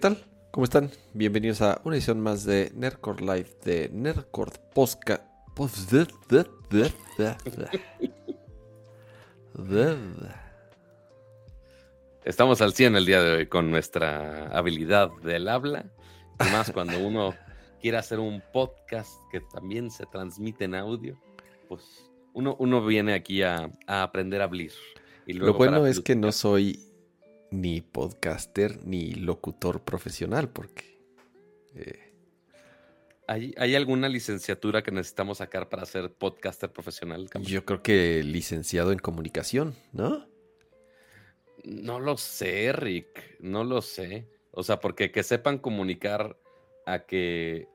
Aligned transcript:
¿Qué 0.00 0.08
tal? 0.08 0.24
¿Cómo 0.50 0.64
están? 0.64 0.90
Bienvenidos 1.12 1.60
a 1.60 1.82
una 1.84 1.94
edición 1.94 2.22
más 2.22 2.46
de 2.46 2.72
Nerdcore 2.74 3.20
Live 3.20 3.50
de 3.66 3.90
Nerdcore 3.92 4.52
Posca. 4.74 5.20
Estamos 12.24 12.62
al 12.62 12.72
100 12.72 12.96
el 12.96 13.04
día 13.04 13.22
de 13.22 13.36
hoy 13.36 13.46
con 13.46 13.70
nuestra 13.70 14.46
habilidad 14.46 15.10
del 15.22 15.46
habla. 15.48 15.84
Y 16.40 16.50
más 16.50 16.70
cuando 16.72 16.98
uno 16.98 17.34
quiere 17.82 17.98
hacer 17.98 18.20
un 18.20 18.42
podcast 18.54 19.12
que 19.30 19.42
también 19.52 19.90
se 19.90 20.06
transmite 20.06 20.64
en 20.64 20.76
audio, 20.76 21.20
pues 21.68 22.10
uno, 22.32 22.56
uno 22.58 22.82
viene 22.86 23.12
aquí 23.12 23.42
a, 23.42 23.70
a 23.86 24.02
aprender 24.02 24.40
a 24.40 24.44
hablar. 24.44 24.70
Y 25.26 25.34
Lo 25.34 25.52
bueno 25.52 25.86
es 25.86 26.00
que 26.00 26.16
no 26.16 26.32
soy 26.32 26.89
ni 27.50 27.80
podcaster 27.80 28.84
ni 28.84 29.12
locutor 29.12 29.82
profesional, 29.82 30.48
porque... 30.48 30.98
Eh, 31.74 32.06
¿Hay, 33.26 33.54
¿Hay, 33.58 33.76
alguna 33.76 34.08
licenciatura 34.08 34.82
que 34.82 34.90
necesitamos 34.90 35.38
sacar 35.38 35.68
para 35.68 35.86
ser 35.86 36.12
podcaster 36.12 36.72
profesional? 36.72 37.28
Yo 37.42 37.64
creo 37.64 37.80
que 37.80 38.24
licenciado 38.24 38.90
en 38.90 38.98
comunicación, 38.98 39.76
¿no? 39.92 40.26
No 41.62 42.00
lo 42.00 42.16
sé, 42.16 42.72
Rick, 42.72 43.38
no 43.38 43.62
lo 43.62 43.82
sé. 43.82 44.26
O 44.50 44.64
sea, 44.64 44.80
porque 44.80 45.12
que 45.12 45.22
sepan 45.22 45.58
comunicar 45.58 46.36
a 46.86 47.06
que 47.06 47.68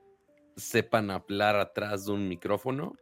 sepan 0.56 1.10
hablar 1.10 1.56
atrás 1.56 2.06
de 2.06 2.12
un 2.12 2.28
micrófono 2.28 2.96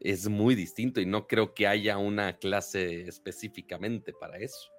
es 0.00 0.28
muy 0.28 0.54
distinto 0.54 1.00
y 1.00 1.06
no 1.06 1.26
creo 1.26 1.54
que 1.54 1.66
haya 1.66 1.98
una 1.98 2.38
clase 2.38 3.02
específicamente 3.02 4.12
para 4.12 4.38
eso. 4.38 4.70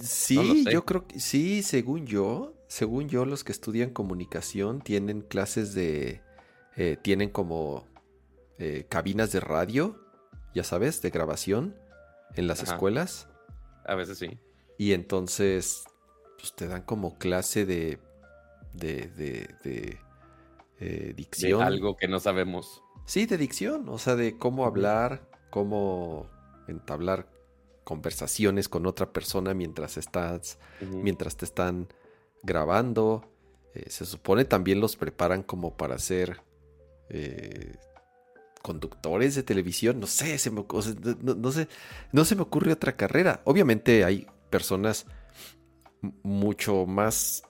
Sí, 0.00 0.64
yo 0.70 0.84
creo 0.84 1.06
que 1.06 1.20
sí, 1.20 1.62
según 1.62 2.06
yo, 2.06 2.54
según 2.68 3.08
yo, 3.08 3.24
los 3.24 3.44
que 3.44 3.52
estudian 3.52 3.90
comunicación 3.90 4.80
tienen 4.80 5.22
clases 5.22 5.74
de, 5.74 6.22
eh, 6.76 6.96
tienen 7.02 7.30
como 7.30 7.86
eh, 8.58 8.86
cabinas 8.88 9.32
de 9.32 9.40
radio, 9.40 9.98
ya 10.54 10.64
sabes, 10.64 11.02
de 11.02 11.10
grabación 11.10 11.76
en 12.34 12.46
las 12.46 12.62
escuelas. 12.62 13.28
A 13.84 13.94
veces 13.94 14.18
sí. 14.18 14.38
Y 14.78 14.92
entonces, 14.92 15.84
pues 16.38 16.54
te 16.54 16.66
dan 16.66 16.82
como 16.82 17.18
clase 17.18 17.64
de, 17.64 17.98
de, 18.72 19.08
de, 19.08 19.48
de 19.64 19.98
eh, 20.80 21.14
dicción. 21.16 21.60
De 21.60 21.64
algo 21.64 21.96
que 21.96 22.08
no 22.08 22.20
sabemos. 22.20 22.82
Sí, 23.06 23.26
de 23.26 23.38
dicción, 23.38 23.88
o 23.88 23.98
sea, 23.98 24.16
de 24.16 24.36
cómo 24.36 24.66
hablar, 24.66 25.28
cómo 25.50 26.28
entablar 26.68 27.28
conversaciones 27.86 28.68
con 28.68 28.84
otra 28.84 29.12
persona 29.12 29.54
mientras 29.54 29.96
estás, 29.96 30.58
mientras 30.80 31.36
te 31.36 31.44
están 31.44 31.86
grabando. 32.42 33.30
Eh, 33.74 33.88
se 33.90 34.04
supone 34.04 34.44
también 34.44 34.80
los 34.80 34.96
preparan 34.96 35.44
como 35.44 35.76
para 35.76 35.96
ser 36.00 36.42
eh, 37.10 37.76
conductores 38.60 39.36
de 39.36 39.44
televisión. 39.44 40.00
No 40.00 40.08
sé, 40.08 40.36
se 40.38 40.50
me, 40.50 40.66
no, 41.22 41.52
sé, 41.52 41.68
no 42.10 42.24
se 42.24 42.34
me 42.34 42.42
ocurre 42.42 42.72
otra 42.72 42.96
carrera. 42.96 43.40
Obviamente 43.44 44.02
hay 44.02 44.26
personas 44.50 45.06
mucho 46.24 46.86
más 46.86 47.44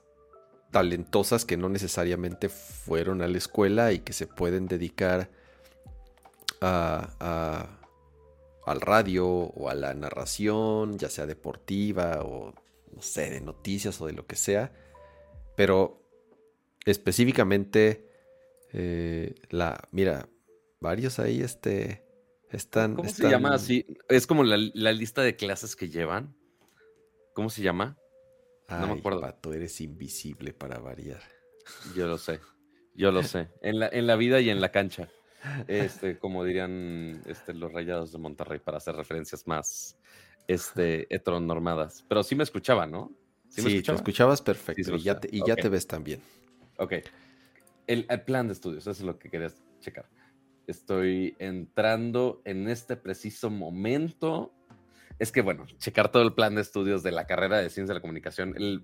talentosas 0.71 1.47
que 1.47 1.57
no 1.57 1.71
necesariamente 1.71 2.51
fueron 2.51 3.23
a 3.23 3.27
la 3.27 3.39
escuela 3.39 3.91
y 3.95 4.01
que 4.01 4.13
se 4.13 4.27
pueden 4.27 4.69
dedicar 4.69 5.31
a 6.61 7.76
al 8.67 8.81
radio 8.81 9.27
o 9.27 9.71
a 9.71 9.75
la 9.75 9.95
narración, 9.95 10.99
ya 10.99 11.09
sea 11.09 11.27
deportiva 11.27 12.23
o 12.23 12.53
no 12.93 13.03
sé, 13.03 13.31
de 13.31 13.41
noticias 13.41 14.01
o 14.01 14.07
de 14.07 14.13
lo 14.13 14.27
que 14.27 14.37
sea. 14.37 14.73
Pero 15.55 16.03
específicamente 16.85 18.11
eh, 18.73 19.35
la, 19.51 19.89
mira, 19.93 20.29
varios 20.81 21.19
ahí 21.21 21.41
este, 21.41 22.05
están... 22.51 22.97
¿Cómo 22.97 23.09
se 23.09 23.31
llama 23.31 23.55
así? 23.55 23.87
Es 24.09 24.27
como 24.27 24.43
la, 24.43 24.57
lista 24.57 25.23
de 25.23 25.37
clases 25.37 25.77
que 25.77 25.89
llevan. 25.89 26.37
¿Cómo 27.35 27.51
se 27.51 27.63
llama? 27.63 27.97
no 28.69 28.89
me 28.89 28.99
acuerdo. 28.99 29.21
Pato, 29.21 29.53
eres 29.53 29.81
invisible 29.81 30.53
para 30.53 30.81
variar. 30.81 31.23
Yo 31.95 32.09
lo 32.09 32.19
sé, 32.19 32.41
yo 32.95 33.13
lo 33.13 33.23
sé. 33.23 33.49
En 33.63 33.79
la, 33.79 33.89
en 33.89 34.09
la 34.09 34.17
vida 34.17 34.41
y 34.41 34.51
en 34.51 34.61
la 34.61 34.73
cancha 34.73 35.09
este, 35.69 36.19
como 36.19 36.45
dirían 36.45 37.23
este, 37.27 37.55
los 37.55 37.73
rayados 37.73 38.13
de 38.13 38.19
Monterrey, 38.19 38.59
para 38.59 38.79
hacer 38.79 38.95
referencias 38.97 39.47
más 39.47 39.97
este, 40.49 41.13
heteronormadas. 41.15 42.05
Pero 42.09 42.23
sí 42.23 42.35
me 42.35 42.45
escuchaba, 42.45 42.87
¿no? 42.87 43.13
Sí, 43.49 43.63
me 43.63 43.95
escuchabas 43.95 44.43
perfecto 44.43 44.97
y, 44.97 45.03
ya 45.03 45.19
te, 45.19 45.29
y 45.31 45.43
ya 45.47 45.57
te 45.57 45.69
ves 45.69 45.87
también. 45.87 46.21
Ok. 46.79 46.95
El, 47.87 48.05
plan 48.25 48.49
de 48.49 48.53
estudios, 48.53 48.83
eso 48.83 48.91
es 48.91 49.01
lo 49.01 49.19
que 49.19 49.31
querías 49.31 49.55
checar. 49.81 50.09
Estoy 50.67 51.37
entrando 51.39 52.43
en 52.45 52.69
este 52.69 52.97
preciso 52.97 53.51
momento. 53.51 54.53
Es 55.19 55.31
que, 55.31 55.41
bueno, 55.41 55.65
checar 55.79 56.11
todo 56.11 56.25
el 56.25 56.35
plan 56.35 56.57
de 56.57 56.63
estudios 56.63 57.03
de 57.03 57.13
la 57.13 57.27
carrera 57.27 57.59
de 57.59 57.71
ciencia 57.71 57.93
de 57.93 57.99
la 57.99 58.03
comunicación. 58.03 58.55
El, 58.57 58.83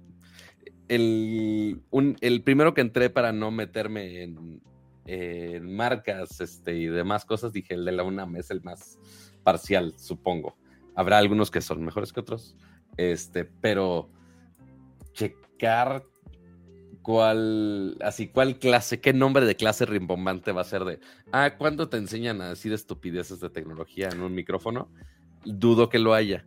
el, 0.88 1.82
el 2.20 2.42
primero 2.42 2.72
que 2.74 2.80
entré 2.80 3.10
para 3.10 3.32
no 3.32 3.50
meterme 3.50 4.22
en 4.22 4.62
en 5.06 5.74
marcas 5.74 6.40
este, 6.40 6.76
y 6.76 6.86
demás 6.86 7.24
cosas, 7.24 7.52
dije 7.52 7.74
el 7.74 7.84
de 7.84 7.92
la 7.92 8.04
UNAM 8.04 8.36
es 8.36 8.50
el 8.50 8.62
más 8.62 8.98
parcial, 9.42 9.94
supongo. 9.96 10.56
Habrá 10.94 11.18
algunos 11.18 11.50
que 11.50 11.60
son 11.60 11.84
mejores 11.84 12.12
que 12.12 12.20
otros, 12.20 12.56
este, 12.96 13.44
pero 13.44 14.10
checar 15.12 16.04
cuál, 17.02 17.96
así, 18.00 18.28
cuál 18.28 18.58
clase, 18.58 19.00
qué 19.00 19.12
nombre 19.12 19.44
de 19.44 19.56
clase 19.56 19.86
rimbombante 19.86 20.52
va 20.52 20.60
a 20.62 20.64
ser 20.64 20.84
de, 20.84 21.00
ah, 21.32 21.56
¿cuándo 21.58 21.88
te 21.88 21.96
enseñan 21.96 22.40
a 22.40 22.50
decir 22.50 22.72
estupideces 22.72 23.40
de 23.40 23.50
tecnología 23.50 24.08
en 24.08 24.22
un 24.22 24.34
micrófono? 24.34 24.90
Dudo 25.44 25.88
que 25.88 25.98
lo 25.98 26.14
haya, 26.14 26.46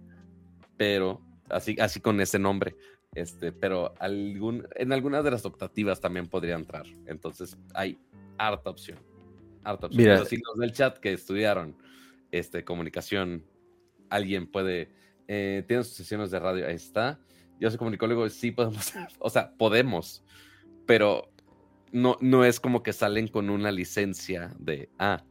pero 0.78 1.22
así, 1.50 1.76
así 1.80 2.00
con 2.00 2.22
ese 2.22 2.40
nombre. 2.40 2.76
Este, 3.14 3.54
pero 3.54 3.94
algún, 4.00 4.68
en 4.76 4.92
algunas 4.92 5.24
de 5.24 5.32
las 5.32 5.46
optativas 5.46 6.02
también 6.02 6.28
podría 6.28 6.56
entrar. 6.56 6.86
Entonces, 7.06 7.58
hay 7.74 7.98
harta 8.38 8.70
opción. 8.70 9.00
Harta 9.64 9.88
opción. 9.88 10.04
Mira, 10.04 10.20
los 10.20 10.58
del 10.58 10.72
chat 10.72 10.98
que 10.98 11.14
estudiaron 11.14 11.76
este, 12.32 12.64
comunicación, 12.64 13.46
alguien 14.10 14.48
puede, 14.48 14.92
eh, 15.28 15.66
sus 15.70 15.90
sesiones 15.90 16.32
de 16.32 16.40
radio, 16.40 16.68
ahí 16.68 16.76
está. 16.76 17.20
Yo 17.60 17.70
soy 17.70 17.78
comunicólogo, 17.78 18.28
sí 18.30 18.52
podemos, 18.52 18.94
o 19.20 19.30
sea, 19.30 19.54
podemos, 19.58 20.24
pero 20.86 21.32
no, 21.92 22.18
no 22.20 22.44
es 22.44 22.60
como 22.60 22.84
que 22.84 22.94
salen 22.94 23.28
con 23.28 23.50
una 23.50 23.72
licencia 23.72 24.54
de, 24.60 24.90
ah, 25.00 25.24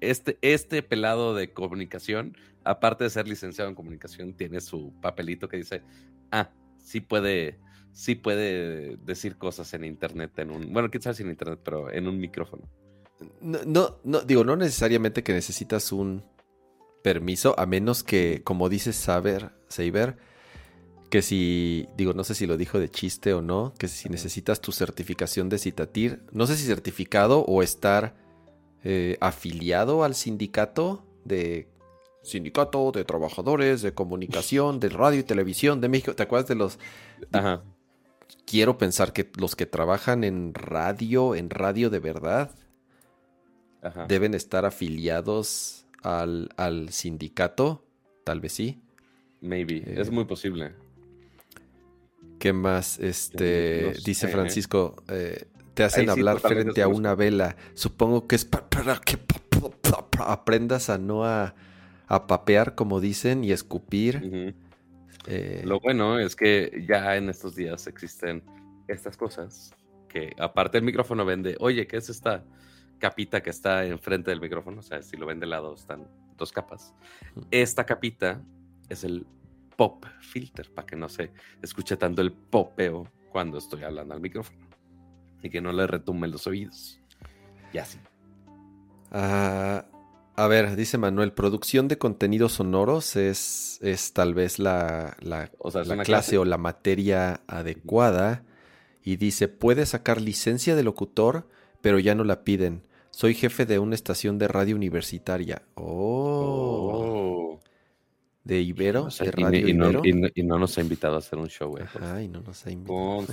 este, 0.00 0.38
este 0.42 0.82
pelado 0.82 1.34
de 1.34 1.52
comunicación, 1.52 2.36
aparte 2.62 3.04
de 3.04 3.10
ser 3.10 3.26
licenciado 3.26 3.70
en 3.70 3.76
comunicación, 3.76 4.34
tiene 4.34 4.60
su 4.60 4.92
papelito 5.00 5.48
que 5.48 5.56
dice, 5.56 5.82
ah, 6.30 6.50
sí 6.76 7.00
puede 7.00 7.58
sí 7.94 8.16
puede 8.16 8.96
decir 8.96 9.38
cosas 9.38 9.72
en 9.72 9.84
internet, 9.84 10.36
en 10.38 10.50
un, 10.50 10.72
bueno, 10.72 10.90
quizás 10.90 11.18
en 11.20 11.30
internet, 11.30 11.60
pero 11.64 11.90
en 11.90 12.08
un 12.08 12.18
micrófono. 12.18 12.68
No, 13.40 13.98
no, 14.02 14.20
digo, 14.22 14.44
no 14.44 14.56
necesariamente 14.56 15.22
que 15.22 15.32
necesitas 15.32 15.92
un 15.92 16.24
permiso, 17.02 17.58
a 17.58 17.64
menos 17.66 18.02
que, 18.02 18.42
como 18.42 18.68
dices 18.68 18.96
Saber, 18.96 19.52
Saber, 19.68 20.16
que 21.08 21.22
si, 21.22 21.86
digo, 21.96 22.12
no 22.12 22.24
sé 22.24 22.34
si 22.34 22.46
lo 22.46 22.56
dijo 22.56 22.80
de 22.80 22.90
chiste 22.90 23.32
o 23.32 23.40
no, 23.40 23.72
que 23.78 23.86
si 23.86 24.08
necesitas 24.08 24.60
tu 24.60 24.72
certificación 24.72 25.48
de 25.48 25.58
Citatir, 25.58 26.24
no 26.32 26.46
sé 26.48 26.56
si 26.56 26.66
certificado 26.66 27.44
o 27.44 27.62
estar 27.62 28.16
eh, 28.82 29.16
afiliado 29.20 30.02
al 30.02 30.16
sindicato 30.16 31.06
de 31.24 31.68
Sindicato 32.24 32.90
de 32.90 33.04
Trabajadores 33.04 33.82
de 33.82 33.94
Comunicación, 33.94 34.80
de 34.80 34.88
Radio 34.88 35.20
y 35.20 35.24
Televisión 35.24 35.80
de 35.80 35.88
México. 35.88 36.16
¿Te 36.16 36.24
acuerdas 36.24 36.48
de 36.48 36.54
los... 36.56 36.78
Ajá 37.30 37.62
quiero 38.46 38.78
pensar 38.78 39.12
que 39.12 39.30
los 39.36 39.56
que 39.56 39.66
trabajan 39.66 40.24
en 40.24 40.54
radio, 40.54 41.34
en 41.34 41.50
radio 41.50 41.90
de 41.90 41.98
verdad, 41.98 42.50
deben 44.08 44.34
estar 44.34 44.64
afiliados 44.64 45.86
al, 46.02 46.88
sindicato, 46.90 47.84
tal 48.24 48.40
vez 48.40 48.52
sí. 48.52 48.80
Maybe, 49.40 49.76
eh, 49.78 49.96
es 49.98 50.10
muy 50.10 50.24
posible. 50.24 50.72
¿Qué 52.38 52.52
más? 52.52 52.98
Este, 52.98 53.92
dice 54.04 54.26
¿eh? 54.26 54.30
Francisco, 54.30 54.96
eh, 55.08 55.46
te 55.74 55.82
hacen 55.82 56.08
hablar 56.08 56.40
frente 56.40 56.82
a 56.82 56.88
una 56.88 57.14
vela. 57.14 57.56
Supongo 57.74 58.26
que 58.26 58.36
es 58.36 58.44
para 58.44 58.96
que 59.00 59.18
aprendas 60.18 60.90
a 60.90 60.98
no 60.98 61.24
a, 61.24 61.54
papear, 62.06 62.74
como 62.74 63.00
dicen, 63.00 63.44
y 63.44 63.52
escupir. 63.52 64.54
Eh, 65.26 65.62
Lo 65.64 65.80
bueno 65.80 66.18
es 66.18 66.36
que 66.36 66.84
ya 66.86 67.16
en 67.16 67.28
estos 67.28 67.54
días 67.54 67.86
existen 67.86 68.42
estas 68.88 69.16
cosas 69.16 69.72
que 70.08 70.34
aparte 70.38 70.78
el 70.78 70.84
micrófono 70.84 71.24
vende, 71.24 71.56
oye, 71.60 71.86
¿qué 71.86 71.96
es 71.96 72.08
esta 72.08 72.44
capita 72.98 73.42
que 73.42 73.50
está 73.50 73.84
enfrente 73.84 74.30
del 74.30 74.40
micrófono? 74.40 74.80
O 74.80 74.82
sea, 74.82 75.02
si 75.02 75.16
lo 75.16 75.26
ven 75.26 75.40
de 75.40 75.46
lado 75.46 75.74
están 75.74 76.06
dos 76.36 76.52
capas. 76.52 76.94
Esta 77.50 77.84
capita 77.84 78.42
es 78.88 79.04
el 79.04 79.26
pop 79.76 80.04
filter, 80.20 80.72
para 80.72 80.86
que 80.86 80.96
no 80.96 81.08
se 81.08 81.32
escuche 81.62 81.96
tanto 81.96 82.22
el 82.22 82.32
popeo 82.32 83.08
cuando 83.30 83.58
estoy 83.58 83.82
hablando 83.82 84.14
al 84.14 84.20
micrófono 84.20 84.68
y 85.42 85.50
que 85.50 85.60
no 85.60 85.72
le 85.72 85.86
retumben 85.86 86.30
los 86.30 86.46
oídos. 86.46 87.00
Y 87.72 87.78
así. 87.78 87.98
Ah, 89.10 89.84
a 90.36 90.46
ver, 90.48 90.74
dice 90.76 90.98
Manuel, 90.98 91.32
producción 91.32 91.86
de 91.88 91.98
contenidos 91.98 92.52
sonoros 92.54 93.16
es, 93.16 93.78
es 93.82 94.12
tal 94.12 94.34
vez 94.34 94.58
la, 94.58 95.16
la, 95.20 95.50
O 95.58 95.70
sea, 95.70 95.82
es 95.82 95.88
la 95.88 95.94
una 95.94 96.04
clase, 96.04 96.30
clase. 96.32 96.38
o 96.38 96.44
la 96.44 96.58
materia 96.58 97.40
adecuada. 97.46 98.44
Y 99.02 99.16
dice, 99.16 99.48
puede 99.48 99.84
sacar 99.86 100.20
licencia 100.20 100.74
de 100.74 100.82
locutor, 100.82 101.46
pero 101.82 101.98
ya 101.98 102.14
no 102.14 102.24
la 102.24 102.42
piden. 102.42 102.82
Soy 103.10 103.34
jefe 103.34 103.66
de 103.66 103.78
una 103.78 103.94
estación 103.94 104.38
de 104.38 104.48
radio 104.48 104.74
universitaria. 104.76 105.62
Oh. 105.74 106.90
Oh. 106.92 107.60
¿De 108.42 108.60
Ibero? 108.60 109.04
O 109.04 109.10
sea, 109.10 109.30
¿De 109.30 109.40
y, 109.40 109.44
Radio 109.44 109.68
y 109.68 109.72
no, 109.74 109.84
Ibero? 109.90 110.00
y 110.04 110.12
no- 110.14 110.28
y 110.34 110.42
no 110.42 110.58
nos 110.58 110.76
ha 110.78 110.80
invitado 110.80 111.14
a 111.16 111.18
hacer 111.18 111.38
un 111.38 111.48
show, 111.48 111.70
güey. 111.70 111.84
Ay, 112.00 112.28
no 112.28 112.40
nos 112.40 112.64
ha 112.66 112.70
invitado. 112.70 113.24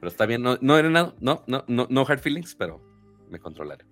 Pero 0.00 0.08
está 0.08 0.26
bien, 0.26 0.42
no, 0.42 0.56
no 0.60 0.78
era 0.78 0.88
nada, 0.90 1.14
no, 1.20 1.42
no, 1.48 1.64
no, 1.66 1.86
no 1.90 2.02
hard 2.06 2.20
feelings, 2.20 2.54
pero 2.54 2.80
me 3.28 3.40
controlaré. 3.40 3.84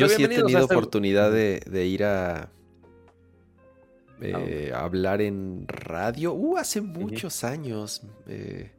Yo 0.00 0.08
sí 0.08 0.24
he 0.24 0.28
tenido 0.28 0.48
este- 0.60 0.74
oportunidad 0.74 1.30
de, 1.32 1.60
de 1.66 1.86
ir 1.86 2.04
a 2.04 2.50
eh, 4.20 4.72
a 4.74 4.80
hablar 4.84 5.20
en 5.20 5.66
radio. 5.68 6.32
Uh, 6.32 6.56
hace 6.56 6.80
muchos 6.80 7.44
años. 7.44 8.02
eh, 8.26 8.70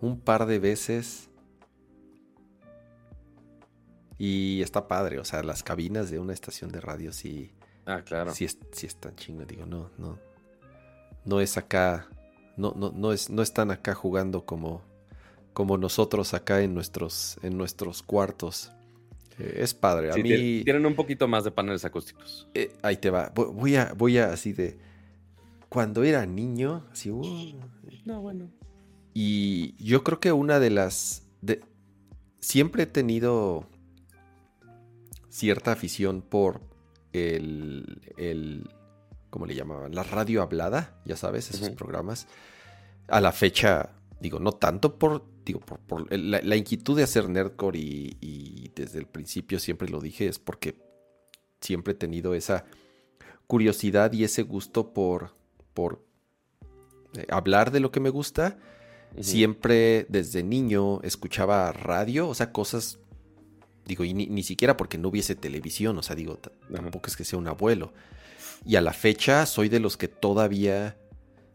un 0.00 0.20
par 0.20 0.46
de 0.46 0.58
veces. 0.58 1.28
Y 4.18 4.62
está 4.62 4.88
padre, 4.88 5.18
o 5.20 5.24
sea, 5.24 5.42
las 5.42 5.62
cabinas 5.62 6.10
de 6.10 6.18
una 6.18 6.32
estación 6.32 6.70
de 6.70 6.80
radio 6.80 7.12
sí, 7.12 7.52
Ah, 7.86 8.02
claro. 8.04 8.32
sí, 8.34 8.46
sí 8.72 8.86
están 8.86 9.14
chingo. 9.16 9.44
Digo, 9.44 9.64
no, 9.64 9.90
no. 9.96 10.18
No 11.24 11.40
es 11.40 11.56
acá. 11.56 12.08
No, 12.56 12.72
no, 12.76 12.90
no, 12.90 13.12
es, 13.12 13.30
no 13.30 13.42
están 13.42 13.70
acá 13.70 13.94
jugando 13.94 14.44
como, 14.44 14.82
como 15.52 15.78
nosotros 15.78 16.34
acá 16.34 16.60
en 16.62 16.74
nuestros, 16.74 17.38
en 17.42 17.56
nuestros 17.56 18.02
cuartos. 18.02 18.72
Es 19.38 19.72
padre. 19.74 20.10
A 20.10 20.14
Sí, 20.14 20.22
mí. 20.22 20.28
ti- 20.30 20.62
Tienen 20.64 20.84
un 20.86 20.94
poquito 20.94 21.28
más 21.28 21.44
de 21.44 21.50
paneles 21.50 21.84
acústicos. 21.84 22.48
Eh, 22.54 22.72
ahí 22.82 22.96
te 22.96 23.10
va. 23.10 23.32
Vo- 23.34 23.52
Voy 23.52 23.76
a, 23.76 23.92
voy 23.96 24.18
a 24.18 24.32
así 24.32 24.52
de. 24.52 24.78
Cuando 25.68 26.02
era 26.02 26.24
niño, 26.26 26.84
así. 26.92 27.10
uh, 27.10 27.22
No, 28.04 28.20
bueno. 28.22 28.50
y 29.14 29.74
yo 29.82 30.02
creo 30.02 30.18
que 30.20 30.32
una 30.32 30.58
de 30.60 30.70
las. 30.70 31.22
De, 31.42 31.60
siempre 32.40 32.84
he 32.84 32.86
tenido 32.86 33.66
cierta 35.28 35.72
afición 35.72 36.22
por 36.22 36.60
el. 37.12 38.00
el 38.16 38.68
¿Cómo 39.30 39.44
le 39.46 39.54
llamaban? 39.54 39.94
La 39.94 40.02
radio 40.04 40.40
hablada, 40.42 40.98
ya 41.04 41.14
sabes, 41.16 41.50
esos 41.50 41.68
programas. 41.70 42.26
A 43.08 43.20
la 43.20 43.30
fecha, 43.32 43.90
digo, 44.20 44.38
no 44.40 44.52
tanto 44.52 44.98
por. 44.98 45.24
Digo, 45.48 45.60
por, 45.60 46.12
la, 46.16 46.40
la 46.42 46.56
inquietud 46.56 46.94
de 46.94 47.02
hacer 47.02 47.28
nerdcore 47.28 47.78
y, 47.78 48.16
y 48.20 48.70
desde 48.76 48.98
el 48.98 49.06
principio 49.06 49.58
siempre 49.58 49.88
lo 49.88 50.00
dije, 50.00 50.28
es 50.28 50.38
porque 50.38 50.76
siempre 51.60 51.94
he 51.94 51.96
tenido 51.96 52.34
esa 52.34 52.66
curiosidad 53.46 54.12
y 54.12 54.24
ese 54.24 54.42
gusto 54.42 54.92
por, 54.92 55.34
por 55.74 56.04
eh, 57.16 57.26
hablar 57.30 57.72
de 57.72 57.80
lo 57.80 57.90
que 57.90 58.00
me 58.00 58.10
gusta. 58.10 58.58
Siempre 59.20 60.06
desde 60.10 60.42
niño 60.42 61.00
escuchaba 61.02 61.72
radio, 61.72 62.28
o 62.28 62.34
sea, 62.34 62.52
cosas, 62.52 62.98
digo, 63.86 64.04
y 64.04 64.12
ni, 64.12 64.26
ni 64.26 64.42
siquiera 64.42 64.76
porque 64.76 64.98
no 64.98 65.08
hubiese 65.08 65.34
televisión, 65.34 65.96
o 65.96 66.02
sea, 66.02 66.14
digo, 66.14 66.38
tampoco 66.70 67.06
es 67.06 67.16
que 67.16 67.24
sea 67.24 67.38
un 67.38 67.48
abuelo. 67.48 67.94
Y 68.66 68.76
a 68.76 68.82
la 68.82 68.92
fecha 68.92 69.46
soy 69.46 69.70
de 69.70 69.80
los 69.80 69.96
que 69.96 70.08
todavía, 70.08 70.98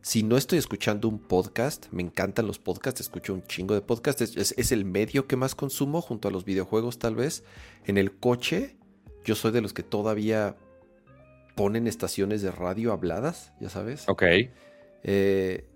si 0.03 0.21
no 0.21 0.35
estoy 0.35 0.59
escuchando 0.59 1.07
un 1.07 1.17
podcast, 1.17 1.87
me 1.91 2.03
encantan 2.03 2.45
los 2.45 2.59
podcasts, 2.59 2.99
escucho 2.99 3.33
un 3.33 3.41
chingo 3.43 3.73
de 3.73 3.79
podcasts, 3.79 4.35
es, 4.35 4.71
el 4.73 4.83
medio 4.83 5.27
que 5.27 5.37
más 5.37 5.55
consumo 5.55 6.01
junto 6.01 6.27
a 6.27 6.31
los 6.31 6.43
videojuegos 6.43 6.99
tal 6.99 7.15
vez. 7.15 7.45
En 7.85 7.97
el 7.97 8.19
coche, 8.19 8.75
yo 9.23 9.33
soy 9.33 9.53
de 9.53 9.61
los 9.61 9.71
que 9.71 9.81
todavía 9.81 10.57
ponen 11.55 11.87
estaciones 11.87 12.41
de 12.41 12.51
radio 12.51 12.91
habladas, 12.91 13.53
ya 13.61 13.69
sabes. 13.69 14.03
Ok. 14.09 14.23
Eh, 15.03 15.69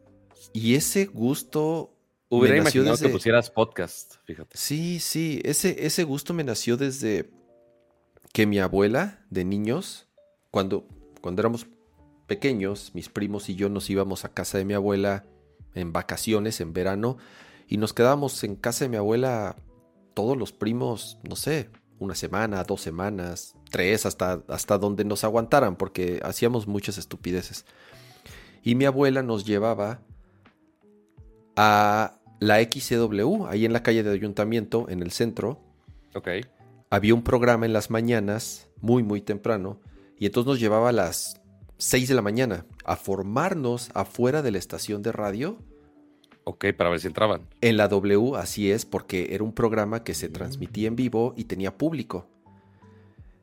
y 0.51 0.75
ese 0.75 1.05
gusto 1.05 1.93
Hubiera 2.27 2.55
me 2.55 2.61
imaginado 2.63 2.97
que 2.97 3.07
pusieras 3.07 3.49
podcast, 3.49 4.15
fíjate. 4.25 4.57
Sí, 4.57 4.99
sí, 4.99 5.41
ese, 5.45 5.85
ese 5.85 6.03
gusto 6.03 6.33
me 6.33 6.43
nació 6.43 6.75
desde 6.75 7.29
que 8.33 8.45
mi 8.45 8.59
abuela 8.59 9.25
de 9.29 9.45
niños, 9.45 10.09
cuando, 10.51 10.85
cuando 11.21 11.41
éramos 11.41 11.65
pequeños, 12.27 12.91
mis 12.93 13.09
primos 13.09 13.49
y 13.49 13.55
yo 13.55 13.69
nos 13.69 13.89
íbamos 13.89 14.25
a 14.25 14.29
casa 14.29 14.57
de 14.57 14.65
mi 14.65 14.73
abuela 14.73 15.25
en 15.73 15.93
vacaciones, 15.93 16.61
en 16.61 16.73
verano, 16.73 17.17
y 17.67 17.77
nos 17.77 17.93
quedábamos 17.93 18.43
en 18.43 18.55
casa 18.55 18.85
de 18.85 18.89
mi 18.89 18.97
abuela 18.97 19.55
todos 20.13 20.37
los 20.37 20.51
primos, 20.51 21.19
no 21.27 21.35
sé, 21.35 21.69
una 21.99 22.15
semana, 22.15 22.63
dos 22.63 22.81
semanas, 22.81 23.55
tres, 23.69 24.05
hasta, 24.05 24.43
hasta 24.47 24.77
donde 24.77 25.05
nos 25.05 25.23
aguantaran, 25.23 25.75
porque 25.75 26.19
hacíamos 26.23 26.67
muchas 26.67 26.97
estupideces. 26.97 27.65
Y 28.63 28.75
mi 28.75 28.85
abuela 28.85 29.23
nos 29.23 29.45
llevaba 29.45 30.01
a 31.55 32.19
la 32.39 32.61
XCW, 32.61 33.45
ahí 33.47 33.65
en 33.65 33.73
la 33.73 33.83
calle 33.83 34.03
de 34.03 34.11
Ayuntamiento, 34.11 34.87
en 34.89 35.01
el 35.01 35.11
centro. 35.11 35.61
Ok. 36.13 36.29
Había 36.89 37.13
un 37.13 37.23
programa 37.23 37.65
en 37.65 37.73
las 37.73 37.89
mañanas, 37.89 38.69
muy, 38.79 39.03
muy 39.03 39.21
temprano, 39.21 39.79
y 40.17 40.25
entonces 40.25 40.47
nos 40.47 40.59
llevaba 40.59 40.89
a 40.89 40.93
las 40.93 41.41
6 41.77 42.09
de 42.09 42.15
la 42.15 42.21
mañana 42.21 42.65
a 42.85 42.95
formarnos 42.95 43.91
afuera 43.93 44.41
de 44.41 44.51
la 44.51 44.57
estación 44.57 45.01
de 45.01 45.11
radio. 45.11 45.57
Ok, 46.43 46.65
para 46.77 46.89
ver 46.89 46.99
si 46.99 47.07
entraban. 47.07 47.41
En 47.61 47.77
la 47.77 47.87
W, 47.87 48.35
así 48.37 48.71
es, 48.71 48.85
porque 48.85 49.29
era 49.31 49.43
un 49.43 49.53
programa 49.53 50.03
que 50.03 50.13
se 50.13 50.29
transmitía 50.29 50.87
en 50.87 50.95
vivo 50.95 51.33
y 51.35 51.45
tenía 51.45 51.77
público. 51.77 52.27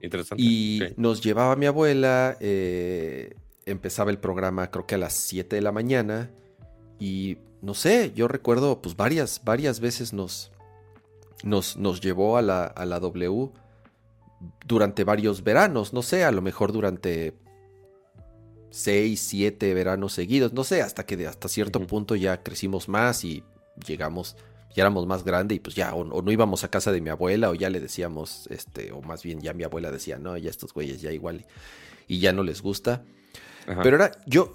Interesante. 0.01 0.43
Y 0.43 0.83
nos 0.97 1.23
llevaba 1.23 1.57
mi 1.57 1.67
abuela, 1.67 2.37
eh, 2.41 3.35
empezaba 3.67 4.11
el 4.11 4.19
programa 4.19 4.71
creo 4.71 4.87
que 4.87 4.95
a 4.97 4.99
las 4.99 5.14
7 5.14 5.57
de 5.57 5.62
la 5.62 5.73
mañana 5.73 6.31
y 6.99 7.38
no 7.62 7.75
sé, 7.75 8.12
yo 8.14 8.29
recuerdo 8.29 8.83
pues 8.83 8.97
varias, 8.97 9.41
varias 9.45 9.81
veces 9.81 10.12
nos, 10.12 10.53
nos, 11.43 11.76
nos 11.76 12.00
llevó 12.00 12.37
a 12.37 12.43
la, 12.43 12.67
a 12.67 12.85
la 12.85 13.00
W 13.00 13.50
durante 14.67 15.05
varios 15.05 15.43
veranos, 15.43 15.93
no 15.93 16.03
sé, 16.03 16.25
a 16.25 16.31
lo 16.31 16.43
mejor 16.43 16.73
durante 16.73 17.35
6, 18.75 19.21
7 19.21 19.73
veranos 19.73 20.12
seguidos, 20.14 20.52
no 20.52 20.64
sé, 20.64 20.83
hasta 20.83 21.07
que 21.07 21.26
hasta 21.28 21.47
cierto 21.47 21.78
punto 21.87 22.16
ya 22.16 22.43
crecimos 22.43 22.88
más 22.88 23.25
y 23.25 23.45
llegamos, 23.87 24.37
ya 24.75 24.83
éramos 24.83 25.07
más 25.07 25.23
grandes 25.23 25.57
y 25.57 25.61
pues 25.61 25.76
ya, 25.76 25.95
o, 25.95 26.00
o 26.00 26.23
no 26.23 26.33
íbamos 26.33 26.64
a 26.64 26.69
casa 26.69 26.90
de 26.90 27.00
mi 27.00 27.09
abuela 27.09 27.50
o 27.50 27.54
ya 27.54 27.71
le 27.71 27.78
decíamos, 27.78 28.49
este, 28.50 28.90
o 28.90 29.00
más 29.00 29.23
bien 29.23 29.40
ya 29.40 29.52
mi 29.52 29.62
abuela 29.62 29.93
decía, 29.93 30.19
no, 30.19 30.37
ya 30.37 30.50
estos 30.50 30.75
güeyes 30.75 31.00
ya 31.00 31.12
igual 31.12 31.45
y, 32.09 32.16
y 32.16 32.19
ya 32.19 32.33
no 32.33 32.43
les 32.43 32.62
gusta. 32.62 33.04
Ajá. 33.69 33.81
Pero 33.85 33.95
era, 33.95 34.11
yo, 34.26 34.54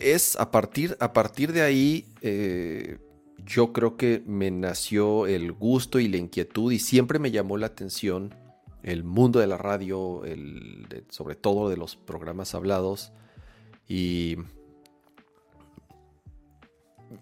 es 0.00 0.36
a 0.36 0.50
partir, 0.50 0.96
a 0.98 1.12
partir 1.12 1.52
de 1.52 1.60
ahí, 1.60 2.06
eh, 2.22 2.96
yo 3.44 3.74
creo 3.74 3.98
que 3.98 4.22
me 4.24 4.50
nació 4.50 5.26
el 5.26 5.52
gusto 5.52 6.00
y 6.00 6.08
la 6.08 6.16
inquietud 6.16 6.72
y 6.72 6.78
siempre 6.78 7.18
me 7.18 7.30
llamó 7.30 7.58
la 7.58 7.66
atención 7.66 8.34
el 8.82 9.04
mundo 9.04 9.40
de 9.40 9.46
la 9.46 9.56
radio, 9.58 10.24
el, 10.24 10.86
de- 10.88 11.04
sobre 11.10 11.34
todo 11.36 11.68
de 11.68 11.76
los 11.76 11.96
programas 11.96 12.54
hablados. 12.54 13.12
Y 13.88 14.36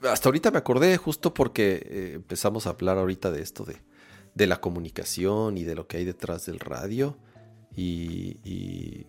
hasta 0.03 0.29
ahorita 0.29 0.51
me 0.51 0.59
acordé 0.59 0.97
justo 0.97 1.33
porque 1.35 1.83
eh, 1.85 2.13
empezamos 2.17 2.67
a 2.67 2.71
hablar 2.71 2.99
ahorita 2.99 3.31
de 3.31 3.43
esto 3.43 3.65
de, 3.65 3.77
de 4.35 4.47
la 4.47 4.61
comunicación 4.61 5.57
y 5.59 5.65
de 5.65 5.75
lo 5.75 5.87
que 5.87 5.97
hay 5.99 6.05
detrás 6.05 6.47
del 6.47 6.59
radio. 6.61 7.17
Y, 7.75 8.39
y- 8.45 9.07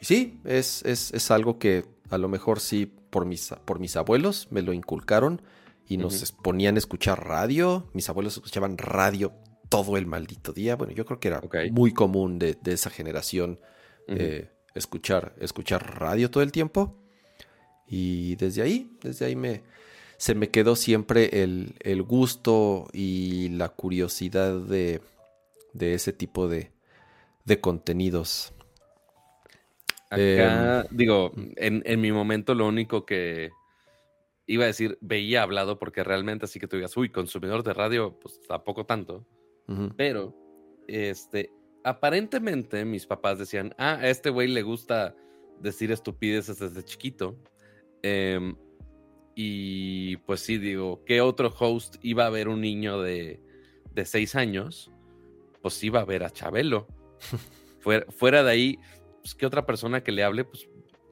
y 0.00 0.04
sí, 0.04 0.40
es, 0.44 0.82
es- 0.84 1.12
es 1.12 1.30
algo 1.30 1.58
que 1.58 1.84
a 2.10 2.18
lo 2.18 2.28
mejor 2.28 2.60
sí 2.60 2.86
por 3.10 3.26
mis, 3.26 3.50
por 3.64 3.78
mis 3.78 3.96
abuelos 3.96 4.48
me 4.50 4.62
lo 4.62 4.72
inculcaron 4.72 5.40
y 5.86 5.98
nos 5.98 6.32
ponían 6.32 6.76
a 6.76 6.78
escuchar 6.78 7.26
radio. 7.26 7.88
Mis 7.92 8.08
abuelos 8.08 8.34
escuchaban 8.38 8.78
radio 8.78 9.32
todo 9.74 9.96
el 9.96 10.06
maldito 10.06 10.52
día. 10.52 10.76
Bueno, 10.76 10.92
yo 10.92 11.04
creo 11.04 11.18
que 11.18 11.28
era 11.28 11.42
muy 11.64 11.92
común 11.92 12.38
de, 12.38 12.56
de 12.62 12.72
esa 12.72 12.90
generación 12.90 13.58
eh, 14.06 14.48
escuchar, 14.74 15.34
escuchar 15.40 15.98
radio 15.98 16.30
todo 16.30 16.42
el 16.42 16.52
tiempo. 16.52 16.94
Y 17.86 18.36
desde 18.36 18.62
ahí, 18.62 18.90
desde 19.02 19.26
ahí 19.26 19.36
me, 19.36 19.62
se 20.16 20.34
me 20.34 20.50
quedó 20.50 20.76
siempre 20.76 21.42
el, 21.42 21.74
el 21.80 22.02
gusto 22.02 22.86
y 22.92 23.48
la 23.50 23.68
curiosidad 23.68 24.60
de, 24.60 25.00
de 25.72 25.94
ese 25.94 26.12
tipo 26.12 26.48
de, 26.48 26.70
de 27.44 27.60
contenidos. 27.60 28.52
Acá, 30.10 30.86
Em, 30.86 30.86
digo, 30.90 31.32
en, 31.56 31.82
en 31.84 32.00
mi 32.00 32.12
momento 32.12 32.54
lo 32.54 32.68
único 32.68 33.04
que 33.04 33.50
iba 34.46 34.64
a 34.64 34.68
decir, 34.68 34.98
veía 35.00 35.42
hablado, 35.42 35.78
porque 35.78 36.04
realmente 36.04 36.44
así 36.44 36.60
que 36.60 36.68
tú 36.68 36.76
digas, 36.76 36.96
uy, 36.96 37.10
consumidor 37.10 37.62
de 37.62 37.74
radio, 37.74 38.18
pues 38.20 38.40
tampoco 38.46 38.86
tanto. 38.86 39.26
Pero, 39.96 40.34
este, 40.86 41.50
aparentemente 41.84 42.84
mis 42.84 43.06
papás 43.06 43.38
decían, 43.38 43.74
ah, 43.78 43.96
a 43.96 44.08
este 44.08 44.30
güey 44.30 44.48
le 44.48 44.62
gusta 44.62 45.14
decir 45.60 45.92
estupideces 45.92 46.58
desde 46.58 46.84
chiquito. 46.84 47.38
Em, 48.02 48.56
y 49.34 50.16
pues 50.18 50.40
sí, 50.40 50.58
digo, 50.58 51.02
¿qué 51.04 51.20
otro 51.20 51.52
host 51.58 51.96
iba 52.02 52.26
a 52.26 52.30
ver 52.30 52.48
un 52.48 52.60
niño 52.60 53.00
de, 53.00 53.40
de 53.92 54.04
seis 54.04 54.34
años? 54.34 54.90
Pues 55.62 55.82
iba 55.82 56.00
a 56.00 56.04
ver 56.04 56.24
a 56.24 56.30
Chabelo. 56.30 56.86
fuera, 57.80 58.06
fuera 58.10 58.42
de 58.42 58.50
ahí, 58.50 58.78
pues, 59.20 59.34
¿qué 59.34 59.46
otra 59.46 59.66
persona 59.66 60.02
que 60.02 60.12
le 60.12 60.22
hable? 60.22 60.44
Pues 60.44 60.68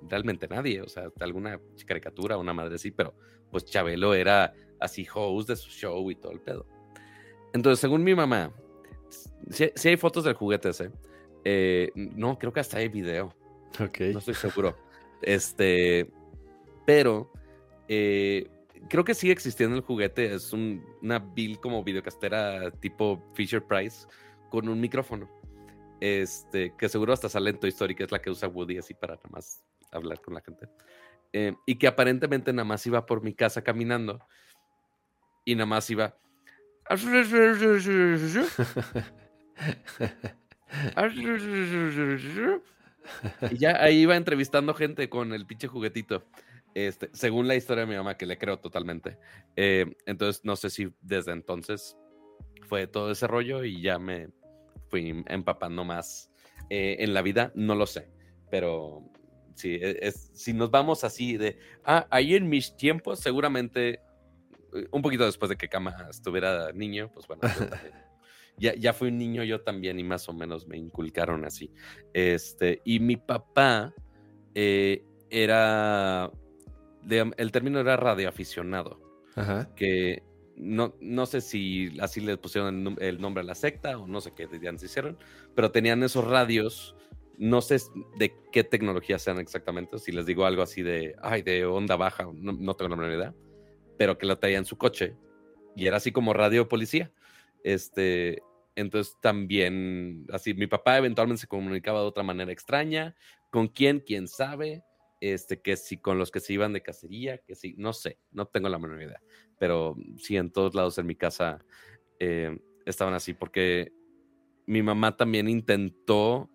realmente 0.09 0.49
nadie, 0.49 0.82
o 0.82 0.88
sea, 0.88 1.11
alguna 1.21 1.61
caricatura, 1.87 2.37
una 2.37 2.52
madre 2.52 2.75
así, 2.75 2.90
pero 2.90 3.14
pues 3.50 3.64
Chabelo 3.64 4.14
era 4.14 4.52
así 4.80 5.06
host 5.12 5.49
de 5.49 5.56
su 5.56 5.71
show 5.71 6.11
y 6.11 6.16
todo 6.16 6.32
el 6.32 6.40
pedo. 6.40 6.66
Entonces, 7.52 7.80
según 7.80 8.02
mi 8.02 8.14
mamá, 8.14 8.52
si, 9.50 9.88
hay 9.88 9.97
fotos 9.97 10.25
del 10.25 10.35
juguete 10.35 10.71
ese. 10.71 10.90
Eh, 11.44 11.90
no, 11.94 12.38
creo 12.38 12.52
que 12.52 12.61
hasta 12.61 12.78
hay 12.78 12.88
video. 12.88 13.35
Ok. 13.80 14.00
No 14.12 14.18
estoy 14.18 14.35
seguro. 14.35 14.76
este, 15.23 16.11
pero 16.87 17.32
eh, 17.88 18.49
creo 18.88 19.04
que 19.04 19.14
sigue 19.14 19.32
existiendo 19.32 19.76
el 19.76 19.82
juguete. 19.82 20.35
Es 20.35 20.52
una 20.52 21.18
bill 21.18 21.59
como 21.61 21.82
videocastera 21.82 22.71
tipo 22.71 23.23
Fisher 23.35 23.62
Price 23.62 24.06
con 24.50 24.68
un 24.68 24.80
micrófono. 24.80 25.28
Este, 26.00 26.75
que 26.76 26.88
seguro 26.88 27.12
hasta 27.12 27.28
sale 27.28 27.50
en 27.50 27.61
Toy 27.61 27.71
Story, 27.71 27.94
que 27.94 28.04
es 28.04 28.11
la 28.11 28.21
que 28.21 28.30
usa 28.30 28.49
Woody 28.49 28.78
así 28.78 28.92
para 28.92 29.14
nada 29.14 29.28
más 29.30 29.62
hablar 29.92 30.21
con 30.21 30.35
la 30.35 30.40
gente. 30.40 30.68
Eh, 31.32 31.54
y 31.64 31.76
que 31.76 31.87
aparentemente 31.87 32.52
nada 32.52 32.64
más 32.64 32.87
iba 32.87 33.06
por 33.06 33.23
mi 33.23 33.35
casa 33.35 33.62
caminando 33.62 34.21
y 35.44 35.54
nada 35.54 35.66
más 35.66 35.88
iba. 35.90 36.16
Y 43.51 43.59
ya 43.59 43.83
ahí 43.83 44.01
iba 44.01 44.17
entrevistando 44.17 44.75
gente 44.75 45.09
con 45.09 45.33
el 45.33 45.47
pinche 45.47 45.69
juguetito. 45.69 46.25
Este, 46.75 47.11
según 47.12 47.49
la 47.49 47.55
historia 47.55 47.85
de 47.85 47.91
mi 47.91 47.97
mamá, 47.97 48.17
que 48.17 48.27
le 48.27 48.39
creo 48.39 48.59
totalmente. 48.59 49.19
Eh, 49.57 49.95
entonces, 50.07 50.43
no 50.45 50.57
sé 50.57 50.71
si 50.71 50.93
desde 51.01 51.33
entonces 51.33 51.97
fue 52.62 52.87
todo 52.87 53.11
ese 53.11 53.27
rollo 53.27 53.65
y 53.65 53.83
ya 53.83 53.99
me 53.99 54.29
fui 54.89 55.23
empapando 55.27 55.85
más 55.85 56.31
eh, 56.71 56.97
en 57.01 57.12
la 57.12 57.23
vida, 57.23 57.53
no 57.55 57.75
lo 57.75 57.87
sé. 57.87 58.11
Pero 58.51 59.11
sí, 59.55 59.79
e, 59.81 60.11
si 60.12 60.55
nos 60.55 60.71
vamos 60.71 61.05
así 61.05 61.37
de, 61.37 61.59
ah, 61.85 62.07
ahí 62.11 62.35
en 62.35 62.49
mis 62.49 62.77
tiempos, 62.77 63.21
seguramente 63.21 64.01
un 64.91 65.02
poquito 65.02 65.25
después 65.25 65.49
de 65.49 65.57
que 65.57 65.69
Kama 65.69 66.09
estuviera 66.11 66.73
niño, 66.73 67.11
pues 67.12 67.26
bueno, 67.26 67.43
ya, 68.57 68.75
ya 68.75 68.93
fui 68.93 69.09
un 69.09 69.19
niño 69.19 69.45
yo 69.45 69.61
también 69.61 69.99
y 69.99 70.05
más 70.05 70.29
o 70.29 70.33
menos 70.33 70.67
me 70.67 70.76
inculcaron 70.76 71.45
así. 71.45 71.71
Este, 72.12 72.81
y 72.85 73.00
mi 73.00 73.17
papá 73.17 73.95
era 74.55 76.31
el 77.37 77.52
término 77.52 77.81
era 77.81 77.97
radioaficionado. 77.97 79.00
Ajá. 79.35 79.69
Que 79.75 80.23
no, 80.57 80.95
no 81.00 81.26
sé 81.26 81.41
si 81.41 81.99
así 82.00 82.21
le 82.21 82.37
pusieron 82.37 82.97
el, 83.00 83.21
nombre 83.21 83.43
a 83.43 83.45
la 83.45 83.55
secta 83.55 83.99
o 83.99 84.07
no 84.07 84.21
sé 84.21 84.33
qué 84.35 84.47
se 84.47 84.87
hicieron, 84.87 85.19
pero 85.55 85.71
tenían 85.71 86.02
esos 86.02 86.25
radios. 86.25 86.97
No 87.38 87.61
sé 87.62 87.79
de 88.19 88.35
qué 88.52 88.62
tecnología 88.62 89.19
sean 89.19 89.38
exactamente, 89.38 89.99
si 89.99 90.12
les 90.12 90.26
digo 90.26 90.45
algo 90.45 90.62
así 90.62 90.83
de, 90.83 91.17
ay, 91.23 91.43
de 91.43 91.64
onda 91.64 91.97
baja, 91.97 92.29
no, 92.35 92.75
tengo 92.75 92.91
la 92.91 92.97
menor 92.97 93.12
idea, 93.12 93.35
pero 94.02 94.18
que 94.18 94.26
lo 94.26 94.37
traía 94.37 94.59
en 94.59 94.64
su 94.64 94.76
coche 94.76 95.14
y 95.76 95.87
era 95.87 95.99
así 95.99 96.11
como 96.11 96.32
radio 96.32 96.66
policía. 96.66 97.12
Este, 97.62 98.42
entonces 98.75 99.16
también, 99.23 100.26
así, 100.32 100.54
mi 100.54 100.66
papá 100.66 100.99
eventualmente 100.99 101.42
se 101.42 101.47
comunicaba 101.47 102.00
de 102.00 102.06
otra 102.06 102.25
manera 102.25 102.50
extraña. 102.50 103.14
¿Con 103.52 103.68
quién? 103.68 104.00
¿Quién 104.00 104.26
sabe? 104.26 104.82
este, 105.21 105.61
que 105.61 105.76
si 105.76 105.99
con 105.99 106.18
los 106.18 106.32
que 106.32 106.40
se 106.40 106.52
iban 106.52 106.73
de 106.73 106.82
cacería, 106.82 107.38
que 107.38 107.54
si, 107.54 107.75
no 107.78 107.92
sé, 107.92 108.18
no 108.32 108.47
tengo 108.47 108.68
la 108.68 108.80
menor 108.80 109.00
idea, 109.00 109.23
pero 109.56 109.97
sí 110.16 110.37
en 110.37 110.50
todos 110.50 110.75
lados 110.75 110.99
en 110.99 111.06
mi 111.06 111.14
casa 111.14 111.64
eh, 112.18 112.59
estaban 112.87 113.14
así, 113.14 113.32
porque 113.32 113.92
mi 114.66 114.82
mamá 114.82 115.16
también 115.16 115.49
intentó, 115.49 116.50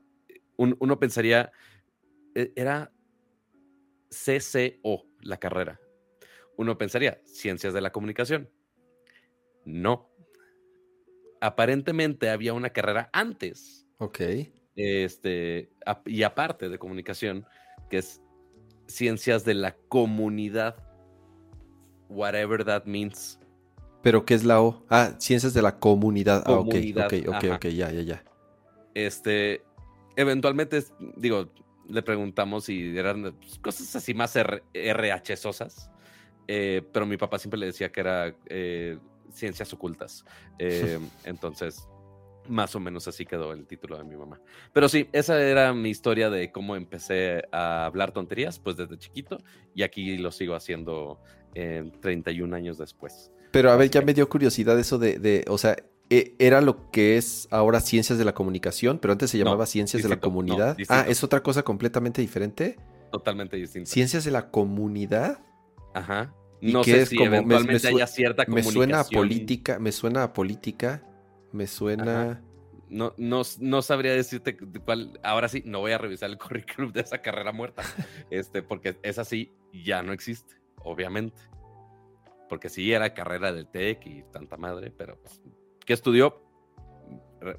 uno 0.57 0.99
pensaría, 0.99 1.49
e, 2.35 2.51
era 2.57 2.91
CCO 4.09 5.05
la 5.21 5.37
carrera, 5.37 5.79
uno 6.57 6.77
pensaría, 6.77 7.21
ciencias 7.25 7.73
de 7.73 7.81
la 7.81 7.91
comunicación, 7.91 8.49
no, 9.65 10.09
aparentemente 11.39 12.29
había 12.29 12.53
una 12.53 12.71
carrera 12.71 13.09
antes. 13.13 13.87
Ok. 13.97 14.19
Este, 14.75 15.71
y 16.05 16.23
aparte 16.23 16.69
de 16.69 16.77
comunicación, 16.77 17.45
que 17.89 17.99
es 17.99 18.21
ciencias 18.87 19.45
de 19.45 19.53
la 19.53 19.75
comunidad. 19.89 20.75
Whatever 22.09 22.63
that 22.63 22.85
means. 22.85 23.39
¿Pero 24.01 24.25
qué 24.25 24.33
es 24.33 24.45
la 24.45 24.61
O? 24.61 24.85
Ah, 24.89 25.15
ciencias 25.17 25.53
de 25.53 25.61
la 25.61 25.79
comunidad. 25.79 26.43
ah, 26.45 26.53
ok, 26.53 26.75
ok, 26.95 27.13
ok, 27.27 27.43
ok, 27.55 27.65
ya, 27.65 27.91
ya, 27.91 28.01
ya. 28.01 28.23
Este, 28.93 29.61
eventualmente, 30.15 30.83
digo, 31.17 31.51
le 31.89 32.01
preguntamos 32.01 32.65
si 32.65 32.97
eran 32.97 33.35
pues, 33.39 33.59
cosas 33.59 33.95
así 33.95 34.13
más 34.13 34.35
RH-sosas, 34.35 35.91
eh, 36.47 36.81
pero 36.91 37.05
mi 37.05 37.17
papá 37.17 37.37
siempre 37.39 37.59
le 37.59 37.67
decía 37.67 37.91
que 37.91 37.99
era 37.99 38.35
eh, 38.45 38.97
ciencias 39.31 39.71
ocultas. 39.73 40.25
Eh, 40.57 40.99
entonces, 41.25 41.87
más 42.47 42.75
o 42.75 42.79
menos 42.79 43.07
así 43.07 43.25
quedó 43.25 43.51
el 43.51 43.67
título 43.67 43.97
de 43.97 44.03
mi 44.03 44.15
mamá. 44.15 44.39
Pero 44.73 44.87
sí, 44.87 45.09
esa 45.11 45.41
era 45.41 45.73
mi 45.73 45.89
historia 45.89 46.29
de 46.29 46.51
cómo 46.51 46.75
empecé 46.75 47.43
a 47.51 47.85
hablar 47.85 48.13
tonterías, 48.13 48.59
pues 48.59 48.77
desde 48.77 48.97
chiquito, 48.97 49.37
y 49.75 49.83
aquí 49.83 50.17
lo 50.17 50.31
sigo 50.31 50.55
haciendo 50.55 51.19
31 51.53 52.55
años 52.55 52.77
después. 52.77 53.31
Pero 53.51 53.71
a 53.71 53.75
ver, 53.75 53.89
ya 53.89 54.01
me 54.01 54.13
dio 54.13 54.29
curiosidad 54.29 54.77
eso 54.79 54.99
de, 54.99 55.43
o 55.49 55.57
sea, 55.57 55.75
era 56.09 56.61
lo 56.61 56.89
que 56.91 57.17
es 57.17 57.47
ahora 57.51 57.81
ciencias 57.81 58.17
de 58.17 58.25
la 58.25 58.33
comunicación, 58.33 58.99
pero 58.99 59.11
antes 59.11 59.31
se 59.31 59.37
llamaba 59.37 59.65
ciencias 59.65 60.03
de 60.03 60.09
la 60.09 60.19
comunidad. 60.19 60.77
ah, 60.89 61.05
es 61.07 61.23
otra 61.23 61.41
cosa 61.41 61.63
completamente 61.63 62.21
diferente. 62.21 62.77
Totalmente 63.11 63.57
distinta. 63.57 63.89
Ciencias 63.89 64.23
de 64.23 64.31
la 64.31 64.49
comunidad. 64.51 65.39
Ajá. 65.97 66.33
No 66.61 66.83
sé 66.83 67.05
si 67.05 67.21
eventualmente 67.21 67.87
haya 67.87 68.07
cierta 68.07 68.45
comunicación. 68.45 68.73
Me 68.73 68.85
suena 68.85 68.99
a 69.01 69.03
política, 69.05 69.79
me 69.79 69.91
suena 69.91 70.23
a 70.23 70.33
política 70.33 71.03
me 71.51 71.67
suena. 71.67 72.41
No, 72.89 73.13
no, 73.17 73.41
no, 73.59 73.81
sabría 73.81 74.13
decirte 74.13 74.57
cuál. 74.57 75.19
Ahora 75.23 75.49
sí, 75.49 75.63
no 75.65 75.79
voy 75.79 75.91
a 75.91 75.97
revisar 75.97 76.29
el 76.29 76.37
currículum 76.37 76.91
de 76.91 77.01
esa 77.01 77.21
carrera 77.21 77.51
muerta. 77.51 77.83
este, 78.29 78.61
porque 78.61 78.97
esa 79.03 79.25
sí 79.25 79.51
ya 79.73 80.01
no 80.03 80.13
existe, 80.13 80.55
obviamente. 80.77 81.41
Porque 82.47 82.69
sí 82.69 82.93
era 82.93 83.13
carrera 83.13 83.51
del 83.51 83.67
TEC 83.67 84.05
y 84.05 84.23
tanta 84.31 84.55
madre, 84.55 84.93
pero 84.95 85.19
pues, 85.19 85.41
¿qué 85.85 85.93
estudió? 85.93 86.41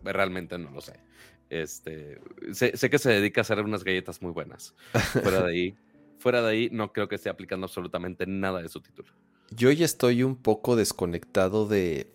Realmente 0.02 0.56
no 0.58 0.70
lo 0.70 0.80
sé. 0.80 0.98
Este, 1.50 2.20
sé, 2.52 2.76
sé, 2.76 2.90
que 2.90 2.98
se 2.98 3.10
dedica 3.10 3.40
a 3.40 3.42
hacer 3.42 3.60
unas 3.60 3.84
galletas 3.84 4.22
muy 4.22 4.32
buenas. 4.32 4.74
Fuera 5.22 5.42
de 5.42 5.50
ahí, 5.50 5.78
fuera 6.18 6.42
de 6.42 6.50
ahí, 6.50 6.68
no 6.72 6.92
creo 6.92 7.08
que 7.08 7.16
esté 7.16 7.28
aplicando 7.28 7.66
absolutamente 7.66 8.26
nada 8.26 8.62
de 8.62 8.68
su 8.68 8.80
título. 8.80 9.12
Yo 9.50 9.70
ya 9.70 9.84
estoy 9.84 10.22
un 10.22 10.36
poco 10.36 10.76
desconectado 10.76 11.66
de 11.66 12.12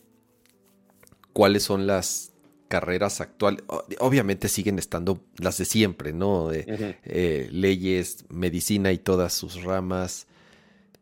cuáles 1.33 1.63
son 1.63 1.88
las 1.88 2.33
carreras 2.67 3.22
actuales. 3.22 3.63
Obviamente 4.00 4.48
siguen 4.48 4.79
estando 4.79 5.24
las 5.38 5.57
de 5.57 5.65
siempre, 5.65 6.13
¿no? 6.13 6.50
De, 6.50 6.98
eh, 7.03 7.48
leyes, 7.51 8.25
medicina 8.29 8.91
y 8.91 8.98
todas 8.98 9.33
sus 9.33 9.63
ramas. 9.63 10.27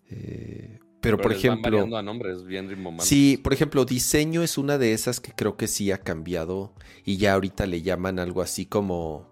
Eh, 0.09 0.79
pero, 1.01 1.17
por 1.17 1.31
ejemplo. 1.31 1.97
a 1.97 2.01
nombres 2.01 2.45
bien 2.45 2.69
sí, 2.99 3.39
por 3.41 3.53
ejemplo, 3.53 3.85
diseño 3.85 4.43
es 4.43 4.57
una 4.57 4.77
de 4.77 4.93
esas 4.93 5.19
que 5.19 5.31
creo 5.31 5.57
que 5.57 5.67
sí 5.67 5.91
ha 5.91 5.97
cambiado. 5.97 6.73
Y 7.05 7.17
ya 7.17 7.33
ahorita 7.33 7.65
le 7.65 7.81
llaman 7.81 8.19
algo 8.19 8.41
así 8.41 8.65
como. 8.65 9.30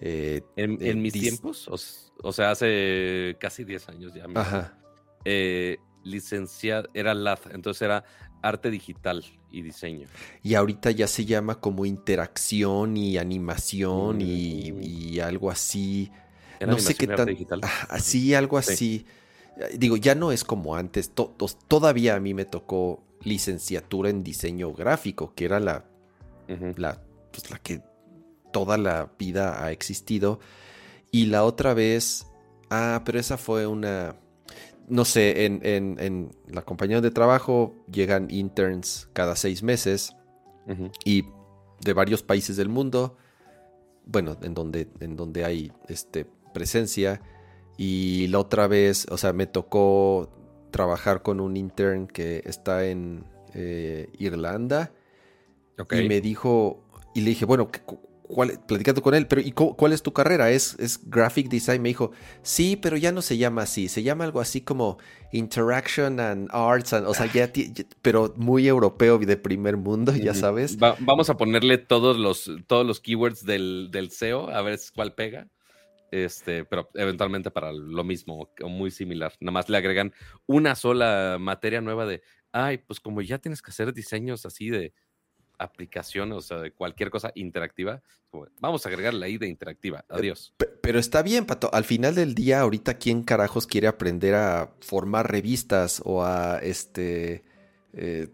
Eh, 0.00 0.42
en, 0.56 1.02
mis 1.02 1.12
tiempos, 1.12 1.68
o, 2.22 2.32
sea, 2.32 2.52
hace 2.52 3.36
casi 3.38 3.64
10 3.64 3.88
años 3.90 4.14
ya. 4.14 4.26
Ajá. 4.34 4.78
licenciado, 6.02 6.88
era 6.94 7.14
LAD, 7.14 7.52
entonces 7.52 7.82
era 7.82 8.04
arte 8.42 8.70
digital 8.70 9.24
y 9.50 9.62
diseño. 9.62 10.08
Y 10.42 10.54
ahorita 10.54 10.90
ya 10.90 11.06
se 11.06 11.24
llama 11.24 11.60
como 11.60 11.84
interacción 11.84 12.96
y 12.96 13.18
animación 13.18 14.20
y, 14.20 14.72
mm. 14.72 15.20
algo 15.22 15.50
así. 15.50 16.10
No 16.66 16.78
sé 16.78 16.94
qué 16.94 17.06
tan. 17.06 17.28
así, 17.88 18.34
algo 18.34 18.58
así. 18.58 19.06
Digo, 19.76 19.96
ya 19.96 20.14
no 20.14 20.32
es 20.32 20.44
como 20.44 20.76
antes. 20.76 21.12
todavía 21.68 22.16
a 22.16 22.20
mí 22.20 22.34
me 22.34 22.44
tocó 22.44 23.02
licenciatura 23.22 24.10
en 24.10 24.22
diseño 24.22 24.72
gráfico, 24.72 25.34
que 25.34 25.44
era 25.44 25.60
la, 25.60 25.84
la, 26.76 27.02
pues, 27.30 27.50
la 27.50 27.58
que 27.58 27.82
toda 28.52 28.78
la 28.78 29.12
vida 29.18 29.64
ha 29.64 29.72
existido. 29.72 30.40
Y 31.10 31.26
la 31.26 31.44
otra 31.44 31.74
vez. 31.74 32.26
Ah, 32.70 33.02
pero 33.04 33.18
esa 33.18 33.36
fue 33.36 33.66
una 33.66 34.14
no 34.90 35.04
sé, 35.04 35.46
en, 35.46 36.30
la 36.48 36.62
compañía 36.62 37.00
de 37.00 37.12
trabajo 37.12 37.74
llegan 37.90 38.26
interns 38.28 39.08
cada 39.12 39.36
seis 39.36 39.62
meses 39.62 40.16
y 41.04 41.24
de 41.80 41.92
varios 41.92 42.22
países 42.22 42.56
del 42.56 42.68
mundo, 42.68 43.16
bueno, 44.04 44.36
en 44.42 44.52
donde, 44.52 44.88
en 44.98 45.16
donde 45.16 45.44
hay 45.44 45.72
este, 45.88 46.26
presencia. 46.52 47.22
Y 47.78 48.26
la 48.28 48.40
otra 48.40 48.66
vez, 48.66 49.06
o 49.10 49.16
sea, 49.16 49.32
me 49.32 49.46
tocó 49.46 50.28
trabajar 50.70 51.22
con 51.22 51.40
un 51.40 51.56
intern 51.56 52.06
que 52.06 52.42
está 52.44 52.86
en 52.86 53.24
eh, 53.54 54.10
Irlanda. 54.18 54.92
Y 55.92 56.08
me 56.08 56.20
dijo, 56.20 56.82
y 57.14 57.20
le 57.22 57.30
dije, 57.30 57.46
bueno, 57.46 57.70
¿cuál, 58.30 58.60
platicando 58.66 59.02
con 59.02 59.14
él, 59.14 59.26
pero 59.26 59.40
¿y 59.40 59.52
cuál 59.52 59.92
es 59.92 60.02
tu 60.02 60.12
carrera? 60.12 60.50
¿Es, 60.50 60.76
¿Es 60.78 61.10
graphic 61.10 61.48
design? 61.48 61.82
Me 61.82 61.90
dijo, 61.90 62.12
sí, 62.42 62.76
pero 62.76 62.96
ya 62.96 63.12
no 63.12 63.22
se 63.22 63.36
llama 63.36 63.62
así, 63.62 63.88
se 63.88 64.02
llama 64.02 64.24
algo 64.24 64.40
así 64.40 64.60
como 64.60 64.98
interaction 65.32 66.20
and 66.20 66.48
arts, 66.52 66.92
o 66.92 67.14
sea, 67.14 67.26
ya, 67.26 67.50
pero 68.02 68.32
muy 68.36 68.66
europeo 68.66 69.18
de 69.18 69.36
primer 69.36 69.76
mundo, 69.76 70.14
ya 70.14 70.34
sabes. 70.34 70.78
vamos 70.78 71.30
a 71.30 71.36
ponerle 71.36 71.78
todos 71.78 72.16
los, 72.16 72.50
todos 72.66 72.86
los 72.86 73.00
keywords 73.00 73.44
del, 73.44 73.88
del 73.90 74.10
SEO, 74.10 74.50
a 74.50 74.62
ver 74.62 74.78
cuál 74.94 75.14
pega. 75.14 75.48
Este, 76.12 76.64
pero 76.64 76.90
eventualmente 76.94 77.52
para 77.52 77.72
lo 77.72 78.02
mismo 78.02 78.50
o 78.60 78.68
muy 78.68 78.90
similar. 78.90 79.32
Nada 79.38 79.52
más 79.52 79.68
le 79.68 79.76
agregan 79.76 80.12
una 80.46 80.74
sola 80.74 81.36
materia 81.38 81.80
nueva 81.80 82.04
de, 82.04 82.22
ay, 82.50 82.78
pues 82.78 82.98
como 82.98 83.22
ya 83.22 83.38
tienes 83.38 83.62
que 83.62 83.70
hacer 83.70 83.92
diseños 83.92 84.44
así 84.44 84.70
de 84.70 84.92
aplicaciones, 85.60 86.36
o 86.36 86.40
sea, 86.40 86.58
de 86.58 86.72
cualquier 86.72 87.10
cosa 87.10 87.30
interactiva, 87.34 88.02
vamos 88.60 88.84
a 88.84 88.88
agregar 88.88 89.14
la 89.14 89.28
I 89.28 89.38
de 89.38 89.48
interactiva. 89.48 90.00
Eh, 90.00 90.14
Adiós. 90.14 90.54
Pero 90.80 90.98
está 90.98 91.22
bien, 91.22 91.46
Pato. 91.46 91.70
Al 91.72 91.84
final 91.84 92.14
del 92.14 92.34
día, 92.34 92.60
ahorita, 92.60 92.94
¿quién 92.94 93.22
carajos 93.22 93.66
quiere 93.66 93.86
aprender 93.86 94.34
a 94.34 94.72
formar 94.80 95.30
revistas 95.30 96.00
o 96.04 96.24
a 96.24 96.58
este 96.58 97.44
eh, 97.92 98.28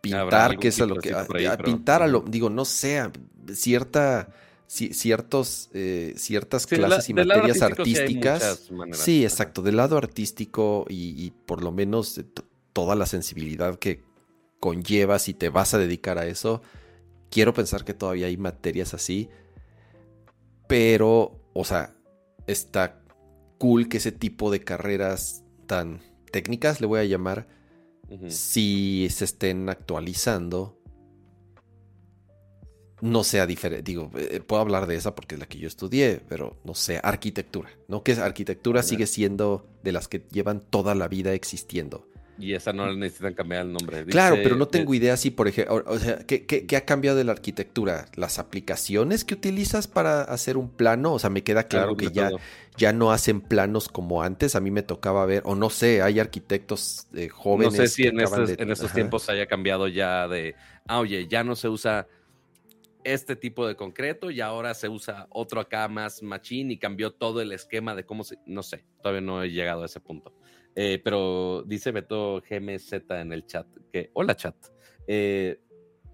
pintar? 0.00 0.58
¿Qué 0.58 0.68
es 0.68 0.78
lo 0.78 0.96
que? 0.96 1.12
A, 1.14 1.56
pintar 1.56 2.02
a 2.02 2.06
lo, 2.06 2.20
digo, 2.20 2.50
no 2.50 2.64
sé, 2.64 3.10
cierta 3.52 4.28
ciertos, 4.66 5.68
eh, 5.74 6.14
ciertas 6.16 6.66
clases 6.66 7.08
y 7.10 7.14
materias 7.14 7.60
artísticas. 7.62 8.70
Sí, 8.92 9.24
exacto, 9.24 9.62
del 9.62 9.76
lado 9.76 9.98
artístico 9.98 10.86
y, 10.88 11.30
por 11.46 11.62
lo 11.62 11.72
menos 11.72 12.20
toda 12.72 12.94
la 12.94 13.06
sensibilidad 13.06 13.78
que 13.78 14.02
conlleva 14.62 15.18
si 15.18 15.34
te 15.34 15.48
vas 15.48 15.74
a 15.74 15.78
dedicar 15.78 16.18
a 16.18 16.26
eso. 16.26 16.62
Quiero 17.30 17.52
pensar 17.52 17.84
que 17.84 17.94
todavía 17.94 18.28
hay 18.28 18.36
materias 18.36 18.94
así, 18.94 19.28
pero, 20.68 21.40
o 21.52 21.64
sea, 21.64 21.96
está 22.46 23.02
cool 23.58 23.88
que 23.88 23.96
ese 23.96 24.12
tipo 24.12 24.52
de 24.52 24.62
carreras 24.62 25.42
tan 25.66 26.00
técnicas, 26.30 26.80
le 26.80 26.86
voy 26.86 27.00
a 27.00 27.04
llamar, 27.04 27.48
si 28.28 29.08
se 29.10 29.24
estén 29.24 29.68
actualizando 29.68 30.78
no 33.00 33.24
sea 33.24 33.48
diferente. 33.48 33.82
Digo, 33.82 34.12
eh, 34.14 34.38
puedo 34.46 34.62
hablar 34.62 34.86
de 34.86 34.94
esa 34.94 35.16
porque 35.16 35.34
es 35.34 35.40
la 35.40 35.46
que 35.46 35.58
yo 35.58 35.66
estudié, 35.66 36.20
pero 36.28 36.60
no 36.64 36.74
sé, 36.74 37.00
arquitectura, 37.02 37.68
¿no? 37.88 38.04
Que 38.04 38.12
arquitectura 38.12 38.84
sigue 38.84 39.08
siendo 39.08 39.66
de 39.82 39.90
las 39.90 40.06
que 40.06 40.24
llevan 40.30 40.60
toda 40.60 40.94
la 40.94 41.08
vida 41.08 41.32
existiendo. 41.32 42.06
Y 42.42 42.54
esa 42.54 42.72
no 42.72 42.92
necesitan 42.92 43.34
cambiar 43.34 43.62
el 43.62 43.72
nombre. 43.72 44.04
claro, 44.06 44.36
pero 44.42 44.56
no 44.56 44.66
tengo 44.66 44.92
idea 44.94 45.16
si, 45.16 45.30
por 45.30 45.46
ejemplo, 45.46 45.84
o 45.86 45.98
sea, 45.98 46.18
¿qué, 46.26 46.66
ha 46.76 46.80
cambiado 46.80 47.16
de 47.16 47.22
la 47.22 47.30
arquitectura? 47.30 48.06
¿Las 48.16 48.40
aplicaciones 48.40 49.24
que 49.24 49.34
utilizas 49.34 49.86
para 49.86 50.22
hacer 50.22 50.56
un 50.56 50.68
plano? 50.68 51.12
O 51.12 51.18
sea, 51.20 51.30
me 51.30 51.44
queda 51.44 51.68
claro 51.68 51.96
que 51.96 52.10
ya, 52.10 52.30
ya 52.76 52.92
no 52.92 53.12
hacen 53.12 53.40
planos 53.40 53.88
como 53.88 54.24
antes. 54.24 54.56
A 54.56 54.60
mí 54.60 54.72
me 54.72 54.82
tocaba 54.82 55.24
ver, 55.24 55.42
o 55.46 55.54
no 55.54 55.70
sé, 55.70 56.02
hay 56.02 56.18
arquitectos 56.18 57.06
eh, 57.14 57.28
jóvenes. 57.28 57.74
No 57.74 57.82
sé 57.82 57.88
si 57.88 58.02
en, 58.08 58.18
estos, 58.18 58.50
en 58.50 58.70
estos 58.70 58.92
tiempos 58.92 59.28
haya 59.28 59.46
cambiado 59.46 59.86
ya 59.86 60.26
de, 60.26 60.56
ah, 60.88 60.98
oye, 60.98 61.28
ya 61.28 61.44
no 61.44 61.54
se 61.54 61.68
usa 61.68 62.08
este 63.04 63.36
tipo 63.36 63.66
de 63.66 63.76
concreto 63.76 64.30
y 64.30 64.40
ahora 64.40 64.74
se 64.74 64.88
usa 64.88 65.26
otro 65.30 65.60
acá 65.60 65.88
más 65.88 66.22
machín 66.22 66.70
y 66.70 66.78
cambió 66.78 67.12
todo 67.12 67.40
el 67.40 67.52
esquema 67.52 67.94
de 67.94 68.04
cómo 68.04 68.24
se, 68.24 68.38
no 68.46 68.62
sé, 68.62 68.84
todavía 69.00 69.20
no 69.20 69.42
he 69.42 69.50
llegado 69.50 69.82
a 69.82 69.86
ese 69.86 70.00
punto. 70.00 70.34
Eh, 70.74 71.00
pero 71.04 71.62
dice 71.66 71.92
Beto 71.92 72.42
GMZ 72.48 72.92
en 73.10 73.32
el 73.32 73.46
chat 73.46 73.66
que, 73.92 74.10
hola 74.14 74.34
chat, 74.34 74.56
eh, 75.06 75.60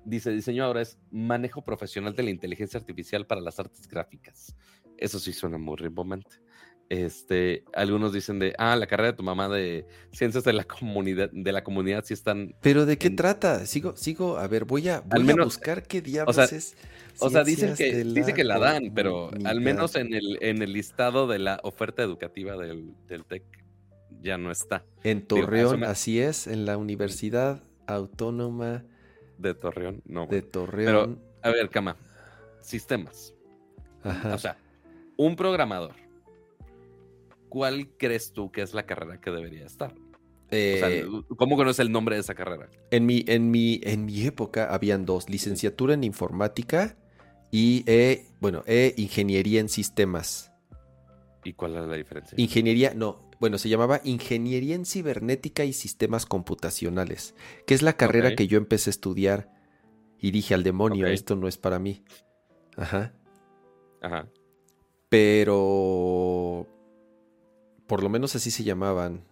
dice, 0.05 0.31
diseño 0.33 0.65
ahora 0.65 0.83
es 0.83 0.99
manejo 1.11 1.63
profesional 1.63 2.15
de 2.15 2.25
la 2.25 2.31
inteligencia 2.31 2.79
artificial 2.79 3.27
para 3.27 3.41
las 3.41 3.59
artes 3.61 3.87
gráficas. 3.87 4.57
Eso 4.97 5.19
sí 5.19 5.33
suena 5.33 5.59
muy 5.59 5.77
rimbombante. 5.77 6.41
Este, 6.89 7.65
algunos 7.75 8.15
dicen 8.15 8.39
de, 8.39 8.55
ah, 8.57 8.75
la 8.75 8.87
carrera 8.87 9.11
de 9.11 9.17
tu 9.19 9.23
mamá 9.23 9.49
de 9.51 9.87
ciencias 10.11 10.43
de 10.43 10.55
la 10.55 10.65
comunidad, 10.65 11.31
de 11.31 11.53
la 11.53 11.63
comunidad 11.63 12.03
sí 12.05 12.15
están. 12.15 12.55
Pero 12.63 12.87
de 12.87 12.97
qué 12.97 13.11
trata? 13.11 13.67
Sigo, 13.67 13.95
sigo, 13.95 14.39
a 14.39 14.49
ver, 14.49 14.65
voy 14.65 14.89
a, 14.89 15.01
voy 15.01 15.31
a 15.31 15.45
buscar 15.45 15.83
qué 15.83 16.01
diablos 16.01 16.39
es. 16.51 16.77
O 17.19 17.29
sea, 17.29 17.45
dicen 17.45 17.75
que, 17.75 18.05
dice 18.05 18.33
que 18.33 18.43
la 18.43 18.59
dan, 18.59 18.93
pero 18.95 19.31
al 19.45 19.61
menos 19.61 19.97
en 19.97 20.15
el, 20.15 20.39
en 20.41 20.63
el 20.63 20.73
listado 20.73 21.27
de 21.27 21.39
la 21.39 21.61
oferta 21.63 22.03
educativa 22.03 22.57
del, 22.57 22.95
del 23.07 23.27
TEC 23.27 23.68
ya 24.23 24.39
no 24.39 24.51
está. 24.51 24.85
En 25.05 25.27
Torreón, 25.27 25.85
así 25.85 26.21
es, 26.21 26.47
en 26.47 26.65
la 26.65 26.77
Universidad 26.77 27.63
Autónoma 27.87 28.85
de 29.39 29.55
Torreón, 29.55 30.03
no. 30.05 30.27
De 30.27 30.43
Torreón. 30.43 31.21
Pero, 31.43 31.51
a 31.51 31.51
ver, 31.51 31.71
Cama, 31.71 31.97
sistemas. 32.61 33.35
Ajá. 34.03 34.35
O 34.35 34.39
sea, 34.39 34.57
un 35.17 35.37
programador 35.37 35.95
¿cuál 37.49 37.89
crees 37.97 38.33
tú 38.33 38.51
que 38.51 38.63
es 38.63 38.75
la 38.75 38.87
carrera 38.87 39.21
que 39.21 39.31
debería 39.31 39.67
estar? 39.67 39.95
Eh, 40.51 41.05
¿Cómo 41.37 41.57
conoces 41.57 41.81
el 41.81 41.93
nombre 41.93 42.15
de 42.15 42.23
esa 42.23 42.35
carrera? 42.35 42.71
En 42.91 43.05
mi, 43.05 43.25
en 43.27 43.51
mi, 43.51 43.81
en 43.83 44.07
mi 44.07 44.25
época 44.25 44.73
habían 44.73 45.05
dos, 45.05 45.29
licenciatura 45.29 45.95
en 45.95 46.05
informática 46.05 46.97
y, 47.51 47.85
e, 47.87 48.27
bueno, 48.41 48.63
e, 48.67 48.95
ingeniería 48.97 49.61
en 49.61 49.69
sistemas. 49.69 50.48
¿Y 51.45 51.53
cuál 51.53 51.77
es 51.77 51.87
la 51.87 51.97
diferencia? 51.97 52.35
Ingeniería, 52.39 52.93
no, 52.95 53.29
bueno, 53.41 53.59
se 53.59 53.69
llamaba 53.69 54.01
Ingeniería 54.05 54.75
en 54.75 54.85
Cibernética 54.85 55.65
y 55.65 55.73
Sistemas 55.73 56.27
Computacionales, 56.27 57.35
que 57.67 57.75
es 57.75 57.83
la 57.83 57.97
carrera 57.97 58.35
que 58.35 58.47
yo 58.47 58.59
empecé 58.59 58.91
a 58.91 58.93
estudiar 58.93 59.53
y 60.19 60.33
dije 60.33 60.55
al 60.55 60.63
demonio, 60.63 61.07
esto 61.07 61.37
no 61.37 61.47
es 61.47 61.57
para 61.57 61.79
mí. 61.79 62.03
Ajá. 62.77 63.15
Ajá. 64.01 64.29
Pero 65.09 66.67
por 67.87 68.03
lo 68.03 68.09
menos 68.09 68.37
así 68.37 68.51
se 68.51 68.65
llamaban. 68.65 69.25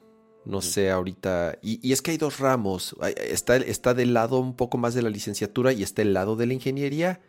No 0.45 0.63
sé, 0.63 0.91
ahorita. 0.91 1.59
Y, 1.61 1.93
es 1.93 2.03
que 2.03 2.13
hay 2.13 2.19
dos 2.19 2.39
ramos. 2.39 2.95
Está, 3.17 3.57
está 3.57 3.95
del 3.95 4.15
lado 4.15 4.39
un 4.39 4.55
poco 4.55 4.79
más 4.79 4.95
de 4.95 5.03
la 5.03 5.11
licenciatura 5.11 5.73
y 5.73 5.83
está 5.83 6.03
el 6.03 6.15
lado 6.15 6.37
de 6.37 6.47
la 6.47 6.55
ingeniería. 6.55 7.21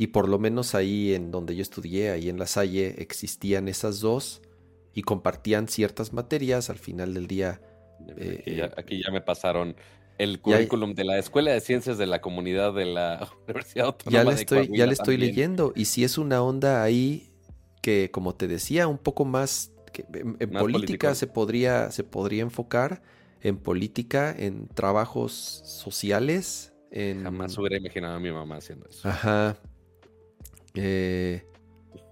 Y 0.00 0.06
por 0.06 0.30
lo 0.30 0.38
menos 0.38 0.74
ahí 0.74 1.12
en 1.12 1.30
donde 1.30 1.54
yo 1.54 1.60
estudié, 1.60 2.08
ahí 2.08 2.30
en 2.30 2.38
La 2.38 2.46
Salle, 2.46 2.94
existían 3.02 3.68
esas 3.68 4.00
dos 4.00 4.40
y 4.94 5.02
compartían 5.02 5.68
ciertas 5.68 6.14
materias. 6.14 6.70
Al 6.70 6.78
final 6.78 7.12
del 7.12 7.26
día. 7.26 7.60
Eh, 8.16 8.66
aquí, 8.78 9.02
ya, 9.04 9.10
me 9.10 9.20
pasaron 9.20 9.76
el 10.16 10.40
currículum 10.40 10.94
de 10.94 11.04
la 11.04 11.18
Escuela 11.18 11.52
de 11.52 11.60
Ciencias 11.60 11.98
de 11.98 12.06
la 12.06 12.22
Comunidad 12.22 12.72
de 12.72 12.86
la 12.86 13.28
Universidad 13.44 13.88
Autónoma 13.88 14.22
ya 14.22 14.30
le 14.30 14.40
estoy, 14.40 14.70
Ya 14.72 14.86
le 14.86 14.94
estoy 14.94 15.18
leyendo. 15.18 15.74
Y 15.76 15.84
si 15.84 16.02
es 16.02 16.16
una 16.16 16.42
onda 16.42 16.82
ahí 16.82 17.34
que, 17.82 18.10
como 18.10 18.34
te 18.34 18.48
decía, 18.48 18.88
un 18.88 18.96
poco 18.96 19.26
más 19.26 19.70
en, 20.14 20.50
política 20.50 21.14
se 21.14 21.26
podría, 21.26 21.90
se 21.90 22.04
podría 22.04 22.40
enfocar, 22.40 23.02
en 23.42 23.58
política, 23.58 24.34
en 24.34 24.66
trabajos 24.68 25.32
sociales. 25.66 26.72
En... 26.90 27.22
Jamás 27.22 27.58
hubiera 27.58 27.76
imaginado 27.76 28.14
a 28.14 28.18
mi 28.18 28.32
mamá 28.32 28.56
haciendo 28.56 28.88
eso. 28.88 29.06
Ajá. 29.06 29.58
Eh, 30.74 31.44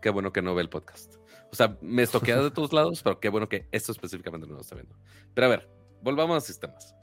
qué 0.03 0.11
bueno 0.11 0.33
que 0.33 0.42
no 0.42 0.55
ve 0.55 0.62
el 0.62 0.68
podcast. 0.68 1.16
O 1.51 1.57
sea, 1.57 1.77
me 1.81 2.03
estoquea 2.03 2.40
de 2.42 2.51
todos 2.51 2.73
lados, 2.73 3.03
pero 3.03 3.21
qué 3.21 3.29
bueno 3.29 3.49
que 3.49 3.66
esto 3.73 3.92
específicamente 3.92 4.47
no 4.47 4.55
lo 4.55 4.61
está 4.61 4.75
viendo. 4.75 4.97
Pero 5.35 5.47
a 5.47 5.51
ver, 5.51 5.68
volvamos 6.03 6.37
a 6.37 6.40
sistemas. 6.40 6.94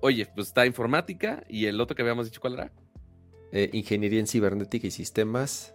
Oye, 0.00 0.26
pues 0.34 0.48
está 0.48 0.66
informática 0.66 1.44
y 1.48 1.66
el 1.66 1.80
otro 1.80 1.94
que 1.94 2.02
habíamos 2.02 2.26
dicho, 2.26 2.40
¿cuál 2.40 2.54
era? 2.54 2.72
Eh, 3.52 3.70
ingeniería 3.72 4.18
en 4.18 4.26
cibernética 4.26 4.86
y 4.86 4.90
sistemas. 4.90 5.74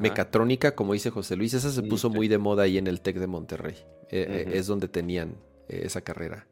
Mecatrónica, 0.00 0.74
como 0.74 0.92
dice 0.92 1.10
José 1.10 1.36
Luis, 1.36 1.54
esa 1.54 1.70
se 1.70 1.82
mm, 1.82 1.88
puso 1.88 2.10
muy 2.10 2.26
de 2.26 2.38
moda 2.38 2.64
ahí 2.64 2.78
en 2.78 2.86
el 2.86 3.00
TEC 3.00 3.16
de 3.18 3.26
Monterrey. 3.26 3.76
Eh, 4.10 4.50
es 4.52 4.66
donde 4.66 4.88
tenían 4.88 5.36
eh, 5.68 5.82
esa 5.84 6.00
carrera. 6.00 6.46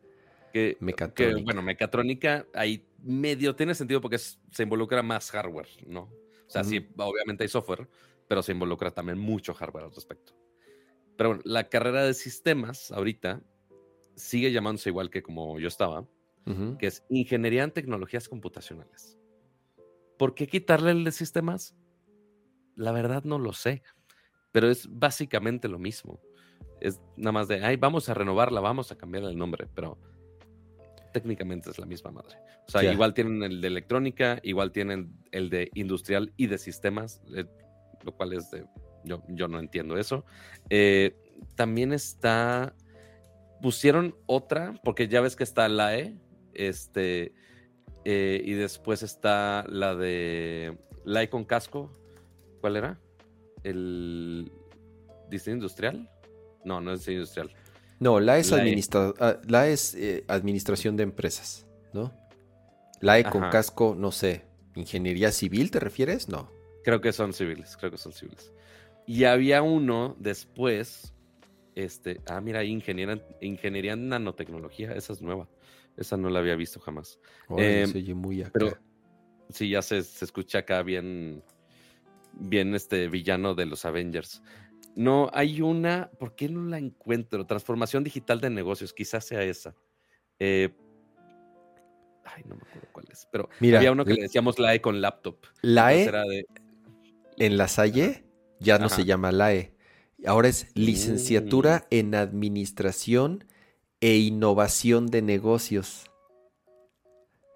Que, 0.52 0.76
mecatrónica. 0.80 1.42
bueno, 1.44 1.62
mecatrónica 1.62 2.46
ahí 2.54 2.84
medio 3.02 3.56
tiene 3.56 3.74
sentido 3.74 4.00
porque 4.00 4.18
se 4.18 4.62
involucra 4.62 5.02
más 5.02 5.30
hardware, 5.30 5.68
¿no? 5.86 6.10
O 6.52 6.54
sea, 6.54 6.64
sí, 6.64 6.86
obviamente 6.98 7.44
hay 7.44 7.48
software, 7.48 7.88
pero 8.28 8.42
se 8.42 8.52
involucra 8.52 8.90
también 8.90 9.18
mucho 9.18 9.54
hardware 9.54 9.84
al 9.84 9.94
respecto. 9.94 10.34
Pero 11.16 11.30
bueno, 11.30 11.42
la 11.46 11.70
carrera 11.70 12.04
de 12.04 12.12
sistemas 12.12 12.92
ahorita 12.92 13.42
sigue 14.16 14.52
llamándose 14.52 14.90
igual 14.90 15.08
que 15.08 15.22
como 15.22 15.58
yo 15.58 15.68
estaba, 15.68 16.06
que 16.78 16.88
es 16.88 17.06
Ingeniería 17.08 17.64
en 17.64 17.70
Tecnologías 17.70 18.28
Computacionales. 18.28 19.18
¿Por 20.18 20.34
qué 20.34 20.46
quitarle 20.46 20.90
el 20.90 21.04
de 21.04 21.12
sistemas? 21.12 21.74
La 22.76 22.92
verdad 22.92 23.24
no 23.24 23.38
lo 23.38 23.54
sé, 23.54 23.82
pero 24.52 24.68
es 24.68 24.86
básicamente 24.90 25.68
lo 25.68 25.78
mismo. 25.78 26.20
Es 26.82 27.00
nada 27.16 27.32
más 27.32 27.48
de, 27.48 27.64
ay, 27.64 27.76
vamos 27.76 28.10
a 28.10 28.14
renovarla, 28.14 28.60
vamos 28.60 28.92
a 28.92 28.98
cambiar 28.98 29.24
el 29.24 29.38
nombre, 29.38 29.70
pero 29.74 29.98
técnicamente 31.12 31.70
es 31.70 31.78
la 31.78 31.86
misma 31.86 32.10
madre. 32.10 32.36
O 32.66 32.70
sea, 32.70 32.90
igual 32.90 33.14
tienen 33.14 33.42
el 33.42 33.60
de 33.60 33.68
electrónica, 33.68 34.40
igual 34.42 34.72
tienen 34.72 35.12
el 35.30 35.50
de 35.50 35.70
industrial 35.74 36.32
y 36.36 36.46
de 36.46 36.58
sistemas, 36.58 37.20
eh, 37.34 37.44
lo 38.02 38.12
cual 38.12 38.32
es 38.32 38.50
de, 38.50 38.64
yo, 39.04 39.22
yo 39.28 39.48
no 39.48 39.58
entiendo 39.58 39.96
eso. 39.96 40.24
Eh, 40.70 41.16
también 41.54 41.92
está 41.92 42.74
pusieron 43.62 44.16
otra, 44.26 44.74
porque 44.82 45.08
ya 45.08 45.20
ves 45.22 45.36
que 45.36 45.44
está 45.44 45.68
la 45.68 45.96
E, 45.96 46.18
este, 46.52 47.32
eh, 48.04 48.42
y 48.44 48.52
después 48.52 49.02
está 49.02 49.64
la 49.68 49.94
de 49.94 50.76
la 51.04 51.22
E 51.22 51.30
con 51.30 51.44
casco. 51.44 51.90
¿Cuál 52.60 52.76
era? 52.76 53.00
El 53.62 54.52
diseño 55.30 55.56
industrial. 55.56 56.10
No, 56.64 56.80
no 56.80 56.92
es 56.92 57.00
diseño 57.00 57.18
industrial. 57.18 57.54
No, 58.02 58.18
la 58.18 58.36
es, 58.38 58.50
La 58.50 58.58
E. 58.58 58.60
administra- 58.62 59.14
ah, 59.20 59.36
la 59.46 59.68
es 59.68 59.94
eh, 59.94 60.24
administración 60.26 60.96
de 60.96 61.04
empresas, 61.04 61.68
¿no? 61.92 62.12
La 63.00 63.20
E 63.20 63.22
con 63.22 63.42
Ajá. 63.42 63.50
casco, 63.50 63.94
no 63.96 64.10
sé, 64.10 64.44
ingeniería 64.74 65.30
civil, 65.30 65.70
¿te 65.70 65.78
refieres? 65.78 66.28
No. 66.28 66.50
Creo 66.82 67.00
que 67.00 67.12
son 67.12 67.32
civiles, 67.32 67.76
creo 67.76 67.92
que 67.92 67.98
son 67.98 68.12
civiles. 68.12 68.52
Y 69.06 69.22
había 69.22 69.62
uno 69.62 70.16
después, 70.18 71.14
este, 71.76 72.20
ah, 72.26 72.40
mira, 72.40 72.64
ingeniería, 72.64 73.24
ingeniería 73.40 73.92
en 73.92 74.08
nanotecnología, 74.08 74.92
esa 74.94 75.12
es 75.12 75.22
nueva. 75.22 75.48
Esa 75.96 76.16
no 76.16 76.28
la 76.28 76.40
había 76.40 76.56
visto 76.56 76.80
jamás. 76.80 77.20
Eh, 77.56 77.86
se 77.86 77.98
oye 77.98 78.14
muy 78.14 78.42
acá. 78.42 78.50
Pero 78.52 78.78
sí, 79.50 79.68
ya 79.68 79.80
se, 79.80 80.02
se 80.02 80.24
escucha 80.24 80.58
acá 80.58 80.82
bien, 80.82 81.44
bien 82.32 82.74
este 82.74 83.06
villano 83.06 83.54
de 83.54 83.66
los 83.66 83.84
Avengers. 83.84 84.42
No, 84.94 85.30
hay 85.32 85.60
una, 85.62 86.10
¿por 86.18 86.34
qué 86.34 86.48
no 86.48 86.64
la 86.68 86.78
encuentro? 86.78 87.46
Transformación 87.46 88.04
digital 88.04 88.40
de 88.40 88.50
negocios, 88.50 88.92
quizás 88.92 89.24
sea 89.24 89.42
esa. 89.42 89.74
Eh, 90.38 90.68
ay, 92.24 92.42
no 92.46 92.56
me 92.56 92.62
acuerdo 92.62 92.88
cuál 92.92 93.06
es, 93.10 93.26
pero 93.32 93.48
Mira, 93.60 93.78
había 93.78 93.92
uno 93.92 94.04
que 94.04 94.14
le 94.14 94.22
decíamos 94.22 94.58
la 94.58 94.74
E 94.74 94.80
con 94.80 95.00
laptop. 95.00 95.36
la 95.62 95.94
E 95.94 96.04
era 96.04 96.22
de- 96.24 96.46
en 97.38 97.56
la 97.56 97.68
Salle 97.68 98.24
ya 98.60 98.78
no 98.78 98.86
Ajá. 98.86 98.96
se 98.96 99.04
llama 99.04 99.32
la 99.32 99.54
E. 99.54 99.72
Ahora 100.26 100.48
es 100.48 100.68
licenciatura 100.74 101.78
Mm. 101.90 101.94
en 101.94 102.14
administración 102.14 103.44
e 104.00 104.16
innovación 104.18 105.06
de 105.06 105.22
negocios. 105.22 106.04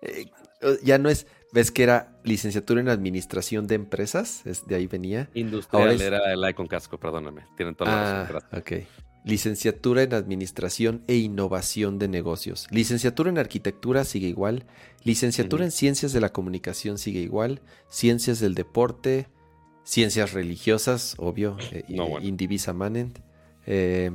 Eh, 0.02 0.26
ya 0.82 0.98
no 0.98 1.08
es, 1.10 1.26
ves 1.56 1.70
que 1.72 1.82
era 1.82 2.12
licenciatura 2.22 2.80
en 2.82 2.88
administración 2.88 3.66
de 3.66 3.74
empresas, 3.76 4.44
es, 4.46 4.66
de 4.66 4.74
ahí 4.76 4.86
venía. 4.86 5.28
Industrial 5.34 5.82
Ahora 5.82 5.94
es- 5.94 6.00
era 6.02 6.36
la 6.36 6.50
E 6.50 6.54
con 6.54 6.66
casco, 6.66 6.98
perdóname. 7.00 7.42
Tienen 7.56 7.74
toda 7.74 7.90
la 7.90 8.20
Ah, 8.20 8.24
razón. 8.26 8.48
ok. 8.52 8.72
Licenciatura 9.24 10.02
en 10.02 10.14
Administración 10.14 11.02
e 11.08 11.16
Innovación 11.16 11.98
de 11.98 12.06
Negocios. 12.08 12.68
Licenciatura 12.70 13.28
en 13.30 13.38
Arquitectura 13.38 14.04
sigue 14.04 14.28
igual. 14.28 14.66
Licenciatura 15.02 15.64
en 15.64 15.72
Ciencias 15.72 16.12
de 16.12 16.20
la 16.20 16.28
Comunicación 16.32 16.96
sigue 16.98 17.20
igual. 17.20 17.60
Ciencias 17.88 18.38
del 18.38 18.54
Deporte. 18.54 19.26
Ciencias 19.82 20.32
religiosas, 20.32 21.14
obvio. 21.18 21.56
eh, 21.72 21.84
No, 21.88 22.06
bueno. 22.08 22.26
Indivisa 22.26 22.72
Manent. 22.72 23.18
Eh, 23.66 24.12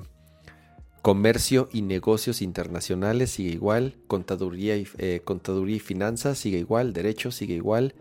comercio 1.01 1.69
y 1.71 1.81
Negocios 1.81 2.41
Internacionales 2.41 3.31
sigue 3.31 3.51
igual. 3.51 3.95
Contaduría 4.07 4.77
y, 4.77 4.87
eh, 4.97 5.21
Contaduría 5.23 5.77
y 5.77 5.79
Finanzas 5.79 6.37
sigue 6.37 6.59
igual. 6.59 6.93
Derecho 6.93 7.31
sigue 7.31 7.55
igual. 7.55 7.95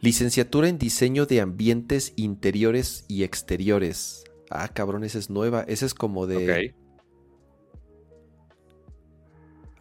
Licenciatura 0.00 0.68
en 0.68 0.78
Diseño 0.78 1.26
de 1.26 1.40
Ambientes 1.40 2.12
Interiores 2.16 3.04
y 3.08 3.22
Exteriores. 3.22 4.24
Ah, 4.50 4.68
cabrón, 4.68 5.04
esa 5.04 5.18
es 5.18 5.30
nueva. 5.30 5.64
Esa 5.66 5.86
es 5.86 5.94
como 5.94 6.26
de... 6.26 6.70
Ok. 6.70 6.74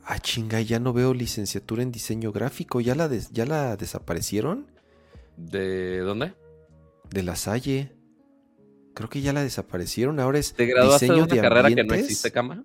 Ah, 0.06 0.20
chinga, 0.20 0.60
ya 0.60 0.80
no 0.80 0.92
veo 0.92 1.14
licenciatura 1.14 1.82
en 1.82 1.92
diseño 1.92 2.32
gráfico. 2.34 2.82
¿Ya 2.82 2.94
la, 2.94 3.10
ya 3.32 3.46
la 3.46 3.78
desaparecieron? 3.78 4.68
¿De 5.38 6.00
dónde? 6.00 6.34
De 7.10 7.24
la 7.24 7.36
Salle. 7.36 7.92
Creo 8.94 9.10
que 9.10 9.22
ya 9.22 9.34
la 9.34 9.42
desaparecieron. 9.44 10.20
Ahora 10.20 10.40
es 10.40 10.54
¿Te 10.54 10.66
graduaste 10.66 11.06
de 11.08 11.12
diseño 11.14 11.26
una 11.26 11.36
de 11.36 11.42
carrera 11.42 11.70
que 11.76 11.84
no 11.84 11.94
existe, 11.96 12.32
Cama? 12.32 12.64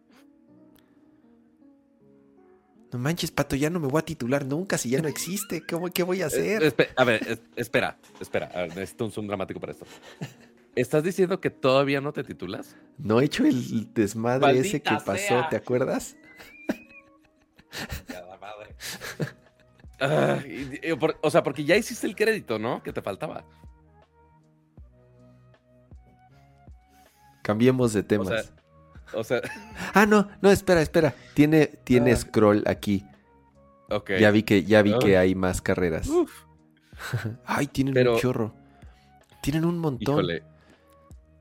No 2.92 2.98
manches, 2.98 3.30
Pato, 3.30 3.54
ya 3.54 3.68
no 3.70 3.80
me 3.80 3.86
voy 3.88 3.98
a 3.98 4.04
titular 4.04 4.46
nunca 4.46 4.78
si 4.78 4.88
ya 4.90 5.00
no 5.02 5.08
existe. 5.08 5.62
¿Cómo, 5.66 5.90
¿Qué 5.90 6.02
voy 6.02 6.18
a 6.22 6.24
Eh, 6.24 6.26
hacer? 6.26 6.62
espe- 6.62 6.88
a 6.96 7.04
ver, 7.04 7.26
es- 7.28 7.40
espera, 7.56 7.98
espera. 8.20 8.46
A 8.54 8.62
ver, 8.62 8.68
necesito 8.70 9.04
un 9.04 9.12
zoom 9.12 9.26
dramático 9.26 9.60
para 9.60 9.72
esto. 9.72 9.86
¿Estás 10.74 11.02
diciendo 11.02 11.40
que 11.40 11.50
todavía 11.50 12.00
no 12.00 12.12
te 12.12 12.24
titulas? 12.24 12.76
No 12.98 13.20
he 13.20 13.24
hecho 13.24 13.44
el 13.44 13.92
desmadre 13.92 14.58
ese 14.58 14.80
que 14.80 14.94
pasó, 15.04 15.16
sea. 15.16 15.48
¿te 15.50 15.56
acuerdas? 15.56 16.16
Ah, 20.00 20.38
y- 20.46 20.78
y 20.90 20.94
por- 20.94 21.18
o 21.22 21.30
sea, 21.30 21.42
porque 21.42 21.64
ya 21.64 21.76
hiciste 21.76 22.06
el 22.06 22.14
crédito, 22.14 22.58
¿no? 22.58 22.82
Que 22.82 22.92
te 22.92 23.02
faltaba. 23.02 23.44
Cambiemos 27.48 27.94
de 27.94 28.00
O 28.00 28.04
temas. 28.04 28.28
sea, 28.28 29.18
o 29.18 29.24
sea, 29.24 29.40
Ah, 29.94 30.04
no, 30.04 30.28
no, 30.42 30.50
espera, 30.50 30.82
espera. 30.82 31.14
Tiene, 31.32 31.66
tiene 31.66 32.12
Ah. 32.12 32.16
scroll 32.16 32.62
aquí. 32.66 33.06
ok. 33.88 34.10
Ya 34.20 34.30
vi 34.30 34.42
que, 34.42 34.64
ya 34.64 34.82
vi 34.82 34.92
Ah. 34.92 34.98
que 35.00 35.16
hay 35.16 35.34
más 35.34 35.62
carreras. 35.62 36.06
Uf, 36.08 36.30
Ay, 37.46 37.66
tienen 37.68 37.94
Pero- 37.94 38.14
un 38.16 38.20
chorro. 38.20 38.54
Tienen 39.42 39.64
un 39.64 39.78
montón. 39.78 40.14
híjole. 40.16 40.42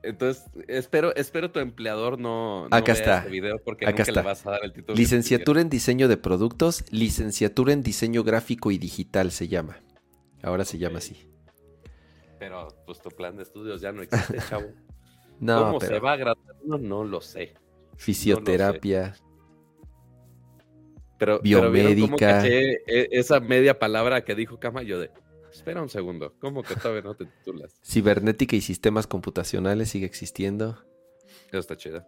Entonces, 0.02 0.44
espero, 0.68 1.14
espero 1.14 1.50
tu 1.50 1.58
empleador 1.58 2.18
no, 2.18 2.68
no 2.70 2.74
Acá 2.76 2.92
vea 2.92 3.00
está. 3.02 3.18
este 3.18 3.30
video 3.30 3.58
porque 3.62 3.84
Acá 3.84 3.90
nunca 3.98 4.02
está. 4.04 4.20
le 4.22 4.26
vas 4.26 4.46
a 4.46 4.50
dar 4.52 4.60
el 4.64 4.72
título. 4.72 4.96
Licenciatura 4.96 5.60
en 5.60 5.68
diseño 5.68 6.08
de 6.08 6.16
productos, 6.16 6.84
licenciatura 6.90 7.74
en 7.74 7.82
diseño 7.82 8.22
gráfico 8.24 8.70
y 8.70 8.78
digital 8.78 9.30
se 9.30 9.48
llama. 9.48 9.82
Ahora 10.42 10.64
se 10.64 10.78
llama 10.78 10.98
así. 10.98 11.28
Pero, 12.38 12.68
pues 12.86 13.00
tu 13.02 13.10
plan 13.10 13.36
de 13.36 13.42
estudios 13.42 13.80
ya 13.82 13.92
no 13.92 14.00
existe, 14.00 14.38
chavo. 14.48 14.68
No, 15.40 15.54
¿Cómo 15.54 15.80
se 15.80 15.98
va 16.00 16.12
a 16.12 16.16
graduar? 16.16 16.56
No, 16.64 16.78
no 16.78 17.04
lo 17.04 17.20
sé. 17.20 17.54
fisioterapia. 17.96 19.14
Pero, 21.18 21.40
pero 21.50 21.70
¿vieron 21.70 21.96
cómo 21.96 22.20
Biomédica. 22.20 22.46
e- 22.86 23.08
esa 23.10 23.40
media 23.40 23.78
palabra 23.78 24.24
que 24.24 24.34
dijo 24.34 24.58
Cama? 24.58 24.82
Yo 24.82 25.00
de, 25.00 25.10
espera 25.52 25.82
un 25.82 25.88
segundo, 25.88 26.34
¿cómo 26.38 26.62
que 26.62 26.76
todavía 26.76 27.02
no 27.02 27.16
te 27.16 27.26
titulas? 27.26 27.74
Cibernética 27.82 28.54
y 28.56 28.60
sistemas 28.60 29.06
computacionales 29.06 29.90
sigue 29.90 30.06
existiendo. 30.06 30.84
Eso 31.48 31.58
está 31.58 31.76
chido. 31.76 32.04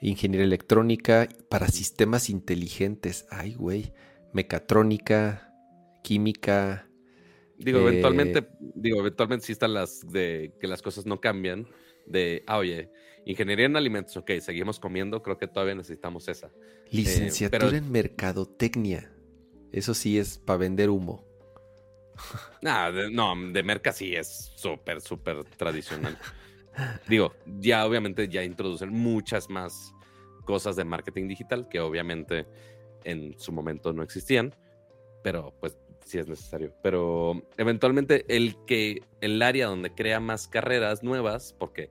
Ingeniería 0.00 0.46
electrónica 0.46 1.28
para 1.48 1.68
sistemas 1.68 2.30
inteligentes. 2.30 3.26
Ay, 3.30 3.54
güey. 3.54 3.92
Mecatrónica, 4.32 5.52
química. 6.02 6.88
Digo, 7.58 7.78
Eh, 7.80 7.82
eventualmente, 7.82 8.48
digo, 8.74 9.00
eventualmente 9.00 9.46
sí 9.46 9.52
están 9.52 9.74
las 9.74 10.00
de 10.08 10.54
que 10.58 10.66
las 10.66 10.80
cosas 10.82 11.04
no 11.06 11.20
cambian. 11.20 11.68
De, 12.10 12.42
ah, 12.46 12.58
oye, 12.58 12.90
ingeniería 13.24 13.66
en 13.66 13.76
alimentos, 13.76 14.16
ok, 14.16 14.32
seguimos 14.40 14.80
comiendo, 14.80 15.22
creo 15.22 15.38
que 15.38 15.46
todavía 15.46 15.74
necesitamos 15.76 16.26
esa. 16.28 16.50
Licenciatura 16.90 17.66
pero- 17.66 17.76
en 17.76 17.90
mercadotecnia. 17.92 19.12
Eso 19.72 19.94
sí 19.94 20.18
es 20.18 20.38
para 20.38 20.58
vender 20.58 20.90
humo. 20.90 21.24
Nah, 22.62 22.90
de- 22.90 23.10
no, 23.10 23.34
de 23.52 23.62
merca 23.62 23.92
sí 23.92 24.14
es 24.14 24.52
súper, 24.56 25.00
súper 25.00 25.44
tradicional. 25.56 26.18
Digo, 27.08 27.32
ya 27.46 27.86
obviamente 27.86 28.28
ya 28.28 28.42
introducen 28.44 28.90
muchas 28.90 29.48
más 29.48 29.94
cosas 30.44 30.76
de 30.76 30.84
marketing 30.84 31.28
digital 31.28 31.68
que 31.68 31.80
obviamente 31.80 32.46
en 33.04 33.38
su 33.38 33.52
momento 33.52 33.92
no 33.92 34.02
existían, 34.02 34.54
pero 35.22 35.54
pues 35.60 35.78
sí 36.04 36.18
es 36.18 36.28
necesario. 36.28 36.74
Pero 36.82 37.42
eventualmente 37.56 38.24
el 38.28 38.56
que 38.66 39.02
el 39.20 39.40
área 39.42 39.66
donde 39.66 39.94
crea 39.94 40.20
más 40.20 40.48
carreras 40.48 41.02
nuevas, 41.02 41.54
porque 41.58 41.90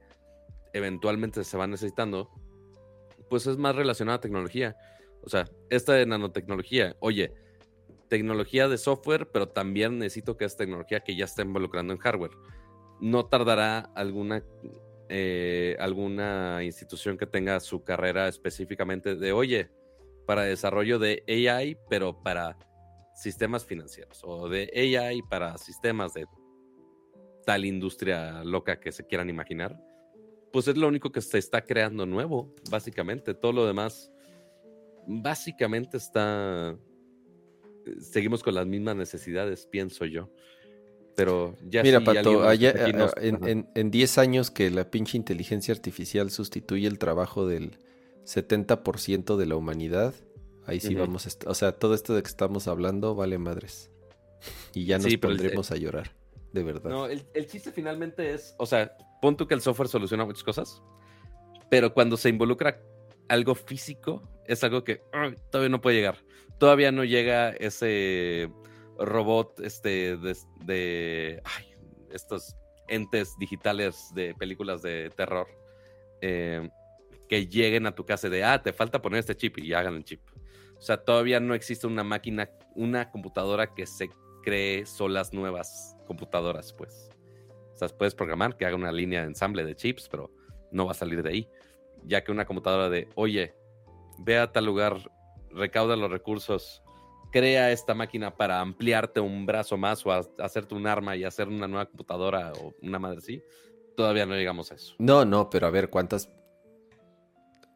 eventualmente 0.73 1.43
se 1.43 1.57
va 1.57 1.67
necesitando, 1.67 2.29
pues 3.29 3.47
es 3.47 3.57
más 3.57 3.75
relacionado 3.75 4.17
a 4.17 4.21
tecnología. 4.21 4.75
O 5.23 5.29
sea, 5.29 5.45
esta 5.69 5.93
de 5.93 6.05
nanotecnología, 6.05 6.95
oye, 6.99 7.33
tecnología 8.09 8.67
de 8.67 8.77
software, 8.77 9.29
pero 9.31 9.49
también 9.49 9.99
necesito 9.99 10.37
que 10.37 10.45
es 10.45 10.57
tecnología 10.57 11.01
que 11.01 11.15
ya 11.15 11.25
está 11.25 11.43
involucrando 11.43 11.93
en 11.93 11.99
hardware. 11.99 12.31
No 12.99 13.25
tardará 13.25 13.91
alguna, 13.95 14.43
eh, 15.07 15.77
alguna 15.79 16.63
institución 16.63 17.17
que 17.17 17.27
tenga 17.27 17.59
su 17.59 17.83
carrera 17.83 18.27
específicamente 18.27 19.15
de, 19.15 19.31
oye, 19.31 19.69
para 20.25 20.43
desarrollo 20.43 20.99
de 20.99 21.23
AI, 21.27 21.77
pero 21.89 22.21
para 22.21 22.57
sistemas 23.15 23.65
financieros, 23.65 24.21
o 24.23 24.47
de 24.47 24.71
AI 24.75 25.21
para 25.23 25.57
sistemas 25.57 26.13
de 26.13 26.25
tal 27.45 27.65
industria 27.65 28.43
loca 28.43 28.79
que 28.79 28.91
se 28.91 29.05
quieran 29.05 29.29
imaginar. 29.29 29.75
Pues 30.51 30.67
es 30.67 30.77
lo 30.77 30.87
único 30.87 31.11
que 31.11 31.21
se 31.21 31.37
está 31.37 31.61
creando 31.65 32.05
nuevo, 32.05 32.53
básicamente. 32.71 33.33
Todo 33.33 33.51
lo 33.53 33.65
demás, 33.67 34.11
básicamente 35.07 35.97
está 35.97 36.75
seguimos 37.99 38.43
con 38.43 38.53
las 38.53 38.67
mismas 38.67 38.95
necesidades, 38.95 39.65
pienso 39.65 40.05
yo. 40.05 40.29
Pero 41.15 41.55
ya 41.67 41.81
Mira, 41.83 41.99
si 41.99 42.05
Pato, 42.05 42.43
allá- 42.47 42.73
nos- 42.93 43.13
en, 43.17 43.35
Ajá. 43.35 43.49
en- 43.49 43.69
en 43.75 43.91
10 43.91 44.17
años 44.17 44.51
que 44.51 44.69
la 44.69 44.89
pinche 44.91 45.17
inteligencia 45.17 45.73
artificial 45.73 46.29
sustituye 46.31 46.87
el 46.87 46.97
trabajo 46.99 47.47
del 47.47 47.77
70% 48.25 49.35
de 49.37 49.45
la 49.47 49.55
humanidad, 49.55 50.13
ahí 50.65 50.79
sí 50.79 50.93
vamos, 50.95 51.25
a 51.25 51.49
o 51.49 51.53
sea, 51.55 51.71
todo 51.73 51.93
esto 51.95 52.13
de 52.13 52.21
que 52.21 52.27
estamos 52.29 52.67
hablando 52.67 53.15
vale 53.15 53.37
madres. 53.37 53.89
Y 54.73 54.85
ya 54.85 54.97
nos 54.97 55.05
Sí, 55.07 55.13
el- 55.13 55.19
pondremos 55.19 55.71
a 55.71 55.77
llorar, 55.77 56.15
de 56.53 56.63
verdad. 56.63 56.89
No, 56.91 57.07
el, 57.07 57.23
el 57.33 57.47
chiste 57.47 57.71
finalmente 57.71 58.33
es, 58.33 58.53
o 58.59 58.65
sea, 58.65 58.95
pon 59.21 59.37
tú 59.37 59.47
que 59.47 59.53
el 59.53 59.61
software 59.61 59.89
soluciona 59.89 60.25
muchas 60.25 60.43
cosas, 60.43 60.81
pero 61.69 61.93
cuando 61.93 62.17
se 62.17 62.29
involucra 62.29 62.81
algo 63.27 63.55
físico 63.55 64.23
es 64.45 64.63
algo 64.63 64.83
que 64.83 65.01
todavía 65.51 65.69
no 65.69 65.81
puede 65.81 65.97
llegar. 65.97 66.17
Todavía 66.57 66.91
no 66.91 67.03
llega 67.03 67.51
ese 67.51 68.51
robot 68.97 69.61
este, 69.61 70.17
de, 70.17 71.41
estos 72.11 72.55
entes 72.87 73.37
digitales 73.37 74.09
de 74.13 74.33
películas 74.33 74.81
de 74.81 75.11
terror 75.15 75.47
eh, 76.21 76.67
que 77.29 77.45
lleguen 77.45 77.85
a 77.85 77.95
tu 77.95 78.05
casa 78.05 78.27
de, 78.29 78.43
ah, 78.43 78.61
te 78.61 78.73
falta 78.73 79.01
poner 79.01 79.19
este 79.19 79.37
chip 79.37 79.59
y 79.59 79.73
hagan 79.73 79.95
el 79.95 80.03
chip. 80.03 80.21
O 80.77 80.81
sea, 80.81 80.97
todavía 80.97 81.39
no 81.39 81.53
existe 81.53 81.85
una 81.85 82.03
máquina, 82.03 82.49
una 82.75 83.11
computadora 83.11 83.73
que 83.73 83.85
se 83.85 84.09
cree 84.43 84.85
solas 84.85 85.33
nuevas 85.33 85.95
computadoras, 86.07 86.73
pues. 86.73 87.09
O 87.81 87.87
sea, 87.87 87.97
puedes 87.97 88.13
programar 88.13 88.57
que 88.57 88.65
haga 88.65 88.75
una 88.75 88.91
línea 88.91 89.21
de 89.21 89.27
ensamble 89.27 89.63
de 89.63 89.73
chips, 89.73 90.09
pero 90.09 90.31
no 90.71 90.85
va 90.85 90.91
a 90.91 90.95
salir 90.95 91.23
de 91.23 91.29
ahí. 91.29 91.49
Ya 92.03 92.23
que 92.23 92.31
una 92.31 92.45
computadora 92.45 92.89
de, 92.89 93.07
oye, 93.15 93.55
ve 94.17 94.37
a 94.37 94.51
tal 94.51 94.65
lugar, 94.65 94.97
recauda 95.51 95.95
los 95.95 96.11
recursos, 96.11 96.83
crea 97.31 97.71
esta 97.71 97.93
máquina 97.93 98.35
para 98.35 98.59
ampliarte 98.59 99.21
un 99.21 99.45
brazo 99.45 99.77
más 99.77 100.05
o 100.05 100.11
hacerte 100.11 100.75
un 100.75 100.87
arma 100.87 101.15
y 101.15 101.23
hacer 101.23 101.47
una 101.47 101.67
nueva 101.67 101.85
computadora 101.85 102.51
o 102.53 102.73
una 102.81 102.99
madre 102.99 103.19
así, 103.19 103.43
todavía 103.95 104.25
no 104.25 104.35
llegamos 104.35 104.71
a 104.71 104.75
eso. 104.75 104.95
No, 104.97 105.23
no, 105.23 105.49
pero 105.49 105.67
a 105.67 105.69
ver, 105.69 105.89
¿cuántas, 105.89 106.29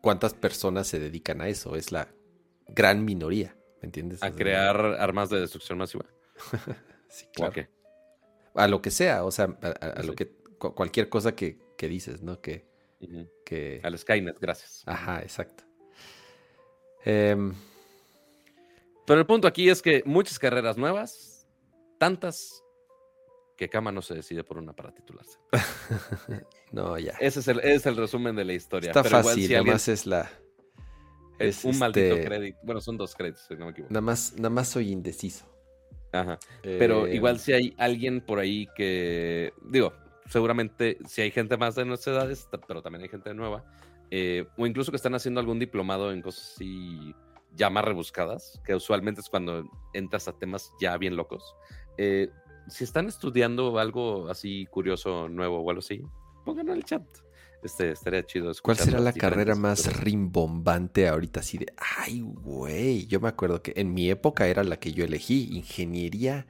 cuántas 0.02 0.34
personas 0.34 0.88
se 0.88 1.00
dedican 1.00 1.40
a 1.40 1.48
eso? 1.48 1.78
Es 1.78 1.94
la 1.94 2.10
gran 2.68 3.06
minoría, 3.06 3.56
¿me 3.82 3.86
entiendes? 3.86 4.22
A 4.22 4.32
crear 4.32 4.78
armas 5.00 5.30
de 5.30 5.40
destrucción 5.40 5.78
masiva. 5.78 6.06
sí, 7.08 7.26
claro. 7.34 7.54
A 8.56 8.68
lo 8.68 8.82
que 8.82 8.92
sea, 8.92 9.26
o 9.26 9.32
sea, 9.32 9.58
a, 9.62 10.04
lo 10.04 10.14
que 10.16 10.32
cualquier 10.58 11.10
cosa 11.10 11.36
que, 11.36 11.58
dices, 11.78 12.22
¿no? 12.22 12.40
Que, 12.40 12.66
que... 13.46 13.82
Al 13.84 13.98
Skynet, 13.98 14.40
gracias. 14.40 14.84
Ajá, 14.86 15.22
exacto. 15.22 15.64
Em, 17.04 17.54
Pero 19.06 19.20
el 19.20 19.26
punto 19.26 19.48
aquí 19.48 19.70
es 19.70 19.82
que 19.82 20.04
muchas 20.06 20.40
carreras 20.40 20.78
nuevas, 20.78 21.46
tantas 21.98 22.64
que 23.58 23.70
Kama 23.70 23.92
no 23.92 24.02
se 24.02 24.14
decide 24.16 24.44
por 24.44 24.58
una 24.58 24.74
para 24.74 24.94
titularse. 24.94 25.38
no, 26.72 26.98
ya. 26.98 27.14
Ese 27.20 27.42
es 27.42 27.48
el, 27.48 27.60
es 27.60 27.86
el 27.86 27.98
resumen 27.98 28.36
de 28.36 28.46
la 28.46 28.54
historia. 28.54 28.92
Está 28.92 29.04
fácil, 29.04 29.54
además 29.56 29.88
es 29.88 30.06
la... 30.06 30.32
Es, 31.40 31.66
un 31.66 31.78
maldito 31.78 32.16
este 32.16 32.26
crédito. 32.26 32.60
Bueno, 32.64 32.80
son 32.80 32.96
dos 32.96 33.16
créditos, 33.16 33.44
si 33.48 33.56
no 33.56 33.66
me 33.66 33.72
equivoco. 33.72 33.92
Nada 33.92 34.02
más, 34.02 34.34
nada 34.36 34.50
más 34.50 34.70
soy 34.70 34.92
indeciso. 34.92 35.53
Ajá. 36.14 36.40
Pero 36.62 37.08
eh, 37.08 37.16
igual 37.16 37.40
si 37.40 37.54
hay 37.54 37.74
alguien 37.78 38.22
por 38.22 38.40
ahí 38.40 38.68
que, 38.76 39.52
digo, 39.64 39.94
seguramente 40.30 40.98
si 41.08 41.22
hay 41.22 41.32
gente 41.32 41.58
más 41.58 41.76
de 41.76 41.86
nuestras 41.86 42.16
edades, 42.16 42.48
pero 42.68 42.82
también 42.82 43.04
hay 43.04 43.10
gente 43.10 43.34
nueva, 43.34 43.66
eh, 44.12 44.46
o 44.58 44.66
incluso 44.68 44.92
que 44.92 44.98
están 44.98 45.16
haciendo 45.16 45.40
algún 45.40 45.60
diplomado 45.60 46.12
en 46.12 46.22
cosas 46.22 46.54
así 46.54 47.16
ya 47.56 47.70
más 47.70 47.84
rebuscadas, 47.84 48.62
que 48.64 48.76
usualmente 48.76 49.22
es 49.22 49.30
cuando 49.30 49.70
entras 49.94 50.28
a 50.28 50.38
temas 50.38 50.72
ya 50.80 50.98
bien 50.98 51.16
locos. 51.16 51.56
Eh, 51.98 52.30
si 52.68 52.84
están 52.84 53.08
estudiando 53.08 53.78
algo 53.80 54.30
así 54.30 54.68
curioso, 54.68 55.28
nuevo 55.30 55.60
o 55.60 55.70
algo 55.70 55.80
así, 55.80 56.04
pónganlo 56.46 56.74
en 56.74 56.78
el 56.78 56.86
chat. 56.86 57.04
Este, 57.64 57.92
estaría 57.92 58.26
chido. 58.26 58.52
¿Cuál 58.62 58.78
será 58.78 59.00
la 59.00 59.14
carrera 59.14 59.56
más 59.56 60.02
rimbombante 60.02 61.08
ahorita? 61.08 61.40
Así 61.40 61.58
de, 61.58 61.74
ay, 61.78 62.22
güey. 62.22 63.08
Yo 63.08 63.22
me 63.22 63.30
acuerdo 63.30 63.62
que 63.62 63.74
en 63.78 63.94
mi 63.94 64.10
época 64.10 64.48
era 64.48 64.64
la 64.64 64.78
que 64.78 64.92
yo 64.92 65.06
elegí, 65.06 65.50
ingeniería 65.56 66.46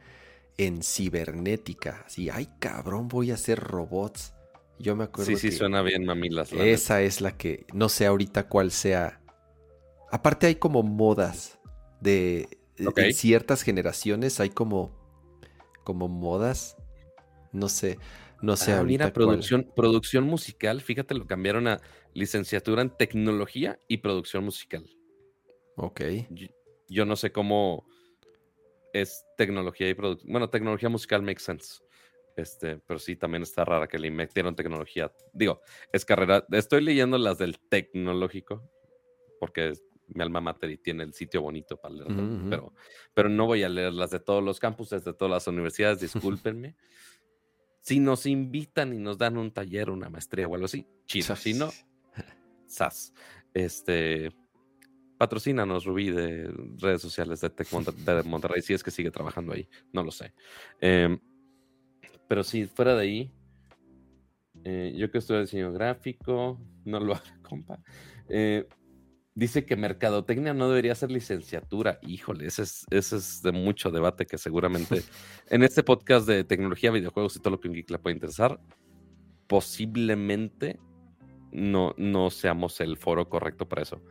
en 0.58 0.82
cibernética. 0.82 2.04
Así, 2.08 2.30
ay, 2.30 2.50
cabrón, 2.60 3.08
voy 3.08 3.32
a 3.32 3.36
hacer 3.36 3.60
robots. 3.60 4.34
Yo 4.80 4.96
me 4.96 5.04
acuerdo. 5.04 5.32
Sí, 5.32 5.38
sí, 5.38 5.52
suena 5.56 5.84
bien, 5.84 6.04
mamilas. 6.04 6.52
Esa 6.52 7.02
es 7.02 7.22
la 7.22 7.38
que 7.38 7.66
no 7.74 7.90
sé 7.90 8.08
ahorita 8.08 8.48
cuál 8.48 8.72
sea. 8.72 9.22
Aparte, 10.12 10.48
hay 10.48 10.56
como 10.56 10.82
modas 10.82 11.60
de. 12.02 12.48
En 12.78 13.14
ciertas 13.14 13.62
generaciones 13.62 14.40
hay 14.40 14.50
como. 14.50 14.92
Como 15.84 16.08
modas. 16.08 16.76
No 17.52 17.70
sé. 17.70 18.00
No 18.44 18.58
sé. 18.58 18.74
Ah, 18.74 18.84
mira, 18.84 19.14
producción, 19.14 19.72
producción 19.74 20.26
musical. 20.26 20.82
Fíjate, 20.82 21.16
lo 21.16 21.26
cambiaron 21.26 21.66
a 21.70 21.80
licenciatura 22.14 22.82
en 22.82 22.90
tecnología 22.90 23.80
y 23.88 24.00
producción 24.00 24.44
musical. 24.44 24.86
Ok. 25.78 26.02
Yo, 26.90 27.06
no 27.06 27.16
sé 27.16 27.32
cómo 27.32 27.88
es 28.92 29.26
tecnología 29.38 29.90
y 29.90 29.94
producción. 29.94 30.30
Bueno, 30.30 30.50
tecnología 30.50 30.90
musical 30.90 31.22
makes 31.22 31.42
sense. 31.42 31.82
Este, 32.36 32.80
pero 32.80 33.00
sí, 33.00 33.16
también 33.16 33.44
está 33.44 33.64
rara 33.64 33.88
que 33.88 33.98
le 33.98 34.12
metieron 34.12 34.58
tecnología. 34.58 35.10
Digo, 35.32 35.62
es 35.94 36.04
carrera. 36.04 36.46
Estoy 36.52 36.84
leyendo 36.84 37.18
las 37.18 37.38
del 37.38 37.58
tecnológico, 37.70 38.70
porque 39.40 39.72
mi 40.08 40.22
alma 40.22 40.42
mater 40.42 40.70
y 40.70 40.78
tiene 40.78 41.04
el 41.04 41.14
sitio 41.14 41.42
bonito 41.42 41.78
para 41.78 41.96
leer, 41.96 42.12
pero, 42.50 42.74
pero 43.14 43.30
no 43.30 43.46
voy 43.46 43.64
a 43.64 43.70
leer 43.70 43.94
las 43.94 44.12
de 44.12 44.20
todos 44.20 44.44
los 44.44 44.60
campuses, 44.60 45.06
de 45.06 45.14
todas 45.14 45.32
las 45.32 45.48
universidades, 45.48 46.02
discúlpenme. 46.02 46.76
si 47.84 48.00
nos 48.00 48.26
invitan 48.26 48.94
y 48.94 48.98
nos 48.98 49.18
dan 49.18 49.38
un 49.38 49.52
taller, 49.52 49.90
una 49.90 50.10
maestría 50.10 50.48
o 50.48 50.56
algo 50.56 50.66
así, 50.66 50.88
chido. 51.06 51.36
Si 51.36 51.54
no, 51.54 51.70
sas. 52.66 53.14
Este, 53.54 54.32
patrocínanos, 55.18 55.84
Rubí, 55.84 56.10
de 56.10 56.50
redes 56.78 57.02
sociales 57.02 57.42
de 57.42 57.50
Tech 57.50 57.70
de 57.70 58.24
Monterrey, 58.24 58.62
si 58.62 58.74
es 58.74 58.84
que 58.84 58.90
sigue 58.90 59.12
trabajando 59.12 59.52
ahí, 59.52 59.68
no 59.92 60.02
lo 60.02 60.12
sé. 60.12 60.34
Eh, 60.80 61.18
pero 62.30 62.46
si 62.46 62.68
fuera 62.68 62.96
de 62.96 63.02
ahí, 63.02 63.32
eh, 64.64 64.94
yo 64.96 65.12
que 65.12 65.18
estudio 65.18 65.42
diseño 65.42 65.74
gráfico, 65.74 66.62
no 66.86 67.02
lo 67.02 67.14
haga, 67.16 67.38
compa. 67.42 67.80
Eh, 68.30 68.66
dice 69.36 69.66
que 69.66 69.76
mercadotecnia 69.76 70.54
no 70.54 70.70
debería 70.70 70.96
ser 70.96 71.12
licenciatura. 71.12 72.00
Híjole, 72.02 72.46
ese 72.48 72.64
es, 72.64 72.86
ese 72.92 73.18
es 73.18 73.42
de 73.42 73.52
mucho 73.52 73.92
debate 73.92 74.26
que 74.26 74.38
seguramente 74.38 75.04
en 75.50 75.64
este 75.64 75.84
podcast 75.84 76.28
de 76.28 76.44
tecnología, 76.44 76.92
videojuegos 76.92 77.36
y 77.36 77.40
todo 77.40 77.52
lo 77.52 77.60
que 77.60 77.68
un 77.68 77.74
geek 77.74 77.90
le 77.90 78.00
puede 78.00 78.16
interesar, 78.16 78.60
posiblemente 79.48 80.80
no, 81.52 81.94
no 81.98 82.30
seamos 82.30 82.80
el 82.82 82.98
foro 82.98 83.30
correcto 83.30 83.68
para 83.68 83.84
eso. 83.84 84.02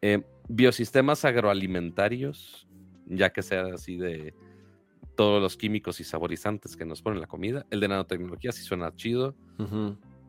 Eh, 0.00 0.22
biosistemas 0.48 1.24
agroalimentarios, 1.24 2.68
ya 3.06 3.32
que 3.32 3.42
sea 3.42 3.66
así 3.74 3.96
de 3.96 4.34
todos 5.16 5.42
los 5.42 5.56
químicos 5.56 6.00
y 6.00 6.04
saborizantes 6.04 6.76
que 6.76 6.84
nos 6.84 7.02
ponen 7.02 7.20
la 7.20 7.26
comida. 7.26 7.66
El 7.70 7.80
de 7.80 7.88
nanotecnología 7.88 8.52
sí 8.52 8.62
suena 8.62 8.94
chido. 8.94 9.36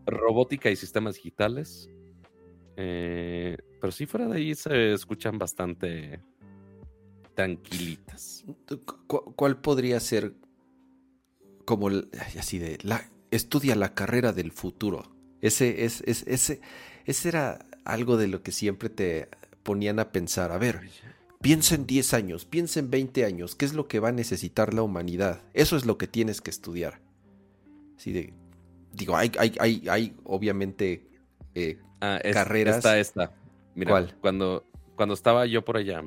Robótica 0.06 0.70
y 0.70 0.76
sistemas 0.76 1.16
digitales. 1.16 1.89
Eh, 2.76 3.58
pero 3.84 3.91
sí 3.91 4.06
fuera 4.06 4.30
de 4.30 4.38
ahí 4.38 4.56
se 4.56 4.93
escuchan 4.93 5.38
bastante 5.38 6.22
tranquilitas. 7.34 8.46
¿Cuál 9.08 9.60
podría 9.60 10.00
ser 10.00 10.36
como 11.65 11.89
así 12.39 12.60
de 12.60 12.78
la 12.84 13.10
estudia 13.30 13.76
la 13.76 13.93
carrera 13.93 14.32
del 14.32 14.54
futuro? 14.54 15.13
Ese 15.41 15.84
es, 15.84 16.02
ese 16.08 16.62
ese 17.04 17.28
era 17.28 17.65
algo 17.84 18.15
de 18.15 18.28
lo 18.28 18.41
que 18.41 18.54
siempre 18.54 18.88
te 18.88 19.28
ponían 19.63 20.00
a 20.00 20.13
pensar. 20.13 20.54
A 20.54 20.58
ver, 20.58 20.89
Piensa 21.41 21.76
en 21.76 21.86
10 21.86 22.13
años, 22.13 22.46
piensa 22.46 22.80
en 22.80 22.89
20 22.89 23.26
años, 23.26 23.54
¿qué 23.54 23.65
es 23.65 23.74
lo 23.74 23.89
que 23.89 24.00
va 24.00 24.08
a 24.08 24.13
necesitar 24.13 24.74
la 24.74 24.82
humanidad? 24.82 25.41
Eso 25.54 25.76
es 25.76 25.86
lo 25.86 25.98
que 25.98 26.08
tienes 26.08 26.39
que 26.39 26.52
estudiar. 26.52 27.02
Así 27.98 28.13
de, 28.13 28.34
digo, 28.93 29.17
hay, 29.17 29.30
hay, 29.38 29.54
hay, 29.60 29.84
hay 29.89 30.15
obviamente 30.24 31.06
eh, 31.54 31.82
ah, 32.00 32.22
carreras. 32.32 32.78
Esta, 32.78 32.98
esta. 32.98 33.42
Mira, 33.76 33.92
¿Cuál? 33.92 34.16
Cuando, 34.22 34.66
cuando 34.96 35.14
estaba 35.14 35.46
yo 35.46 35.64
por 35.64 35.78
allá, 35.78 36.04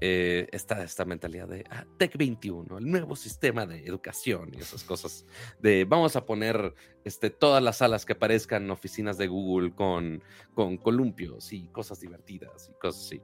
eh, 0.00 0.46
está 0.52 0.84
esta 0.84 1.04
mentalidad 1.04 1.48
de 1.48 1.64
ah, 1.70 1.84
Tech 1.96 2.16
21, 2.16 2.78
el 2.78 2.88
nuevo 2.88 3.16
sistema 3.16 3.66
de 3.66 3.84
educación 3.84 4.52
y 4.54 4.58
esas 4.58 4.84
cosas. 4.84 5.26
De 5.60 5.84
vamos 5.84 6.14
a 6.14 6.24
poner 6.24 6.74
este, 7.04 7.30
todas 7.30 7.60
las 7.62 7.78
salas 7.78 8.06
que 8.06 8.12
aparezcan 8.12 8.70
oficinas 8.70 9.18
de 9.18 9.26
Google 9.26 9.72
con, 9.72 10.22
con 10.54 10.76
columpios 10.76 11.52
y 11.52 11.66
cosas 11.68 12.00
divertidas 12.00 12.70
y 12.70 12.78
cosas 12.78 13.06
así. 13.06 13.22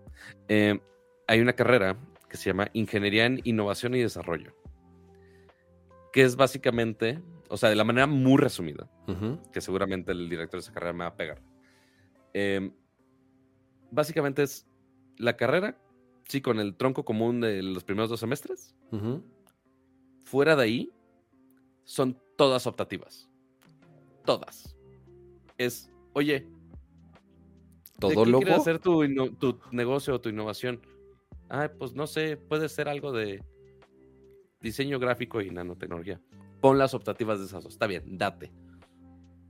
Eh, 0.48 0.80
hay 1.28 1.40
una 1.40 1.52
carrera 1.52 1.96
que 2.28 2.36
se 2.36 2.50
llama 2.50 2.68
Ingeniería 2.72 3.26
en 3.26 3.40
Innovación 3.44 3.94
y 3.94 4.00
Desarrollo, 4.00 4.52
que 6.12 6.22
es 6.22 6.34
básicamente, 6.34 7.22
o 7.48 7.56
sea, 7.56 7.68
de 7.68 7.76
la 7.76 7.84
manera 7.84 8.08
muy 8.08 8.38
resumida, 8.38 8.90
que 9.52 9.60
seguramente 9.60 10.10
el 10.10 10.28
director 10.28 10.58
de 10.58 10.64
esa 10.64 10.72
carrera 10.72 10.92
me 10.92 11.04
va 11.04 11.10
a 11.10 11.16
pegar. 11.16 11.40
Em, 12.32 12.72
básicamente 13.94 14.42
es 14.42 14.66
la 15.16 15.36
carrera, 15.36 15.78
sí, 16.28 16.40
con 16.40 16.58
el 16.58 16.76
tronco 16.76 17.04
común 17.04 17.40
de 17.40 17.62
los 17.62 17.84
primeros 17.84 18.10
dos 18.10 18.20
semestres. 18.20 18.74
Fuera 20.24 20.56
de 20.56 20.62
ahí, 20.62 20.92
son 21.84 22.18
todas 22.36 22.66
optativas. 22.66 23.28
Todas. 24.24 24.76
Es, 25.58 25.90
oye, 26.14 26.48
¿todo 27.98 28.24
lo 28.24 28.38
quieres 28.38 28.58
hacer 28.58 28.78
tu, 28.78 29.06
tu 29.38 29.58
negocio 29.70 30.14
o 30.14 30.20
tu 30.20 30.30
innovación? 30.30 30.80
Ah, 31.48 31.70
pues 31.78 31.94
no 31.94 32.06
sé, 32.06 32.36
puede 32.36 32.68
ser 32.68 32.88
algo 32.88 33.12
de 33.12 33.42
diseño 34.60 34.98
gráfico 34.98 35.40
y 35.40 35.50
nanotecnología. 35.50 36.20
Pon 36.60 36.78
las 36.78 36.94
optativas 36.94 37.38
de 37.38 37.44
esas 37.44 37.62
dos. 37.62 37.74
Está 37.74 37.86
bien, 37.86 38.16
date. 38.16 38.50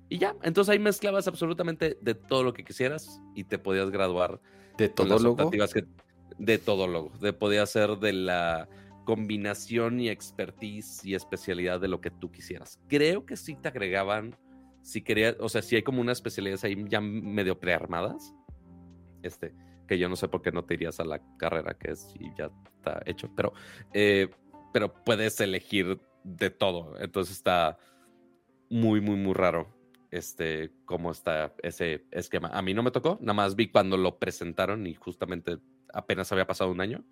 Y 0.09 0.19
ya, 0.19 0.37
entonces 0.43 0.73
ahí 0.73 0.79
mezclabas 0.79 1.27
absolutamente 1.29 1.99
de 2.01 2.15
todo 2.15 2.43
lo 2.43 2.53
que 2.53 2.65
quisieras 2.65 3.21
y 3.35 3.45
te 3.45 3.59
podías 3.59 3.91
graduar. 3.91 4.41
¿De 4.77 4.89
todo 4.89 5.19
logo? 5.19 5.51
Que, 5.51 5.87
de 6.39 6.59
todo 6.59 6.87
logo. 6.87 7.11
De, 7.21 7.33
podía 7.33 7.65
ser 7.67 7.99
de 7.99 8.13
la 8.13 8.69
combinación 9.05 10.01
y 10.01 10.09
expertise 10.09 11.05
y 11.05 11.15
especialidad 11.15 11.81
de 11.81 11.89
lo 11.89 12.01
que 12.01 12.11
tú 12.11 12.31
quisieras. 12.31 12.79
Creo 12.89 13.27
que 13.27 13.37
sí 13.37 13.55
te 13.55 13.69
agregaban, 13.69 14.37
si 14.83 15.03
querías, 15.03 15.37
o 15.41 15.49
sea, 15.49 15.63
si 15.63 15.77
hay 15.77 15.83
como 15.83 16.01
una 16.01 16.13
especialidad 16.13 16.59
ahí 16.63 16.85
ya 16.89 17.01
medio 17.01 17.59
prearmadas, 17.59 18.35
este, 19.23 19.55
que 19.87 19.99
yo 19.99 20.09
no 20.09 20.17
sé 20.17 20.29
por 20.29 20.43
qué 20.43 20.53
no 20.53 20.65
te 20.65 20.75
irías 20.75 21.01
a 21.01 21.05
la 21.05 21.21
carrera 21.39 21.75
que 21.75 21.93
es 21.93 22.15
y 22.19 22.35
ya 22.37 22.51
está 22.77 23.03
hecho, 23.07 23.31
pero, 23.35 23.53
eh, 23.93 24.29
pero 24.73 24.93
puedes 25.05 25.41
elegir 25.41 26.01
de 26.25 26.51
todo, 26.51 26.99
entonces 27.01 27.37
está 27.37 27.79
muy, 28.71 29.01
muy, 29.01 29.17
muy 29.17 29.35
raro 29.35 29.74
este, 30.15 30.71
cómo 30.85 31.11
está 31.11 31.53
ese 31.63 32.05
esquema. 32.13 32.49
A 32.49 32.63
mí 32.63 32.73
no 32.73 32.85
me 32.85 32.93
tocó, 32.93 33.19
nada 33.21 33.35
más 33.35 33.57
vi 33.57 33.69
cuando 33.69 33.97
lo 33.97 34.19
presentaron 34.19 34.87
y 34.87 34.95
justamente 34.95 35.59
apenas 35.93 36.31
había 36.31 36.47
pasado 36.47 36.71
un 36.71 36.81
año. 36.81 37.05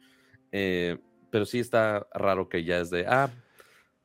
Eh, 0.52 0.98
pero 1.30 1.44
sí 1.44 1.58
está 1.58 2.06
raro 2.14 2.48
que 2.48 2.62
ya 2.62 2.78
es 2.78 2.90
de, 2.90 3.06
ah, 3.08 3.28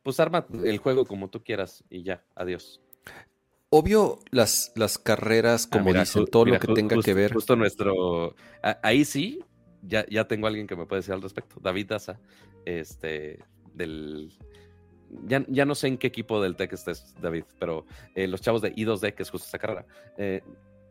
pues 0.01 0.19
arma 0.19 0.47
el 0.63 0.79
juego 0.79 1.05
como 1.05 1.29
tú 1.29 1.43
quieras 1.43 1.83
y 1.91 2.01
ya, 2.01 2.23
adiós. 2.33 2.81
Obvio, 3.69 4.19
las, 4.31 4.71
las 4.75 4.97
carreras, 4.97 5.67
ah, 5.67 5.77
como 5.77 5.93
dicen, 5.93 6.25
todo 6.25 6.45
lo 6.45 6.59
que 6.59 6.73
tenga 6.73 6.99
que 6.99 7.13
ver. 7.13 7.33
Justo 7.33 7.55
nuestro. 7.55 8.35
ahí 8.81 9.05
sí, 9.05 9.43
ya, 9.83 10.07
ya 10.09 10.27
tengo 10.27 10.47
alguien 10.47 10.65
que 10.65 10.75
me 10.75 10.87
puede 10.87 11.01
decir 11.01 11.13
al 11.13 11.21
respecto. 11.21 11.59
David 11.59 11.87
Daza, 11.89 12.19
este, 12.65 13.43
del. 13.75 14.33
Ya, 15.25 15.45
ya, 15.47 15.65
no 15.65 15.75
sé 15.75 15.87
en 15.87 15.97
qué 15.97 16.07
equipo 16.07 16.41
del 16.41 16.55
TEC 16.55 16.73
estés, 16.73 17.15
David, 17.21 17.45
pero 17.59 17.85
eh, 18.15 18.27
los 18.27 18.41
chavos 18.41 18.61
de 18.61 18.73
I2D, 18.75 19.13
que 19.13 19.23
es 19.23 19.29
justo 19.29 19.47
esa 19.47 19.59
carrera, 19.59 19.85
eh, 20.17 20.41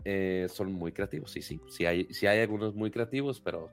eh, 0.04 0.46
son 0.50 0.72
muy 0.72 0.92
creativos. 0.92 1.30
Sí, 1.30 1.42
sí, 1.42 1.60
sí 1.68 1.86
hay, 1.86 2.06
sí 2.12 2.26
hay 2.26 2.40
algunos 2.40 2.74
muy 2.74 2.90
creativos, 2.90 3.40
pero 3.40 3.68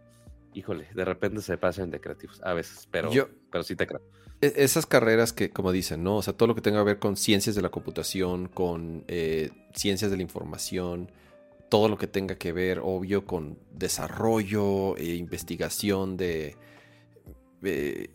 híjole, 0.54 0.88
de 0.94 1.06
repente 1.06 1.42
se 1.42 1.58
pasan 1.58 1.92
de 1.92 2.00
creativos 2.00 2.42
a 2.44 2.54
veces, 2.54 2.88
pero, 2.92 3.10
pero 3.52 3.64
sí 3.64 3.76
te 3.76 3.88
creo. 3.88 4.02
E, 4.42 4.54
esas 4.58 4.86
carreras 4.86 5.34
que, 5.34 5.50
como 5.50 5.72
dicen, 5.72 6.04
¿no? 6.04 6.18
O 6.18 6.22
sea, 6.22 6.34
todo 6.34 6.48
lo 6.48 6.56
que 6.56 6.62
tenga 6.62 6.80
que 6.80 6.86
ver 6.86 7.00
con 7.00 7.16
ciencias 7.16 7.56
de 7.56 7.62
la 7.62 7.70
computación, 7.70 8.48
con 8.48 9.06
ciencias 9.74 10.12
de 10.12 10.18
la 10.18 10.24
información, 10.24 11.10
todo 11.70 11.90
lo 11.90 11.98
que 11.98 12.06
tenga 12.06 12.36
que 12.36 12.52
ver, 12.52 12.80
obvio, 12.84 13.26
con 13.26 13.58
desarrollo 13.72 14.96
e 14.98 15.16
investigación 15.16 16.18
de 16.18 16.56
eh, 17.64 18.10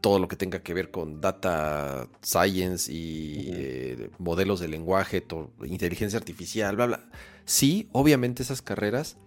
todo 0.00 0.18
lo 0.18 0.28
que 0.28 0.36
tenga 0.36 0.62
que 0.62 0.74
ver 0.74 0.90
con 0.90 1.20
data 1.20 2.08
science 2.22 2.90
y 2.92 4.10
modelos 4.18 4.60
de 4.60 4.68
lenguaje, 4.68 5.24
inteligencia 5.64 6.18
artificial, 6.18 6.76
bla, 6.76 6.86
bla. 6.86 7.10
Sí, 7.44 7.88
obviamente 7.92 8.42
esas 8.42 8.62
carreras, 8.62 9.18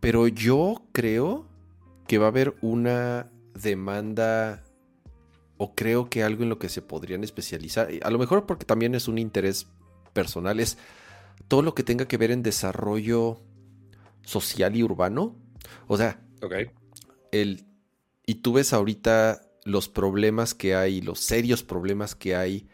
pero 0.00 0.28
yo 0.28 0.82
creo 0.92 1.46
que 2.06 2.18
va 2.18 2.26
a 2.26 2.28
haber 2.28 2.54
una 2.62 3.30
demanda 3.54 4.64
o 5.58 5.74
creo 5.74 6.08
que 6.08 6.22
algo 6.22 6.42
en 6.42 6.48
lo 6.48 6.58
que 6.58 6.68
se 6.68 6.82
podrían 6.82 7.22
especializar, 7.22 7.88
a 8.02 8.10
lo 8.10 8.18
mejor 8.18 8.46
porque 8.46 8.64
también 8.64 8.94
es 8.94 9.08
un 9.08 9.18
interés 9.18 9.68
personal, 10.12 10.58
es 10.58 10.78
todo 11.48 11.62
lo 11.62 11.74
que 11.74 11.82
tenga 11.82 12.08
que 12.08 12.16
ver 12.16 12.30
en 12.30 12.42
desarrollo 12.42 13.38
social 14.22 14.74
y 14.74 14.82
urbano. 14.82 15.36
O 15.86 15.96
sea, 15.96 16.20
el, 17.30 17.64
y 18.26 18.36
tú 18.36 18.54
ves 18.54 18.72
ahorita 18.72 19.42
los 19.64 19.88
problemas 19.88 20.54
que 20.54 20.74
hay, 20.74 21.00
los 21.00 21.20
serios 21.20 21.62
problemas 21.62 22.14
que 22.14 22.34
hay 22.34 22.66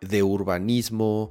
de 0.00 0.22
urbanismo, 0.22 1.30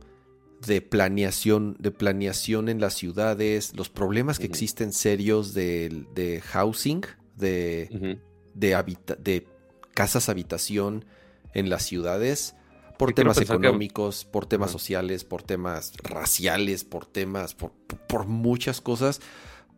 de 0.66 0.82
planeación, 0.82 1.76
de 1.80 1.92
planeación 1.92 2.70
en 2.70 2.80
las 2.80 2.94
ciudades, 2.94 3.74
los 3.76 3.90
problemas 3.90 4.40
que 4.40 4.46
existen 4.46 4.94
serios 4.94 5.54
de, 5.54 6.06
de 6.14 6.42
housing, 6.42 7.02
de, 7.36 8.20
de, 8.54 8.98
de, 9.20 9.48
casas 9.94 10.30
habitación 10.30 11.06
en 11.54 11.70
las 11.70 11.84
ciudades, 11.84 12.56
por 12.98 13.14
temas 13.14 13.40
económicos, 13.40 14.26
por 14.26 14.46
temas 14.46 14.72
sociales, 14.72 15.26
por 15.26 15.42
temas 15.42 15.94
raciales, 16.04 16.84
por 16.84 17.08
temas, 17.08 17.56
por, 17.56 17.72
por 18.08 18.28
muchas 18.28 18.80
cosas, 18.80 19.20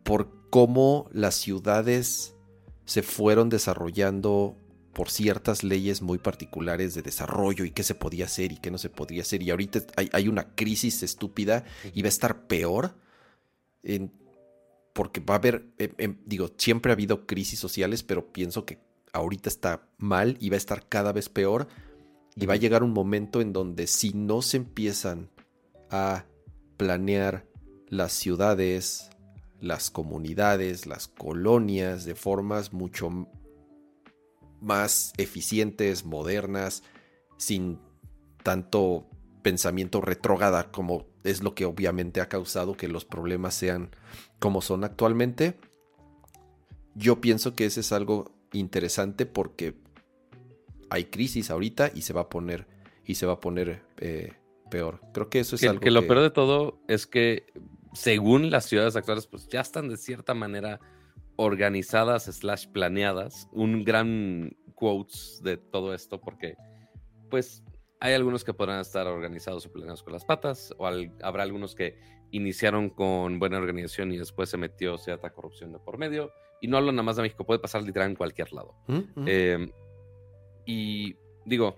por 0.02 0.28
cómo 0.50 1.08
las 1.10 1.34
ciudades 1.34 2.34
se 2.84 3.02
fueron 3.02 3.48
desarrollando 3.48 4.58
por 4.94 5.10
ciertas 5.10 5.62
leyes 5.64 6.00
muy 6.00 6.18
particulares 6.18 6.94
de 6.94 7.02
desarrollo 7.02 7.64
y 7.64 7.70
qué 7.70 7.82
se 7.82 7.94
podía 7.94 8.24
hacer 8.24 8.52
y 8.52 8.56
qué 8.56 8.70
no 8.70 8.78
se 8.78 8.88
podía 8.88 9.22
hacer. 9.22 9.42
Y 9.42 9.50
ahorita 9.50 9.80
hay, 10.12 10.28
una 10.28 10.54
crisis 10.54 11.02
estúpida 11.02 11.64
y 11.92 12.02
va 12.02 12.06
a 12.06 12.08
estar 12.08 12.46
peor 12.46 12.94
porque 14.94 15.20
va 15.20 15.34
a 15.34 15.38
haber, 15.38 15.66
em, 15.78 15.90
em, 15.98 16.16
digo, 16.24 16.52
siempre 16.56 16.92
ha 16.92 16.94
habido 16.94 17.26
crisis 17.26 17.58
sociales, 17.58 18.02
pero 18.02 18.32
pienso 18.32 18.64
que 18.64 18.78
ahorita 19.12 19.48
está 19.48 19.88
mal 19.98 20.36
y 20.40 20.48
va 20.48 20.54
a 20.54 20.58
estar 20.58 20.88
cada 20.88 21.12
vez 21.12 21.28
peor. 21.28 21.68
Y 22.36 22.46
va 22.46 22.54
a 22.54 22.58
llegar 22.58 22.82
un 22.82 22.92
momento 22.92 23.40
en 23.40 23.52
donde 23.52 23.86
si 23.86 24.12
no 24.12 24.40
se 24.40 24.56
empiezan 24.56 25.30
a 25.90 26.24
planear 26.76 27.46
las 27.88 28.12
ciudades, 28.12 29.10
las 29.60 29.90
comunidades, 29.90 30.86
las 30.86 31.08
colonias 31.08 32.04
de 32.04 32.14
formas 32.14 32.72
mucho 32.72 33.28
más 34.64 35.12
eficientes, 35.16 36.04
modernas, 36.04 36.82
sin 37.36 37.78
tanto 38.42 39.06
pensamiento 39.42 40.00
retrógrada 40.00 40.70
como 40.70 41.06
es 41.22 41.42
lo 41.42 41.54
que 41.54 41.64
obviamente 41.64 42.20
ha 42.20 42.28
causado 42.28 42.76
que 42.76 42.88
los 42.88 43.04
problemas 43.04 43.54
sean 43.54 43.90
como 44.38 44.60
son 44.60 44.84
actualmente. 44.84 45.58
Yo 46.94 47.20
pienso 47.20 47.54
que 47.54 47.66
ese 47.66 47.80
es 47.80 47.92
algo 47.92 48.32
interesante 48.52 49.26
porque 49.26 49.74
hay 50.90 51.04
crisis 51.06 51.50
ahorita 51.50 51.90
y 51.94 52.02
se 52.02 52.12
va 52.12 52.22
a 52.22 52.28
poner 52.28 52.66
y 53.04 53.16
se 53.16 53.26
va 53.26 53.34
a 53.34 53.40
poner 53.40 53.82
eh, 53.98 54.32
peor. 54.70 55.00
Creo 55.12 55.28
que 55.28 55.40
eso 55.40 55.56
es 55.56 55.64
algo 55.64 55.80
que 55.80 55.90
lo 55.90 56.06
peor 56.06 56.20
de 56.20 56.30
todo 56.30 56.80
es 56.88 57.06
que 57.06 57.46
según 57.92 58.50
las 58.50 58.66
ciudades 58.66 58.96
actuales 58.96 59.26
pues 59.26 59.48
ya 59.48 59.60
están 59.60 59.88
de 59.88 59.96
cierta 59.96 60.34
manera 60.34 60.80
organizadas 61.36 62.24
slash 62.24 62.68
planeadas. 62.68 63.48
Un 63.52 63.84
gran 63.84 64.56
quotes 64.74 65.40
de 65.42 65.56
todo 65.56 65.94
esto 65.94 66.20
porque 66.20 66.56
pues 67.30 67.62
hay 68.00 68.12
algunos 68.14 68.44
que 68.44 68.52
podrán 68.52 68.80
estar 68.80 69.06
organizados 69.06 69.66
o 69.66 69.72
planeados 69.72 70.02
con 70.02 70.12
las 70.12 70.24
patas 70.24 70.74
o 70.78 70.86
habrá 70.86 71.42
algunos 71.42 71.74
que 71.74 71.98
iniciaron 72.32 72.90
con 72.90 73.38
buena 73.38 73.58
organización 73.58 74.12
y 74.12 74.18
después 74.18 74.50
se 74.50 74.56
metió 74.56 74.98
cierta 74.98 75.30
corrupción 75.30 75.72
de 75.72 75.78
por 75.78 75.98
medio. 75.98 76.32
Y 76.60 76.68
no 76.68 76.76
hablo 76.76 76.92
nada 76.92 77.02
más 77.02 77.16
de 77.16 77.22
México, 77.22 77.46
puede 77.46 77.60
pasar 77.60 77.82
literal 77.82 78.10
en 78.10 78.16
cualquier 78.16 78.52
lado. 78.52 78.74
Mm, 78.88 78.98
mm. 79.14 79.28
Em, 79.28 79.72
y 80.66 81.16
digo, 81.44 81.76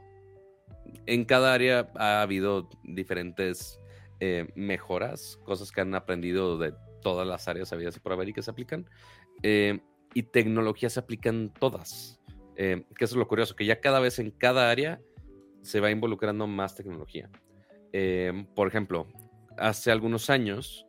en 1.07 1.25
cada 1.25 1.53
área 1.53 1.91
ha 1.97 2.23
habido 2.23 2.69
diferentes 2.85 3.81
eh, 4.21 4.49
mejoras, 4.55 5.39
cosas 5.45 5.71
que 5.73 5.81
han 5.81 5.95
aprendido 5.95 6.57
de 6.59 6.73
todas 7.03 7.27
las 7.27 7.47
áreas 7.49 7.73
habidas 7.73 7.97
y 7.97 8.01
por 8.01 8.13
haber 8.13 8.31
y 8.31 8.33
que 8.33 8.43
se 8.43 8.51
aplican. 8.51 8.89
Eh, 9.43 9.81
y 10.15 10.23
tecnología 10.23 10.89
se 10.91 11.01
aplican 11.01 11.53
todas. 11.53 12.21
Eh, 12.57 12.85
que 12.97 13.05
eso 13.05 13.15
es 13.15 13.19
lo 13.19 13.29
curioso, 13.29 13.55
que 13.55 13.67
ya 13.67 13.81
cada 13.81 14.01
vez 14.01 14.19
en 14.19 14.31
cada 14.31 14.71
área 14.71 15.01
se 15.63 15.81
va 15.81 15.91
involucrando 15.91 16.47
más 16.47 16.75
tecnología. 16.75 17.31
Eh, 17.93 18.47
por 18.55 18.69
ejemplo, 18.69 19.07
hace 19.59 19.91
algunos 19.91 20.31
años, 20.31 20.87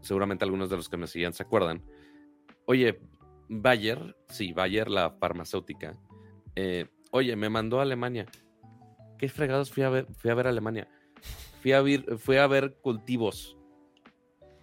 seguramente 0.00 0.44
algunos 0.44 0.70
de 0.70 0.76
los 0.76 0.88
que 0.88 0.96
me 0.96 1.06
siguen 1.06 1.34
se 1.34 1.42
acuerdan, 1.42 1.84
oye, 2.64 2.98
Bayer, 3.50 4.16
sí, 4.28 4.54
Bayer, 4.54 4.88
la 4.88 5.10
farmacéutica, 5.10 5.98
oye, 7.10 7.36
me 7.36 7.50
mandó 7.50 7.78
a 7.78 7.82
Alemania. 7.82 8.24
¿Qué 9.18 9.28
fregados 9.28 9.70
fui 9.70 9.82
a 9.82 9.90
ver, 9.90 10.06
fui 10.16 10.30
a 10.30 10.34
ver 10.34 10.46
Alemania? 10.46 10.88
Fui 11.60 11.72
a 11.72 11.82
ver, 11.82 12.16
fui 12.16 12.36
a 12.36 12.46
ver 12.46 12.78
cultivos. 12.80 13.58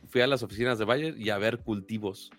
Fui 0.08 0.22
a 0.22 0.28
las 0.28 0.42
oficinas 0.42 0.80
de 0.80 0.86
Bayer 0.86 1.16
y 1.16 1.30
a 1.30 1.38
ver 1.38 1.60
cultivos 1.60 2.32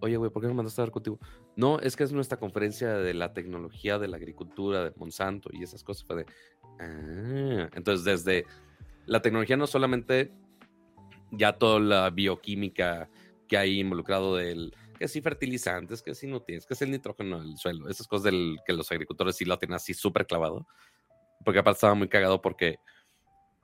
oye, 0.00 0.16
güey, 0.16 0.30
¿por 0.30 0.42
qué 0.42 0.48
me 0.48 0.54
mandaste 0.54 0.80
a 0.80 0.84
ver 0.84 0.92
contigo? 0.92 1.18
No, 1.56 1.78
es 1.80 1.96
que 1.96 2.04
es 2.04 2.12
nuestra 2.12 2.38
conferencia 2.38 2.94
de 2.94 3.14
la 3.14 3.32
tecnología 3.32 3.98
de 3.98 4.08
la 4.08 4.16
agricultura 4.16 4.84
de 4.84 4.92
Monsanto 4.96 5.50
y 5.52 5.62
esas 5.62 5.82
cosas. 5.82 6.04
Fue 6.04 6.26
ah". 6.80 7.68
Entonces, 7.74 8.04
desde 8.04 8.46
la 9.06 9.22
tecnología 9.22 9.56
no 9.56 9.66
solamente 9.66 10.32
ya 11.30 11.52
toda 11.58 11.80
la 11.80 12.10
bioquímica 12.10 13.08
que 13.46 13.56
hay 13.56 13.80
involucrado 13.80 14.36
del 14.36 14.74
que 14.98 15.08
si 15.08 15.20
fertilizantes, 15.20 16.02
que 16.02 16.14
si 16.14 16.26
nutrientes, 16.26 16.66
que 16.66 16.74
es 16.74 16.82
el 16.82 16.90
nitrógeno 16.90 17.40
del 17.40 17.56
suelo, 17.56 17.88
esas 17.88 18.08
cosas 18.08 18.24
del 18.24 18.58
que 18.66 18.72
los 18.72 18.90
agricultores 18.90 19.36
sí 19.36 19.44
lo 19.44 19.58
tienen 19.58 19.76
así 19.76 19.94
súper 19.94 20.26
clavado. 20.26 20.66
Porque 21.44 21.60
aparte 21.60 21.76
estaba 21.76 21.94
muy 21.94 22.08
cagado 22.08 22.42
porque 22.42 22.80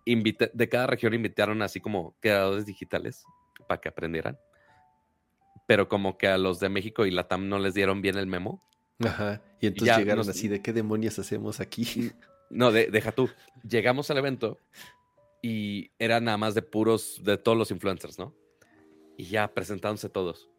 de 0.06 0.68
cada 0.68 0.86
región 0.86 1.14
invitaron 1.14 1.62
así 1.62 1.80
como 1.80 2.14
creadores 2.20 2.66
digitales 2.66 3.24
para 3.66 3.80
que 3.80 3.88
aprendieran 3.88 4.38
pero 5.66 5.88
como 5.88 6.18
que 6.18 6.28
a 6.28 6.38
los 6.38 6.60
de 6.60 6.68
México 6.68 7.06
y 7.06 7.10
Latam 7.10 7.48
no 7.48 7.58
les 7.58 7.74
dieron 7.74 8.02
bien 8.02 8.16
el 8.16 8.26
memo. 8.26 8.62
Ajá. 9.00 9.42
Y 9.60 9.66
entonces 9.66 9.96
llegaron 9.96 10.28
así, 10.28 10.48
¿de 10.48 10.62
qué 10.62 10.72
demonios 10.72 11.18
hacemos 11.18 11.60
aquí? 11.60 12.12
No, 12.50 12.70
deja 12.70 13.10
tú. 13.10 13.30
Llegamos 13.68 14.10
al 14.10 14.18
evento 14.18 14.60
y 15.42 15.90
era 15.98 16.20
nada 16.20 16.36
más 16.36 16.54
de 16.54 16.62
puros, 16.62 17.20
de 17.24 17.36
todos 17.36 17.56
los 17.56 17.70
influencers, 17.70 18.18
¿no? 18.18 18.34
Y 19.16 19.24
ya 19.24 19.52
presentándose 19.52 20.08
todos. 20.08 20.50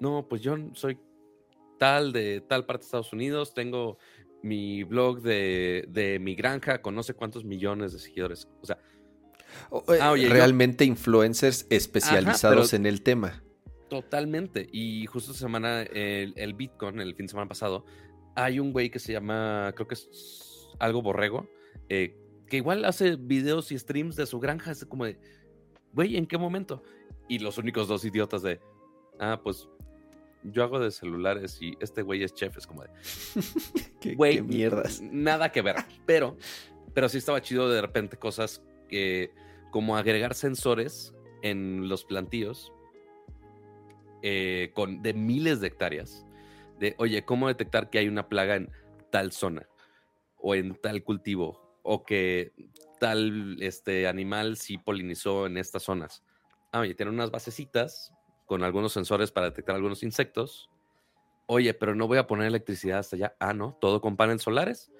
No, 0.00 0.26
pues 0.28 0.42
yo 0.42 0.56
soy 0.74 0.98
tal 1.78 2.12
de 2.12 2.40
tal 2.40 2.66
parte 2.66 2.82
de 2.82 2.86
Estados 2.86 3.12
Unidos, 3.12 3.54
tengo 3.54 3.98
mi 4.42 4.84
blog 4.84 5.22
de, 5.22 6.18
mi 6.20 6.34
granja 6.34 6.82
con 6.82 6.94
no 6.94 7.02
sé 7.02 7.14
cuántos 7.14 7.44
millones 7.44 7.92
de 7.92 7.98
seguidores. 7.98 8.48
O 8.60 8.66
sea, 8.66 8.78
eh, 9.88 9.98
ah, 10.00 10.14
realmente 10.14 10.84
influencers 10.84 11.66
especializados 11.70 12.74
en 12.74 12.86
el 12.86 13.02
tema. 13.02 13.42
Totalmente. 13.88 14.68
Y 14.72 15.06
justo 15.06 15.32
esta 15.32 15.44
semana, 15.44 15.82
el, 15.82 16.34
el, 16.36 16.54
Bitcoin, 16.54 17.00
el 17.00 17.14
fin 17.14 17.26
de 17.26 17.30
semana 17.30 17.48
pasado, 17.48 17.84
hay 18.34 18.58
un 18.58 18.72
güey 18.72 18.90
que 18.90 18.98
se 18.98 19.12
llama, 19.12 19.72
creo 19.74 19.86
que 19.86 19.94
es 19.94 20.68
algo 20.78 21.02
borrego, 21.02 21.48
eh, 21.88 22.16
que 22.48 22.58
igual 22.58 22.84
hace 22.84 23.16
videos 23.16 23.70
y 23.72 23.78
streams 23.78 24.16
de 24.16 24.26
su 24.26 24.40
granja. 24.40 24.72
Es 24.72 24.84
como 24.84 25.04
de, 25.04 25.18
güey, 25.92 26.16
¿en 26.16 26.26
qué 26.26 26.36
momento? 26.36 26.82
Y 27.28 27.38
los 27.38 27.58
únicos 27.58 27.88
dos 27.88 28.04
idiotas 28.04 28.42
de, 28.42 28.60
ah, 29.20 29.40
pues 29.42 29.68
yo 30.42 30.62
hago 30.62 30.78
de 30.78 30.90
celulares 30.90 31.58
y 31.60 31.74
este 31.80 32.02
güey 32.02 32.22
es 32.22 32.34
chef. 32.34 32.56
Es 32.56 32.66
como 32.66 32.82
de, 32.82 32.90
güey, 34.16 34.42
mierdas. 34.42 35.00
Nada 35.00 35.50
que 35.52 35.62
ver. 35.62 35.76
Pero, 36.04 36.36
pero 36.92 37.08
sí 37.08 37.18
estaba 37.18 37.40
chido 37.40 37.68
de 37.68 37.80
repente 37.80 38.16
cosas 38.16 38.62
que, 38.88 39.32
como 39.70 39.96
agregar 39.96 40.34
sensores 40.34 41.14
en 41.42 41.88
los 41.88 42.04
plantíos 42.04 42.72
eh, 44.28 44.72
con, 44.74 45.02
de 45.02 45.14
miles 45.14 45.60
de 45.60 45.68
hectáreas. 45.68 46.26
De, 46.80 46.96
oye, 46.98 47.24
¿cómo 47.24 47.46
detectar 47.46 47.90
que 47.90 48.00
hay 48.00 48.08
una 48.08 48.28
plaga 48.28 48.56
en 48.56 48.72
tal 49.12 49.30
zona? 49.30 49.68
O 50.36 50.56
en 50.56 50.74
tal 50.74 51.04
cultivo. 51.04 51.78
O 51.84 52.04
que 52.04 52.52
tal 52.98 53.56
este, 53.62 54.08
animal 54.08 54.56
sí 54.56 54.78
polinizó 54.78 55.46
en 55.46 55.56
estas 55.58 55.84
zonas. 55.84 56.24
Ah, 56.72 56.80
oye, 56.80 56.96
tiene 56.96 57.12
unas 57.12 57.30
basecitas 57.30 58.12
con 58.46 58.64
algunos 58.64 58.92
sensores 58.92 59.30
para 59.30 59.50
detectar 59.50 59.76
algunos 59.76 60.02
insectos. 60.02 60.68
Oye, 61.46 61.72
pero 61.72 61.94
no 61.94 62.08
voy 62.08 62.18
a 62.18 62.26
poner 62.26 62.48
electricidad 62.48 62.98
hasta 62.98 63.14
allá. 63.14 63.36
Ah, 63.38 63.54
no, 63.54 63.78
todo 63.80 64.00
con 64.00 64.16
paneles 64.16 64.42
solares 64.42 64.90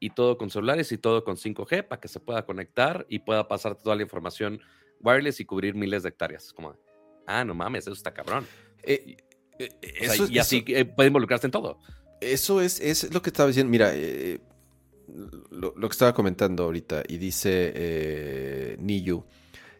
y 0.00 0.10
todo 0.10 0.38
con 0.38 0.50
celulares 0.50 0.90
y 0.90 0.98
todo 0.98 1.22
con 1.22 1.36
5G 1.36 1.86
para 1.86 2.00
que 2.00 2.08
se 2.08 2.18
pueda 2.18 2.44
conectar 2.44 3.06
y 3.08 3.20
pueda 3.20 3.46
pasar 3.46 3.76
toda 3.76 3.94
la 3.94 4.02
información 4.02 4.60
wireless 4.98 5.38
y 5.38 5.44
cubrir 5.44 5.76
miles 5.76 6.02
de 6.02 6.08
hectáreas. 6.08 6.52
Como, 6.52 6.74
ah, 7.28 7.44
no 7.44 7.54
mames, 7.54 7.84
eso 7.84 7.92
está 7.92 8.12
cabrón. 8.12 8.44
Eh, 8.82 9.16
eh, 9.58 9.68
y 10.28 10.38
así 10.38 10.62
puede 10.62 11.08
involucrarse 11.08 11.46
en 11.46 11.50
todo. 11.50 11.78
Eso 12.20 12.60
es, 12.60 12.80
es 12.80 13.12
lo 13.12 13.22
que 13.22 13.30
estaba 13.30 13.48
diciendo. 13.48 13.70
Mira, 13.70 13.92
eh, 13.94 14.40
lo, 15.50 15.74
que 15.74 15.92
estaba 15.92 16.14
comentando 16.14 16.64
ahorita 16.64 17.02
y 17.08 17.18
dice 17.18 18.76
Niyu. 18.80 19.24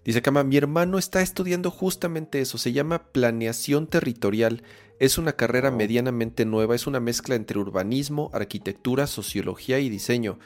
Dice 0.05 0.21
Kama, 0.21 0.43
mi 0.43 0.57
hermano 0.57 0.99
está 0.99 1.23
estudiando 1.23 1.71
justamente 1.71 2.41
eso, 2.41 2.59
se 2.59 2.73
llama 2.73 3.13
planeación 3.13 3.87
territorial. 3.87 4.65
Es 4.99 5.17
una 5.17 5.35
carrera 5.35 5.69
oh. 5.69 5.77
medianamente 5.77 6.45
nueva, 6.45 6.75
es 6.75 6.89
una 6.89 6.99
mezcla 6.99 7.37
entre 7.37 7.61
urbanismo, 7.61 8.29
arquitectura, 8.33 9.07
sociología 9.07 9.79
y 9.79 9.89
diseño. 9.89 10.41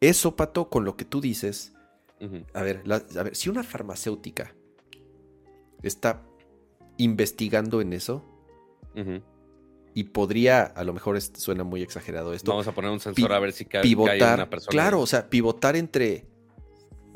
Eso, 0.00 0.36
Pato, 0.36 0.68
con 0.70 0.84
lo 0.84 0.96
que 0.96 1.04
tú 1.04 1.20
dices. 1.20 1.72
a, 2.54 2.62
ver, 2.62 2.84
a 2.88 3.22
ver, 3.24 3.34
si 3.34 3.48
una 3.48 3.64
farmacéutica 3.64 4.54
está 5.82 6.27
investigando 6.98 7.80
en 7.80 7.94
eso 7.94 8.22
y 9.94 10.04
podría, 10.04 10.62
a 10.62 10.84
lo 10.84 10.92
mejor 10.92 11.20
suena 11.20 11.64
muy 11.64 11.82
exagerado 11.82 12.32
esto. 12.32 12.50
Vamos 12.50 12.66
a 12.66 12.72
poner 12.72 12.90
un 12.90 13.00
sensor 13.00 13.32
a 13.32 13.38
ver 13.38 13.52
si 13.52 13.64
cae, 13.64 13.82
pivotar, 13.82 14.34
una 14.34 14.50
persona. 14.50 14.70
Claro, 14.70 15.00
o 15.00 15.06
sea, 15.06 15.30
pivotar 15.30 15.76
entre 15.76 16.26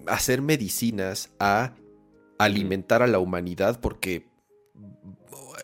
hacer 0.07 0.43
medicinas 0.43 1.30
a 1.39 1.74
alimentar 2.39 3.03
a 3.03 3.07
la 3.07 3.18
humanidad 3.18 3.80
porque, 3.80 4.26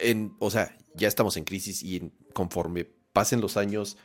en, 0.00 0.36
o 0.38 0.50
sea, 0.50 0.76
ya 0.94 1.08
estamos 1.08 1.36
en 1.36 1.44
crisis 1.44 1.82
y 1.82 2.12
conforme 2.34 2.84
pasen 3.12 3.40
los 3.40 3.56
años 3.56 3.96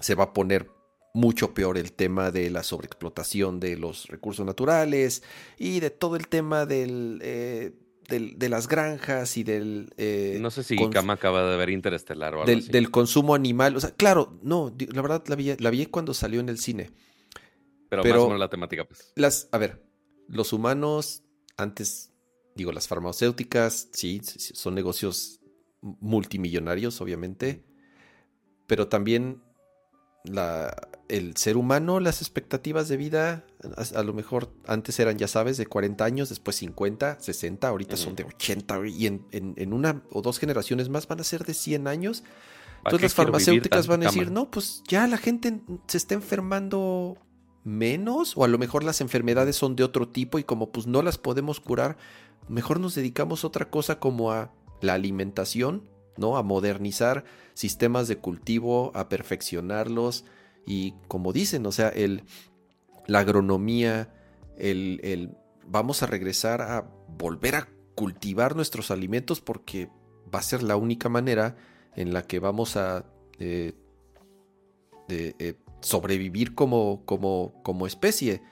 se 0.00 0.14
va 0.14 0.24
a 0.24 0.32
poner 0.32 0.70
mucho 1.14 1.54
peor 1.54 1.78
el 1.78 1.92
tema 1.92 2.30
de 2.30 2.50
la 2.50 2.62
sobreexplotación 2.62 3.58
de 3.60 3.76
los 3.76 4.06
recursos 4.08 4.44
naturales 4.44 5.22
y 5.58 5.80
de 5.80 5.90
todo 5.90 6.16
el 6.16 6.28
tema 6.28 6.66
del, 6.66 7.20
eh, 7.22 7.72
de 8.08 8.48
las 8.48 8.68
granjas 8.68 9.36
y 9.36 9.42
del... 9.42 9.92
Eh, 9.96 10.38
no 10.40 10.50
sé 10.50 10.62
si 10.62 10.76
Kama 10.90 11.14
acaba 11.14 11.50
de 11.50 11.56
ver 11.56 11.70
Interestelar 11.70 12.34
o 12.34 12.38
algo 12.38 12.46
del, 12.46 12.60
así. 12.60 12.70
Del 12.70 12.90
consumo 12.90 13.34
animal. 13.34 13.76
O 13.76 13.80
sea, 13.80 13.90
claro, 13.90 14.38
no, 14.42 14.74
la 14.92 15.02
verdad 15.02 15.24
la 15.26 15.36
vi, 15.36 15.56
la 15.56 15.70
vi 15.70 15.86
cuando 15.86 16.14
salió 16.14 16.40
en 16.40 16.48
el 16.48 16.58
cine. 16.58 16.90
Pero, 17.88 18.02
más 18.04 18.12
o 18.14 18.26
menos 18.26 18.40
la 18.40 18.50
temática, 18.50 18.84
pues. 18.84 19.12
Las, 19.14 19.48
a 19.52 19.58
ver, 19.58 19.84
los 20.28 20.52
humanos, 20.52 21.22
antes, 21.56 22.12
digo, 22.54 22.72
las 22.72 22.88
farmacéuticas, 22.88 23.88
sí, 23.92 24.20
son 24.22 24.74
negocios 24.74 25.40
multimillonarios, 25.80 27.00
obviamente. 27.00 27.64
Pero 28.66 28.88
también 28.88 29.42
la, 30.24 30.74
el 31.08 31.36
ser 31.36 31.56
humano, 31.56 32.00
las 32.00 32.20
expectativas 32.20 32.88
de 32.88 32.96
vida, 32.96 33.44
a, 33.94 34.02
lo 34.02 34.12
mejor 34.12 34.50
antes 34.66 34.98
eran, 34.98 35.18
ya 35.18 35.28
sabes, 35.28 35.56
de 35.56 35.66
40 35.66 36.04
años, 36.04 36.28
después 36.28 36.56
50, 36.56 37.20
60, 37.20 37.68
ahorita 37.68 37.96
son 37.96 38.16
de 38.16 38.24
80 38.24 38.86
y 38.88 39.06
en, 39.06 39.72
una 39.72 40.02
o 40.10 40.22
dos 40.22 40.38
generaciones 40.38 40.88
más 40.88 41.06
van 41.06 41.20
a 41.20 41.24
ser 41.24 41.44
de 41.44 41.54
100 41.54 41.86
años. 41.88 42.24
Entonces 42.78 43.02
las 43.02 43.14
farmacéuticas 43.14 43.86
van 43.86 44.02
a 44.02 44.06
decir, 44.06 44.30
no, 44.30 44.50
pues 44.50 44.82
ya 44.86 45.06
la 45.06 45.18
gente 45.18 45.60
se 45.86 45.96
está 45.96 46.14
enfermando 46.14 47.18
menos 47.64 48.36
o 48.36 48.44
a 48.44 48.48
lo 48.48 48.58
mejor 48.58 48.84
las 48.84 49.00
enfermedades 49.00 49.56
son 49.56 49.74
de 49.74 49.82
otro 49.82 50.08
tipo 50.08 50.38
y 50.38 50.44
como 50.44 50.70
pues 50.70 50.86
no 50.86 51.02
las 51.02 51.18
podemos 51.18 51.58
curar, 51.58 51.96
mejor 52.48 52.78
nos 52.78 52.94
dedicamos 52.94 53.42
a 53.42 53.48
otra 53.48 53.70
cosa 53.70 53.98
como 53.98 54.30
a 54.30 54.52
la 54.80 54.94
alimentación, 54.94 55.88
¿no? 56.16 56.36
A 56.36 56.42
modernizar 56.42 57.24
sistemas 57.54 58.06
de 58.06 58.18
cultivo, 58.18 58.92
a 58.94 59.08
perfeccionarlos 59.08 60.24
y 60.66 60.94
como 61.08 61.32
dicen, 61.32 61.64
o 61.66 61.72
sea, 61.72 61.88
el, 61.88 62.24
la 63.06 63.20
agronomía, 63.20 64.12
el, 64.58 65.00
el 65.02 65.36
vamos 65.66 66.02
a 66.02 66.06
regresar 66.06 66.60
a 66.60 66.90
volver 67.16 67.54
a 67.54 67.68
cultivar 67.94 68.56
nuestros 68.56 68.90
alimentos 68.90 69.40
porque 69.40 69.88
va 70.32 70.40
a 70.40 70.42
ser 70.42 70.62
la 70.62 70.76
única 70.76 71.08
manera 71.08 71.56
en 71.94 72.12
la 72.12 72.22
que 72.22 72.40
vamos 72.40 72.76
a 72.76 73.06
eh, 73.38 73.72
eh, 75.08 75.54
sobrevivir 75.80 76.54
como, 76.54 77.04
como, 77.06 77.54
como 77.62 77.86
especie. 77.86 78.42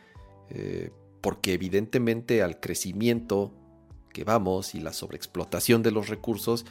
Eh, 0.51 0.91
porque 1.21 1.55
evidentemente 1.55 2.43
al 2.43 2.61
crecimiento 2.61 3.55
que 4.12 4.25
vamos 4.25 4.75
y 4.75 4.81
la 4.81 4.93
sobreexplotación 4.93 5.83
de 5.83 5.91
los 5.91 6.09
recursos, 6.09 6.67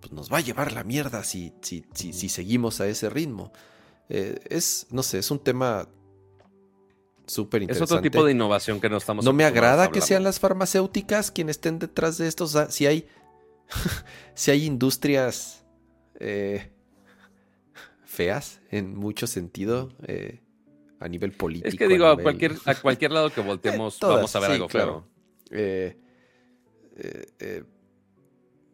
pues 0.00 0.12
nos 0.12 0.32
va 0.32 0.38
a 0.38 0.40
llevar 0.40 0.72
la 0.72 0.84
mierda 0.84 1.22
si, 1.22 1.52
si, 1.60 1.84
si, 1.92 2.28
seguimos 2.30 2.80
a 2.80 2.88
ese 2.88 3.10
ritmo. 3.10 3.52
Eh, 4.12 4.40
es, 4.50 4.88
no 4.90 5.04
sé, 5.04 5.20
es 5.20 5.30
un 5.30 5.38
tema 5.38 5.88
súper 7.26 7.62
interesante. 7.62 7.84
Es 7.84 7.92
otro 7.92 8.02
tipo 8.02 8.24
de 8.24 8.32
innovación 8.32 8.80
que 8.80 8.90
no 8.90 8.96
estamos 8.96 9.24
No 9.24 9.32
me 9.32 9.44
agrada 9.44 9.92
que 9.92 10.00
sean 10.00 10.24
las 10.24 10.40
farmacéuticas 10.40 11.30
quienes 11.30 11.56
estén 11.56 11.78
detrás 11.78 12.18
de 12.18 12.26
esto. 12.26 12.48
si 12.48 12.86
hay, 12.86 13.06
si 14.34 14.50
hay 14.50 14.64
industrias 14.64 15.64
eh, 16.18 16.72
feas 18.04 18.60
en 18.72 18.96
mucho 18.96 19.28
sentido 19.28 19.92
eh, 20.08 20.40
a 20.98 21.06
nivel 21.06 21.30
político. 21.30 21.68
Es 21.68 21.76
que 21.76 21.86
digo, 21.86 22.06
a, 22.06 22.20
cualquier, 22.20 22.56
a 22.64 22.74
cualquier 22.74 23.12
lado 23.12 23.30
que 23.30 23.40
volteemos 23.42 24.00
vamos 24.00 24.34
a 24.34 24.40
ver 24.40 24.50
algo 24.50 24.66
claro. 24.66 25.06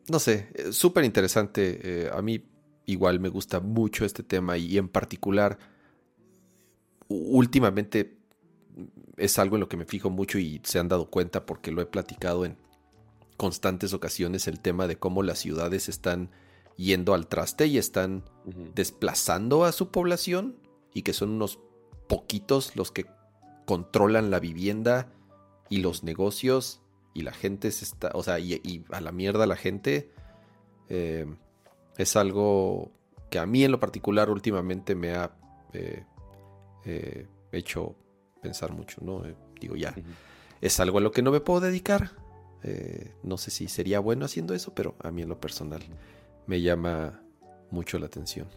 No 0.08 0.18
sé, 0.18 0.48
súper 0.70 1.04
interesante. 1.04 2.08
a 2.10 2.22
mí 2.22 2.42
igual 2.86 3.20
me 3.20 3.28
gusta 3.28 3.60
mucho 3.60 4.04
este 4.04 4.22
tema 4.22 4.56
y 4.56 4.78
en 4.78 4.88
particular 4.88 5.58
últimamente 7.08 8.16
es 9.16 9.38
algo 9.38 9.56
en 9.56 9.60
lo 9.60 9.68
que 9.68 9.76
me 9.76 9.84
fijo 9.84 10.10
mucho 10.10 10.38
y 10.38 10.60
se 10.64 10.78
han 10.78 10.88
dado 10.88 11.10
cuenta 11.10 11.46
porque 11.46 11.72
lo 11.72 11.82
he 11.82 11.86
platicado 11.86 12.44
en 12.44 12.56
constantes 13.36 13.92
ocasiones 13.92 14.46
el 14.48 14.60
tema 14.60 14.86
de 14.86 14.98
cómo 14.98 15.22
las 15.22 15.38
ciudades 15.38 15.88
están 15.88 16.30
yendo 16.76 17.14
al 17.14 17.26
traste 17.26 17.66
y 17.66 17.78
están 17.78 18.24
desplazando 18.74 19.64
a 19.64 19.72
su 19.72 19.90
población 19.90 20.56
y 20.94 21.02
que 21.02 21.12
son 21.12 21.30
unos 21.30 21.58
poquitos 22.08 22.76
los 22.76 22.92
que 22.92 23.06
controlan 23.64 24.30
la 24.30 24.40
vivienda 24.40 25.12
y 25.68 25.78
los 25.78 26.04
negocios 26.04 26.80
y 27.14 27.22
la 27.22 27.32
gente 27.32 27.70
se 27.72 27.84
está, 27.84 28.10
o 28.14 28.22
sea, 28.22 28.38
y, 28.38 28.84
a 28.90 29.00
la 29.00 29.10
mierda 29.10 29.46
la 29.46 29.56
gente 29.56 30.10
eh, 30.88 31.26
es 31.96 32.16
algo 32.16 32.92
que 33.30 33.38
a 33.38 33.46
mí 33.46 33.64
en 33.64 33.72
lo 33.72 33.80
particular 33.80 34.30
últimamente 34.30 34.94
me 34.94 35.14
ha 35.14 35.36
eh, 35.72 36.04
eh, 36.84 37.26
hecho 37.52 37.96
pensar 38.40 38.72
mucho, 38.72 39.00
¿no? 39.02 39.22
digo, 39.60 39.76
ya, 39.76 39.94
es 40.60 40.78
algo 40.80 40.98
a 40.98 41.00
lo 41.00 41.10
que 41.10 41.22
no 41.22 41.32
me 41.32 41.40
puedo 41.40 41.60
dedicar. 41.60 42.12
no 43.22 43.38
sé 43.38 43.50
si 43.50 43.68
sería 43.68 44.00
bueno 44.00 44.24
haciendo 44.24 44.54
eso, 44.54 44.74
pero 44.74 44.96
a 45.02 45.10
mí 45.10 45.22
en 45.22 45.28
lo 45.28 45.40
personal 45.40 45.82
me 46.46 46.60
llama 46.60 47.20
mucho 47.70 47.98
la 47.98 48.06
atención. 48.06 48.48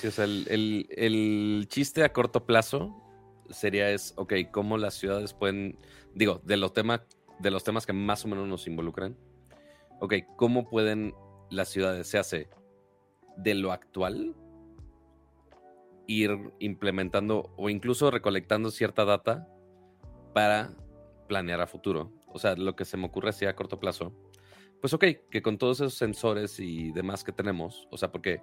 Sí, 0.00 0.08
o 0.08 0.10
sea, 0.10 0.24
el, 0.24 1.66
chiste 1.68 2.04
a 2.04 2.12
corto 2.12 2.44
plazo 2.44 2.92
sería 3.50 3.90
es, 3.90 4.14
ok, 4.16 4.34
cómo 4.50 4.78
las 4.78 4.94
ciudades 4.94 5.32
pueden, 5.32 5.78
digo, 6.14 6.40
de 6.44 6.56
los, 6.56 6.72
tema, 6.72 7.04
de 7.38 7.50
los 7.50 7.64
temas 7.64 7.86
que 7.86 7.92
más 7.92 8.24
o 8.24 8.28
menos 8.28 8.48
nos 8.48 8.66
involucran, 8.66 9.16
ok, 10.00 10.14
cómo 10.36 10.68
pueden 10.68 11.14
las 11.50 11.68
ciudades, 11.68 12.08
se 12.08 12.18
hace 12.18 12.48
de 13.36 13.54
lo 13.54 13.72
actual, 13.72 14.34
ir 16.06 16.52
implementando 16.58 17.52
o 17.56 17.70
incluso 17.70 18.10
recolectando 18.10 18.70
cierta 18.70 19.04
data 19.04 19.48
para 20.34 20.74
planear 21.28 21.60
a 21.60 21.66
futuro. 21.66 22.12
O 22.28 22.38
sea, 22.38 22.56
lo 22.56 22.74
que 22.76 22.84
se 22.84 22.96
me 22.96 23.06
ocurre 23.06 23.30
así 23.30 23.44
a 23.44 23.54
corto 23.54 23.78
plazo. 23.78 24.12
Pues 24.80 24.92
ok, 24.94 25.04
que 25.30 25.42
con 25.42 25.58
todos 25.58 25.80
esos 25.80 25.94
sensores 25.94 26.58
y 26.58 26.90
demás 26.92 27.22
que 27.22 27.32
tenemos, 27.32 27.86
o 27.90 27.96
sea, 27.96 28.10
porque 28.10 28.42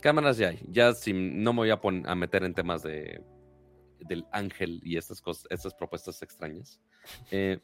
cámaras 0.00 0.36
ya 0.36 0.48
hay. 0.48 0.60
Ya 0.68 0.92
si 0.92 1.12
no 1.12 1.52
me 1.52 1.60
voy 1.60 1.70
a, 1.70 1.80
a 2.10 2.14
meter 2.14 2.44
en 2.44 2.54
temas 2.54 2.82
de 2.82 3.20
del 4.00 4.26
ángel 4.32 4.80
y 4.84 4.96
estas 4.96 5.20
cosas, 5.20 5.46
estas 5.50 5.74
propuestas 5.74 6.22
extrañas. 6.22 6.80
Eh, 7.30 7.58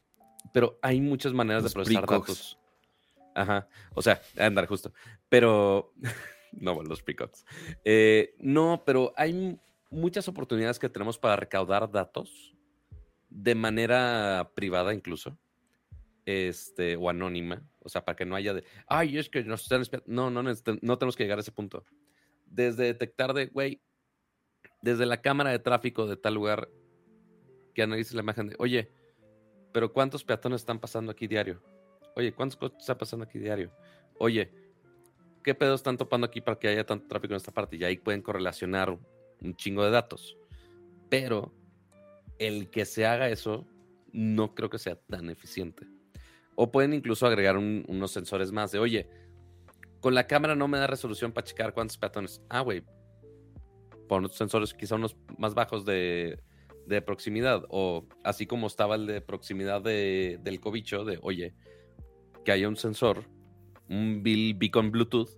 pero 0.52 0.78
hay 0.82 1.00
muchas 1.00 1.32
maneras 1.32 1.64
de 1.64 1.70
procesar 1.70 2.06
datos. 2.06 2.58
Ajá. 3.34 3.68
O 3.94 4.02
sea, 4.02 4.20
andar 4.38 4.66
justo. 4.66 4.92
Pero. 5.28 5.92
no, 6.52 6.82
los 6.82 7.02
precogs. 7.02 7.44
Eh, 7.84 8.34
no, 8.38 8.82
pero 8.84 9.12
hay 9.16 9.58
muchas 9.90 10.28
oportunidades 10.28 10.78
que 10.78 10.88
tenemos 10.88 11.18
para 11.18 11.36
recaudar 11.36 11.90
datos 11.90 12.54
de 13.28 13.54
manera 13.54 14.50
privada, 14.54 14.94
incluso. 14.94 15.38
Este, 16.26 16.96
o 16.96 17.08
anónima. 17.08 17.66
O 17.80 17.88
sea, 17.88 18.04
para 18.04 18.16
que 18.16 18.26
no 18.26 18.36
haya 18.36 18.54
de. 18.54 18.64
Ay, 18.86 19.18
es 19.18 19.28
que 19.28 19.40
están 19.40 19.82
No, 20.06 20.30
no, 20.30 20.42
no, 20.42 20.54
tenemos 20.98 21.16
que 21.16 21.24
llegar 21.24 21.38
a 21.38 21.42
ese 21.42 21.52
punto. 21.52 21.84
Desde 22.46 22.84
detectar 22.84 23.32
de, 23.32 23.46
güey, 23.46 23.80
desde 24.82 25.06
la 25.06 25.20
cámara 25.22 25.50
de 25.50 25.58
tráfico 25.58 26.06
de 26.06 26.16
tal 26.16 26.34
lugar 26.34 26.68
que 27.74 27.82
analice 27.82 28.14
la 28.14 28.22
imagen 28.22 28.48
de, 28.48 28.56
oye, 28.58 28.92
pero 29.72 29.92
¿cuántos 29.92 30.24
peatones 30.24 30.62
están 30.62 30.80
pasando 30.80 31.12
aquí 31.12 31.26
diario? 31.26 31.62
Oye, 32.20 32.34
¿cuántos 32.34 32.58
coches 32.58 32.80
están 32.80 32.98
pasando 32.98 33.24
aquí 33.24 33.38
diario? 33.38 33.72
Oye, 34.18 34.52
¿qué 35.42 35.54
pedos 35.54 35.80
están 35.80 35.96
topando 35.96 36.26
aquí 36.26 36.42
para 36.42 36.58
que 36.58 36.68
haya 36.68 36.84
tanto 36.84 37.08
tráfico 37.08 37.32
en 37.32 37.38
esta 37.38 37.50
parte? 37.50 37.76
Y 37.76 37.84
ahí 37.84 37.96
pueden 37.96 38.20
correlacionar 38.20 38.90
un 39.40 39.56
chingo 39.56 39.82
de 39.82 39.90
datos. 39.90 40.36
Pero 41.08 41.50
el 42.38 42.68
que 42.68 42.84
se 42.84 43.06
haga 43.06 43.30
eso 43.30 43.66
no 44.12 44.54
creo 44.54 44.68
que 44.68 44.78
sea 44.78 44.96
tan 44.96 45.30
eficiente. 45.30 45.86
O 46.56 46.70
pueden 46.70 46.92
incluso 46.92 47.26
agregar 47.26 47.56
unos 47.56 48.10
sensores 48.10 48.52
más 48.52 48.70
de, 48.70 48.80
oye, 48.80 49.08
con 50.00 50.14
la 50.14 50.26
cámara 50.26 50.54
no 50.54 50.68
me 50.68 50.76
da 50.76 50.88
resolución 50.88 51.32
para 51.32 51.46
checar 51.46 51.72
cuántos 51.72 51.96
peatones. 51.96 52.42
Ah, 52.50 52.60
güey, 52.60 52.84
por 54.06 54.30
sensores 54.30 54.74
quizá 54.74 54.96
unos 54.96 55.16
más 55.38 55.54
bajos 55.54 55.86
de, 55.86 56.38
proximidad, 57.06 57.64
o 57.70 58.06
así 58.24 58.46
como 58.46 58.66
estaba 58.66 58.96
el 58.96 59.06
de 59.06 59.22
proximidad 59.22 59.80
del 59.80 60.60
cobicho, 60.60 61.06
de 61.06 61.18
oye, 61.22 61.54
que 62.44 62.52
haya 62.52 62.68
un 62.68 62.76
sensor, 62.76 63.24
un 63.88 64.22
beacon 64.22 64.90
Bluetooth, 64.90 65.30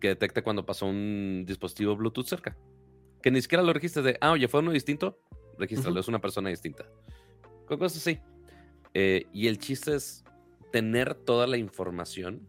que 0.00 0.08
detecte 0.08 0.42
cuando 0.42 0.66
pasó 0.66 0.86
un 0.86 1.44
dispositivo 1.46 1.96
Bluetooth 1.96 2.26
cerca. 2.26 2.56
Que 3.22 3.30
ni 3.30 3.42
siquiera 3.42 3.62
lo 3.62 3.72
registres 3.72 4.04
de, 4.04 4.18
ah, 4.20 4.32
oye, 4.32 4.48
fue 4.48 4.60
uno 4.60 4.72
distinto, 4.72 5.20
regístralo, 5.58 6.00
es 6.00 6.08
una 6.08 6.20
persona 6.20 6.48
distinta. 6.48 6.86
Con 7.66 7.78
cosas 7.78 7.98
así. 7.98 8.18
Eh, 8.94 9.26
y 9.32 9.46
el 9.46 9.58
chiste 9.58 9.94
es 9.94 10.24
tener 10.72 11.14
toda 11.14 11.46
la 11.46 11.56
información 11.56 12.48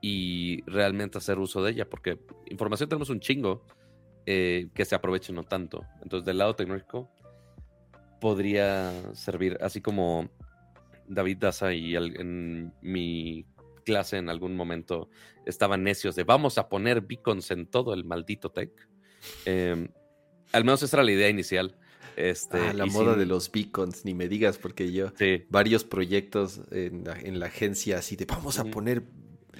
y 0.00 0.62
realmente 0.66 1.18
hacer 1.18 1.38
uso 1.38 1.62
de 1.62 1.72
ella, 1.72 1.88
porque 1.88 2.20
información 2.46 2.88
tenemos 2.88 3.10
un 3.10 3.20
chingo 3.20 3.64
eh, 4.26 4.68
que 4.74 4.84
se 4.84 4.94
aproveche 4.94 5.32
no 5.32 5.42
tanto. 5.42 5.84
Entonces, 6.02 6.24
del 6.24 6.38
lado 6.38 6.54
tecnológico, 6.54 7.10
podría 8.20 8.92
servir, 9.14 9.58
así 9.60 9.80
como 9.80 10.28
David 11.08 11.38
Daza 11.38 11.72
y 11.72 11.96
en 11.96 12.72
mi 12.82 13.46
clase 13.84 14.18
en 14.18 14.28
algún 14.28 14.54
momento 14.54 15.08
estaban 15.46 15.82
necios 15.82 16.14
de 16.14 16.24
vamos 16.24 16.58
a 16.58 16.68
poner 16.68 17.00
beacons 17.00 17.50
en 17.50 17.66
todo 17.66 17.94
el 17.94 18.04
maldito 18.04 18.50
tech. 18.50 18.70
Em, 19.46 19.88
al 20.52 20.64
menos 20.64 20.82
esa 20.82 20.96
era 20.96 21.04
la 21.04 21.12
idea 21.12 21.28
inicial. 21.28 21.76
Este, 22.16 22.58
ah, 22.58 22.72
la 22.72 22.84
moda 22.84 23.14
de 23.14 23.26
los 23.26 23.50
beacons, 23.50 24.04
ni 24.04 24.12
me 24.12 24.28
digas, 24.28 24.58
porque 24.58 24.92
yo 24.92 25.12
varios 25.48 25.84
proyectos 25.84 26.60
en 26.70 27.04
la, 27.38 27.46
agencia 27.46 27.98
así 27.98 28.16
de 28.16 28.24
vamos 28.24 28.58
a 28.58 28.64
poner 28.64 29.04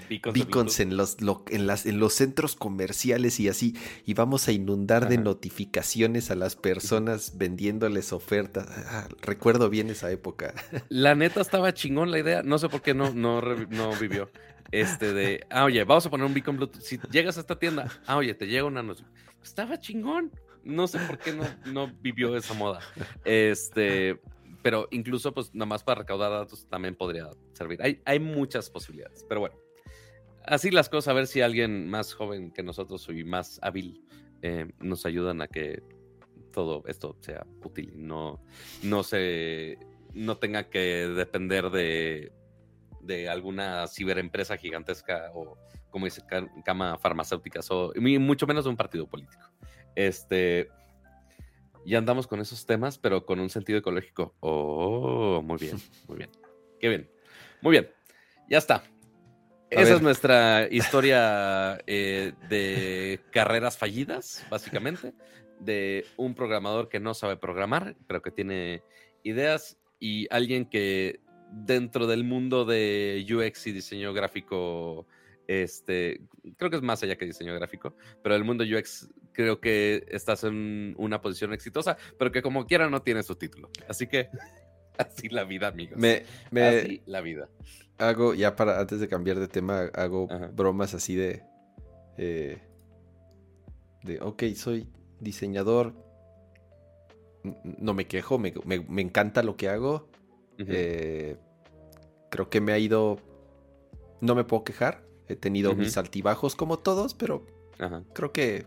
beacons, 0.09 0.81
en 0.81 0.97
los, 0.97 1.17
en, 1.51 1.67
las, 1.67 1.87
en 1.87 1.99
los 1.99 2.15
centros 2.15 2.57
comerciales 2.57 3.41
y 3.41 3.49
así, 3.49 3.77
y 4.05 4.15
vamos 4.15 4.49
a 4.49 4.53
inundar 4.53 5.09
de 5.09 5.19
notificaciones 5.19 6.31
a 6.31 6.35
las 6.35 6.57
personas 6.57 7.33
vendiéndoles 7.39 8.13
ofertas. 8.13 8.67
Ah, 8.87 9.09
recuerdo 9.21 9.71
bien 9.71 9.91
esa 9.91 10.11
época. 10.11 10.55
La 10.89 11.15
neta 11.15 11.41
estaba 11.41 11.73
chingón 11.75 12.11
la 12.11 12.19
idea, 12.19 12.43
no 12.43 12.59
sé 12.59 12.69
por 12.69 12.83
qué 12.83 12.95
no, 12.95 13.13
no, 13.13 13.41
no 13.43 13.97
vivió. 13.97 14.31
Este 14.71 15.13
de, 15.15 15.47
ah, 15.51 15.65
oye, 15.65 15.83
vamos 15.85 16.05
a 16.07 16.11
poner 16.11 16.27
un 16.27 16.35
beacon 16.35 16.57
Bluetooth. 16.57 16.83
Si 16.83 16.99
llegas 17.11 17.39
a 17.39 17.41
esta 17.41 17.59
tienda, 17.59 17.91
ah, 18.07 18.17
oye, 18.17 18.35
te 18.35 18.47
llega 18.47 18.65
una 18.65 18.83
notificación. 18.83 19.29
Estaba 19.43 19.79
chingón. 19.79 20.31
No 20.65 20.87
sé 20.87 20.99
por 20.99 21.19
qué 21.19 21.33
no, 21.33 21.45
no 21.73 21.91
vivió 22.03 22.37
esa 22.37 22.53
moda. 22.53 22.81
Este, 23.25 24.21
pero 24.63 24.87
incluso, 24.91 25.33
pues, 25.33 25.55
nada 25.55 25.67
más 25.67 25.83
para 25.83 26.01
recaudar 26.01 26.31
datos 26.31 26.67
también 26.69 26.95
podría 26.95 27.31
servir. 27.55 27.81
Hay, 27.83 28.03
hay 28.05 28.19
muchas 28.19 28.69
posibilidades, 28.69 29.25
pero 29.27 29.41
bueno 29.41 29.68
así 30.49 30.71
las 30.71 30.89
cosas, 30.89 31.09
a 31.09 31.15
ver 31.15 31.27
si 31.27 31.41
alguien 31.41 31.89
más 31.89 32.15
joven 32.15 32.51
que 32.51 32.63
nosotros 32.63 33.09
y 33.09 33.25
más 33.25 33.59
hábil 33.63 34.03
eh, 34.43 34.71
nos 34.81 35.07
ayudan 35.07 35.43
a 35.43 35.49
que 35.49 35.83
todo 36.53 36.83
esto 36.87 37.17
sea 37.21 37.47
útil 37.63 37.93
y 37.95 37.99
no, 37.99 38.41
no 38.83 39.03
se 39.03 39.79
no 40.15 40.39
tenga 40.39 40.71
que 40.71 41.07
depender 41.09 41.71
de, 41.71 42.33
de 43.01 43.29
alguna 43.29 43.87
ciberempresa 43.87 44.57
gigantesca 44.57 45.31
o 45.35 45.57
como 45.91 46.07
dice 46.07 46.23
cama 46.65 46.99
farmacéuticas 46.99 47.71
o 47.71 47.93
mucho 47.97 48.47
menos 48.47 48.65
de 48.65 48.71
un 48.71 48.77
partido 48.77 49.07
político. 49.07 49.49
Este 49.95 50.69
y 51.85 51.95
andamos 51.95 52.27
con 52.27 52.41
esos 52.41 52.67
temas, 52.67 52.99
pero 52.99 53.25
con 53.25 53.41
un 53.41 53.49
sentido 53.49 53.79
ecológico. 53.79 54.35
Oh, 54.41 55.41
muy 55.43 55.59
bien, 55.59 55.77
muy 56.07 56.19
bien. 56.19 56.31
Qué 56.79 56.89
bien. 56.89 57.11
Muy 57.63 57.73
bien. 57.73 57.91
Ya 58.49 58.59
está. 58.59 58.83
Esa 59.71 59.95
es 59.95 60.03
nuestra 60.03 60.69
historia 60.71 61.79
eh, 61.87 62.33
de 62.49 63.21
carreras 63.31 63.77
fallidas, 63.77 64.47
básicamente, 64.51 65.13
de 65.61 66.07
un 66.17 66.35
programador 66.35 66.89
que 66.89 67.01
no 67.01 67.15
sabe 67.15 67.37
programar, 67.37 67.97
pero 68.07 68.23
que 68.23 68.31
tiene 68.31 68.83
ideas 69.23 69.77
y 70.01 70.27
alguien 70.31 70.67
que 70.67 71.21
dentro 71.51 72.07
del 72.07 72.25
mundo 72.25 72.65
de 72.65 73.27
UX 73.31 73.67
y 73.67 73.73
diseño 73.73 74.13
gráfico, 74.13 75.07
este, 75.47 76.23
creo 76.57 76.71
que 76.71 76.77
es 76.77 76.83
más 76.83 77.03
allá 77.03 77.17
que 77.17 77.27
diseño 77.27 77.55
gráfico, 77.55 77.95
pero 78.23 78.35
el 78.35 78.45
mundo 78.45 78.65
UX 78.65 79.11
creo 79.33 79.61
que 79.61 80.07
estás 80.09 80.45
en 80.45 80.95
una 80.99 81.21
posición 81.21 81.53
exitosa, 81.53 81.97
pero 82.19 82.33
que 82.33 82.43
como 82.43 82.67
quiera 82.67 82.89
no 82.89 83.03
tiene 83.03 83.23
su 83.23 83.37
título. 83.37 83.71
Así 83.89 84.07
que 84.07 84.29
así 84.99 85.29
la 85.29 85.45
vida, 85.45 85.69
amigos. 85.69 85.99
Me, 85.99 86.25
así 86.61 87.03
la 87.07 87.21
vida 87.21 87.49
hago, 87.99 88.35
ya 88.35 88.57
para 88.57 88.81
antes 88.81 89.01
de 89.01 89.09
cambiar 89.09 89.39
de 89.39 89.49
tema, 89.49 89.91
hago 89.95 90.29
bromas 90.55 90.95
así 90.95 91.15
de. 91.15 91.43
Eh, 92.17 92.59
de, 94.03 94.21
ok, 94.21 94.45
soy 94.55 94.89
diseñador. 95.21 95.95
No 97.65 97.95
me 97.95 98.07
quejo, 98.07 98.39
me, 98.39 98.53
encanta 99.01 99.43
lo 99.43 99.57
que 99.57 99.69
hago. 99.69 100.09
Eh, 100.59 101.37
creo 102.31 102.51
que 102.51 102.61
me 102.61 102.73
ha 102.73 102.79
ido. 102.79 103.19
No 104.21 104.35
me 104.35 104.45
puedo 104.45 104.65
quejar. 104.65 105.05
He 105.29 105.37
tenido 105.37 105.75
mis 105.75 105.97
altibajos 105.97 106.57
como 106.57 106.79
todos, 106.79 107.15
pero 107.15 107.45
creo 108.15 108.33
que 108.33 108.67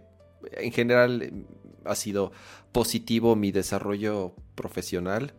en 0.52 0.72
general 0.72 1.22
em, 1.24 1.46
ha 1.86 1.96
sido 1.96 2.32
positivo 2.72 3.36
mi 3.36 3.52
desarrollo 3.52 4.36
profesional. 4.56 5.34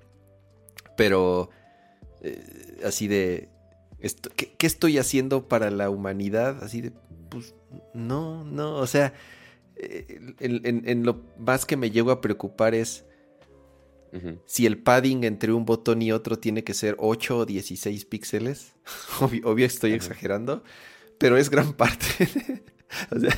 Pero 0.96 1.50
eh, 2.22 2.80
así 2.84 3.08
de 3.08 3.48
¿qué, 4.36 4.66
estoy 4.66 4.98
haciendo 4.98 5.48
para 5.48 5.70
la 5.70 5.90
humanidad? 5.90 6.62
Así 6.62 6.80
de, 6.80 6.92
pues 7.28 7.54
no, 7.94 8.44
no, 8.44 8.76
o 8.76 8.86
sea, 8.86 9.14
eh, 9.76 10.34
en, 10.40 11.04
lo 11.04 11.22
más 11.38 11.64
que 11.64 11.76
me 11.76 11.90
llego 11.90 12.10
a 12.10 12.20
preocupar 12.20 12.74
es 12.74 13.04
si 14.44 14.66
el 14.66 14.76
padding 14.76 15.24
entre 15.24 15.52
un 15.52 15.64
botón 15.64 16.02
y 16.02 16.12
otro 16.12 16.38
tiene 16.38 16.64
que 16.64 16.74
ser 16.74 16.96
8 16.98 17.38
o 17.38 17.46
16 17.46 18.04
píxeles. 18.04 18.74
Obvio, 19.20 19.66
estoy 19.66 19.92
exagerando, 19.92 20.62
pero 21.18 21.38
es 21.38 21.48
gran 21.48 21.72
parte. 21.76 22.62
o 23.10 23.18
sea, 23.18 23.36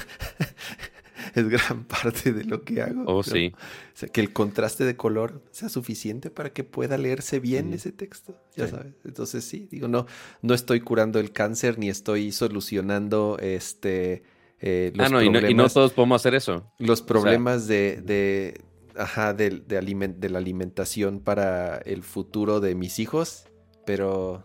es 1.34 1.48
gran 1.48 1.84
parte 1.88 2.32
de 2.32 2.44
lo 2.44 2.62
que 2.62 2.82
hago. 2.82 3.04
Oh, 3.06 3.22
sí. 3.22 3.52
O 3.56 3.96
sea, 3.96 4.08
que 4.08 4.20
el 4.20 4.32
contraste 4.32 4.84
de 4.84 4.96
color 4.96 5.42
sea 5.50 5.68
suficiente 5.68 6.30
para 6.30 6.52
que 6.52 6.64
pueda 6.64 6.98
leerse 6.98 7.40
bien 7.40 7.72
ese 7.72 7.92
texto, 7.92 8.40
ya 8.56 8.68
sabes. 8.68 8.94
Entonces 9.04 9.44
sí, 9.44 9.68
digo, 9.70 9.88
no, 9.88 10.06
no 10.42 10.54
estoy 10.54 10.80
curando 10.80 11.20
el 11.20 11.32
cáncer 11.32 11.78
ni 11.78 11.88
estoy 11.88 12.32
solucionando 12.32 13.38
este... 13.40 14.22
Eh, 14.60 14.92
ah, 14.98 15.08
no, 15.10 15.20
y 15.22 15.54
no, 15.54 15.68
todos 15.68 15.92
podemos 15.92 16.22
hacer 16.22 16.34
eso. 16.34 16.72
Los 16.78 17.02
problemas 17.02 17.66
de, 17.66 18.62
ajá, 18.96 19.34
de, 19.34 19.50
de 19.50 20.30
la 20.30 20.38
alimentación 20.38 21.20
para 21.20 21.76
el 21.78 22.02
futuro 22.02 22.60
de 22.60 22.74
mis 22.74 22.98
hijos, 22.98 23.46
pero 23.84 24.42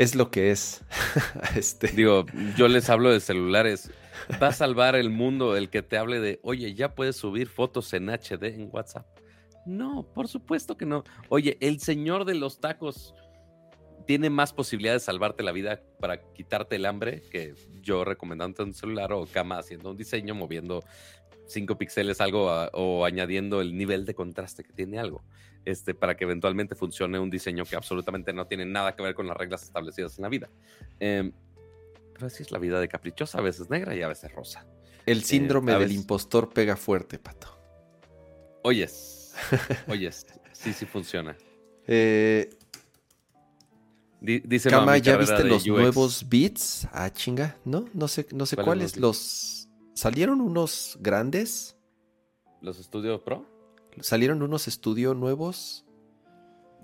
es 0.00 0.14
lo 0.14 0.30
que 0.30 0.50
es. 0.50 0.80
este. 1.56 1.88
Digo, 1.88 2.24
yo 2.56 2.68
les 2.68 2.88
hablo 2.88 3.12
de 3.12 3.20
celulares. 3.20 3.90
Va 4.42 4.48
a 4.48 4.52
salvar 4.52 4.94
el 4.96 5.10
mundo 5.10 5.56
el 5.56 5.70
que 5.70 5.82
te 5.82 5.96
hable 5.96 6.20
de, 6.20 6.40
oye, 6.42 6.74
ya 6.74 6.94
puedes 6.94 7.16
subir 7.16 7.48
fotos 7.48 7.92
en 7.92 8.08
HD 8.08 8.44
en 8.44 8.68
WhatsApp. 8.72 9.06
No, 9.66 10.06
por 10.14 10.28
supuesto 10.28 10.76
que 10.76 10.86
no. 10.86 11.04
Oye, 11.28 11.56
el 11.60 11.80
señor 11.80 12.24
de 12.24 12.34
los 12.34 12.60
tacos 12.60 13.14
tiene 14.06 14.30
más 14.30 14.52
posibilidades 14.52 15.02
de 15.02 15.06
salvarte 15.06 15.42
la 15.42 15.52
vida 15.52 15.82
para 16.00 16.20
quitarte 16.32 16.76
el 16.76 16.86
hambre 16.86 17.22
que 17.30 17.54
yo 17.80 18.04
recomendando 18.04 18.64
un 18.64 18.72
celular 18.72 19.12
o 19.12 19.26
cama 19.26 19.58
haciendo 19.58 19.90
un 19.90 19.96
diseño, 19.96 20.34
moviendo 20.34 20.82
5 21.46 21.76
píxeles 21.76 22.20
algo 22.20 22.50
o 22.72 23.04
añadiendo 23.04 23.60
el 23.60 23.76
nivel 23.76 24.06
de 24.06 24.14
contraste 24.14 24.64
que 24.64 24.72
tiene 24.72 24.98
algo 24.98 25.22
este, 25.64 25.94
para 25.94 26.16
que 26.16 26.24
eventualmente 26.24 26.74
funcione 26.74 27.18
un 27.18 27.30
diseño 27.30 27.64
que 27.64 27.76
absolutamente 27.76 28.32
no 28.32 28.46
tiene 28.46 28.64
nada 28.64 28.94
que 28.94 29.02
ver 29.02 29.14
con 29.14 29.26
las 29.26 29.36
reglas 29.36 29.62
establecidas 29.62 30.18
en 30.18 30.22
la 30.22 30.28
vida. 30.28 30.48
Eh, 30.98 31.32
pero 32.20 32.26
así 32.26 32.42
es 32.42 32.50
la 32.50 32.58
vida 32.58 32.78
de 32.78 32.86
caprichosa, 32.86 33.38
a 33.38 33.40
veces 33.40 33.70
negra 33.70 33.96
y 33.96 34.02
a 34.02 34.08
veces 34.08 34.30
rosa. 34.30 34.66
El 35.06 35.18
eh, 35.18 35.22
síndrome 35.22 35.74
del 35.78 35.90
impostor 35.90 36.52
pega 36.52 36.76
fuerte, 36.76 37.18
Pato. 37.18 37.58
Oyes, 38.62 39.32
oyes, 39.88 40.26
sí, 40.52 40.74
sí 40.74 40.84
funciona. 40.84 41.34
Eh, 41.86 42.50
dice 44.20 44.68
Cama, 44.68 44.98
¿ya 44.98 45.16
viste 45.16 45.44
los 45.44 45.66
nuevos 45.66 46.28
beats? 46.28 46.86
Ah, 46.92 47.10
chinga, 47.10 47.56
¿no? 47.64 47.86
No 47.94 48.06
sé, 48.06 48.26
no 48.32 48.44
sé 48.44 48.56
cuáles. 48.56 48.98
Los, 48.98 49.70
¿Salieron 49.94 50.42
unos 50.42 50.98
grandes? 51.00 51.78
¿Los 52.60 52.78
estudios 52.78 53.22
Pro? 53.22 53.46
salieron 54.02 54.42
unos 54.42 54.68
estudios 54.68 55.16
nuevos. 55.16 55.86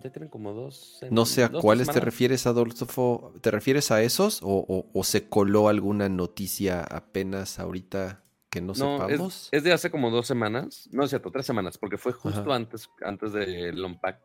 Ya 0.07 0.13
tienen 0.13 0.29
como 0.29 0.53
dos. 0.53 1.01
No 1.11 1.27
sé 1.27 1.43
a 1.43 1.49
cuáles 1.49 1.89
te 1.89 1.99
refieres, 1.99 2.47
Adolfo. 2.47 3.35
¿Te 3.41 3.51
refieres 3.51 3.91
a 3.91 4.03
esos? 4.03 4.39
¿O, 4.45 5.03
se 5.03 5.29
coló 5.29 5.69
alguna 5.69 6.09
noticia 6.09 6.85
apenas 6.85 7.59
ahorita 7.59 8.23
que 8.49 8.61
no, 8.61 8.73
sepamos? 8.73 9.49
Es, 9.51 9.65
de 9.65 9.73
hace 9.73 9.91
como 9.91 10.13
dos 10.13 10.29
semanas. 10.29 10.89
No 10.93 11.03
es 11.03 11.11
cierto, 11.11 11.33
tres 11.33 11.45
semanas, 11.45 11.77
porque 11.77 11.99
fue 11.99 12.13
justo 12.13 12.53
antes, 12.53 12.89
antes 13.05 13.33
del 13.33 13.85
Unpacked 13.85 14.23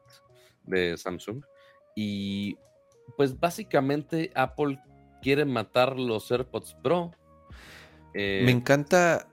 de 0.66 0.98
Samsung. 0.98 1.44
Y 1.96 2.58
pues 3.18 3.40
básicamente 3.40 4.32
Apple 4.36 4.80
quiere 5.24 5.46
matar 5.46 5.98
los 5.98 6.32
AirPods 6.32 6.76
Pro. 6.84 7.10
Me 8.14 8.52
encanta 8.52 9.28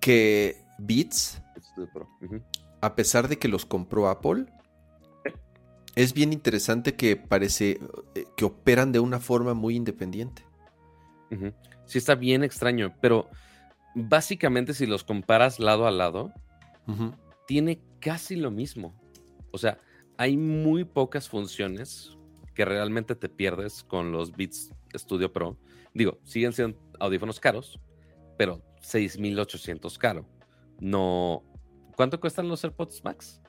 que 0.00 0.64
Beats 0.78 1.42
a 2.80 2.94
pesar 2.94 3.28
de 3.28 3.38
que 3.38 3.48
los 3.48 3.66
compró 3.66 4.08
Apple, 4.08 4.46
es 5.98 6.14
bien 6.14 6.32
interesante 6.32 6.94
que 6.94 7.16
parece 7.16 7.80
eh, 8.14 8.24
que 8.36 8.44
operan 8.44 8.92
de 8.92 9.00
una 9.00 9.18
forma 9.18 9.52
muy 9.54 9.74
independiente. 9.74 10.44
Sí, 11.86 11.98
está 11.98 12.14
bien 12.14 12.44
extraño, 12.44 12.94
pero 13.00 13.28
básicamente 13.94 14.74
si 14.74 14.86
los 14.86 15.02
comparas 15.02 15.58
lado 15.58 15.88
a 15.88 15.90
lado, 15.90 16.32
tiene 17.46 17.82
casi 17.98 18.36
lo 18.36 18.52
mismo. 18.52 18.94
O 19.50 19.58
sea, 19.58 19.78
hay 20.16 20.36
muy 20.36 20.84
pocas 20.84 21.28
funciones 21.28 22.16
que 22.54 22.64
realmente 22.64 23.16
te 23.16 23.28
pierdes 23.28 23.82
con 23.82 24.12
los 24.12 24.30
Beats 24.30 24.72
Studio 24.94 25.32
Pro. 25.32 25.58
Digo, 25.94 26.20
siguen 26.22 26.52
siendo 26.52 26.78
audífonos 27.00 27.40
caros, 27.40 27.80
pero 28.38 28.62
6.800 28.82 29.98
caro. 29.98 30.24
No, 30.80 31.42
¿Cuánto 31.96 32.20
cuestan 32.20 32.48
los 32.48 32.62
AirPods 32.62 33.02
Max? 33.02 33.42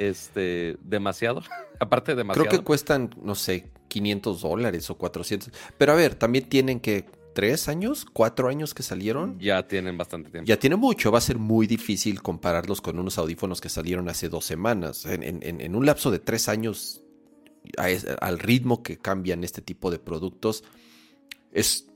Este, 0.00 0.78
demasiado. 0.80 1.42
Aparte, 1.78 2.14
demasiado. 2.14 2.48
Creo 2.48 2.60
que 2.60 2.64
cuestan, 2.64 3.10
no 3.22 3.34
sé, 3.34 3.70
500 3.88 4.40
dólares 4.40 4.88
o 4.88 4.96
400. 4.96 5.50
Pero 5.76 5.92
a 5.92 5.94
ver, 5.94 6.14
también 6.14 6.48
tienen 6.48 6.80
que 6.80 7.04
tres 7.34 7.68
años, 7.68 8.06
cuatro 8.10 8.48
años 8.48 8.72
que 8.72 8.82
salieron. 8.82 9.38
Ya 9.38 9.68
tienen 9.68 9.98
bastante 9.98 10.30
tiempo. 10.30 10.48
Ya 10.48 10.58
tiene 10.58 10.76
mucho. 10.76 11.12
Va 11.12 11.18
a 11.18 11.20
ser 11.20 11.38
muy 11.38 11.66
difícil 11.66 12.22
compararlos 12.22 12.80
con 12.80 12.98
unos 12.98 13.18
audífonos 13.18 13.60
que 13.60 13.68
salieron 13.68 14.08
hace 14.08 14.30
dos 14.30 14.46
semanas. 14.46 15.04
En, 15.04 15.76
un 15.76 15.84
lapso 15.84 16.10
de 16.10 16.18
tres 16.18 16.48
años, 16.48 17.02
al 17.76 18.38
ritmo 18.38 18.82
que 18.82 18.96
cambian 18.96 19.44
este 19.44 19.60
tipo 19.60 19.90
de 19.90 19.98
productos, 19.98 20.64
es 21.52 21.88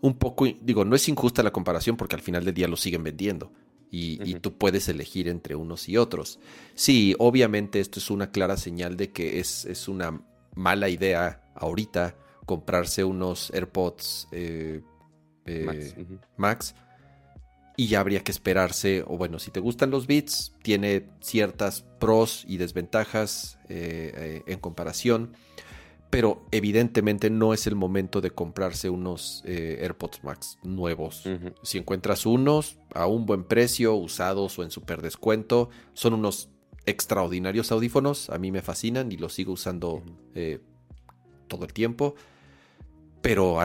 un 0.00 0.16
poco, 0.16 0.46
digo, 0.60 0.84
no 0.84 0.94
es 0.94 1.08
injusta 1.08 1.42
la 1.42 1.50
comparación 1.50 1.96
porque 1.96 2.14
al 2.14 2.22
final 2.22 2.44
del 2.44 2.54
día 2.54 2.68
lo 2.68 2.76
siguen 2.76 3.02
vendiendo 3.02 3.50
y, 3.90 4.34
tú 4.36 4.56
puedes 4.56 4.88
elegir 4.88 5.28
entre 5.28 5.54
unos 5.54 5.88
y 5.88 5.96
otros. 5.96 6.38
Sí, 6.74 7.14
obviamente 7.18 7.80
esto 7.80 7.98
es 7.98 8.10
una 8.10 8.30
clara 8.30 8.56
señal 8.56 8.96
de 8.96 9.10
que 9.12 9.38
es, 9.40 9.88
una 9.88 10.20
mala 10.54 10.88
idea 10.88 11.42
ahorita 11.54 12.16
comprarse 12.44 13.04
unos 13.04 13.50
AirPods 13.52 14.28
eh, 14.32 14.82
eh, 15.46 16.06
Max. 16.36 16.74
Y 17.78 17.88
ya 17.88 18.00
habría 18.00 18.24
que 18.24 18.32
esperarse, 18.32 19.04
o 19.06 19.18
bueno, 19.18 19.38
si 19.38 19.50
te 19.50 19.60
gustan 19.60 19.90
los 19.90 20.06
Beats, 20.06 20.54
tiene 20.62 21.10
ciertas 21.20 21.82
pros 21.98 22.44
y 22.48 22.56
desventajas 22.56 23.58
eh, 23.68 24.42
en 24.46 24.58
comparación 24.58 25.36
pero 26.10 26.46
evidentemente 26.52 27.30
no 27.30 27.52
es 27.52 27.66
el 27.66 27.74
momento 27.74 28.20
de 28.20 28.30
comprarse 28.30 28.90
unos 28.90 29.42
eh, 29.44 29.78
AirPods 29.82 30.22
Max 30.22 30.58
nuevos. 30.62 31.24
Si 31.62 31.78
encuentras 31.78 32.26
unos 32.26 32.78
a 32.94 33.06
un 33.06 33.26
buen 33.26 33.44
precio, 33.44 33.94
usados 33.94 34.58
o 34.58 34.62
en 34.62 34.70
super 34.70 35.02
descuento, 35.02 35.68
son 35.94 36.14
unos 36.14 36.48
extraordinarios 36.86 37.72
audífonos. 37.72 38.30
A 38.30 38.38
mí 38.38 38.52
me 38.52 38.62
fascinan 38.62 39.10
y 39.10 39.16
los 39.16 39.34
sigo 39.34 39.52
usando 39.52 40.02
eh, 40.34 40.60
todo 41.48 41.64
el 41.64 41.72
tiempo. 41.72 42.14
Pero 43.20 43.58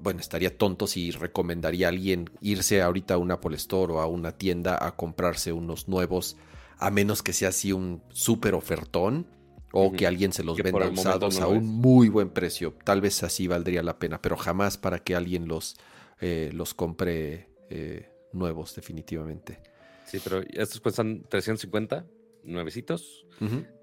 bueno, 0.00 0.20
estaría 0.20 0.56
tonto 0.56 0.86
si 0.86 1.10
recomendaría 1.10 1.88
a 1.88 1.90
alguien 1.90 2.30
irse 2.40 2.82
ahorita 2.82 3.14
a 3.14 3.18
una 3.18 3.34
Apple 3.34 3.56
Store 3.56 3.94
o 3.94 4.00
a 4.00 4.06
una 4.06 4.32
tienda 4.38 4.78
a 4.80 4.94
comprarse 4.94 5.52
unos 5.52 5.88
nuevos, 5.88 6.36
a 6.78 6.90
menos 6.90 7.24
que 7.24 7.32
sea 7.32 7.48
así 7.48 7.72
un 7.72 8.00
súper 8.12 8.54
ofertón 8.54 9.26
o 9.72 9.92
que 9.92 10.06
alguien 10.06 10.32
se 10.32 10.44
los 10.44 10.56
venda 10.56 10.88
usados 10.90 11.40
a 11.40 11.48
un 11.48 11.66
muy 11.66 12.08
buen 12.08 12.30
precio. 12.30 12.74
Tal 12.84 13.00
vez 13.00 13.22
así 13.22 13.46
valdría 13.46 13.82
la 13.82 13.98
pena, 13.98 14.20
pero 14.20 14.36
jamás 14.36 14.76
para 14.76 14.98
que 14.98 15.14
alguien 15.14 15.48
los, 15.48 15.76
eh, 16.20 16.50
los 16.52 16.74
compre 16.74 17.48
eh, 17.70 18.10
nuevos, 18.32 18.74
definitivamente. 18.74 19.60
Sí, 20.06 20.20
pero 20.22 20.42
estos 20.42 20.80
cuestan 20.80 21.24
350, 21.28 22.06
nuevecitos. 22.44 23.26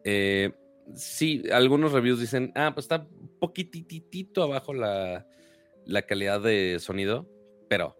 Eh, 0.03 0.51
sí, 0.95 1.43
algunos 1.51 1.91
reviews 1.91 2.19
dicen, 2.19 2.51
ah, 2.55 2.71
pues 2.73 2.85
está 2.85 3.07
poquititito 3.39 4.43
abajo 4.43 4.73
la, 4.73 5.25
la 5.85 6.01
calidad 6.03 6.41
de 6.41 6.77
sonido, 6.79 7.27
pero 7.67 7.97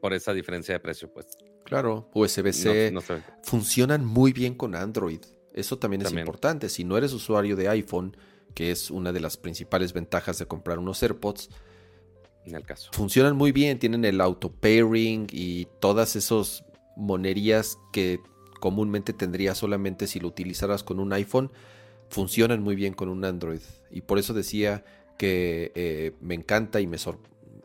por 0.00 0.14
esa 0.14 0.32
diferencia 0.32 0.74
de 0.74 0.80
precio, 0.80 1.12
pues. 1.12 1.26
Claro, 1.64 2.10
USB-C 2.14 2.92
funcionan 3.42 4.04
muy 4.04 4.32
bien 4.32 4.54
con 4.54 4.74
Android. 4.74 5.20
Eso 5.54 5.78
también, 5.78 6.02
es 6.02 6.12
importante. 6.12 6.68
Si 6.68 6.84
no 6.84 6.96
eres 6.96 7.12
usuario 7.12 7.56
de 7.56 7.68
iPhone, 7.68 8.16
que 8.54 8.70
es 8.70 8.90
una 8.90 9.12
de 9.12 9.20
las 9.20 9.36
principales 9.36 9.92
ventajas 9.92 10.38
de 10.38 10.46
comprar 10.46 10.78
unos 10.78 11.02
AirPods, 11.02 11.50
en 12.44 12.56
el 12.56 12.64
caso. 12.64 12.90
funcionan 12.92 13.36
muy 13.36 13.52
bien. 13.52 13.78
Tienen 13.78 14.04
el 14.04 14.20
auto 14.20 14.50
pairing 14.50 15.26
y 15.30 15.66
todas 15.80 16.16
esas 16.16 16.64
monerías 16.96 17.78
que 17.92 18.20
comúnmente 18.60 19.12
tendrías 19.12 19.58
solamente 19.58 20.06
si 20.06 20.20
lo 20.20 20.28
utilizaras 20.28 20.82
con 20.82 21.00
un 21.00 21.12
iPhone. 21.12 21.50
Funcionan 22.08 22.62
muy 22.62 22.74
bien 22.74 22.94
con 22.94 23.08
un 23.08 23.24
Android. 23.24 23.60
Y 23.90 24.02
por 24.02 24.18
eso 24.18 24.34
decía 24.34 24.84
que 25.18 25.72
eh, 25.74 26.12
me 26.20 26.34
encanta 26.34 26.80
y 26.80 26.86
me, 26.86 26.96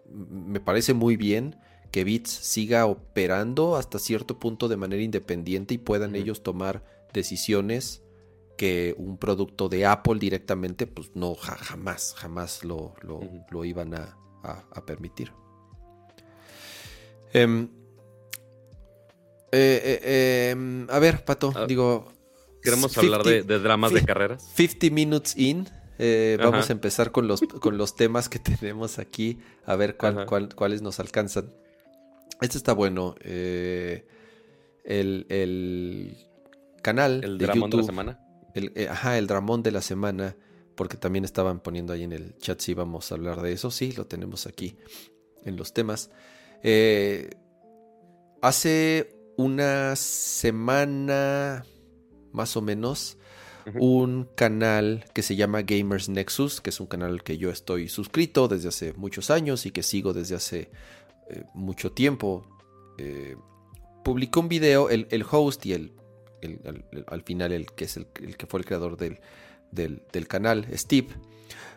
me 0.10 0.60
parece 0.60 0.94
muy 0.94 1.18
bien 1.18 1.56
que 1.92 2.04
Beats 2.04 2.30
siga 2.30 2.86
operando 2.86 3.76
hasta 3.76 3.98
cierto 4.00 4.40
punto 4.40 4.68
de 4.68 4.78
manera 4.78 5.02
independiente 5.02 5.74
y 5.74 5.78
puedan 5.78 6.16
ellos 6.16 6.44
tomar 6.44 6.84
decisiones 7.14 8.04
que 8.58 8.96
un 8.98 9.18
producto 9.18 9.70
de 9.70 9.86
Apple 9.86 10.20
directamente, 10.20 10.88
pues 10.88 11.12
no, 11.14 11.36
jamás, 11.36 12.16
jamás 12.18 12.66
lo, 12.66 12.96
lo, 13.52 13.64
iban 13.64 13.94
a, 13.94 14.18
permitir. 14.86 15.32
Em, 17.34 17.70
eh, 19.52 20.00
eh, 20.04 20.50
em, 20.52 20.90
a 20.90 21.00
ver, 21.00 21.24
Pato, 21.24 21.54
ah, 21.56 21.66
digo... 21.68 22.12
Queremos 22.62 22.98
hablar 22.98 23.24
de, 23.24 23.44
dramas 23.44 23.94
de 23.94 24.04
carreras. 24.04 24.44
50 24.56 24.94
minutes 24.94 25.38
in. 25.38 25.70
Eh, 26.00 26.38
vamos 26.42 26.70
a 26.70 26.74
empezar 26.74 27.12
con 27.12 27.28
los, 27.28 27.42
con 27.42 27.78
los 27.78 27.96
temas 27.96 28.28
que 28.28 28.40
tenemos 28.60 29.00
aquí, 29.00 29.40
a 29.66 29.76
ver 29.76 29.96
cuáles 29.98 30.82
nos 30.82 31.00
alcanzan. 31.00 31.54
Este 32.42 32.58
está 32.58 32.74
bueno. 32.74 33.16
el, 33.24 34.06
el 35.30 36.27
canal. 36.82 37.24
El 37.24 37.38
dramón 37.38 37.70
de 37.70 37.78
la 37.78 37.84
semana. 37.84 38.20
El, 38.54 38.72
eh, 38.76 38.88
ajá, 38.90 39.18
el 39.18 39.28
dramón 39.28 39.64
de 39.64 39.72
la 39.72 39.82
semana. 39.82 40.36
Porque 40.76 40.98
también 40.98 41.26
estaban 41.26 41.60
poniendo 41.60 41.94
ahí 41.94 42.04
en 42.04 42.14
el 42.14 42.38
chat 42.38 42.60
si 42.60 42.72
íbamos 42.72 43.12
a 43.12 43.16
hablar 43.16 43.42
de 43.42 43.52
eso. 43.52 43.72
Sí, 43.72 43.94
lo 43.94 44.06
tenemos 44.06 44.46
aquí 44.46 44.78
en 45.44 45.58
los 45.58 45.74
temas. 45.74 46.12
Eh, 46.62 47.32
hace 48.42 49.16
una 49.38 49.96
semana 49.96 51.66
más 52.32 52.56
o 52.58 52.62
menos 52.62 53.18
un 53.76 54.30
canal 54.36 55.06
que 55.14 55.22
se 55.22 55.36
llama 55.36 55.62
Gamers 55.62 56.10
Nexus, 56.10 56.62
que 56.62 56.70
es 56.70 56.80
un 56.80 56.88
canal 56.88 57.24
que 57.24 57.38
yo 57.38 57.50
estoy 57.50 57.90
suscrito 57.90 58.48
desde 58.48 58.70
hace 58.70 58.94
muchos 58.94 59.30
años 59.30 59.66
y 59.66 59.72
que 59.72 59.84
sigo 59.84 60.14
desde 60.14 60.36
hace 60.36 60.72
eh, 61.30 61.44
mucho 61.54 61.92
tiempo. 61.92 62.48
Eh, 62.98 63.36
publicó 64.04 64.40
un 64.40 64.50
video, 64.50 64.90
el, 64.90 65.26
host 65.30 65.66
y 65.66 65.74
el, 65.74 65.94
al 67.08 67.22
final 67.24 67.52
el 67.52 67.68
que 67.68 67.86
es 67.86 67.98
el, 67.98 68.08
que 68.08 68.46
fue 68.46 68.60
el 68.60 68.66
creador 68.66 68.98
del, 68.98 69.20
del, 69.72 70.28
canal, 70.28 70.68
Steve, 70.74 71.08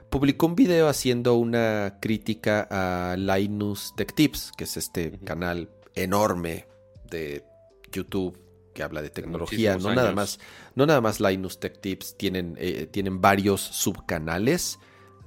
publicó 0.08 0.46
un 0.46 0.54
video 0.54 0.88
haciendo 0.88 1.34
una 1.34 1.98
crítica 2.00 2.66
a 2.70 3.16
Linus 3.16 3.94
Tech 3.96 4.14
Tips, 4.14 4.52
que 4.56 4.64
es 4.64 4.76
este 4.76 5.18
canal 5.20 5.70
enorme 5.94 6.66
de 7.10 7.44
YouTube 7.92 8.38
que 8.74 8.82
habla 8.82 9.02
de 9.02 9.10
tecnología, 9.10 9.76
no 9.78 9.92
nada 9.94 10.12
más, 10.12 10.38
no 10.74 10.86
nada 10.86 11.00
más 11.00 11.20
Linus 11.20 11.58
Tech 11.58 11.80
Tips, 11.80 12.16
tienen, 12.16 12.56
eh, 12.58 12.86
tienen 12.90 13.20
varios 13.20 13.60
subcanales 13.60 14.78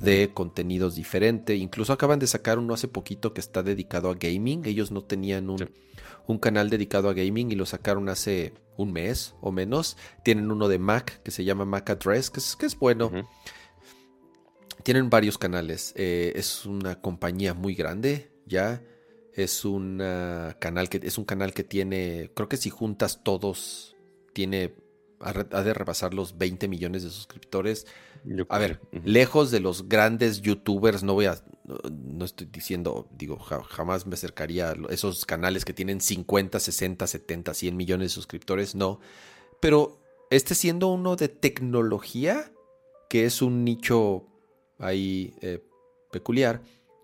de 0.03 0.31
contenidos 0.33 0.95
diferentes. 0.95 1.57
Incluso 1.57 1.93
acaban 1.93 2.19
de 2.19 2.27
sacar 2.27 2.59
uno 2.59 2.73
hace 2.73 2.87
poquito 2.87 3.33
que 3.33 3.41
está 3.41 3.63
dedicado 3.63 4.09
a 4.09 4.15
gaming. 4.15 4.65
Ellos 4.65 4.91
no 4.91 5.03
tenían 5.03 5.49
un, 5.49 5.69
un, 6.27 6.37
canal 6.37 6.69
dedicado 6.69 7.09
a 7.09 7.13
gaming 7.13 7.51
y 7.51 7.55
lo 7.55 7.65
sacaron 7.65 8.09
hace 8.09 8.53
un 8.77 8.91
mes 8.91 9.35
o 9.41 9.51
menos. 9.51 9.97
Tienen 10.23 10.51
uno 10.51 10.67
de 10.67 10.77
Mac 10.77 11.21
que 11.23 11.31
se 11.31 11.45
llama 11.45 11.65
Mac 11.65 11.89
Address, 11.89 12.29
que 12.29 12.39
es, 12.39 12.55
que 12.55 12.65
es 12.65 12.77
bueno. 12.77 13.11
Tienen 14.83 15.09
varios 15.09 15.37
canales. 15.37 15.93
Eh, 15.95 16.33
es 16.35 16.65
una 16.65 16.99
compañía 16.99 17.53
muy 17.53 17.73
grande 17.73 18.31
ya. 18.45 18.81
Es, 19.33 19.63
canal 20.59 20.89
que, 20.89 20.99
es 21.01 21.17
un 21.17 21.25
canal 21.25 21.53
que 21.53 21.63
tiene, 21.63 22.29
creo 22.35 22.47
que 22.47 22.57
si 22.57 22.69
juntas 22.69 23.23
todos, 23.23 23.95
tiene, 24.33 24.75
ha 25.23 25.63
de 25.63 25.73
rebasar 25.73 26.13
los 26.13 26.37
20 26.37 26.67
millones 26.67 27.03
de 27.03 27.09
suscriptores. 27.09 27.87
a 28.49 28.57
ver, 28.57 28.81
lejos 29.03 29.51
de 29.51 29.59
los 29.59 29.87
grandes 29.87 30.41
youtubers, 30.41 31.03
no 31.03 31.13
voy 31.13 31.25
a, 31.25 31.37
no, 31.89 32.25
estoy 32.25 32.47
diciendo, 32.47 33.07
digo, 33.11 33.37
jamás 33.37 34.05
me 34.05 34.15
acercaría 34.15 34.71
a 34.71 34.75
esos 34.89 35.25
canales 35.25 35.65
que 35.65 35.73
tienen 35.73 36.01
50, 36.01 36.59
60, 36.59 37.07
70, 37.07 37.53
100 37.53 37.77
millones 37.77 38.11
de 38.11 38.15
suscriptores, 38.15 38.75
no. 38.75 38.99
Pero 39.59 39.99
este 40.29 40.55
siendo 40.55 40.87
uno 40.87 41.15
de 41.15 41.29
tecnología, 41.29 42.51
que 43.09 43.25
es 43.25 43.41
un 43.41 43.63
nicho 43.63 44.25
ahí 44.77 45.33
eh, 45.41 45.63
peculiar, 46.11 46.61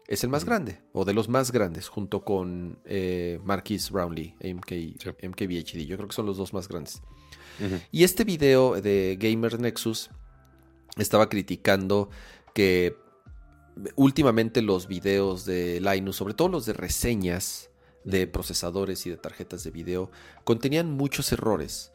es 0.07 0.23
el 0.23 0.31
más 0.31 0.43
grande, 0.43 0.81
o 0.91 1.05
de 1.05 1.13
los 1.13 1.29
más 1.29 1.51
grandes, 1.51 1.87
junto 1.87 2.25
con 2.25 2.79
eh, 2.85 3.39
Marquis 3.43 3.91
Brownlee, 3.91 4.35
MK, 4.41 4.71
MKBHD. 5.23 5.85
Yo 5.85 5.97
creo 5.97 6.07
que 6.07 6.15
son 6.15 6.25
los 6.25 6.37
dos 6.37 6.51
más 6.51 6.67
grandes. 6.67 7.03
Y 7.91 8.03
este 8.03 8.23
video 8.23 8.79
de 8.81 9.17
Gamer 9.19 9.59
Nexus 9.59 10.09
estaba 10.97 11.29
criticando 11.29 12.09
que 12.53 12.95
últimamente 13.95 14.61
los 14.61 14.87
videos 14.87 15.45
de 15.45 15.79
Linus, 15.79 16.17
sobre 16.17 16.33
todo 16.33 16.49
los 16.49 16.65
de 16.65 16.73
reseñas 16.73 17.69
de 18.03 18.27
procesadores 18.27 19.05
y 19.05 19.09
de 19.09 19.17
tarjetas 19.17 19.63
de 19.63 19.71
video, 19.71 20.11
contenían 20.43 20.91
muchos 20.91 21.31
errores 21.31 21.91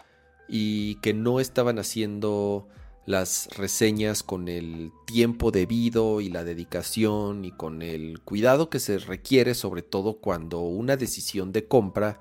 y 0.48 0.96
que 0.96 1.14
no 1.14 1.40
estaban 1.40 1.78
haciendo 1.78 2.68
las 3.06 3.48
reseñas 3.56 4.22
con 4.22 4.48
el 4.48 4.90
tiempo 5.06 5.50
debido 5.50 6.20
y 6.20 6.30
la 6.30 6.44
dedicación 6.44 7.44
y 7.44 7.52
con 7.52 7.82
el 7.82 8.20
cuidado 8.20 8.70
que 8.70 8.80
se 8.80 8.98
requiere, 8.98 9.54
sobre 9.54 9.82
todo 9.82 10.18
cuando 10.20 10.60
una 10.60 10.96
decisión 10.96 11.52
de 11.52 11.66
compra 11.66 12.20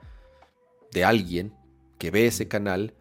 de 0.92 1.06
alguien 1.06 1.54
que 1.98 2.12
ve 2.12 2.28
ese 2.28 2.48
canal, 2.48 2.94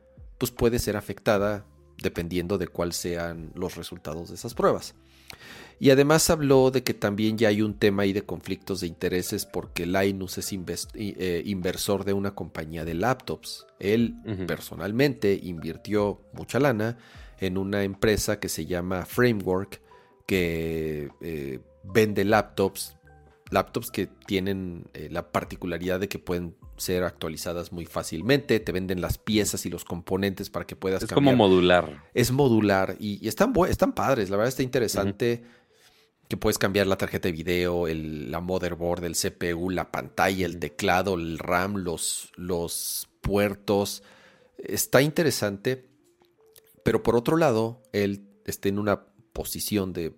pues 0.42 0.50
puede 0.50 0.80
ser 0.80 0.96
afectada 0.96 1.64
dependiendo 2.02 2.58
de 2.58 2.66
cuáles 2.66 2.96
sean 2.96 3.52
los 3.54 3.76
resultados 3.76 4.28
de 4.28 4.34
esas 4.34 4.54
pruebas. 4.54 4.96
Y 5.78 5.90
además 5.90 6.30
habló 6.30 6.72
de 6.72 6.82
que 6.82 6.94
también 6.94 7.38
ya 7.38 7.46
hay 7.46 7.62
un 7.62 7.78
tema 7.78 8.02
ahí 8.02 8.12
de 8.12 8.22
conflictos 8.22 8.80
de 8.80 8.88
intereses 8.88 9.46
porque 9.46 9.86
Linus 9.86 10.38
es 10.38 10.52
eh, 10.52 11.42
inversor 11.46 12.04
de 12.04 12.12
una 12.12 12.34
compañía 12.34 12.84
de 12.84 12.94
laptops. 12.94 13.64
Él 13.78 14.16
personalmente 14.48 15.38
invirtió 15.40 16.20
mucha 16.32 16.58
lana 16.58 16.98
en 17.38 17.56
una 17.56 17.84
empresa 17.84 18.40
que 18.40 18.48
se 18.48 18.66
llama 18.66 19.06
Framework, 19.06 19.80
que 20.26 21.08
eh, 21.20 21.60
vende 21.84 22.24
laptops, 22.24 22.96
laptops 23.52 23.92
que 23.92 24.08
tienen 24.26 24.86
eh, 24.92 25.06
la 25.08 25.30
particularidad 25.30 26.00
de 26.00 26.08
que 26.08 26.18
pueden 26.18 26.56
ser 26.82 27.04
actualizadas 27.04 27.72
muy 27.72 27.86
fácilmente, 27.86 28.60
te 28.60 28.72
venden 28.72 29.00
las 29.00 29.16
piezas 29.16 29.64
y 29.64 29.70
los 29.70 29.84
componentes 29.84 30.50
para 30.50 30.66
que 30.66 30.76
puedas 30.76 31.02
es 31.02 31.10
como 31.10 31.34
modular. 31.34 32.04
Es 32.12 32.32
modular 32.32 32.96
y, 32.98 33.26
están, 33.26 33.54
están 33.68 33.92
padres, 33.92 34.28
la 34.28 34.36
verdad 34.36 34.48
está 34.48 34.62
interesante. 34.62 35.42
Que 36.28 36.36
puedes 36.38 36.56
cambiar 36.56 36.86
la 36.86 36.96
tarjeta 36.96 37.28
de 37.28 37.32
video, 37.32 37.88
el, 37.88 38.30
la 38.30 38.40
motherboard, 38.40 39.04
el 39.04 39.16
CPU, 39.16 39.68
la 39.68 39.92
pantalla, 39.92 40.46
el 40.46 40.58
teclado, 40.58 41.14
el 41.14 41.38
RAM, 41.38 41.76
los, 41.76 42.32
los 42.36 43.08
puertos. 43.20 44.02
Está 44.56 45.02
interesante. 45.02 45.88
Pero 46.84 47.02
por 47.02 47.16
otro 47.16 47.36
lado, 47.36 47.82
él 47.92 48.28
está 48.46 48.70
en 48.70 48.78
una 48.78 49.04
posición 49.34 49.92
de 49.92 50.14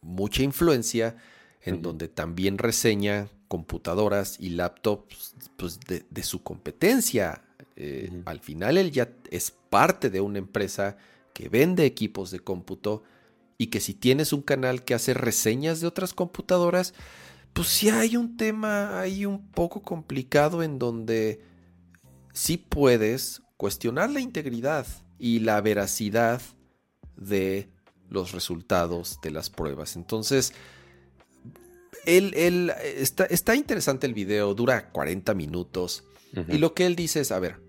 mucha 0.00 0.42
influencia 0.42 1.16
en 1.60 1.82
donde 1.82 2.08
también 2.08 2.58
reseña 2.58 3.28
computadoras 3.54 4.36
y 4.40 4.48
laptops 4.48 5.36
pues, 5.56 5.78
de, 5.78 6.22
su 6.24 6.42
competencia. 6.42 7.44
Eh, 7.76 8.10
al 8.24 8.40
final 8.40 8.78
él 8.78 8.90
ya 8.90 9.12
es 9.30 9.52
parte 9.70 10.10
de 10.10 10.20
una 10.20 10.38
empresa 10.38 10.96
que 11.32 11.48
vende 11.48 11.84
equipos 11.84 12.32
de 12.32 12.40
cómputo 12.40 13.04
y 13.56 13.68
que 13.68 13.78
si 13.78 13.94
tienes 13.94 14.32
un 14.32 14.42
canal 14.42 14.84
que 14.84 14.94
hace 14.94 15.14
reseñas 15.14 15.80
de 15.80 15.86
otras 15.86 16.14
computadoras, 16.14 16.94
pues 17.52 17.68
sí 17.68 17.90
hay 17.90 18.16
un 18.16 18.36
tema 18.36 19.00
ahí 19.00 19.24
un 19.24 19.46
poco 19.52 19.82
complicado 19.82 20.64
en 20.64 20.80
donde 20.80 21.40
sí 22.32 22.56
puedes 22.56 23.40
cuestionar 23.56 24.10
la 24.10 24.18
integridad 24.18 24.84
y 25.16 25.38
la 25.38 25.60
veracidad 25.60 26.42
de 27.16 27.68
los 28.10 28.32
resultados 28.32 29.20
de 29.22 29.30
las 29.30 29.48
pruebas. 29.48 29.94
Entonces, 29.94 30.54
él, 32.06 32.72
está, 32.96 33.24
está, 33.24 33.54
interesante 33.54 34.06
el 34.06 34.14
video, 34.14 34.54
dura 34.54 34.90
40 34.90 35.34
minutos. 35.34 36.04
Y 36.48 36.58
lo 36.58 36.74
que 36.74 36.84
él 36.86 36.96
dice 36.96 37.20
es, 37.20 37.30
a 37.30 37.38
ver, 37.38 37.60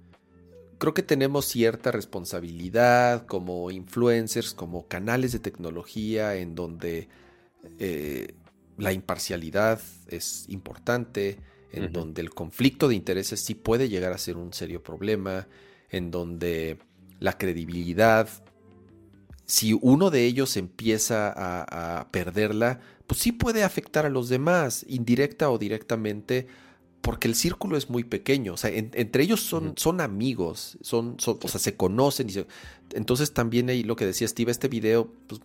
creo 0.78 0.94
que 0.94 1.04
tenemos 1.04 1.46
cierta 1.46 1.92
responsabilidad 1.92 3.26
como 3.26 3.72
influencers, 3.72 4.54
como 4.54 4.88
canales 4.88 5.32
de 5.32 5.40
tecnología 5.40 6.36
en 6.36 6.56
donde 6.56 7.10
eh, 7.80 8.34
la 8.78 8.92
imparcialidad 8.92 9.80
es 10.08 10.46
importante, 10.50 11.40
en 11.72 11.92
donde 11.92 12.22
el 12.22 12.30
conflicto 12.30 12.88
de 12.88 12.96
intereses 12.96 13.42
sí 13.42 13.54
puede 13.54 13.90
llegar 13.90 14.14
a 14.14 14.18
ser 14.18 14.38
un 14.38 14.54
serio 14.54 14.82
problema, 14.82 15.48
en 15.90 16.10
donde 16.10 16.78
la 17.20 17.38
credibilidad. 17.38 18.30
Si 19.46 19.78
uno 19.82 20.10
de 20.10 20.26
ellos 20.26 20.58
empieza 20.58 21.34
a, 21.36 22.10
perderla, 22.12 22.80
pues 23.08 23.20
sí 23.20 23.32
puede 23.32 23.64
afectar 23.64 24.06
a 24.06 24.10
los 24.10 24.30
demás, 24.30 24.86
indirecta 24.88 25.52
o 25.52 25.58
directamente, 25.58 26.48
porque 27.02 27.28
el 27.28 27.36
círculo 27.36 27.78
es 27.78 27.90
muy 27.90 28.04
pequeño. 28.04 28.54
O 28.54 28.58
sea, 28.58 28.72
entre 28.72 29.24
ellos 29.24 29.42
son, 29.42 29.74
son 29.78 30.02
amigos, 30.02 30.78
son, 30.82 31.18
o 31.26 31.48
sea, 31.48 31.60
se 31.60 31.76
conocen. 31.76 32.30
Y 32.30 32.46
entonces 32.96 33.34
también 33.34 33.70
ahí 33.70 33.84
lo 33.84 33.96
que 33.96 34.08
decía 34.08 34.28
Steve, 34.28 34.52
este 34.52 34.68
video, 34.68 35.12
pues 35.28 35.42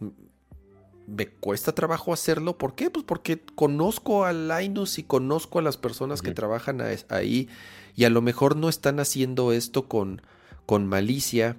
me 1.07 1.27
cuesta 1.29 1.75
trabajo 1.75 2.13
hacerlo. 2.13 2.57
¿Por 2.57 2.75
qué? 2.75 2.89
Pues 2.89 3.05
porque 3.05 3.41
conozco 3.55 4.25
a 4.25 4.33
Linus 4.33 4.99
y 4.99 5.03
conozco 5.03 5.59
a 5.59 5.63
las 5.63 5.77
personas 5.77 6.23
que 6.23 6.33
trabajan 6.33 6.81
ahí 7.09 7.49
y 7.97 8.05
a 8.05 8.11
lo 8.11 8.23
mejor 8.23 8.57
no 8.57 8.69
están 8.69 9.01
haciendo 9.01 9.53
esto 9.53 9.89
con, 9.89 10.23
con 10.67 10.87
malicia 10.87 11.57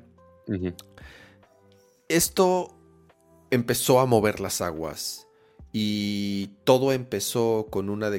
esto 2.16 2.78
empezó 3.50 4.00
a 4.00 4.06
mover 4.06 4.40
las 4.40 4.62
aguas 4.62 5.28
y 5.74 6.48
todo 6.64 6.92
empezó 6.92 7.68
con 7.70 7.90
una, 7.90 8.12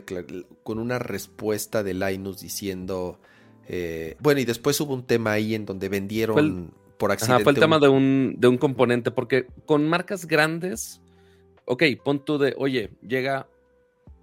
con 0.63 0.79
una 0.79 0.99
respuesta 0.99 1.83
de 1.83 1.95
Linus 1.95 2.41
diciendo, 2.41 3.21
eh, 3.69 4.17
bueno, 4.21 4.41
y 4.41 4.45
después 4.45 4.81
hubo 4.81 4.95
un 4.95 5.07
tema 5.07 5.33
ahí 5.33 5.55
en 5.55 5.67
donde 5.67 5.89
vendieron 5.89 6.73
por 6.99 7.13
accidente. 7.13 7.45
fue 7.45 7.53
el 7.53 7.59
tema 7.59 7.79
de, 7.79 7.89
un, 7.89 8.37
de 8.39 8.49
un 8.49 8.59
componente, 8.59 9.11
porque 9.11 9.47
con 9.67 9.89
marcas 9.89 10.27
grandes, 10.27 11.01
ok, 11.65 11.83
pon 12.03 12.25
tú 12.25 12.39
de, 12.39 12.55
oye, 12.57 12.91
llega 13.07 13.49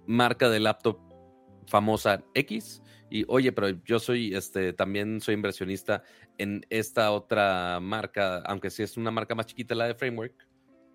marca 0.06 0.48
de 0.48 0.60
laptop 0.60 0.98
famosa 1.66 2.24
X 2.34 2.79
y 3.10 3.24
oye, 3.28 3.52
pero 3.52 3.68
yo 3.84 3.98
soy, 3.98 4.34
este, 4.34 4.72
también 4.72 5.20
soy 5.20 5.34
inversionista 5.34 6.02
en 6.38 6.64
esta 6.70 7.10
otra 7.10 7.80
marca, 7.80 8.38
aunque 8.46 8.70
si 8.70 8.82
es 8.82 8.96
una 8.96 9.10
marca 9.10 9.34
más 9.34 9.46
chiquita 9.46 9.74
la 9.74 9.86
de 9.86 9.94
Framework, 9.94 10.46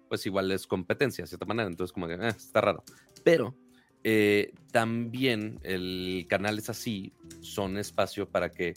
pues 0.08 0.26
igual 0.26 0.52
es 0.52 0.66
competencia, 0.66 1.24
de 1.24 1.28
cierta 1.28 1.46
manera. 1.46 1.68
Entonces, 1.68 1.92
como 1.92 2.08
que 2.08 2.14
eh, 2.14 2.30
está 2.30 2.62
raro. 2.62 2.84
Pero 3.24 3.56
eh, 4.04 4.54
también 4.72 5.60
el 5.64 6.26
canal 6.30 6.58
es 6.58 6.70
así, 6.70 7.12
son 7.42 7.78
espacio 7.78 8.30
para 8.30 8.50
que 8.50 8.74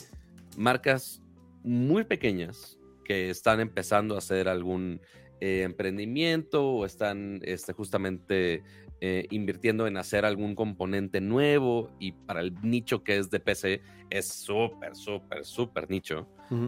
marcas 0.56 1.22
muy 1.62 2.04
pequeñas 2.04 2.78
que 3.04 3.30
están 3.30 3.60
empezando 3.60 4.14
a 4.14 4.18
hacer 4.18 4.48
algún 4.48 5.00
eh, 5.40 5.62
emprendimiento 5.62 6.66
o 6.66 6.84
están 6.84 7.40
este, 7.44 7.72
justamente 7.72 8.62
eh, 9.00 9.26
invirtiendo 9.30 9.86
en 9.86 9.96
hacer 9.96 10.24
algún 10.24 10.56
componente 10.56 11.20
nuevo 11.20 11.90
y 12.00 12.12
para 12.12 12.40
el 12.40 12.54
nicho 12.62 13.04
que 13.04 13.16
es 13.16 13.30
de 13.30 13.38
PC 13.38 13.80
es 14.10 14.26
súper, 14.26 14.96
súper, 14.96 15.44
súper 15.44 15.88
nicho, 15.88 16.26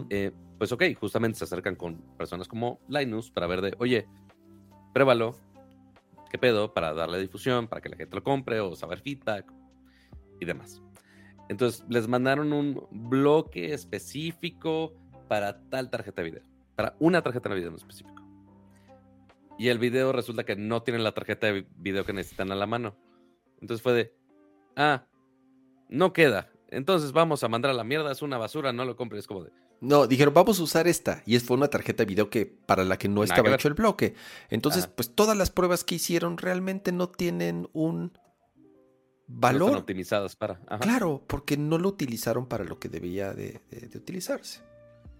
eh, 0.09 0.31
pues 0.57 0.71
ok, 0.71 0.83
justamente 0.97 1.39
se 1.39 1.43
acercan 1.43 1.75
con 1.75 1.97
personas 2.17 2.47
como 2.47 2.79
Linus 2.87 3.31
para 3.31 3.47
ver 3.47 3.61
de, 3.61 3.75
oye, 3.79 4.07
pruébalo, 4.93 5.35
qué 6.29 6.37
pedo, 6.37 6.73
para 6.73 6.93
darle 6.93 7.19
difusión, 7.19 7.67
para 7.67 7.81
que 7.81 7.89
la 7.89 7.97
gente 7.97 8.15
lo 8.15 8.23
compre 8.23 8.61
o 8.61 8.75
saber 8.77 8.99
feedback 8.99 9.51
y 10.39 10.45
demás. 10.45 10.81
Entonces 11.49 11.83
les 11.89 12.07
mandaron 12.07 12.53
un 12.53 12.87
bloque 12.91 13.73
específico 13.73 14.93
para 15.27 15.61
tal 15.69 15.89
tarjeta 15.89 16.21
de 16.21 16.29
video, 16.29 16.43
para 16.75 16.95
una 16.99 17.21
tarjeta 17.21 17.49
de 17.49 17.55
video 17.55 17.69
en 17.71 17.75
específico 17.75 18.20
y 19.61 19.69
el 19.69 19.77
video 19.77 20.11
resulta 20.11 20.43
que 20.43 20.55
no 20.55 20.81
tienen 20.81 21.03
la 21.03 21.11
tarjeta 21.11 21.45
de 21.45 21.67
video 21.75 22.03
que 22.03 22.13
necesitan 22.13 22.51
a 22.51 22.55
la 22.55 22.65
mano. 22.65 22.95
Entonces 23.59 23.83
fue 23.83 23.93
de, 23.93 24.13
ah, 24.75 25.05
no 25.87 26.13
queda. 26.13 26.49
Entonces 26.69 27.11
vamos 27.11 27.43
a 27.43 27.47
mandar 27.47 27.69
a 27.69 27.75
la 27.75 27.83
mierda, 27.83 28.11
es 28.11 28.23
una 28.23 28.39
basura, 28.39 28.73
no 28.73 28.85
lo 28.85 28.95
compres. 28.95 29.27
como 29.27 29.43
de... 29.43 29.51
No, 29.79 30.07
dijeron, 30.07 30.33
vamos 30.33 30.59
a 30.59 30.63
usar 30.63 30.87
esta. 30.87 31.21
Y 31.27 31.37
fue 31.37 31.57
una 31.57 31.67
tarjeta 31.67 32.01
de 32.01 32.07
video 32.07 32.31
que 32.31 32.47
para 32.47 32.83
la 32.83 32.97
que 32.97 33.07
no 33.07 33.23
estaba 33.23 33.53
hecho 33.53 33.67
el 33.67 33.75
bloque. 33.75 34.15
Entonces, 34.49 34.87
pues 34.87 35.13
todas 35.13 35.37
las 35.37 35.51
pruebas 35.51 35.83
que 35.83 35.93
hicieron 35.93 36.39
realmente 36.39 36.91
no 36.91 37.09
tienen 37.09 37.69
un 37.71 38.17
valor. 39.27 39.73
No 39.73 39.77
optimizadas 39.77 40.35
para. 40.35 40.59
Claro, 40.79 41.23
porque 41.27 41.55
no 41.55 41.77
lo 41.77 41.89
utilizaron 41.89 42.47
para 42.47 42.63
lo 42.63 42.79
que 42.79 42.89
debía 42.89 43.33
de, 43.33 43.61
de 43.69 43.95
utilizarse. 43.95 44.61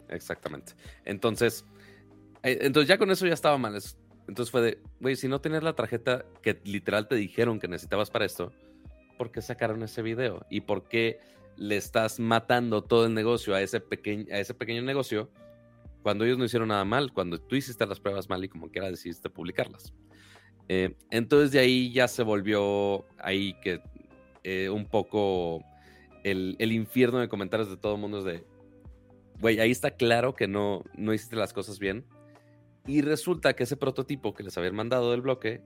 Exactamente. 0.10 0.74
Entonces, 1.06 1.64
eh, 2.44 2.60
entonces 2.62 2.88
ya 2.88 2.98
con 2.98 3.12
eso 3.12 3.26
ya 3.28 3.34
estaba 3.34 3.58
mal. 3.58 3.76
Entonces 4.32 4.50
fue 4.50 4.62
de, 4.62 4.80
güey, 5.02 5.18
si 5.18 5.28
no 5.28 5.42
tienes 5.42 5.62
la 5.62 5.74
tarjeta 5.74 6.24
que 6.42 6.58
literal 6.64 7.10
te 7.10 7.16
dijeron 7.16 7.60
que 7.60 7.68
necesitabas 7.68 8.10
para 8.10 8.24
esto, 8.24 8.54
¿por 9.18 9.30
qué 9.30 9.42
sacaron 9.42 9.84
ese 9.84 10.02
video? 10.02 10.46
¿Y 10.50 10.62
por 10.62 10.88
qué 10.88 11.20
le 11.58 11.76
estás 11.76 12.18
matando 12.18 12.82
todo 12.82 13.08
el 13.08 13.14
negocio 13.14 13.54
a 13.54 13.62
ese, 13.62 13.82
pequeño, 13.82 14.34
a 14.34 14.40
ese 14.40 14.54
pequeño 14.54 14.84
negocio 14.84 15.30
cuando 16.02 16.24
ellos 16.24 16.38
no 16.38 16.46
hicieron 16.46 16.70
nada 16.70 16.86
mal? 16.86 17.12
Cuando 17.12 17.42
tú 17.42 17.58
hiciste 17.58 17.86
las 17.86 18.00
pruebas 18.00 18.30
mal 18.30 18.42
y 18.42 18.48
como 18.48 18.72
quiera 18.72 18.90
decidiste 18.90 19.30
publicarlas. 19.30 19.94
Eh, 20.70 20.96
entonces 21.10 21.52
de 21.52 21.60
ahí 21.60 21.92
ya 21.92 22.08
se 22.08 22.24
volvió 22.24 23.04
ahí 23.18 23.54
que 23.62 23.82
eh, 24.46 24.70
un 24.70 24.86
poco 24.86 25.62
el, 26.24 26.56
infierno 26.72 27.20
de 27.20 27.28
comentarios 27.28 27.70
de 27.70 27.76
todo 27.76 27.96
el 27.96 28.00
mundo 28.00 28.20
es 28.20 28.24
de, 28.24 28.46
güey, 29.42 29.60
ahí 29.60 29.72
está 29.72 29.92
claro 29.92 30.36
que 30.36 30.48
no, 30.48 30.86
no 30.96 31.14
hiciste 31.14 31.36
las 31.36 31.52
cosas 31.52 31.80
bien 31.80 32.06
y 32.88 33.02
resulta 33.02 33.54
que 33.54 33.64
ese 33.64 33.78
prototipo 33.78 34.34
que 34.34 34.44
les 34.44 34.58
habían 34.58 34.76
mandado 34.76 35.12
del 35.12 35.22
bloque 35.22 35.62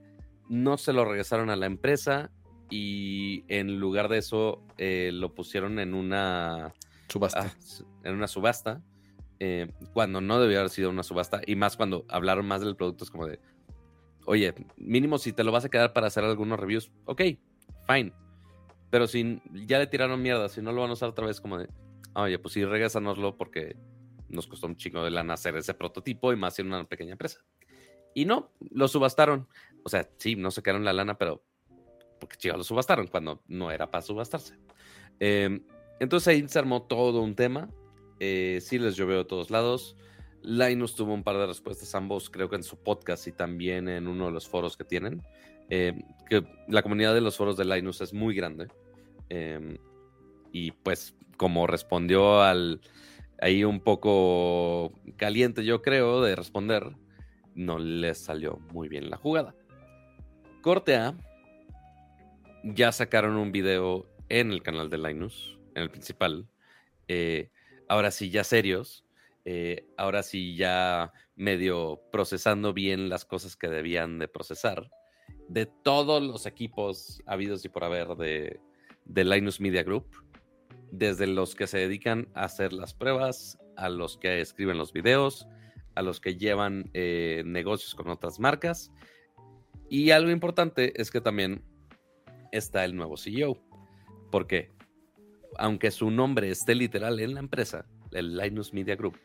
no 0.49 0.77
se 0.77 0.93
lo 0.93 1.05
regresaron 1.05 1.49
a 1.49 1.55
la 1.55 1.65
empresa 1.65 2.31
y 2.69 3.43
en 3.47 3.79
lugar 3.79 4.09
de 4.09 4.17
eso 4.17 4.63
eh, 4.77 5.11
lo 5.13 5.33
pusieron 5.33 5.79
en 5.79 5.93
una 5.93 6.73
subasta. 7.07 7.41
Ah, 7.41 7.53
en 8.03 8.15
una 8.15 8.27
subasta. 8.27 8.81
Eh, 9.39 9.71
cuando 9.93 10.21
no 10.21 10.39
debió 10.39 10.59
haber 10.59 10.69
sido 10.69 10.89
una 10.89 11.03
subasta 11.03 11.41
y 11.45 11.55
más 11.55 11.75
cuando 11.75 12.05
hablaron 12.07 12.45
más 12.45 12.61
del 12.61 12.75
producto 12.75 13.03
es 13.03 13.11
como 13.11 13.27
de, 13.27 13.39
oye, 14.25 14.53
mínimo 14.77 15.17
si 15.17 15.33
te 15.33 15.43
lo 15.43 15.51
vas 15.51 15.65
a 15.65 15.69
quedar 15.69 15.93
para 15.93 16.07
hacer 16.07 16.23
algunos 16.23 16.59
reviews, 16.59 16.91
ok, 17.05 17.21
fine. 17.87 18.13
Pero 18.89 19.07
si 19.07 19.41
ya 19.53 19.79
le 19.79 19.87
tiraron 19.87 20.21
mierda, 20.21 20.47
si 20.47 20.61
no 20.61 20.71
lo 20.71 20.81
van 20.81 20.89
a 20.89 20.93
usar 20.93 21.09
otra 21.09 21.25
vez 21.25 21.41
como 21.41 21.57
de, 21.57 21.67
oye, 22.13 22.39
pues 22.39 22.53
sí, 22.53 22.63
regresanoslo 22.63 23.35
porque 23.37 23.75
nos 24.29 24.47
costó 24.47 24.67
un 24.67 24.75
chingo 24.75 25.03
de 25.03 25.11
lana 25.11 25.33
hacer 25.33 25.55
ese 25.55 25.73
prototipo 25.73 26.33
y 26.33 26.35
más 26.35 26.57
en 26.59 26.67
una 26.67 26.83
pequeña 26.85 27.13
empresa. 27.13 27.43
Y 28.13 28.25
no, 28.25 28.51
lo 28.71 28.87
subastaron. 28.87 29.47
O 29.83 29.89
sea, 29.89 30.09
sí, 30.17 30.35
no 30.35 30.51
se 30.51 30.63
quedaron 30.63 30.85
la 30.85 30.93
lana, 30.93 31.17
pero 31.17 31.43
porque 32.19 32.37
chicos 32.37 32.57
lo 32.57 32.63
subastaron 32.63 33.07
cuando 33.07 33.43
no 33.47 33.71
era 33.71 33.91
para 33.91 34.01
subastarse. 34.01 34.57
Em, 35.19 35.63
entonces 35.99 36.27
ahí 36.27 36.47
se 36.47 36.59
armó 36.59 36.83
todo 36.83 37.21
un 37.21 37.35
tema. 37.35 37.69
Eh, 38.19 38.59
sí 38.61 38.79
les 38.79 38.95
llovió 38.95 39.17
de 39.17 39.25
todos 39.25 39.51
lados. 39.51 39.95
Linus 40.41 40.95
tuvo 40.95 41.13
un 41.13 41.23
par 41.23 41.37
de 41.37 41.47
respuestas, 41.47 41.93
ambos 41.95 42.29
creo 42.29 42.49
que 42.49 42.55
en 42.55 42.63
su 42.63 42.77
podcast 42.77 43.27
y 43.27 43.31
también 43.31 43.89
en 43.89 44.07
uno 44.07 44.27
de 44.27 44.31
los 44.31 44.47
foros 44.47 44.77
que 44.77 44.83
tienen. 44.83 45.21
Em, 45.69 46.03
que 46.29 46.45
la 46.67 46.83
comunidad 46.83 47.13
de 47.13 47.21
los 47.21 47.35
foros 47.35 47.57
de 47.57 47.65
Linus 47.65 48.01
es 48.01 48.13
muy 48.13 48.35
grande. 48.35 48.67
Em, 49.29 49.77
y 50.51 50.71
pues 50.71 51.15
como 51.37 51.67
respondió 51.67 52.41
al, 52.41 52.79
ahí 53.41 53.63
un 53.63 53.79
poco 53.79 54.93
caliente, 55.17 55.63
yo 55.65 55.81
creo, 55.81 56.21
de 56.21 56.35
responder, 56.35 56.95
no 57.53 57.79
les 57.79 58.17
salió 58.17 58.57
muy 58.71 58.87
bien 58.87 59.09
la 59.09 59.17
jugada. 59.17 59.55
Corte 60.61 60.95
A, 60.95 61.15
ya 62.63 62.91
sacaron 62.91 63.35
un 63.35 63.51
video 63.51 64.07
en 64.29 64.51
el 64.51 64.63
canal 64.63 64.89
de 64.89 64.97
Linus, 64.97 65.59
en 65.75 65.83
el 65.83 65.91
principal. 65.91 66.47
Eh, 67.07 67.49
ahora 67.87 68.11
sí, 68.11 68.29
ya 68.29 68.43
serios. 68.43 69.05
Eh, 69.45 69.85
ahora 69.97 70.23
sí, 70.23 70.55
ya 70.55 71.13
medio 71.35 72.01
procesando 72.11 72.73
bien 72.73 73.09
las 73.09 73.25
cosas 73.25 73.55
que 73.55 73.67
debían 73.67 74.17
de 74.17 74.27
procesar. 74.27 74.89
De 75.47 75.67
todos 75.67 76.23
los 76.23 76.47
equipos 76.47 77.21
habidos 77.27 77.63
y 77.65 77.69
por 77.69 77.83
haber 77.83 78.15
de, 78.15 78.59
de 79.05 79.23
Linus 79.23 79.61
Media 79.61 79.83
Group 79.83 80.07
desde 80.91 81.27
los 81.27 81.55
que 81.55 81.67
se 81.67 81.79
dedican 81.79 82.27
a 82.33 82.45
hacer 82.45 82.73
las 82.73 82.93
pruebas, 82.93 83.57
a 83.75 83.89
los 83.89 84.17
que 84.17 84.41
escriben 84.41 84.77
los 84.77 84.93
videos, 84.93 85.47
a 85.95 86.01
los 86.01 86.19
que 86.19 86.35
llevan 86.35 86.89
eh, 86.93 87.43
negocios 87.45 87.95
con 87.95 88.09
otras 88.09 88.39
marcas. 88.39 88.91
Y 89.89 90.11
algo 90.11 90.31
importante 90.31 90.99
es 91.01 91.11
que 91.11 91.21
también 91.21 91.63
está 92.51 92.85
el 92.85 92.95
nuevo 92.95 93.17
CEO, 93.17 93.61
porque 94.31 94.71
aunque 95.57 95.91
su 95.91 96.11
nombre 96.11 96.49
esté 96.49 96.75
literal 96.75 97.19
en 97.19 97.33
la 97.33 97.39
empresa, 97.39 97.85
el 98.11 98.37
Linus 98.37 98.73
Media 98.73 98.95
Group, 98.95 99.17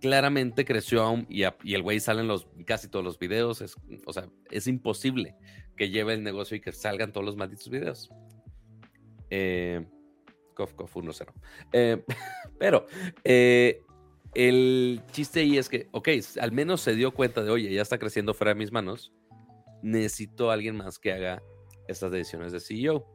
claramente 0.00 0.64
creció 0.64 1.02
aún 1.02 1.26
y, 1.28 1.42
el 1.42 1.82
güey 1.82 2.00
sale 2.00 2.22
en 2.22 2.28
los, 2.28 2.48
casi 2.66 2.88
todos 2.88 3.04
los 3.04 3.18
videos. 3.18 3.60
Es, 3.60 3.76
o 4.06 4.12
sea, 4.12 4.28
es 4.50 4.66
imposible 4.66 5.36
que 5.76 5.90
lleve 5.90 6.14
el 6.14 6.22
negocio 6.22 6.56
y 6.56 6.60
que 6.60 6.72
salgan 6.72 7.12
todos 7.12 7.24
los 7.24 7.36
malditos 7.36 7.68
videos. 7.68 8.10
Eh, 9.30 9.86
Cof, 10.54 10.74
cof, 10.74 10.96
1-0. 10.96 11.32
Eh, 11.72 12.04
pero 12.58 12.86
eh, 13.24 13.82
el 14.34 15.02
chiste 15.10 15.40
ahí 15.40 15.58
es 15.58 15.68
que, 15.68 15.88
ok, 15.92 16.08
al 16.40 16.52
menos 16.52 16.80
se 16.80 16.94
dio 16.94 17.12
cuenta 17.12 17.42
de, 17.42 17.50
oye, 17.50 17.72
ya 17.72 17.82
está 17.82 17.98
creciendo 17.98 18.34
fuera 18.34 18.54
de 18.54 18.58
mis 18.58 18.72
manos. 18.72 19.12
Necesito 19.82 20.50
a 20.50 20.54
alguien 20.54 20.76
más 20.76 20.98
que 20.98 21.12
haga 21.12 21.42
estas 21.88 22.10
decisiones 22.10 22.52
de 22.52 22.60
CEO. 22.60 23.06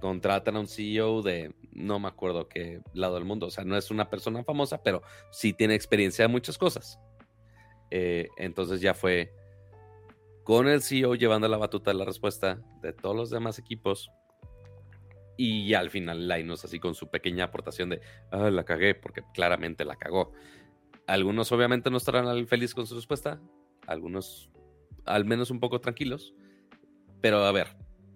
Contratan 0.00 0.56
a 0.56 0.60
un 0.60 0.68
CEO 0.68 1.22
de 1.22 1.54
no 1.72 1.98
me 1.98 2.08
acuerdo 2.08 2.48
qué 2.48 2.80
lado 2.92 3.14
del 3.14 3.24
mundo. 3.24 3.46
O 3.46 3.50
sea, 3.50 3.64
no 3.64 3.76
es 3.76 3.90
una 3.90 4.10
persona 4.10 4.44
famosa, 4.44 4.82
pero 4.82 5.02
sí 5.30 5.52
tiene 5.52 5.74
experiencia 5.74 6.24
de 6.24 6.28
muchas 6.28 6.58
cosas. 6.58 6.98
Eh, 7.90 8.28
entonces 8.36 8.80
ya 8.80 8.94
fue 8.94 9.32
con 10.44 10.68
el 10.68 10.82
CEO 10.82 11.14
llevando 11.14 11.48
la 11.48 11.56
batuta 11.56 11.90
de 11.90 11.98
la 11.98 12.04
respuesta 12.04 12.60
de 12.82 12.92
todos 12.92 13.16
los 13.16 13.30
demás 13.30 13.58
equipos 13.58 14.10
y 15.38 15.72
al 15.74 15.88
final 15.88 16.28
Linus 16.28 16.64
así 16.64 16.80
con 16.80 16.94
su 16.94 17.08
pequeña 17.08 17.44
aportación 17.44 17.88
de, 17.88 18.00
ah, 18.32 18.50
la 18.50 18.64
cagué, 18.64 18.94
porque 18.96 19.22
claramente 19.32 19.84
la 19.84 19.96
cagó. 19.96 20.32
Algunos 21.06 21.52
obviamente 21.52 21.90
no 21.90 21.96
estarán 21.96 22.46
felices 22.48 22.74
con 22.74 22.86
su 22.86 22.96
respuesta, 22.96 23.40
algunos 23.86 24.50
al 25.06 25.24
menos 25.24 25.50
un 25.50 25.60
poco 25.60 25.80
tranquilos. 25.80 26.34
Pero 27.20 27.44
a 27.44 27.52
ver, 27.52 27.68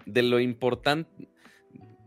de 0.04 0.22
lo 0.22 0.40
importante, 0.40 1.28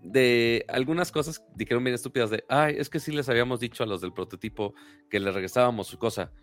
de 0.02 0.66
algunas 0.68 1.14
cosas 1.14 1.44
dijeron 1.56 1.84
bien 1.84 1.96
estúpidas 1.96 2.30
de, 2.30 2.44
ay, 2.50 2.76
es 2.78 2.90
que 2.90 3.00
sí 3.00 3.14
les 3.14 3.30
habíamos 3.30 3.62
dicho 3.62 3.84
a 3.84 3.88
los 3.88 4.02
del 4.02 4.14
prototipo 4.14 4.76
que 5.10 5.22
les 5.22 5.34
regresábamos 5.34 5.88
su 5.88 5.98
cosa, 5.98 6.34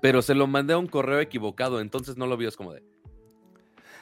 pero 0.00 0.22
se 0.22 0.34
lo 0.34 0.46
mandé 0.46 0.74
a 0.74 0.78
un 0.78 0.86
correo 0.86 1.20
equivocado, 1.20 1.80
entonces 1.80 2.16
no 2.16 2.28
lo 2.28 2.36
vio, 2.36 2.48
es 2.48 2.56
como 2.56 2.72
de, 2.72 2.84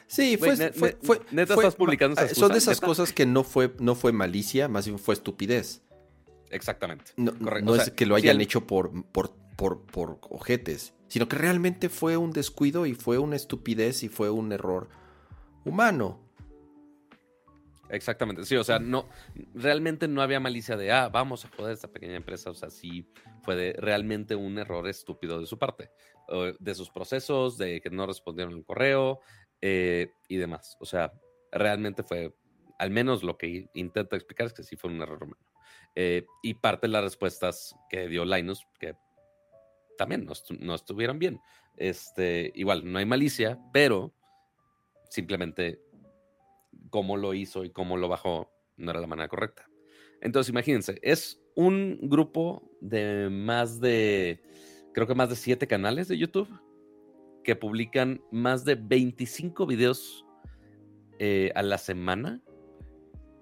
Sí, 0.07 0.37
fue, 0.37 0.55
fue, 1.01 1.21
neta 1.31 1.53
estás 1.53 1.75
publicando 1.75 2.19
esas 2.19 2.37
Son 2.37 2.51
de 2.51 2.57
esas 2.57 2.79
cosas 2.79 3.11
que 3.11 3.25
no 3.25 3.43
fue, 3.43 3.73
no 3.79 3.93
fue 3.93 4.13
malicia, 4.13 4.67
más 4.67 4.85
bien 4.85 4.97
fue 4.97 5.13
estupidez. 5.13 5.81
Exactamente. 6.49 7.11
No, 7.17 7.33
no 7.39 7.75
es 7.75 7.91
que 7.91 8.05
lo 8.05 8.15
hayan 8.15 8.39
hecho 8.39 8.65
por, 8.65 9.03
por, 9.11 9.35
por, 9.57 9.85
por 9.85 10.19
ojetes, 10.29 10.93
sino 11.09 11.27
que 11.27 11.35
realmente 11.35 11.89
fue 11.89 12.15
un 12.15 12.31
descuido 12.31 12.85
y 12.85 12.93
fue 12.93 13.17
una 13.17 13.35
estupidez 13.35 14.03
y 14.03 14.09
fue 14.09 14.29
un 14.29 14.51
error 14.53 14.87
humano. 15.65 16.19
Exactamente, 17.89 18.43
sí, 18.43 18.55
o 18.55 18.63
sea, 18.65 18.79
no, 18.79 19.07
realmente 19.53 20.07
no 20.09 20.21
había 20.21 20.41
malicia 20.41 20.75
de, 20.75 20.91
ah, 20.91 21.07
vamos 21.07 21.45
a 21.45 21.49
joder 21.55 21.73
esta 21.73 21.87
pequeña 21.87 22.15
empresa, 22.15 22.49
o 22.49 22.53
sea, 22.53 22.69
sí 22.69 23.09
fue 23.43 23.55
de, 23.55 23.73
realmente 23.73 24.35
un 24.35 24.57
error 24.57 24.87
estúpido 24.89 25.39
de 25.39 25.45
su 25.45 25.57
parte, 25.57 25.89
de 26.59 26.75
sus 26.75 26.89
procesos, 26.89 27.57
de 27.57 27.79
que 27.79 27.89
no 27.89 28.05
respondieron 28.05 28.55
el 28.55 28.65
correo, 28.65 29.21
eh, 29.61 30.13
y 30.27 30.37
demás. 30.37 30.77
O 30.79 30.85
sea, 30.85 31.13
realmente 31.51 32.03
fue, 32.03 32.33
al 32.79 32.91
menos 32.91 33.23
lo 33.23 33.37
que 33.37 33.69
intento 33.73 34.15
explicar 34.15 34.47
es 34.47 34.53
que 34.53 34.63
sí 34.63 34.75
fue 34.75 34.91
un 34.91 35.01
error 35.01 35.23
humano. 35.23 35.45
Eh, 35.95 36.25
y 36.43 36.53
parte 36.55 36.87
de 36.87 36.93
las 36.93 37.03
respuestas 37.03 37.75
que 37.89 38.07
dio 38.07 38.23
Linus, 38.23 38.67
que 38.79 38.95
también 39.97 40.27
no, 40.59 40.75
estuvieron 40.75 41.19
bien. 41.19 41.41
Este, 41.75 42.51
igual, 42.55 42.89
no 42.91 42.99
hay 42.99 43.05
malicia, 43.05 43.59
pero 43.73 44.13
simplemente 45.09 45.81
cómo 46.89 47.17
lo 47.17 47.33
hizo 47.33 47.65
y 47.65 47.71
cómo 47.71 47.97
lo 47.97 48.07
bajó 48.07 48.51
no 48.77 48.91
era 48.91 49.01
la 49.01 49.07
manera 49.07 49.27
correcta. 49.27 49.67
Entonces, 50.21 50.49
imagínense, 50.49 50.99
es 51.01 51.41
un 51.55 51.99
grupo 52.03 52.71
de 52.81 53.29
más 53.29 53.79
de, 53.79 54.41
creo 54.93 55.07
que 55.07 55.15
más 55.15 55.29
de 55.29 55.35
siete 55.35 55.67
canales 55.67 56.07
de 56.07 56.17
YouTube 56.17 56.47
que 57.47 57.55
publican 57.55 58.21
más 58.29 58.65
de 58.65 58.75
25 58.75 59.65
videos 59.65 60.25
eh, 61.17 61.49
a 61.55 61.63
la 61.63 61.77
semana 61.77 62.41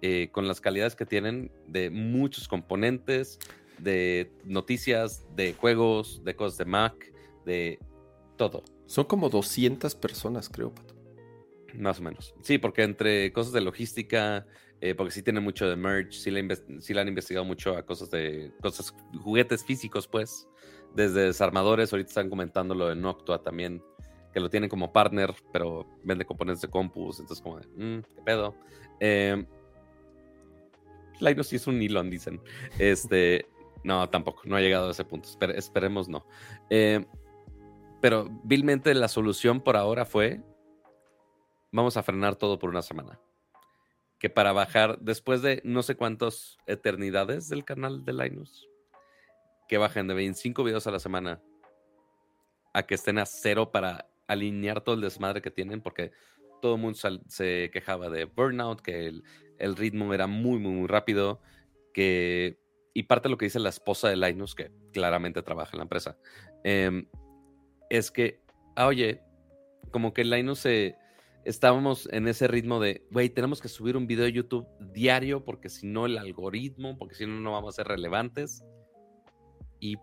eh, 0.04 0.30
con 0.32 0.48
las 0.48 0.62
calidades 0.62 0.96
que 0.96 1.08
tienen 1.08 1.52
de 1.66 1.90
muchos 1.90 2.48
componentes, 2.48 3.40
de 3.80 4.32
noticias, 4.44 5.26
de 5.36 5.54
juegos, 5.54 6.24
de 6.24 6.36
cosas 6.36 6.60
de 6.60 6.66
Mac, 6.66 7.14
de 7.48 7.80
todo. 8.38 8.64
Son 8.86 9.06
como 9.06 9.28
200 9.28 9.96
personas, 9.96 10.50
creo, 10.50 10.72
Pato. 10.72 10.94
Más 11.74 12.00
o 12.00 12.04
menos. 12.04 12.36
Sí, 12.44 12.60
porque 12.60 12.84
entre 12.84 13.34
cosas 13.34 13.54
de 13.54 13.62
logística, 13.62 14.46
eh, 14.82 14.94
porque 14.94 15.14
sí 15.14 15.24
tiene 15.24 15.40
mucho 15.40 15.68
de 15.68 15.76
merch, 15.76 16.14
sí 16.14 16.30
le, 16.30 16.42
han 16.42 17.08
investigado 17.08 17.44
mucho 17.44 17.76
a 17.76 17.84
cosas 17.84 18.12
de 18.12 18.54
cosas, 18.62 18.94
juguetes 19.20 19.66
físicos, 19.66 20.08
pues, 20.08 20.48
desde 20.94 21.22
desarmadores, 21.22 21.92
ahorita 21.92 22.10
están 22.10 22.30
comentando 22.30 22.76
lo 22.76 22.90
de 22.90 22.96
Noctua 22.96 23.42
también, 23.42 23.82
que 24.36 24.42
lo 24.42 24.50
tienen 24.50 24.70
como 24.70 24.92
partner, 24.92 25.34
pero 25.54 25.88
vende 26.04 26.26
componentes 26.26 26.64
de 26.64 26.68
compus, 26.68 27.22
entonces 27.22 27.42
como 27.42 27.56
mm, 27.56 28.02
qué 28.02 28.22
pedo. 28.26 28.54
Eh, 29.00 29.46
Linus 31.22 31.54
es 31.54 31.68
un 31.68 31.82
Elon, 31.82 32.10
dicen. 32.10 32.42
Este, 32.78 33.48
no, 33.86 34.10
tampoco, 34.10 34.42
no 34.44 34.58
ha 34.58 34.60
llegado 34.60 34.90
a 34.90 34.92
ese 34.92 35.06
punto. 35.06 35.30
esperemos 35.56 36.10
no. 36.10 36.28
Eh, 36.70 37.06
pero 38.02 38.28
vilmente 38.44 38.94
la 38.94 39.08
solución 39.08 39.62
por 39.62 39.78
ahora 39.78 40.04
fue, 40.04 40.44
vamos 41.72 41.96
a 41.96 42.04
frenar 42.04 42.36
todo 42.36 42.60
por 42.60 42.70
una 42.70 42.82
semana. 42.82 43.22
Que 44.20 44.30
para 44.30 44.52
bajar, 44.52 45.00
después 45.00 45.44
de 45.44 45.62
no 45.64 45.82
sé 45.82 45.96
cuántas 45.96 46.58
eternidades 46.68 47.48
del 47.48 47.64
canal 47.64 48.04
de 48.04 48.12
Linus, 48.12 48.68
que 49.70 49.78
bajen 49.78 50.10
de 50.10 50.14
25 50.14 50.62
videos 50.66 50.88
a 50.88 50.92
la 50.92 51.00
semana 51.00 51.42
a 52.74 52.84
que 52.84 52.96
estén 52.96 53.18
a 53.18 53.26
cero 53.26 53.72
para 53.72 54.10
alinear 54.28 54.82
todo 54.82 54.96
el 54.96 55.02
desmadre 55.02 55.42
que 55.42 55.52
tienen, 55.52 55.82
porque 55.82 56.12
todo 56.62 56.76
el 56.76 56.82
mundo 56.82 56.98
se 57.28 57.70
quejaba 57.72 58.10
de 58.10 58.26
burnout, 58.26 58.82
que 58.82 59.08
el, 59.58 59.76
ritmo 59.76 60.14
era 60.14 60.28
muy, 60.28 60.60
muy, 60.60 60.72
muy 60.72 60.88
rápido, 60.88 61.42
que, 61.94 62.60
y 62.94 63.04
parte 63.04 63.28
de 63.28 63.32
lo 63.32 63.38
que 63.38 63.46
dice 63.46 63.60
la 63.60 63.70
esposa 63.70 64.10
de 64.10 64.18
Linus, 64.18 64.56
que 64.56 64.72
claramente 64.92 65.42
trabaja 65.42 65.72
en 65.74 65.80
la 65.80 65.84
empresa, 65.84 66.18
em, 66.64 67.08
es 67.90 68.12
que, 68.12 68.42
ah, 68.76 68.88
oye, 68.88 69.22
como 69.92 70.14
que 70.14 70.24
Linus 70.24 70.60
se, 70.60 70.98
estábamos 71.46 72.10
en 72.12 72.28
ese 72.28 72.48
ritmo 72.48 72.80
de, 72.80 73.06
güey, 73.12 73.30
tenemos 73.30 73.62
que 73.62 73.70
subir 73.70 73.96
un 73.96 74.08
video 74.08 74.26
de 74.26 74.34
YouTube 74.34 74.68
diario 74.80 75.46
porque 75.46 75.70
si 75.70 75.88
no 75.88 76.08
el 76.08 76.18
algoritmo, 76.18 76.98
porque 76.98 77.16
si 77.16 77.26
no 77.26 77.40
no 77.40 77.54
vamos 77.54 77.76
a 77.76 77.78
ser 77.78 77.88
relevantes. 77.88 78.64
Y 79.80 79.98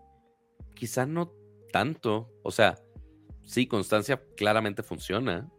quizá 0.73 1.05
no 1.05 1.33
tanto, 1.71 2.31
o 2.43 2.51
sea, 2.51 2.79
sí, 3.43 3.67
constancia 3.67 4.23
claramente 4.35 4.83
funciona, 4.83 5.49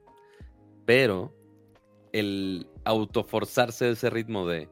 pero 0.84 1.34
el 2.12 2.68
autoforzarse 2.84 3.90
ese 3.90 4.10
ritmo 4.10 4.46
de 4.46 4.68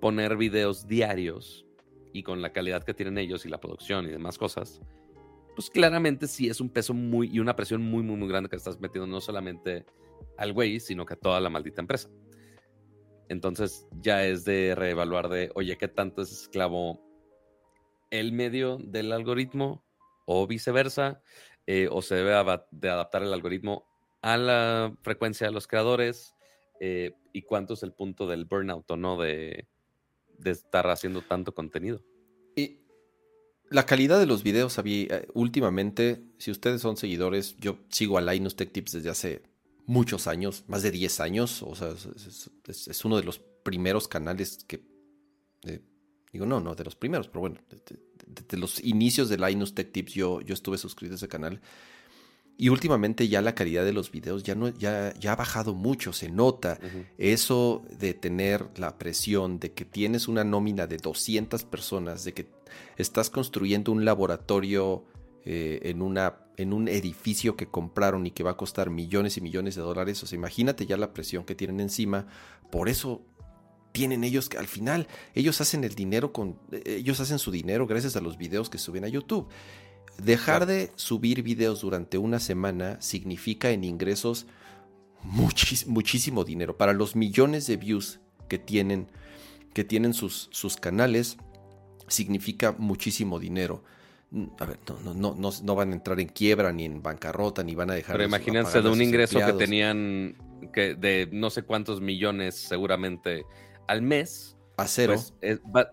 poner 0.00 0.36
videos 0.36 0.86
diarios 0.86 1.66
y 2.12 2.22
con 2.22 2.40
la 2.42 2.52
calidad 2.52 2.84
que 2.84 2.94
tienen 2.94 3.18
ellos 3.18 3.44
y 3.44 3.48
la 3.48 3.60
producción 3.60 4.06
y 4.06 4.10
demás 4.10 4.38
cosas, 4.38 4.80
pues 5.54 5.70
claramente 5.70 6.28
sí 6.28 6.48
es 6.48 6.60
un 6.60 6.68
peso 6.68 6.94
muy 6.94 7.28
y 7.32 7.40
una 7.40 7.56
presión 7.56 7.82
muy, 7.82 8.02
muy, 8.02 8.16
muy 8.16 8.28
grande 8.28 8.48
que 8.48 8.56
estás 8.56 8.78
metiendo 8.80 9.08
no 9.08 9.20
solamente 9.20 9.84
al 10.36 10.52
güey, 10.52 10.78
sino 10.78 11.04
que 11.04 11.14
a 11.14 11.18
toda 11.18 11.40
la 11.40 11.50
maldita 11.50 11.80
empresa. 11.80 12.08
Entonces 13.28 13.86
ya 14.00 14.24
es 14.24 14.44
de 14.44 14.74
reevaluar 14.74 15.28
de, 15.28 15.50
oye, 15.54 15.76
¿qué 15.76 15.88
tanto 15.88 16.22
es 16.22 16.32
esclavo 16.32 17.00
el 18.10 18.32
medio 18.32 18.78
del 18.78 19.12
algoritmo 19.12 19.84
o 20.26 20.46
viceversa? 20.46 21.22
Eh, 21.70 21.86
¿O 21.92 22.00
se 22.00 22.14
debe 22.14 22.30
de 22.70 22.88
adaptar 22.88 23.22
el 23.22 23.30
algoritmo 23.30 23.86
a 24.22 24.38
la 24.38 24.96
frecuencia 25.02 25.46
de 25.46 25.52
los 25.52 25.66
creadores? 25.66 26.34
Eh, 26.80 27.12
y 27.34 27.42
cuánto 27.42 27.74
es 27.74 27.82
el 27.82 27.92
punto 27.92 28.26
del 28.26 28.46
burnout 28.46 28.90
o 28.90 28.96
no 28.96 29.18
de, 29.18 29.68
estar 30.46 30.88
haciendo 30.88 31.20
tanto 31.20 31.52
contenido. 31.52 32.02
Y 32.56 32.78
la 33.68 33.84
calidad 33.84 34.18
de 34.18 34.24
los 34.24 34.42
videos, 34.42 34.80
eh, 34.82 35.28
últimamente, 35.34 36.24
si 36.38 36.50
ustedes 36.50 36.80
son 36.80 36.96
seguidores, 36.96 37.54
yo 37.58 37.80
sigo 37.90 38.16
a 38.16 38.22
Linus 38.22 38.56
Tech 38.56 38.72
Tips 38.72 38.92
desde 38.92 39.10
hace 39.10 39.42
muchos 39.84 40.26
años, 40.26 40.64
más 40.68 40.82
de 40.82 40.90
10 40.90 41.20
años, 41.20 41.62
o 41.62 41.74
sea, 41.74 41.90
es, 42.66 43.04
uno 43.04 43.18
de 43.18 43.24
los 43.24 43.40
primeros 43.62 44.08
canales 44.08 44.64
que, 44.66 44.82
digo, 46.32 46.46
no, 46.46 46.60
no, 46.60 46.74
de 46.74 46.84
los 46.84 46.96
primeros, 46.96 47.28
pero 47.28 47.40
bueno, 47.40 47.60
los 48.52 48.82
inicios 48.84 49.28
de 49.28 49.38
Linus 49.38 49.74
Tech 49.74 49.92
Tips 49.92 50.14
yo, 50.14 50.40
yo 50.40 50.54
estuve 50.54 50.78
suscrito 50.78 51.14
a 51.14 51.16
ese 51.16 51.28
canal 51.28 51.60
y 52.60 52.70
últimamente 52.70 53.28
ya 53.28 53.40
la 53.40 53.54
calidad 53.54 53.84
de 53.84 53.92
los 53.92 54.10
videos 54.10 54.42
ya, 54.42 54.56
no, 54.56 54.68
ya, 54.70 55.14
ya 55.14 55.32
ha 55.32 55.36
bajado 55.36 55.74
mucho, 55.74 56.12
se 56.12 56.28
nota. 56.28 56.80
Eso 57.16 57.84
de 58.00 58.14
tener 58.14 58.66
la 58.76 58.98
presión 58.98 59.60
de 59.60 59.72
que 59.72 59.84
tienes 59.84 60.26
una 60.26 60.42
nómina 60.42 60.88
de 60.88 60.96
200 60.96 61.62
personas, 61.62 62.24
de 62.24 62.34
que 62.34 62.48
estás 62.96 63.30
construyendo 63.30 63.92
un 63.92 64.04
laboratorio 64.04 65.04
eh, 65.44 65.82
en, 65.84 66.02
una, 66.02 66.40
en 66.56 66.72
un 66.72 66.88
edificio 66.88 67.56
que 67.56 67.68
compraron 67.68 68.26
y 68.26 68.32
que 68.32 68.42
va 68.42 68.50
a 68.50 68.56
costar 68.56 68.90
millones 68.90 69.36
y 69.36 69.40
millones 69.40 69.76
de 69.76 69.82
dólares. 69.82 70.20
O 70.24 70.26
sea, 70.26 70.36
imagínate 70.36 70.84
ya 70.84 70.96
la 70.96 71.12
presión 71.12 71.44
que 71.44 71.54
tienen 71.54 71.78
encima. 71.78 72.26
Por 72.72 72.88
eso 72.88 73.22
tienen 73.98 74.22
ellos 74.22 74.48
que 74.48 74.58
al 74.58 74.68
final 74.68 75.08
ellos 75.34 75.60
hacen 75.60 75.82
el 75.82 75.96
dinero 75.96 76.32
con 76.32 76.56
ellos 76.84 77.18
hacen 77.18 77.40
su 77.40 77.50
dinero 77.50 77.84
gracias 77.88 78.14
a 78.14 78.20
los 78.20 78.38
videos 78.38 78.70
que 78.70 78.78
suben 78.78 79.04
a 79.04 79.08
YouTube. 79.08 79.48
Dejar 80.22 80.66
de 80.66 80.92
subir 80.94 81.42
videos 81.42 81.80
durante 81.80 82.16
una 82.16 82.38
semana 82.38 83.00
significa 83.00 83.70
en 83.70 83.82
ingresos 83.82 84.46
muchísimo 85.24 86.44
dinero. 86.44 86.76
Para 86.76 86.92
los 86.92 87.16
millones 87.16 87.66
de 87.66 87.76
views 87.76 88.20
que 88.48 88.58
tienen, 88.58 89.08
que 89.74 89.82
tienen 89.82 90.14
sus, 90.14 90.48
sus 90.52 90.76
canales, 90.76 91.36
significa 92.06 92.76
muchísimo 92.78 93.40
dinero. 93.40 93.82
A 94.60 94.64
ver, 94.64 94.78
no, 95.04 95.12
no, 95.14 95.34
no, 95.34 95.50
no, 95.60 95.74
van 95.74 95.90
a 95.90 95.94
entrar 95.94 96.20
en 96.20 96.28
quiebra 96.28 96.72
ni 96.72 96.84
en 96.84 97.02
bancarrota, 97.02 97.64
ni 97.64 97.74
van 97.74 97.90
a 97.90 97.94
dejar. 97.94 98.14
Pero 98.14 98.28
imagínense 98.28 98.80
de 98.80 98.88
un 98.88 99.02
ingreso 99.02 99.40
que 99.44 99.52
tenían 99.54 100.36
que 100.72 100.94
de 100.94 101.28
no 101.32 101.50
sé 101.50 101.62
cuántos 101.62 102.00
millones 102.00 102.54
seguramente 102.54 103.44
al 103.88 104.02
mes. 104.02 104.56
A 104.76 104.86
cero. 104.86 105.16
Pues, 105.40 105.86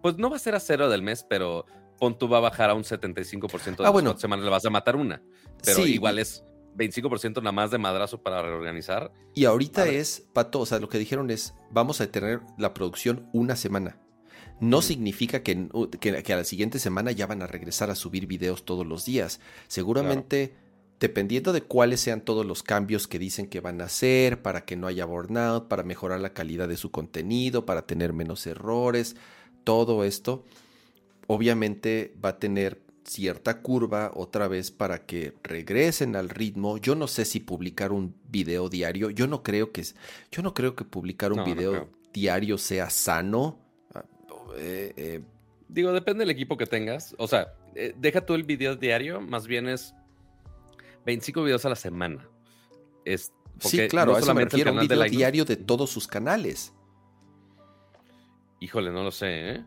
pues 0.00 0.16
no 0.16 0.30
va 0.30 0.36
a 0.36 0.38
ser 0.38 0.54
a 0.54 0.60
cero 0.60 0.88
del 0.88 1.02
mes, 1.02 1.26
pero 1.28 1.66
pon 1.98 2.18
tú 2.18 2.28
va 2.28 2.38
a 2.38 2.40
bajar 2.40 2.70
a 2.70 2.74
un 2.74 2.84
75% 2.84 3.76
de 3.76 3.86
ah, 3.86 3.90
bueno. 3.90 4.16
semana 4.16 4.42
le 4.42 4.50
vas 4.50 4.64
a 4.64 4.70
matar 4.70 4.96
una. 4.96 5.22
Pero 5.62 5.86
igual 5.86 6.18
es 6.18 6.44
25% 6.76 7.36
nada 7.36 7.52
más 7.52 7.70
de 7.70 7.78
madrazo 7.78 8.22
para 8.22 8.42
reorganizar. 8.42 9.12
Y 9.34 9.44
ahorita 9.44 9.86
es, 9.86 10.26
Pato, 10.32 10.60
o 10.60 10.66
sea, 10.66 10.78
lo 10.78 10.88
que 10.88 10.98
dijeron 10.98 11.30
es, 11.30 11.54
vamos 11.70 12.00
a 12.00 12.10
tener 12.10 12.40
la 12.58 12.74
producción 12.74 13.28
una 13.32 13.56
semana. 13.56 13.98
No 14.60 14.82
significa 14.82 15.42
que, 15.42 15.68
que, 16.00 16.32
a 16.32 16.36
la 16.36 16.44
siguiente 16.44 16.78
semana 16.78 17.10
ya 17.12 17.26
van 17.26 17.42
a 17.42 17.46
regresar 17.46 17.90
a 17.90 17.94
subir 17.94 18.26
videos 18.26 18.64
todos 18.64 18.86
los 18.86 19.04
días. 19.04 19.40
Seguramente, 19.66 20.54
dependiendo 21.00 21.52
de 21.52 21.62
cuáles 21.62 22.00
sean 22.00 22.20
todos 22.20 22.46
los 22.46 22.62
cambios 22.62 23.06
que 23.06 23.18
dicen 23.18 23.46
que 23.46 23.60
van 23.60 23.80
a 23.80 23.84
hacer 23.84 24.42
para 24.42 24.64
que 24.64 24.76
no 24.76 24.86
haya 24.86 25.04
burnout, 25.04 25.68
para 25.68 25.82
mejorar 25.82 26.20
la 26.20 26.32
calidad 26.32 26.68
de 26.68 26.76
su 26.76 26.90
contenido, 26.90 27.66
para 27.66 27.86
tener 27.86 28.12
menos 28.12 28.46
errores, 28.46 29.16
todo 29.64 30.04
esto 30.04 30.44
obviamente 31.26 32.14
va 32.22 32.30
a 32.30 32.38
tener 32.38 32.82
cierta 33.04 33.60
curva 33.60 34.10
otra 34.14 34.48
vez 34.48 34.70
para 34.70 35.04
que 35.04 35.34
regresen 35.42 36.16
al 36.16 36.28
ritmo. 36.28 36.78
Yo 36.78 36.94
no 36.94 37.06
sé 37.06 37.24
si 37.24 37.40
publicar 37.40 37.92
un 37.92 38.14
video 38.28 38.68
diario, 38.68 39.10
yo 39.10 39.26
no 39.26 39.42
creo 39.42 39.72
que 39.72 39.84
yo 40.30 40.42
no 40.42 40.54
creo 40.54 40.74
que 40.74 40.84
publicar 40.84 41.32
un 41.32 41.44
video 41.44 41.88
diario 42.12 42.58
sea 42.58 42.90
sano. 42.90 43.58
Ah, 43.94 44.04
eh, 44.56 44.92
eh, 44.96 45.20
Digo, 45.68 45.92
depende 45.92 46.20
del 46.20 46.30
equipo 46.30 46.56
que 46.56 46.66
tengas. 46.66 47.14
O 47.18 47.26
sea, 47.26 47.54
eh, 47.74 47.94
deja 47.96 48.24
tú 48.24 48.34
el 48.34 48.44
video 48.44 48.76
diario, 48.76 49.20
más 49.20 49.46
bien 49.46 49.68
es 49.68 49.94
25 51.04 51.42
videos 51.42 51.64
a 51.64 51.70
la 51.70 51.76
semana. 51.76 52.28
Es 53.04 53.32
sí, 53.60 53.88
claro, 53.88 54.12
no 54.12 54.16
a 54.16 54.20
eso 54.20 54.34
me 54.34 54.44
refiero, 54.44 54.72
un 54.72 54.80
video 54.80 55.02
diario 55.04 55.44
de 55.44 55.56
todos 55.56 55.90
sus 55.90 56.06
canales. 56.06 56.74
Híjole, 58.60 58.90
no 58.90 59.02
lo 59.02 59.10
sé, 59.10 59.50
¿eh? 59.50 59.64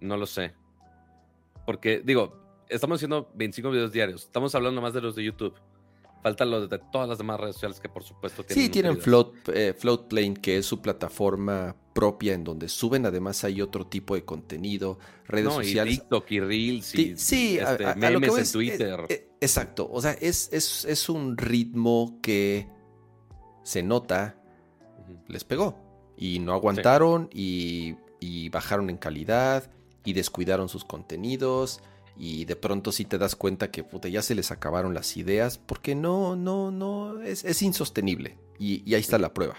No 0.00 0.16
lo 0.16 0.26
sé. 0.26 0.54
Porque, 1.66 2.02
digo, 2.04 2.38
estamos 2.68 2.96
haciendo 2.96 3.30
25 3.34 3.70
videos 3.70 3.92
diarios. 3.92 4.22
Estamos 4.24 4.54
hablando 4.54 4.80
más 4.80 4.92
de 4.94 5.00
los 5.00 5.14
de 5.16 5.24
YouTube. 5.24 5.54
Falta 6.24 6.46
lo 6.46 6.66
de 6.66 6.78
todas 6.90 7.06
las 7.06 7.18
demás 7.18 7.38
redes 7.38 7.56
sociales 7.56 7.78
que 7.78 7.90
por 7.90 8.02
supuesto 8.02 8.42
tienen. 8.44 8.64
Sí, 8.64 8.70
tienen 8.70 8.96
Float, 8.96 9.46
eh, 9.52 9.74
Floatplane, 9.78 10.32
que 10.32 10.56
es 10.56 10.64
su 10.64 10.80
plataforma 10.80 11.76
propia 11.92 12.32
en 12.32 12.44
donde 12.44 12.70
suben 12.70 13.04
además 13.04 13.44
hay 13.44 13.60
otro 13.60 13.86
tipo 13.86 14.14
de 14.14 14.24
contenido, 14.24 14.98
redes 15.26 15.52
sociales. 15.52 15.92
Y 15.92 15.98
TikTok 15.98 16.30
y 16.30 16.40
Reels 16.40 16.94
y 16.94 17.16
sí, 17.18 17.58
este, 17.58 17.94
memes 17.96 18.38
en 18.38 18.52
Twitter. 18.52 19.00
Eh, 19.10 19.28
exacto, 19.38 19.86
o 19.92 20.00
sea, 20.00 20.12
es, 20.12 20.48
es, 20.50 21.08
un 21.10 21.36
ritmo 21.36 22.18
que 22.22 22.68
se 23.62 23.82
nota, 23.82 24.40
les 25.28 25.44
pegó. 25.44 25.78
Y 26.16 26.38
no 26.38 26.54
aguantaron 26.54 27.28
y, 27.34 27.96
y 28.18 28.48
bajaron 28.48 28.88
en 28.88 28.96
calidad 28.96 29.70
y 30.06 30.14
descuidaron 30.14 30.70
sus 30.70 30.86
contenidos 30.86 31.82
y 32.16 32.44
de 32.44 32.56
pronto 32.56 32.92
sí 32.92 33.04
te 33.04 33.18
das 33.18 33.34
cuenta 33.34 33.70
que 33.70 33.84
ya 34.10 34.22
se 34.22 34.34
les 34.34 34.50
acabaron 34.50 34.94
las 34.94 35.16
ideas 35.16 35.58
porque 35.58 35.94
no, 35.94 36.36
no, 36.36 36.70
no, 36.70 37.20
es, 37.22 37.62
insostenible. 37.62 38.38
Y, 38.58 38.94
ahí 38.94 39.00
está 39.00 39.18
la 39.18 39.34
prueba. 39.34 39.56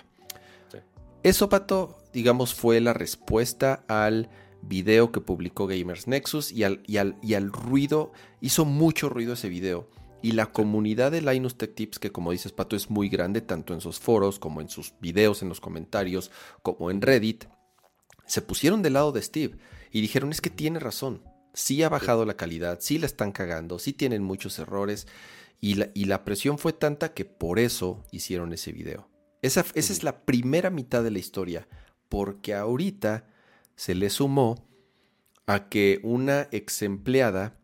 Eso, 1.23 1.49
Pato, 1.49 1.97
digamos, 2.13 2.53
fue 2.53 2.79
la 2.79 2.93
respuesta 2.93 3.83
al 3.87 4.29
video 4.61 5.11
que 5.11 5.21
publicó 5.21 5.67
Gamers 5.67 6.07
Nexus 6.07 6.51
y 6.51 6.63
al, 6.63 6.81
y 6.87 6.97
al, 6.97 7.17
y 7.21 7.33
al 7.33 7.51
ruido, 7.51 8.11
hizo 8.41 8.63
mucho 8.63 9.09
ruido 9.09 9.33
ese 9.33 9.49
video. 9.49 9.89
Y 10.21 10.31
la 10.31 10.47
comunidad 10.47 11.11
de 11.11 11.21
Linus 11.21 11.57
Tech 11.57 11.75
Tips, 11.75 11.99
que 11.99 12.11
como 12.11 12.31
dices, 12.31 12.51
Pato, 12.51 12.75
es 12.75 12.89
muy 12.89 13.09
grande, 13.09 13.41
tanto 13.41 13.73
en 13.73 13.81
sus 13.81 13.99
foros 13.99 14.39
como 14.39 14.61
en 14.61 14.69
sus 14.69 14.93
videos, 15.01 15.41
en 15.41 15.49
los 15.49 15.59
comentarios, 15.59 16.31
como 16.61 16.89
en 16.89 17.01
Reddit, 17.01 17.45
se 18.25 18.41
pusieron 18.41 18.81
del 18.81 18.93
lado 18.93 19.11
de 19.11 19.21
Steve 19.21 19.57
y 19.91 20.01
dijeron, 20.01 20.31
es 20.31 20.41
que 20.41 20.49
tiene 20.49 20.79
razón 20.79 21.21
sí 21.55 21.81
ha 21.83 21.89
bajado 21.89 22.25
la 22.25 22.37
calidad, 22.37 22.79
sí 22.81 22.99
la 22.99 23.07
están 23.07 23.31
cagando, 23.31 23.79
sí 23.79 23.93
tienen 23.93 24.23
muchos 24.23 24.59
errores 24.59 25.07
y 25.61 25.75
la, 25.75 25.89
y 25.93 26.05
la 26.05 26.23
presión 26.23 26.59
fue 26.59 26.73
tanta 26.73 27.13
que 27.13 27.25
por 27.25 27.59
eso 27.59 28.03
hicieron 28.11 28.53
ese 28.53 28.71
video. 28.71 29.09
Esa, 29.41 29.65
esa 29.73 29.93
es 29.93 30.03
la 30.03 30.25
primera 30.25 30.69
mitad 30.69 31.03
de 31.03 31.11
la 31.11 31.19
historia, 31.19 31.67
porque 32.09 32.53
ahorita 32.53 33.27
se 33.75 33.95
le 33.95 34.09
sumó 34.09 34.67
a 35.47 35.69
que 35.69 35.99
una 36.03 36.47
ex 36.51 36.81
empleada 36.81 37.57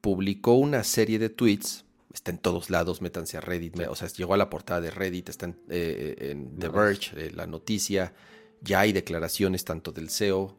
publicó 0.00 0.54
una 0.54 0.82
serie 0.84 1.18
de 1.18 1.28
tweets, 1.28 1.84
está 2.12 2.30
en 2.30 2.38
todos 2.38 2.70
lados, 2.70 3.02
métanse 3.02 3.36
a 3.36 3.40
Reddit, 3.40 3.78
o 3.88 3.94
sea, 3.94 4.08
llegó 4.08 4.34
a 4.34 4.38
la 4.38 4.50
portada 4.50 4.80
de 4.80 4.90
Reddit, 4.90 5.28
está 5.28 5.46
en, 5.46 5.60
eh, 5.68 6.36
The 6.58 6.68
Verge, 6.68 7.26
eh, 7.26 7.30
la 7.30 7.46
noticia, 7.46 8.14
ya 8.62 8.80
hay 8.80 8.92
declaraciones 8.92 9.64
tanto 9.64 9.92
del 9.92 10.10
CEO 10.10 10.58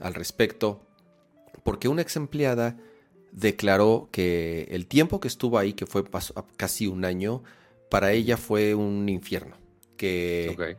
al 0.00 0.14
respecto 0.14 0.91
porque 1.62 1.88
una 1.88 2.02
ex 2.02 2.16
empleada 2.16 2.76
declaró 3.32 4.08
que 4.12 4.68
el 4.70 4.86
tiempo 4.86 5.20
que 5.20 5.28
estuvo 5.28 5.58
ahí, 5.58 5.72
que 5.72 5.86
fue 5.86 6.04
casi 6.56 6.86
un 6.86 7.04
año, 7.04 7.42
para 7.90 8.12
ella 8.12 8.36
fue 8.36 8.74
un 8.74 9.08
infierno. 9.08 9.56
Que 9.96 10.76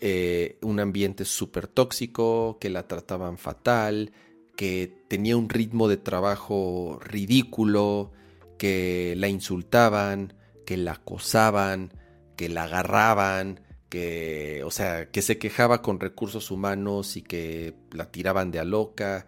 eh, 0.00 0.58
un 0.62 0.80
ambiente 0.80 1.24
súper 1.24 1.66
tóxico, 1.66 2.58
que 2.60 2.70
la 2.70 2.86
trataban 2.86 3.38
fatal, 3.38 4.12
que 4.56 4.92
tenía 5.08 5.36
un 5.36 5.48
ritmo 5.48 5.88
de 5.88 5.96
trabajo 5.96 6.98
ridículo, 7.02 8.12
que 8.58 9.14
la 9.16 9.28
insultaban, 9.28 10.34
que 10.64 10.76
la 10.76 10.92
acosaban, 10.92 11.92
que 12.36 12.48
la 12.48 12.64
agarraban, 12.64 13.60
que, 13.88 14.62
o 14.64 14.70
sea, 14.70 15.10
que 15.10 15.22
se 15.22 15.38
quejaba 15.38 15.82
con 15.82 16.00
recursos 16.00 16.50
humanos 16.50 17.16
y 17.16 17.22
que 17.22 17.74
la 17.92 18.10
tiraban 18.10 18.50
de 18.50 18.58
a 18.58 18.64
loca 18.64 19.26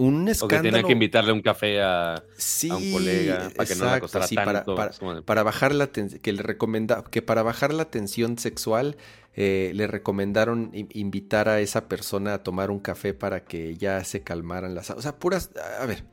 un 0.00 0.28
escándalo. 0.28 0.60
O 0.60 0.62
que 0.62 0.70
tenía 0.70 0.82
que 0.86 0.92
invitarle 0.92 1.32
un 1.32 1.42
café 1.42 1.82
a, 1.82 2.22
un 2.70 2.92
colega 2.92 3.50
para 3.54 3.68
que 3.68 3.74
no 3.74 3.84
la 3.84 4.00
costara 4.00 4.26
tanto. 4.26 4.74
Para, 5.24 5.42
bajar 5.42 5.74
la 5.74 5.88
que 5.88 6.32
le 6.32 6.42
recomenda 6.42 7.04
que 7.04 7.22
para 7.22 7.42
bajar 7.42 7.74
la 7.74 7.84
tensión 7.84 8.38
sexual 8.38 8.96
eh, 9.34 9.72
le 9.74 9.86
recomendaron 9.86 10.70
invitar 10.72 11.48
a 11.48 11.60
esa 11.60 11.86
persona 11.88 12.34
a 12.34 12.42
tomar 12.42 12.70
un 12.70 12.80
café 12.80 13.14
para 13.14 13.44
que 13.44 13.76
ya 13.76 14.02
se 14.04 14.22
calmaran 14.22 14.74
las, 14.74 14.90
o 14.90 15.02
sea, 15.02 15.18
puras, 15.18 15.50
a 15.80 15.86
ver, 15.86 16.04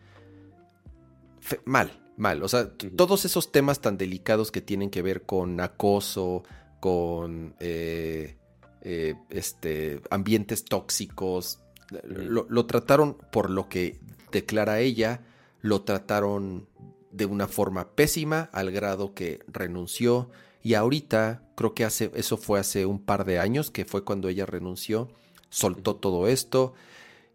mal, 1.65 1.91
mal, 2.17 2.43
o 2.43 2.47
sea, 2.47 2.69
todos 2.95 3.25
esos 3.25 3.51
temas 3.51 3.79
tan 3.79 3.97
delicados 3.97 4.51
que 4.51 4.61
tienen 4.61 4.89
que 4.89 5.01
ver 5.01 5.23
con 5.23 5.59
acoso, 5.61 6.43
con 6.79 7.55
eh, 7.59 8.37
eh, 8.81 9.15
este 9.29 10.01
ambientes 10.09 10.65
tóxicos, 10.65 11.61
lo, 11.89 12.65
trataron 12.65 13.17
por 13.31 13.49
lo 13.49 13.69
que 13.69 13.99
declara 14.31 14.79
ella, 14.79 15.21
lo 15.61 15.83
trataron 15.83 16.67
de 17.11 17.25
una 17.25 17.47
forma 17.47 17.95
pésima 17.95 18.49
al 18.51 18.71
grado 18.71 19.13
que 19.13 19.39
renunció. 19.47 20.29
Y 20.63 20.73
ahorita 20.73 21.43
creo 21.55 21.73
que 21.73 21.85
hace 21.85 22.11
eso 22.15 22.37
fue 22.37 22.59
hace 22.59 22.85
un 22.85 22.99
par 22.99 23.25
de 23.25 23.39
años 23.39 23.71
que 23.71 23.85
fue 23.85 24.03
cuando 24.03 24.27
ella 24.27 24.45
renunció, 24.45 25.09
soltó 25.49 25.95
todo 25.95 26.27
esto. 26.27 26.73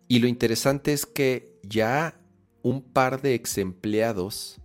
Y 0.09 0.19
lo 0.19 0.29
interesante 0.29 0.93
es 0.93 1.07
que 1.07 1.59
ya 1.63 2.21
un 2.63 2.83
par 2.83 3.23
de 3.23 3.35
ex 3.35 3.59
empleados 3.59 4.61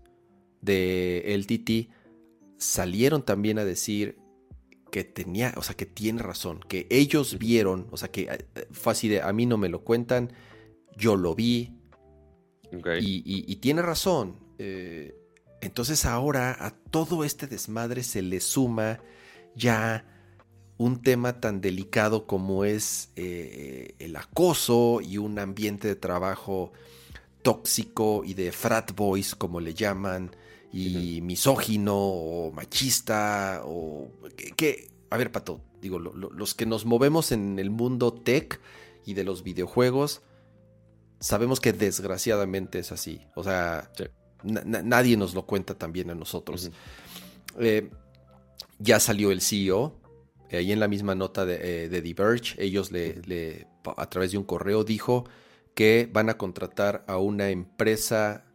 de 0.61 1.23
LTT 1.37 1.93
salieron 2.57 3.23
también 3.23 3.59
a 3.59 3.65
decir 3.65 4.17
que 4.91 5.03
tenía, 5.03 5.53
o 5.57 5.63
sea, 5.63 5.75
que 5.75 5.85
tiene 5.85 6.21
razón, 6.21 6.59
que 6.67 6.87
ellos 6.89 7.37
vieron, 7.37 7.87
o 7.91 7.97
sea, 7.97 8.09
que 8.09 8.23
eh, 8.23 8.67
fue 8.71 8.93
así 8.93 9.07
de, 9.07 9.21
a 9.21 9.31
mí 9.33 9.45
no 9.45 9.57
me 9.57 9.69
lo 9.69 9.83
cuentan, 9.83 10.33
yo 10.95 11.15
lo 11.15 11.35
vi, 11.35 11.77
y, 12.99 13.55
tiene 13.57 13.81
razón. 13.81 14.35
Eh, 14.57 15.15
entonces 15.61 16.05
ahora 16.05 16.55
a 16.59 16.71
todo 16.71 17.23
este 17.23 17.47
desmadre 17.47 18.03
se 18.03 18.21
le 18.21 18.39
suma 18.39 18.99
ya 19.55 20.05
un 20.77 21.01
tema 21.01 21.39
tan 21.39 21.61
delicado 21.61 22.27
como 22.27 22.65
es 22.65 23.11
eh, 23.15 23.95
el 23.99 24.15
acoso 24.15 24.99
y 25.01 25.17
un 25.17 25.39
ambiente 25.39 25.87
de 25.87 25.95
trabajo 25.95 26.73
tóxico 27.41 28.23
y 28.23 28.33
de 28.33 28.51
frat 28.51 28.95
boys, 28.95 29.33
como 29.33 29.59
le 29.59 29.73
llaman, 29.73 30.35
y 30.71 31.21
misógino 31.21 31.95
o 31.95 32.51
machista 32.51 33.61
o 33.65 34.11
que, 34.55 34.89
a 35.09 35.17
ver, 35.17 35.31
Pato, 35.31 35.61
digo, 35.81 35.99
los 35.99 36.53
que 36.53 36.65
nos 36.65 36.85
movemos 36.85 37.31
en 37.31 37.59
el 37.59 37.69
mundo 37.69 38.13
tech 38.13 38.59
y 39.05 39.13
de 39.13 39.23
los 39.23 39.43
videojuegos, 39.43 40.21
sabemos 41.19 41.59
que 41.59 41.73
desgraciadamente 41.73 42.79
es 42.79 42.91
así. 42.91 43.21
O 43.35 43.43
sea, 43.43 43.91
nadie 44.43 45.17
nos 45.17 45.33
lo 45.33 45.45
cuenta 45.45 45.75
también 45.75 46.09
a 46.09 46.15
nosotros. 46.15 46.69
Eh, 47.59 47.89
ya 48.79 48.99
salió 48.99 49.31
el 49.31 49.41
CEO, 49.41 49.99
ahí 50.51 50.71
en 50.71 50.79
la 50.79 50.87
misma 50.87 51.15
nota 51.15 51.45
de, 51.45 51.85
eh, 51.85 51.89
de 51.89 52.01
Diverge, 52.01 52.61
ellos 52.63 52.91
le, 52.91 53.67
a 53.83 54.09
través 54.09 54.31
de 54.31 54.37
un 54.37 54.43
correo 54.43 54.83
dijo 54.83 55.25
que 55.73 56.09
van 56.11 56.29
a 56.29 56.37
contratar 56.37 57.03
a 57.07 57.17
una 57.17 57.49
empresa 57.49 58.45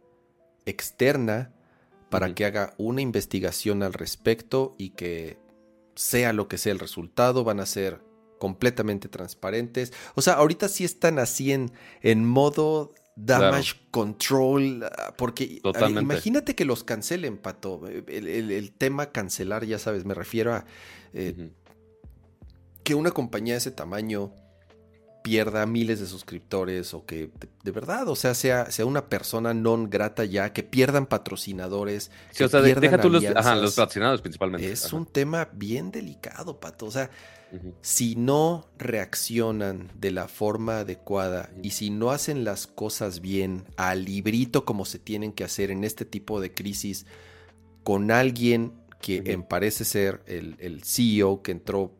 externa 0.65 1.53
para 2.13 2.35
que 2.35 2.45
haga 2.45 2.75
una 2.77 3.01
investigación 3.01 3.81
al 3.81 3.91
respecto 3.91 4.75
y 4.77 4.91
que 4.91 5.39
sea 5.95 6.31
lo 6.31 6.47
que 6.47 6.59
sea 6.59 6.71
el 6.71 6.77
resultado, 6.77 7.43
van 7.43 7.59
a 7.59 7.65
ser 7.65 8.01
completamente 8.37 9.09
transparentes. 9.09 9.93
O 10.13 10.21
sea, 10.21 10.33
ahorita 10.33 10.69
sí 10.69 10.83
están 10.83 11.17
así 11.17 11.51
en, 11.51 11.71
en 12.01 12.23
modo 12.23 12.93
damage 13.15 13.73
control, 13.89 14.83
ah, 14.83 15.15
porque 15.17 15.59
imagínate 15.89 16.53
que 16.53 16.65
los 16.65 16.83
cancelen, 16.83 17.37
Pato. 17.37 17.81
El, 17.87 18.73
tema 18.77 19.11
cancelar, 19.11 19.65
ya 19.65 19.79
sabes, 19.79 20.05
me 20.05 20.13
refiero 20.13 20.53
a 20.53 20.65
eh, 21.13 21.49
que 22.83 22.93
una 22.93 23.09
compañía 23.09 23.55
de 23.55 23.59
ese 23.59 23.71
tamaño 23.71 24.35
pierda 25.23 25.65
miles 25.65 25.99
de 25.99 26.05
suscriptores 26.05 26.93
o 26.93 27.05
que 27.05 27.31
de, 27.63 27.71
verdad, 27.71 28.07
o 28.09 28.15
sea, 28.15 28.35
sea, 28.35 28.69
sea 28.69 28.85
una 28.85 29.07
persona 29.07 29.53
non 29.53 29.89
grata 29.89 30.25
ya, 30.25 30.51
que 30.53 30.61
pierdan 30.61 31.07
patrocinadores. 31.07 32.11
Sí, 32.31 32.43
o 32.43 32.49
sea, 32.49 32.61
deja 32.61 32.99
tú 32.99 33.09
los, 33.09 33.23
patrocinadores 33.23 34.21
principalmente. 34.21 34.69
Es 34.69 34.91
un 34.93 35.05
tema 35.07 35.49
bien 35.53 35.89
delicado, 35.89 36.59
Pato. 36.59 36.85
O 36.85 36.91
sea, 36.91 37.09
si 37.81 38.15
no 38.15 38.67
reaccionan 38.77 39.89
de 39.95 40.11
la 40.11 40.27
forma 40.27 40.79
adecuada 40.79 41.49
y 41.61 41.71
si 41.71 41.89
no 41.89 42.11
hacen 42.11 42.43
las 42.43 42.67
cosas 42.67 43.21
bien, 43.21 43.63
al 43.77 44.05
librito 44.05 44.65
como 44.65 44.85
se 44.85 44.99
tienen 44.99 45.31
que 45.31 45.45
hacer 45.45 45.71
en 45.71 45.83
este 45.83 46.03
tipo 46.03 46.41
de 46.41 46.53
crisis, 46.53 47.05
con 47.83 48.11
alguien 48.11 48.73
que 48.99 49.37
parece 49.49 49.85
ser 49.85 50.21
el, 50.27 50.55
el 50.59 50.83
CEO 50.83 51.41
que 51.41 51.51
entró 51.51 51.91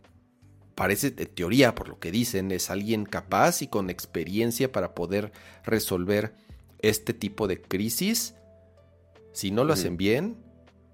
parece, 0.76 1.08
en 1.08 1.28
teoría, 1.28 1.76
por 1.76 1.90
lo 1.90 2.00
que 2.00 2.12
dicen, 2.12 2.52
es 2.52 2.70
alguien 2.70 3.06
capaz 3.06 3.62
y 3.62 3.68
con 3.68 3.90
experiencia 3.90 4.72
para 4.72 4.96
poder 4.96 5.32
resolver 5.64 6.34
este 6.80 7.14
tipo 7.14 7.48
de 7.48 7.62
crisis. 7.62 8.36
Si 9.32 9.52
no 9.52 9.64
lo 9.64 9.74
hacen 9.74 9.98
bien, 9.98 10.38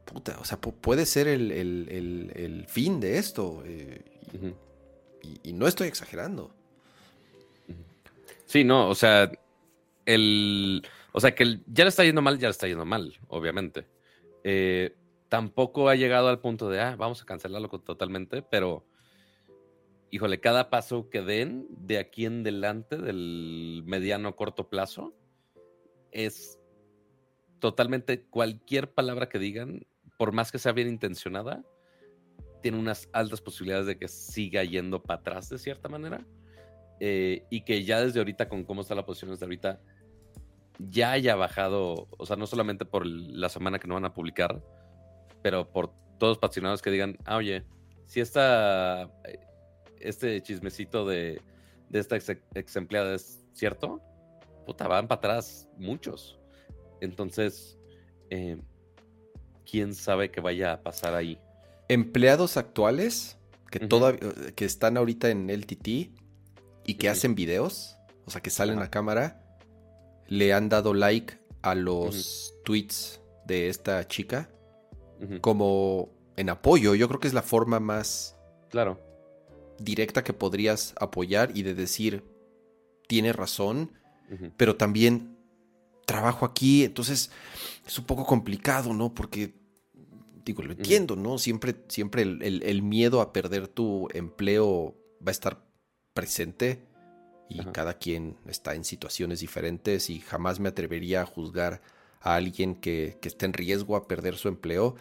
puta, 0.05 0.37
o 0.39 0.45
sea, 0.45 0.59
puede 0.59 1.05
ser 1.05 1.27
el, 1.27 2.65
fin 2.67 2.99
de 2.99 3.17
esto. 3.17 3.63
Eh, 3.65 4.03
y, 5.43 5.53
no 5.53 5.67
estoy 5.67 5.87
exagerando. 5.87 6.51
Sí, 8.45 8.63
no, 8.63 8.89
o 8.89 8.95
sea, 8.95 9.31
el. 10.05 10.83
O 11.11 11.19
sea, 11.19 11.35
que 11.35 11.59
ya 11.67 11.83
le 11.83 11.89
está 11.89 12.03
yendo 12.03 12.21
mal, 12.21 12.37
ya 12.39 12.47
le 12.47 12.51
está 12.51 12.67
yendo 12.67 12.85
mal, 12.85 13.17
obviamente. 13.27 13.85
Eh, 14.43 14.95
tampoco 15.27 15.89
ha 15.89 15.95
llegado 15.95 16.29
al 16.29 16.39
punto 16.39 16.69
de, 16.69 16.79
ah, 16.81 16.95
vamos 16.97 17.21
a 17.21 17.25
cancelarlo 17.25 17.69
totalmente, 17.69 18.41
pero, 18.41 18.85
híjole, 20.11 20.39
cada 20.39 20.69
paso 20.69 21.09
que 21.09 21.21
den 21.21 21.67
de 21.69 21.97
aquí 21.97 22.25
en 22.25 22.41
adelante, 22.41 22.97
del 22.97 23.83
mediano 23.85 24.35
corto 24.35 24.69
plazo, 24.69 25.13
es 26.11 26.59
totalmente 27.59 28.23
cualquier 28.23 28.91
palabra 28.91 29.29
que 29.29 29.39
digan, 29.39 29.85
por 30.17 30.31
más 30.31 30.51
que 30.51 30.59
sea 30.59 30.71
bien 30.71 30.87
intencionada, 30.87 31.63
tiene 32.61 32.77
unas 32.77 33.09
altas 33.13 33.41
posibilidades 33.41 33.85
de 33.85 33.97
que 33.97 34.07
siga 34.07 34.63
yendo 34.63 35.01
para 35.01 35.19
atrás 35.19 35.49
de 35.49 35.57
cierta 35.57 35.89
manera. 35.89 36.25
Eh, 36.99 37.45
y 37.49 37.61
que 37.61 37.85
ya 37.85 38.01
desde 38.01 38.19
ahorita, 38.19 38.49
con 38.49 38.65
cómo 38.65 38.81
está 38.81 38.95
la 38.95 39.05
posición 39.05 39.31
desde 39.31 39.45
ahorita, 39.45 39.79
ya 40.79 41.11
haya 41.11 41.35
bajado, 41.35 42.07
o 42.17 42.25
sea, 42.25 42.35
no 42.35 42.47
solamente 42.47 42.85
por 42.85 43.05
la 43.05 43.49
semana 43.49 43.79
que 43.79 43.87
no 43.87 43.93
van 43.93 44.05
a 44.05 44.13
publicar, 44.13 44.61
pero 45.41 45.69
por 45.71 45.93
todos 46.17 46.31
los 46.31 46.37
patrocinadores 46.37 46.81
que 46.81 46.91
digan, 46.91 47.17
ah, 47.25 47.37
oye, 47.37 47.63
si 48.05 48.19
esta, 48.19 49.03
eh, 49.25 49.39
este 49.99 50.41
chismecito 50.41 51.05
de, 51.05 51.41
esta 51.91 52.15
ex, 52.17 52.75
empleada 52.75 53.15
es 53.15 53.39
cierto, 53.53 54.01
puta, 54.65 54.87
van 54.87 55.07
para 55.07 55.19
atrás 55.19 55.69
muchos. 55.77 56.39
Entonces, 57.01 57.77
eh, 58.29 58.61
¿quién 59.69 59.93
sabe 59.93 60.31
qué 60.31 60.41
vaya 60.41 60.73
a 60.73 60.81
pasar 60.81 61.15
ahí? 61.15 61.39
Empleados 61.87 62.57
actuales 62.57 63.37
que, 63.71 63.79
todavía, 63.79 64.19
que 64.55 64.65
están 64.65 64.97
ahorita 64.97 65.29
en 65.29 65.49
LTT 65.49 65.87
y 66.85 66.95
que 66.95 67.09
hacen 67.09 67.35
videos, 67.35 67.97
o 68.25 68.31
sea, 68.31 68.41
que 68.41 68.49
salen 68.49 68.79
a 68.79 68.89
cámara, 68.89 69.43
le 70.27 70.53
han 70.53 70.69
dado 70.69 70.93
like 70.93 71.39
a 71.61 71.75
los 71.75 72.53
tweets 72.63 73.21
de 73.45 73.69
esta 73.69 74.07
chica 74.07 74.49
como 75.41 76.09
en 76.37 76.49
apoyo. 76.49 76.95
Yo 76.95 77.07
creo 77.07 77.19
que 77.19 77.27
es 77.27 77.33
la 77.33 77.41
forma 77.41 77.79
más 77.79 78.37
claro. 78.69 79.08
Directa 79.83 80.23
que 80.23 80.33
podrías 80.33 80.93
apoyar 80.99 81.55
y 81.55 81.63
de 81.63 81.73
decir, 81.73 82.23
tiene 83.07 83.33
razón, 83.33 83.91
pero 84.57 84.75
también 84.75 85.37
trabajo 86.05 86.45
aquí, 86.45 86.83
entonces 86.83 87.31
es 87.85 87.97
un 87.97 88.05
poco 88.05 88.25
complicado, 88.25 88.93
¿no? 88.93 89.13
Porque, 89.13 89.53
digo, 90.45 90.61
lo 90.61 90.73
entiendo, 90.73 91.15
¿no? 91.15 91.37
Siempre, 91.37 91.75
siempre 91.87 92.21
el, 92.21 92.81
miedo 92.83 93.21
a 93.21 93.33
perder 93.33 93.67
tu 93.67 94.07
empleo 94.13 94.95
va 95.19 95.29
a 95.29 95.31
estar 95.31 95.65
presente 96.13 96.83
y 97.49 97.63
cada 97.65 97.95
quien 97.95 98.37
está 98.45 98.75
en 98.75 98.83
situaciones 98.83 99.39
diferentes 99.39 100.09
y 100.11 100.19
jamás 100.19 100.59
me 100.59 100.69
atrevería 100.69 101.21
a 101.21 101.25
juzgar 101.25 101.81
a 102.21 102.35
alguien 102.35 102.75
que, 102.75 103.17
que 103.21 103.27
esté 103.27 103.47
en 103.47 103.53
riesgo 103.53 103.95
a 103.95 104.07
perder 104.07 104.35
su 104.35 104.47
empleo 104.47 104.95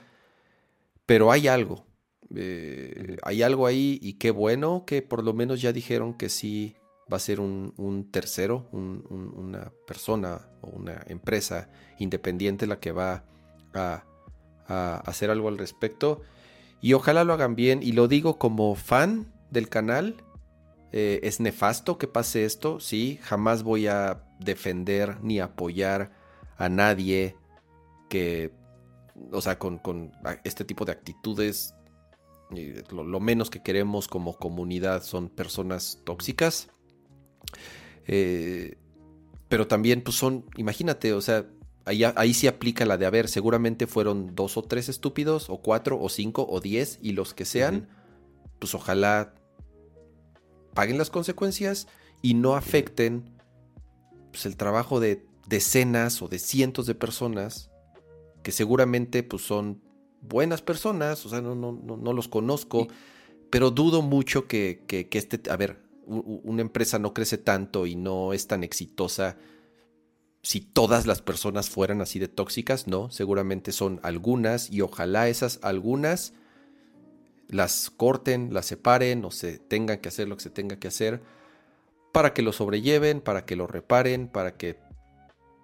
pero 1.09 1.32
hay 1.32 1.48
algo. 1.48 1.86
Eh, 2.34 3.16
hay 3.22 3.42
algo 3.42 3.66
ahí 3.66 3.98
y 4.02 4.14
qué 4.14 4.30
bueno 4.30 4.84
que 4.86 5.00
por 5.02 5.24
lo 5.24 5.32
menos 5.32 5.62
ya 5.62 5.72
dijeron 5.72 6.14
que 6.14 6.28
sí 6.28 6.76
va 7.10 7.16
a 7.16 7.20
ser 7.20 7.40
un, 7.40 8.09
tercero, 8.10 8.68
una 8.72 9.72
persona 9.86 10.42
o 10.60 10.68
una 10.68 11.02
empresa 11.06 11.70
independiente 11.98 12.66
la 12.66 12.80
que 12.80 12.92
va 12.92 13.24
a, 13.72 14.05
hacer 15.06 15.30
algo 15.30 15.48
al 15.48 15.56
respecto. 15.56 16.20
Y 16.82 16.92
ojalá 16.92 17.24
lo 17.24 17.32
hagan 17.32 17.55
bien. 17.56 17.82
Y 17.82 17.92
lo 17.92 18.09
digo 18.09 18.38
como 18.38 18.74
fan 18.74 19.32
del 19.50 19.70
canal. 19.70 20.22
Eh, 20.92 21.20
es 21.22 21.40
nefasto 21.40 21.96
que 21.96 22.06
pase 22.06 22.44
esto, 22.44 22.78
sí. 22.78 23.18
Jamás 23.22 23.62
voy 23.62 23.86
a 23.86 24.22
defender 24.38 25.16
ni 25.22 25.40
apoyar 25.40 26.12
a 26.59 26.68
nadie 26.68 27.34
que 28.10 28.52
o 29.32 29.40
sea, 29.40 29.59
con, 29.59 29.80
este 30.44 30.64
tipo 30.64 30.84
de 30.84 30.92
actitudes, 30.92 31.74
lo, 32.90 33.20
menos 33.20 33.50
que 33.50 33.62
queremos 33.62 34.08
como 34.08 34.36
comunidad 34.36 35.02
son 35.02 35.28
personas 35.28 36.00
tóxicas. 36.04 36.70
Eh, 38.06 38.76
pero 39.48 39.66
también, 39.66 40.02
pues 40.02 40.16
son, 40.16 40.44
imagínate, 40.56 41.12
o 41.12 41.20
sea, 41.20 41.46
ahí, 41.84 42.04
ahí 42.04 42.34
sí 42.34 42.46
aplica 42.46 42.84
la 42.84 42.96
de, 42.96 43.06
a 43.06 43.10
ver, 43.10 43.28
seguramente 43.28 43.86
fueron 43.86 44.34
dos 44.34 44.56
o 44.56 44.62
tres 44.62 44.88
estúpidos, 44.88 45.50
o 45.50 45.58
cuatro, 45.58 46.00
o 46.00 46.08
cinco, 46.08 46.46
o 46.48 46.60
diez, 46.60 46.98
y 47.02 47.12
los 47.12 47.34
que 47.34 47.44
sean, 47.44 47.88
pues 48.58 48.74
ojalá 48.74 49.34
paguen 50.74 50.98
las 50.98 51.10
consecuencias 51.10 51.88
y 52.22 52.34
no 52.34 52.54
afecten 52.54 53.38
pues, 54.30 54.46
el 54.46 54.56
trabajo 54.56 55.00
de 55.00 55.26
decenas 55.46 56.22
o 56.22 56.28
de 56.28 56.38
cientos 56.38 56.86
de 56.86 56.94
personas 56.94 57.70
que 58.42 58.52
seguramente 58.52 59.22
pues 59.22 59.42
son 59.42 59.82
buenas 60.20 60.62
personas, 60.62 61.24
o 61.26 61.28
sea, 61.28 61.40
no, 61.40 61.54
no, 61.54 61.72
no, 61.72 62.12
los 62.12 62.28
conozco, 62.28 62.88
pero 63.50 63.70
dudo 63.70 64.02
mucho 64.02 64.46
que, 64.46 64.82
que, 64.86 65.08
este, 65.12 65.50
a 65.50 65.56
ver, 65.56 65.82
una 66.06 66.62
empresa 66.62 66.98
no 66.98 67.12
crece 67.12 67.38
tanto 67.38 67.86
y 67.86 67.94
no 67.94 68.32
es 68.32 68.46
tan 68.46 68.64
exitosa 68.64 69.36
si 70.42 70.60
todas 70.60 71.06
las 71.06 71.20
personas 71.20 71.68
fueran 71.68 72.00
así 72.00 72.18
de 72.18 72.28
tóxicas, 72.28 72.86
no, 72.86 73.10
seguramente 73.10 73.72
son 73.72 74.00
algunas 74.02 74.70
y 74.70 74.80
ojalá 74.80 75.28
esas 75.28 75.58
algunas 75.62 76.32
las 77.48 77.90
corten, 77.90 78.52
las 78.52 78.66
separen 78.66 79.24
o 79.24 79.30
se 79.30 79.58
tengan 79.58 79.98
que 79.98 80.08
hacer 80.08 80.28
lo 80.28 80.36
que 80.36 80.44
se 80.44 80.50
tenga 80.50 80.78
que 80.78 80.88
hacer 80.88 81.22
para 82.12 82.34
que 82.34 82.42
lo 82.42 82.52
sobrelleven, 82.52 83.20
para 83.20 83.44
que 83.44 83.56
lo 83.56 83.66
reparen, 83.66 84.28
para 84.28 84.56
que 84.56 84.78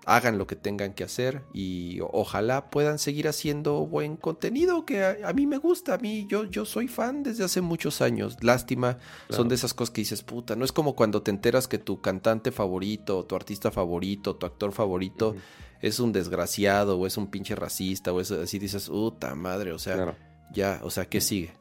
hagan 0.06 0.39
lo 0.39 0.47
que 0.47 0.56
tengan 0.56 0.94
que 0.94 1.05
hacer 1.05 1.43
y 1.52 1.98
ojalá 2.01 2.70
puedan 2.70 2.98
seguir 2.98 3.28
haciendo 3.28 3.86
buen 3.86 4.16
contenido 4.16 4.85
que 4.85 5.05
a, 5.05 5.32
mí 5.32 5.47
me 5.47 5.59
gusta, 5.59 5.94
a 5.94 5.98
mí 5.98 6.26
yo, 6.28 6.44
yo 6.44 6.64
soy 6.64 6.89
fan 6.89 7.22
desde 7.22 7.44
hace 7.44 7.60
muchos 7.60 8.01
años, 8.01 8.36
lástima, 8.43 8.98
son 9.31 9.48
de 9.48 9.55
esas 9.55 9.74
cosas 9.74 9.93
que 9.93 10.01
dices, 10.01 10.22
puta, 10.22 10.56
no 10.56 10.64
es 10.64 10.72
como 10.72 10.94
cuando 10.94 11.22
te 11.22 11.31
enteras 11.31 11.68
que 11.68 11.78
tu 11.78 12.01
cantante 12.01 12.52
favorito, 12.52 13.24
tu 13.24 13.36
artista 13.36 13.70
favorito, 13.70 14.36
tu 14.36 14.47
actor 14.47 14.72
favorito 14.72 15.35
es 15.81 16.01
un 16.01 16.12
desgraciado 16.12 16.98
o 16.98 17.06
es 17.06 17.16
un 17.16 17.31
pinche 17.31 17.55
racista 17.55 18.12
o 18.12 18.20
es 18.20 18.31
así, 18.31 18.59
dices, 18.59 18.89
puta 18.89 19.35
madre, 19.35 19.72
o 19.72 19.78
sea, 19.78 20.16
ya, 20.52 20.81
o 20.82 20.90
sea, 20.90 21.06
¿qué 21.06 21.20
sigue? 21.20 21.52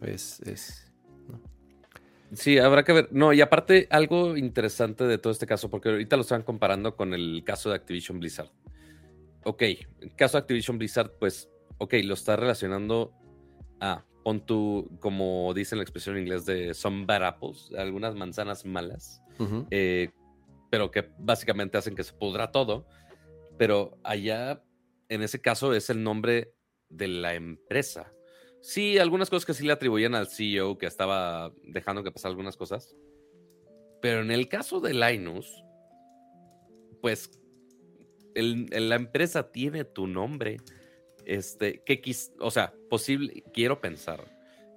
Es, 0.00 0.40
es, 0.40 0.91
Sí, 2.32 2.58
habrá 2.58 2.82
que 2.82 2.92
ver. 2.92 3.08
No, 3.12 3.32
y 3.32 3.40
aparte, 3.40 3.86
algo 3.90 4.36
interesante 4.36 5.04
de 5.04 5.18
todo 5.18 5.32
este 5.32 5.46
caso, 5.46 5.68
porque 5.68 5.90
ahorita 5.90 6.16
lo 6.16 6.22
están 6.22 6.42
comparando 6.42 6.96
con 6.96 7.12
el 7.12 7.42
caso 7.44 7.68
de 7.68 7.76
Activision 7.76 8.20
Blizzard. 8.20 8.50
Ok, 9.44 9.62
el 10.00 10.14
caso 10.16 10.36
de 10.36 10.42
Activision 10.42 10.78
Blizzard, 10.78 11.12
pues, 11.18 11.50
ok, 11.78 11.94
lo 12.04 12.14
está 12.14 12.36
relacionando 12.36 13.12
a, 13.80 14.04
pon 14.22 14.46
tu, 14.46 14.88
como 15.00 15.52
dice 15.52 15.76
la 15.76 15.82
expresión 15.82 16.16
en 16.16 16.22
inglés 16.22 16.46
de 16.46 16.72
some 16.74 17.04
bad 17.04 17.24
apples, 17.24 17.70
algunas 17.76 18.14
manzanas 18.14 18.64
malas, 18.64 19.20
eh, 19.70 20.10
pero 20.70 20.90
que 20.90 21.10
básicamente 21.18 21.76
hacen 21.76 21.94
que 21.94 22.04
se 22.04 22.14
pudra 22.14 22.50
todo. 22.50 22.86
Pero 23.58 23.98
allá, 24.04 24.62
en 25.10 25.22
ese 25.22 25.40
caso, 25.40 25.74
es 25.74 25.90
el 25.90 26.02
nombre 26.02 26.54
de 26.88 27.08
la 27.08 27.34
empresa. 27.34 28.10
Sí, 28.62 28.96
algunas 28.98 29.28
cosas 29.28 29.44
que 29.44 29.54
sí 29.54 29.66
le 29.66 29.72
atribuían 29.72 30.14
al 30.14 30.28
CEO 30.28 30.78
que 30.78 30.86
estaba 30.86 31.52
dejando 31.64 32.04
que 32.04 32.12
pasara 32.12 32.30
algunas 32.30 32.56
cosas. 32.56 32.96
Pero 34.00 34.20
en 34.20 34.30
el 34.30 34.48
caso 34.48 34.80
de 34.80 34.94
Linus, 34.94 35.64
pues 37.00 37.30
la 38.34 38.94
empresa 38.94 39.50
tiene 39.50 39.84
tu 39.84 40.06
nombre. 40.06 40.58
Este, 41.24 41.82
que 41.84 42.00
o 42.38 42.50
sea, 42.52 42.72
posible, 42.88 43.44
quiero 43.52 43.80
pensar 43.80 44.24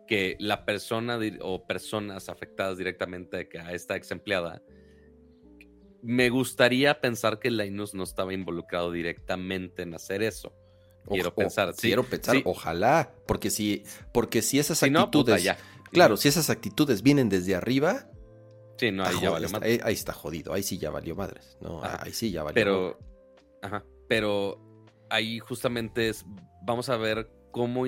que 0.07 0.35
la 0.39 0.65
persona 0.65 1.19
o 1.41 1.65
personas 1.65 2.27
afectadas 2.27 2.77
directamente 2.79 3.49
a 3.59 3.73
esta 3.73 3.95
ex 3.95 4.09
empleada, 4.11 4.63
me 6.01 6.29
gustaría 6.29 7.01
pensar 7.01 7.39
que 7.39 7.49
Linus 7.51 7.93
no 7.93 8.03
estaba 8.03 8.33
involucrado 8.33 8.91
directamente 8.91 9.83
en 9.83 9.93
hacer 9.93 10.23
eso. 10.23 10.53
Quiero 11.07 11.33
pensar, 11.33 11.73
Quiero 11.75 12.03
pensar, 12.03 12.37
ojalá, 12.45 13.13
porque 13.27 13.49
si, 13.49 13.83
porque 14.11 14.41
si 14.41 14.59
esas 14.59 14.81
actitudes, 14.81 15.47
claro, 15.91 16.17
si 16.17 16.27
esas 16.27 16.49
actitudes 16.49 17.01
vienen 17.03 17.29
desde 17.29 17.55
arriba, 17.55 18.09
sí, 18.77 18.91
no, 18.91 19.05
ahí, 19.05 19.15
ya 19.21 19.29
valió 19.29 19.49
ahí, 19.61 19.93
está 19.93 20.13
jodido, 20.13 20.53
ahí 20.53 20.63
sí 20.63 20.77
ya 20.77 20.89
valió 20.89 21.15
madres, 21.15 21.57
no, 21.61 21.81
ahí 21.83 22.11
sí 22.11 22.31
ya 22.31 22.43
valió. 22.43 22.55
Pero, 22.55 22.99
ajá, 23.61 23.85
pero 24.07 24.59
ahí 25.09 25.39
justamente 25.39 26.09
es, 26.09 26.25
vamos 26.63 26.89
a 26.89 26.97
ver 26.97 27.29
cómo, 27.51 27.85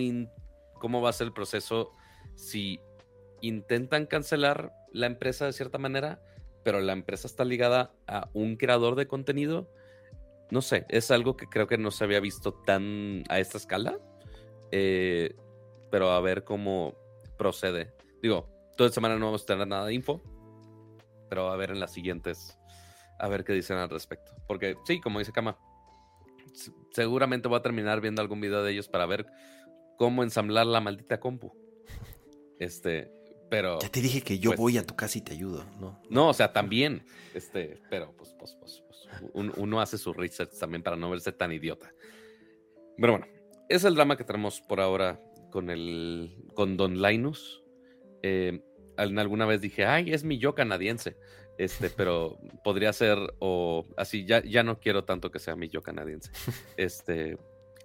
cómo 0.80 1.02
va 1.02 1.10
a 1.10 1.14
ser 1.14 1.28
el 1.28 1.34
proceso 1.34 1.92
si 2.36 2.80
intentan 3.42 4.06
cancelar 4.06 4.74
la 4.94 5.08
empresa 5.08 5.46
de 5.46 5.54
cierta 5.54 5.78
manera, 5.78 6.22
pero 6.64 6.80
la 6.82 6.94
empresa 6.94 7.28
está 7.28 7.46
ligada 7.46 7.94
a 8.08 8.30
un 8.34 8.58
creador 8.58 8.96
de 8.96 9.08
contenido 9.08 9.70
no 10.50 10.62
sé, 10.62 10.86
es 10.90 11.12
algo 11.12 11.36
que 11.36 11.48
creo 11.48 11.68
que 11.68 11.78
no 11.78 11.92
se 11.92 12.04
había 12.04 12.20
visto 12.20 12.54
tan 12.54 13.24
a 13.30 13.40
esta 13.40 13.58
escala. 13.58 14.00
Eh, 14.72 15.36
pero 15.92 16.12
a 16.12 16.22
ver 16.22 16.44
cómo 16.44 16.96
procede. 17.38 17.94
Digo, 18.22 18.50
toda 18.78 18.90
semana 18.90 19.18
no 19.18 19.26
vamos 19.26 19.44
a 19.44 19.46
tener 19.46 19.68
nada 19.68 19.86
de 19.86 19.94
info. 19.94 20.22
Pero 21.30 21.50
a 21.50 21.58
ver 21.58 21.72
en 21.72 21.80
las 21.80 21.94
siguientes. 21.94 22.58
A 23.20 23.28
ver 23.28 23.44
qué 23.44 23.54
dicen 23.54 23.78
al 23.78 23.90
respecto. 23.90 24.32
Porque 24.48 24.78
sí, 24.86 25.02
como 25.02 25.20
dice 25.20 25.32
Kama. 25.32 25.58
Seguramente 26.92 27.48
voy 27.48 27.60
a 27.60 27.62
terminar 27.62 28.02
viendo 28.02 28.22
algún 28.22 28.42
video 28.42 28.64
de 28.64 28.72
ellos 28.72 28.88
para 28.88 29.06
ver 29.06 29.28
cómo 29.98 30.24
ensamblar 30.24 30.66
la 30.66 30.82
maldita 30.82 31.20
compu. 31.20 31.54
Este, 32.60 33.12
pero. 33.50 33.80
Ya 33.80 33.90
te 33.90 34.02
dije 34.02 34.22
que 34.22 34.40
yo 34.40 34.50
pues, 34.52 34.60
voy 34.60 34.78
a 34.80 34.84
tu 34.84 34.96
casa 34.96 35.20
y 35.20 35.22
te 35.22 35.34
ayudo, 35.34 35.64
¿no? 35.80 36.02
No, 36.10 36.30
o 36.30 36.34
sea, 36.34 36.54
también. 36.54 37.06
Este, 37.36 37.80
pero 37.90 38.16
pues, 38.18 38.36
pues, 38.40 38.56
pues, 38.60 38.84
un- 39.34 39.54
uno 39.58 39.82
hace 39.82 39.98
su 39.98 40.14
research 40.14 40.58
también 40.60 40.84
para 40.84 40.96
no 40.98 41.10
verse 41.10 41.32
tan 41.32 41.52
idiota. 41.52 41.94
Pero 42.98 43.14
bueno, 43.14 43.28
es 43.70 43.84
el 43.84 43.96
drama 43.96 44.18
que 44.18 44.24
tenemos 44.24 44.62
por 44.62 44.80
ahora 44.80 45.22
con 45.52 45.70
el 45.70 46.36
con 46.54 46.78
Don 46.78 47.02
Linus. 47.02 47.64
Eh, 48.24 48.62
al- 48.98 49.18
alguna 49.20 49.46
vez 49.46 49.62
dije, 49.62 49.86
ay, 49.86 50.12
es 50.14 50.24
mi 50.24 50.38
yo 50.40 50.56
canadiense. 50.56 51.18
Este, 51.58 51.90
pero 51.90 52.38
podría 52.64 52.94
ser, 52.94 53.18
o 53.40 53.88
así, 53.98 54.26
ya, 54.26 54.44
ya 54.44 54.62
no 54.64 54.80
quiero 54.80 55.06
tanto 55.06 55.32
que 55.32 55.40
sea 55.40 55.56
mi 55.56 55.70
yo 55.70 55.82
canadiense. 55.82 56.32
Este, 56.78 57.38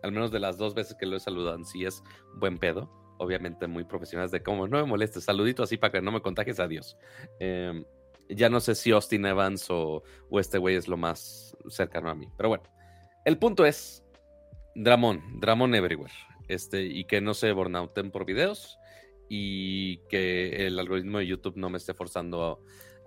al 0.02 0.12
menos 0.12 0.30
de 0.30 0.40
las 0.40 0.58
dos 0.58 0.74
veces 0.74 0.96
que 0.98 1.06
lo 1.06 1.16
he 1.16 1.20
saludado, 1.20 1.62
sí 1.64 1.84
es 1.84 2.02
buen 2.34 2.58
pedo. 2.58 2.90
Obviamente 3.18 3.66
muy 3.68 3.84
profesionales 3.84 4.32
de 4.32 4.42
cómo 4.42 4.66
no 4.66 4.78
me 4.78 4.84
molestes, 4.84 5.24
saludito 5.24 5.62
así 5.62 5.76
para 5.76 5.92
que 5.92 6.02
no 6.02 6.10
me 6.10 6.20
contagies, 6.22 6.58
adiós. 6.58 6.96
Em, 7.38 7.84
ya 8.28 8.48
no 8.48 8.60
sé 8.60 8.74
si 8.74 8.90
Austin 8.90 9.26
Evans 9.26 9.70
o, 9.70 10.02
o 10.30 10.40
este 10.40 10.58
güey 10.58 10.76
es 10.76 10.88
lo 10.88 10.96
más 10.96 11.56
cercano 11.68 12.10
a 12.10 12.14
mí. 12.14 12.28
Pero 12.36 12.48
bueno, 12.48 12.64
el 13.24 13.38
punto 13.38 13.64
es 13.64 14.04
Dramón, 14.74 15.40
Dramón 15.40 15.74
Everywhere. 15.74 16.12
Este, 16.48 16.82
y 16.84 17.04
que 17.04 17.20
no 17.20 17.34
se 17.34 17.52
burnouten 17.52 18.10
por 18.10 18.24
videos 18.24 18.78
y 19.28 19.98
que 20.08 20.66
el 20.66 20.78
algoritmo 20.78 21.18
de 21.18 21.26
YouTube 21.26 21.56
no 21.56 21.70
me 21.70 21.78
esté 21.78 21.94
forzando 21.94 22.44
a, 22.44 22.58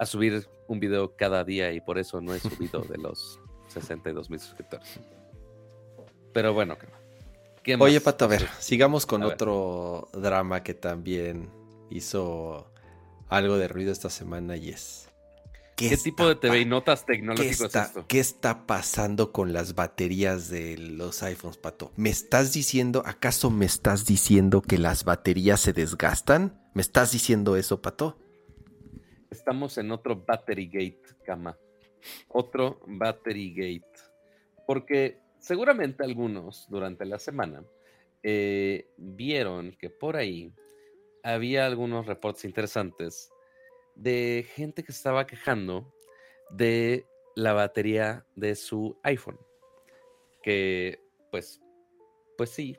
a 0.03 0.05
subir 0.05 0.47
un 0.67 0.79
video 0.79 1.15
cada 1.15 1.43
día 1.43 1.71
y 1.73 1.81
por 1.81 1.99
eso 1.99 2.21
no 2.21 2.33
he 2.33 2.39
subido 2.39 2.81
de 2.81 2.97
los 2.97 3.39
62 3.67 4.29
mil 4.29 4.39
suscriptores. 4.39 4.99
Pero 6.33 6.53
bueno, 6.53 6.77
¿qué, 6.77 6.87
qué 7.63 7.75
Oye? 7.75 8.01
Pato, 8.01 8.25
a 8.25 8.27
ver, 8.27 8.47
sigamos 8.59 9.05
con 9.05 9.23
A 9.23 9.25
ver. 9.27 9.35
otro 9.35 10.09
drama 10.13 10.63
que 10.63 10.73
también 10.73 11.49
hizo 11.89 12.71
algo 13.29 13.57
de 13.57 13.67
ruido 13.67 13.91
esta 13.91 14.09
semana 14.09 14.55
y 14.57 14.69
es. 14.69 15.09
¿Qué 15.75 15.97
tipo 15.97 16.25
de 16.25 16.35
TV 16.35 16.61
y 16.61 16.65
notas 16.65 17.03
¿Qué 17.03 17.13
tecnológicos 17.13 17.59
es 17.59 17.61
está, 17.61 17.83
esto? 17.83 18.05
¿Qué 18.07 18.19
está 18.19 18.65
pasando 18.65 19.33
con 19.33 19.51
las 19.51 19.75
baterías 19.75 20.49
de 20.49 20.77
los 20.77 21.21
iPhones, 21.21 21.57
Pato? 21.57 21.91
¿Me 21.97 22.09
estás 22.09 22.53
diciendo, 22.53 23.03
acaso 23.05 23.51
me 23.51 23.65
estás 23.65 24.05
diciendo 24.05 24.61
que 24.61 24.77
las 24.77 25.03
baterías 25.03 25.59
se 25.59 25.73
desgastan? 25.73 26.57
¿Me 26.73 26.81
estás 26.81 27.11
diciendo 27.11 27.57
eso, 27.57 27.81
Pato? 27.81 28.17
Estamos 29.29 29.77
en 29.77 29.91
otro 29.91 30.23
Battery 30.25 30.67
Gate, 30.67 31.01
cama. 31.25 31.57
Otro 32.29 32.79
Battery 32.87 33.53
Gate. 33.53 33.99
Porque 34.65 35.19
seguramente 35.39 36.05
algunos 36.05 36.67
durante 36.69 37.05
la 37.05 37.19
semana 37.19 37.63
eh, 38.23 38.87
vieron 38.97 39.75
que 39.77 39.89
por 39.89 40.15
ahí 40.15 40.53
había 41.25 41.65
algunos 41.65 42.05
reportes 42.05 42.45
interesantes 42.45 43.31
de 43.95 44.45
gente 44.53 44.83
que 44.83 44.91
estaba 44.91 45.25
quejando 45.25 45.91
de 46.51 47.07
la 47.35 47.53
batería 47.53 48.27
de 48.35 48.55
su 48.55 48.99
iPhone. 49.01 49.39
Que 50.43 50.99
pues, 51.31 51.59
pues 52.37 52.51
sí, 52.51 52.77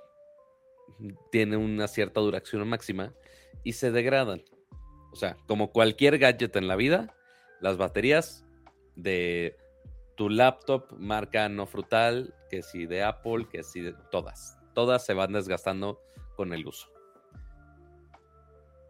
tiene 1.32 1.56
una 1.56 1.88
cierta 1.88 2.20
duración 2.20 2.66
máxima 2.68 3.12
y 3.64 3.72
se 3.72 3.90
degradan. 3.90 4.44
O 5.12 5.16
sea, 5.16 5.36
como 5.48 5.72
cualquier 5.72 6.18
gadget 6.18 6.54
en 6.54 6.68
la 6.68 6.76
vida, 6.76 7.16
las 7.60 7.76
baterías 7.76 8.46
de 8.94 9.56
tu 10.14 10.30
laptop 10.30 10.92
marca 10.92 11.48
no 11.48 11.66
frutal, 11.66 12.32
que 12.48 12.62
si 12.62 12.86
de 12.86 13.02
Apple, 13.02 13.48
que 13.50 13.64
si 13.64 13.80
de 13.80 13.92
todas. 14.12 14.56
Todas 14.72 15.04
se 15.04 15.14
van 15.14 15.32
desgastando 15.32 16.00
con 16.36 16.52
el 16.52 16.64
uso. 16.64 16.95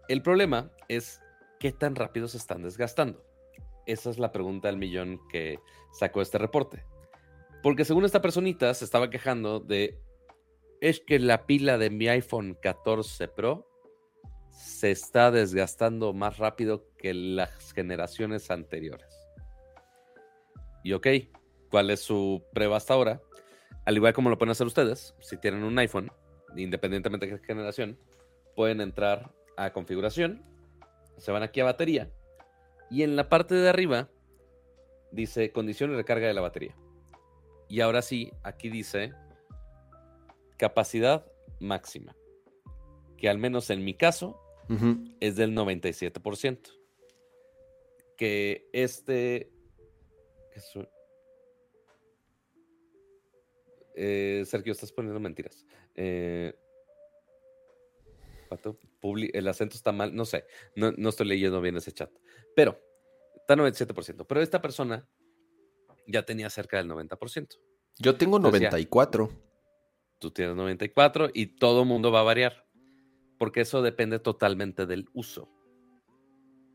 El 0.09 0.23
problema 0.23 0.71
es 0.89 1.21
qué 1.59 1.73
tan 1.73 1.97
rápido 1.97 2.29
se 2.29 2.37
están 2.37 2.63
desgastando. 2.63 3.25
Esa 3.87 4.11
es 4.11 4.19
la 4.19 4.33
pregunta 4.33 4.69
del 4.69 4.77
millón 4.77 5.21
que 5.29 5.59
sacó 5.93 6.23
este 6.23 6.39
reporte. 6.39 6.85
Porque 7.63 7.85
según 7.85 8.05
esta 8.05 8.23
personita 8.23 8.73
se 8.75 8.85
estaba 8.85 9.11
quejando 9.11 9.61
de, 9.61 9.99
es 10.81 11.01
que 11.01 11.19
la 11.19 11.47
pila 11.47 11.79
de 11.79 11.91
mi 11.91 12.09
iPhone 12.09 12.57
14 12.61 13.29
Pro 13.29 13.69
se 14.51 14.91
está 14.91 15.31
desgastando 15.31 16.13
más 16.13 16.39
rápido 16.39 16.89
que 16.97 17.13
las 17.13 17.73
generaciones 17.73 18.51
anteriores. 18.51 19.09
Y 20.85 20.93
ok, 20.93 21.07
¿cuál 21.71 21.91
es 21.91 22.01
su 22.01 22.45
prueba 22.53 22.77
hasta 22.77 22.95
ahora? 22.95 23.21
Al 23.85 23.97
igual 23.97 24.13
como 24.13 24.31
lo 24.31 24.39
pueden 24.39 24.53
hacer 24.53 24.67
ustedes, 24.67 25.15
si 25.21 25.37
tienen 25.37 25.65
un 25.65 25.79
iPhone, 25.79 26.11
independientemente 26.57 27.27
de 27.27 27.41
qué 27.41 27.47
generación, 27.47 27.99
pueden 28.55 28.81
entrar 28.81 29.33
a 29.57 29.73
configuración, 29.73 30.43
se 31.17 31.33
van 31.33 31.43
aquí 31.43 31.61
a 31.61 31.65
batería 31.65 32.11
y 32.91 33.03
en 33.03 33.17
la 33.17 33.29
parte 33.29 33.55
de 33.55 33.69
arriba 33.69 34.09
dice 35.13 35.51
condición 35.53 35.93
y 35.93 35.97
recarga 35.97 36.27
de 36.27 36.35
la 36.35 36.41
batería. 36.43 36.77
Y 37.69 37.81
ahora 37.81 38.03
sí, 38.03 38.33
aquí 38.43 38.69
dice 38.69 39.13
capacidad 40.57 41.27
máxima, 41.59 42.15
que 43.17 43.29
al 43.29 43.39
menos 43.39 43.71
en 43.71 43.85
mi 43.85 43.95
caso 43.95 44.41
es 45.21 45.37
del 45.37 45.55
97%. 45.55 46.59
Que 48.17 48.69
este... 48.73 49.51
que 50.53 50.61
su- 50.61 50.89
Eh, 53.95 54.43
Sergio, 54.47 54.73
estás 54.73 54.93
poniendo 54.93 55.21
mentiras. 55.21 55.65
Eh, 55.95 56.55
Pato, 58.49 58.79
publi- 59.01 59.31
el 59.35 59.47
acento 59.49 59.77
está 59.77 59.93
mal, 59.93 60.15
no 60.15 60.25
sé, 60.25 60.45
no, 60.75 60.93
no 60.93 61.09
estoy 61.09 61.27
leyendo 61.27 61.61
bien 61.61 61.77
ese 61.77 61.93
chat. 61.93 62.11
Pero, 62.55 62.81
está 63.37 63.55
97%. 63.57 64.27
Pero 64.27 64.41
esta 64.41 64.61
persona 64.63 65.09
ya 66.07 66.25
tenía 66.25 66.49
cerca 66.51 66.77
del 66.79 66.89
90%. 66.89 67.57
Yo 67.99 68.17
tengo 68.17 68.37
Entonces 68.37 68.61
ya. 68.63 68.69
94. 68.71 69.31
Tú 70.19 70.31
tienes 70.31 70.57
94 70.57 71.31
y 71.35 71.47
todo 71.57 71.85
mundo 71.85 72.11
va 72.11 72.21
a 72.21 72.25
variar. 72.25 72.67
Porque 73.39 73.61
eso 73.61 73.83
depende 73.83 74.19
totalmente 74.19 74.87
del 74.87 75.09
uso. 75.13 75.51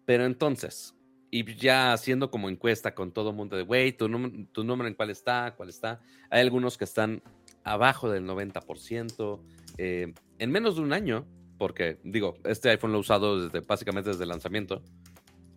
Pero 0.06 0.26
entonces, 0.26 0.95
y 1.31 1.56
ya 1.56 1.93
haciendo 1.93 2.30
como 2.30 2.49
encuesta 2.49 2.93
con 2.93 3.11
todo 3.11 3.34
mundo 3.34 3.56
de, 3.56 3.64
güey, 3.64 3.93
¿tu, 3.93 4.07
tu 4.52 4.64
número 4.64 4.88
en 4.88 4.93
cuál 4.95 5.10
está, 5.10 5.56
cuál 5.56 5.69
está. 5.69 6.02
Hay 6.30 6.41
algunos 6.41 6.77
que 6.77 6.84
están 6.84 7.23
abajo 7.64 8.10
del 8.10 8.26
90%. 8.26 9.41
eh, 9.77 10.14
en 10.39 10.52
menos 10.52 10.76
de 10.76 10.81
un 10.81 10.91
año, 10.93 11.26
porque 11.62 12.00
digo, 12.04 12.40
este 12.44 12.72
iPhone 12.72 12.92
lo 12.92 12.98
he 12.98 13.02
usado 13.02 13.40
desde, 13.40 13.60
básicamente 13.60 14.10
desde 14.10 14.24
el 14.24 14.30
lanzamiento. 14.30 14.82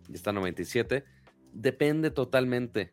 Y 0.07 0.13
está 0.13 0.31
97. 0.31 1.03
Depende 1.51 2.11
totalmente 2.11 2.91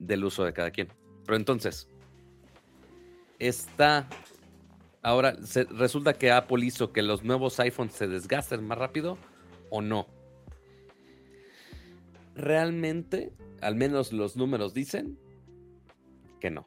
del 0.00 0.24
uso 0.24 0.44
de 0.44 0.52
cada 0.52 0.72
quien. 0.72 0.88
Pero 1.24 1.36
entonces, 1.36 1.88
está 3.38 4.08
ahora 5.00 5.36
resulta 5.70 6.14
que 6.14 6.32
Apple 6.32 6.66
hizo 6.66 6.92
que 6.92 7.02
los 7.02 7.22
nuevos 7.22 7.60
iPhones 7.60 7.92
se 7.92 8.08
desgasten 8.08 8.66
más 8.66 8.78
rápido 8.78 9.16
o 9.70 9.80
no. 9.80 10.08
Realmente, 12.34 13.32
al 13.60 13.76
menos 13.76 14.12
los 14.12 14.34
números 14.34 14.74
dicen 14.74 15.20
que 16.40 16.50
no. 16.50 16.66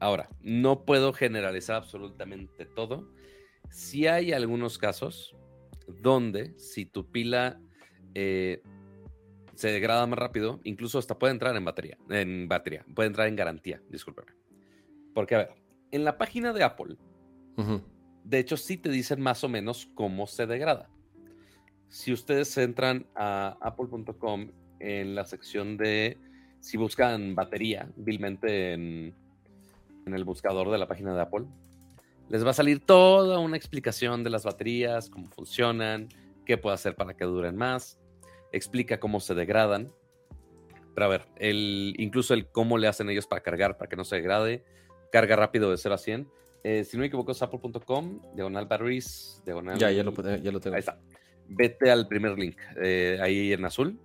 Ahora, 0.00 0.28
no 0.40 0.84
puedo 0.84 1.12
generalizar 1.12 1.76
absolutamente 1.76 2.66
todo. 2.66 3.14
Si 3.70 4.06
hay 4.06 4.32
algunos 4.32 4.78
casos 4.78 5.36
donde 6.02 6.58
si 6.58 6.86
tu 6.86 7.10
pila 7.10 7.60
eh, 8.14 8.62
se 9.54 9.68
degrada 9.68 10.06
más 10.06 10.18
rápido, 10.18 10.60
incluso 10.64 10.98
hasta 10.98 11.18
puede 11.18 11.32
entrar 11.32 11.56
en 11.56 11.64
batería, 11.64 11.98
en 12.10 12.48
batería, 12.48 12.84
puede 12.94 13.08
entrar 13.08 13.28
en 13.28 13.36
garantía, 13.36 13.82
discúlpeme. 13.88 14.32
Porque, 15.14 15.34
a 15.34 15.38
ver, 15.38 15.54
en 15.90 16.04
la 16.04 16.18
página 16.18 16.52
de 16.52 16.62
Apple, 16.62 16.96
de 18.24 18.38
hecho, 18.38 18.56
sí 18.56 18.76
te 18.76 18.90
dicen 18.90 19.20
más 19.20 19.44
o 19.44 19.48
menos 19.48 19.88
cómo 19.94 20.26
se 20.26 20.46
degrada. 20.46 20.90
Si 21.88 22.12
ustedes 22.12 22.56
entran 22.58 23.06
a 23.14 23.56
apple.com 23.60 24.50
en 24.80 25.14
la 25.14 25.24
sección 25.24 25.76
de, 25.76 26.18
si 26.60 26.76
buscan 26.76 27.34
batería, 27.34 27.88
vilmente 27.96 28.74
en, 28.74 29.14
en 30.06 30.14
el 30.14 30.24
buscador 30.24 30.70
de 30.70 30.78
la 30.78 30.86
página 30.88 31.14
de 31.14 31.22
Apple, 31.22 31.46
les 32.28 32.44
va 32.44 32.50
a 32.50 32.54
salir 32.54 32.80
toda 32.84 33.38
una 33.38 33.56
explicación 33.56 34.24
de 34.24 34.30
las 34.30 34.44
baterías, 34.44 35.08
cómo 35.10 35.28
funcionan, 35.28 36.08
qué 36.44 36.58
puede 36.58 36.74
hacer 36.74 36.94
para 36.96 37.14
que 37.16 37.24
duren 37.24 37.56
más, 37.56 37.98
explica 38.52 38.98
cómo 39.00 39.20
se 39.20 39.34
degradan. 39.34 39.92
Pero 40.94 41.06
a 41.06 41.08
ver, 41.08 41.26
el, 41.36 41.94
incluso 41.98 42.32
el 42.34 42.46
cómo 42.48 42.78
le 42.78 42.88
hacen 42.88 43.10
ellos 43.10 43.26
para 43.26 43.42
cargar, 43.42 43.76
para 43.76 43.88
que 43.88 43.96
no 43.96 44.04
se 44.04 44.16
degrade, 44.16 44.64
carga 45.12 45.36
rápido 45.36 45.70
de 45.70 45.76
0 45.76 45.94
a 45.94 45.98
100. 45.98 46.28
Eh, 46.64 46.84
si 46.84 46.96
no 46.96 47.02
me 47.02 47.06
equivoco, 47.08 47.32
es 47.32 47.42
apple.com, 47.42 48.20
diagonal 48.34 48.66
batteries, 48.66 49.42
diagonal. 49.44 49.78
Ya, 49.78 49.90
ya 49.90 50.02
lo, 50.02 50.12
pude- 50.14 50.40
ya 50.42 50.50
lo 50.50 50.58
tengo. 50.58 50.74
Ahí 50.74 50.80
está. 50.80 50.98
Vete 51.48 51.90
al 51.90 52.08
primer 52.08 52.36
link, 52.38 52.56
eh, 52.82 53.18
ahí 53.22 53.52
en 53.52 53.64
azul, 53.64 54.00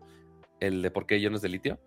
el 0.59 0.81
de 0.83 0.91
por 0.91 1.07
qué 1.07 1.17
iones 1.17 1.41
de 1.41 1.49
litio. 1.49 1.79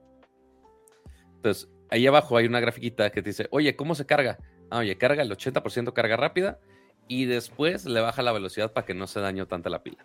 Entonces, 1.37 1.69
ahí 1.91 2.07
abajo 2.07 2.37
hay 2.37 2.47
una 2.47 2.59
grafiquita 2.61 3.11
que 3.11 3.23
te 3.23 3.31
dice, 3.31 3.47
oye, 3.51 3.77
¿cómo 3.77 3.95
se 3.95 4.07
carga? 4.07 4.39
Ah, 4.75 4.79
oye, 4.79 4.99
carga 4.99 5.23
el 5.23 5.31
80% 5.31 5.93
carga 5.93 6.17
rápida 6.17 6.59
y 7.07 7.27
después 7.27 7.85
le 7.85 8.01
baja 8.01 8.23
la 8.23 8.33
velocidad 8.33 8.73
para 8.73 8.85
que 8.85 8.93
no 8.93 9.07
se 9.07 9.21
dañe 9.21 9.47
tanta 9.47 9.71
la 9.71 9.85
pila. 9.85 10.05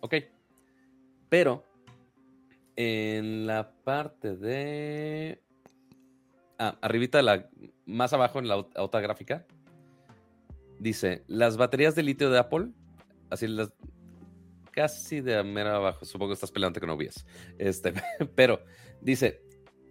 Ok. 0.00 0.16
Pero 1.28 1.64
en 2.74 3.46
la 3.46 3.70
parte 3.84 4.34
de... 4.34 5.40
Ah, 6.58 6.76
arribita, 6.80 7.22
la, 7.22 7.48
más 7.86 8.12
abajo 8.12 8.40
en 8.40 8.48
la 8.48 8.56
otra 8.56 9.00
gráfica, 9.00 9.46
dice, 10.80 11.22
las 11.28 11.56
baterías 11.56 11.94
de 11.94 12.02
litio 12.02 12.28
de 12.28 12.40
Apple, 12.40 12.70
así 13.30 13.46
las... 13.46 13.72
Casi 14.72 15.20
de 15.20 15.44
mera 15.44 15.76
abajo, 15.76 16.04
supongo 16.04 16.30
que 16.30 16.34
estás 16.34 16.50
peleando 16.50 16.80
con 16.80 16.90
obvias. 16.90 17.24
Este, 17.56 17.94
pero 18.34 18.64
dice, 19.00 19.44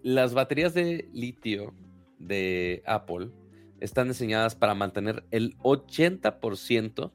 las 0.04 0.34
baterías 0.34 0.74
de 0.74 1.08
litio 1.14 1.74
de 2.20 2.84
Apple 2.86 3.32
están 3.80 4.08
diseñadas 4.08 4.56
para 4.56 4.76
mantener 4.76 5.24
el 5.32 5.58
80% 5.60 7.12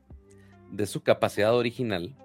de 0.70 0.86
su 0.86 1.02
capacidad 1.02 1.54
original 1.54 2.16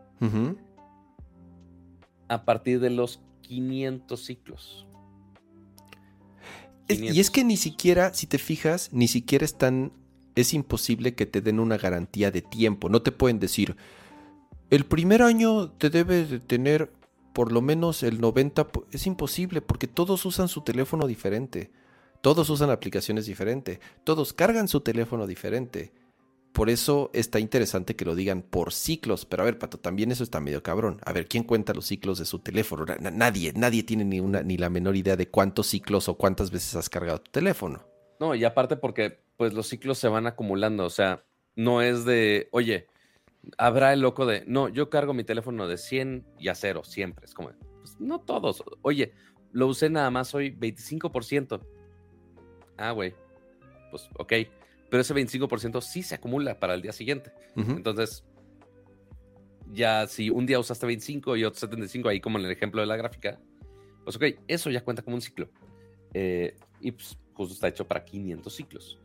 a 2.28 2.46
partir 2.46 2.80
de 2.80 2.90
los 2.90 3.22
500 3.42 4.20
ciclos. 4.24 4.88
y 6.90 7.20
es 7.20 7.30
que 7.30 7.44
ni 7.44 7.58
siquiera, 7.58 8.14
si 8.14 8.28
te 8.28 8.38
fijas, 8.38 8.90
ni 8.94 9.08
siquiera 9.08 9.46
están, 9.46 9.92
es 10.36 10.54
imposible 10.54 11.16
que 11.16 11.26
te 11.26 11.42
den 11.42 11.60
una 11.60 11.78
garantía 11.78 12.32
de 12.32 12.42
tiempo. 12.42 12.90
No 12.90 13.02
te 13.02 13.12
pueden 13.12 13.40
decir, 13.40 13.76
el 14.70 14.86
primer 14.86 15.22
año 15.22 15.72
te 15.72 15.90
debes 15.90 16.30
de 16.30 16.40
tener 16.40 16.92
por 17.34 17.52
lo 17.52 17.62
menos 17.62 18.02
el 18.02 18.20
90, 18.20 18.68
es 18.92 19.06
imposible 19.06 19.62
porque 19.62 19.86
todos 19.86 20.26
usan 20.26 20.48
su 20.48 20.62
teléfono 20.62 21.06
diferente. 21.06 21.72
Todos 22.22 22.50
usan 22.50 22.70
aplicaciones 22.70 23.26
diferentes. 23.26 23.80
Todos 24.04 24.34
cargan 24.34 24.68
su 24.68 24.82
teléfono 24.82 25.28
diferente. 25.28 25.92
Por 26.52 26.70
eso 26.72 27.12
está 27.14 27.40
interesante 27.40 27.96
que 27.96 28.06
lo 28.06 28.16
digan 28.16 28.42
por 28.42 28.74
ciclos. 28.74 29.26
Pero 29.26 29.44
a 29.44 29.46
ver, 29.46 29.60
Pato, 29.60 29.78
también 29.78 30.12
eso 30.12 30.24
está 30.24 30.40
medio 30.40 30.64
cabrón. 30.64 31.00
A 31.06 31.14
ver, 31.14 31.28
¿quién 31.28 31.44
cuenta 31.44 31.74
los 31.74 31.86
ciclos 31.86 32.18
de 32.18 32.26
su 32.26 32.40
teléfono? 32.40 32.86
nadie, 33.12 33.54
nadie 33.56 33.84
tiene 33.84 34.06
ni, 34.06 34.20
una, 34.20 34.42
ni 34.42 34.58
la 34.58 34.70
menor 34.70 34.96
idea 34.96 35.16
de 35.16 35.30
cuántos 35.30 35.68
ciclos 35.68 36.10
o 36.10 36.18
cuántas 36.18 36.50
veces 36.50 36.76
has 36.76 36.90
cargado 36.90 37.22
tu 37.22 37.32
teléfono. 37.32 37.86
No, 38.20 38.34
y 38.34 38.44
aparte 38.44 38.76
porque 38.76 39.20
pues 39.38 39.54
los 39.54 39.68
ciclos 39.68 40.00
se 40.00 40.08
van 40.08 40.26
acumulando. 40.26 40.86
O 40.86 40.90
sea, 40.90 41.24
no 41.56 41.84
es 41.84 42.06
de, 42.06 42.50
oye, 42.52 42.88
habrá 43.58 43.94
el 43.94 44.02
loco 44.02 44.26
de, 44.26 44.44
no, 44.48 44.68
yo 44.68 44.90
cargo 44.90 45.14
mi 45.14 45.24
teléfono 45.24 45.68
de 45.68 45.78
100 45.78 46.26
y 46.40 46.48
a 46.48 46.56
cero, 46.56 46.84
siempre. 46.84 47.26
Es 47.26 47.34
como, 47.34 47.52
pues 47.80 48.00
no 48.00 48.20
todos. 48.20 48.64
Oye, 48.82 49.14
lo 49.52 49.68
usé 49.68 49.90
nada 49.90 50.10
más 50.10 50.34
hoy 50.34 50.52
25%. 50.52 51.62
Ah, 52.78 52.92
güey. 52.92 53.14
Pues 53.92 54.10
ok. 54.18 54.34
Pero 54.90 55.02
ese 55.02 55.14
25% 55.14 55.82
sí 55.82 56.04
se 56.04 56.16
acumula 56.16 56.60
para 56.60 56.74
el 56.74 56.82
día 56.82 56.94
siguiente. 56.94 57.32
Entonces, 57.56 58.24
ya 59.72 60.08
si 60.08 60.30
un 60.30 60.46
día 60.46 60.60
usaste 60.60 60.86
25 60.86 61.36
y 61.36 61.44
otro 61.44 61.60
75, 61.60 62.08
ahí 62.10 62.22
como 62.22 62.40
en 62.40 62.46
el 62.46 62.52
ejemplo 62.52 62.82
de 62.82 62.88
la 62.88 62.96
gráfica, 62.96 63.40
pues 64.04 64.16
ok, 64.16 64.24
eso 64.48 64.70
ya 64.70 64.84
cuenta 64.84 65.02
como 65.02 65.16
un 65.16 65.22
ciclo. 65.22 65.50
Eh, 66.14 66.56
y 66.80 66.92
pues 66.92 67.18
justo 67.34 67.54
está 67.54 67.68
hecho 67.68 67.88
para 67.88 68.06
500 68.06 68.54
ciclos. 68.54 69.00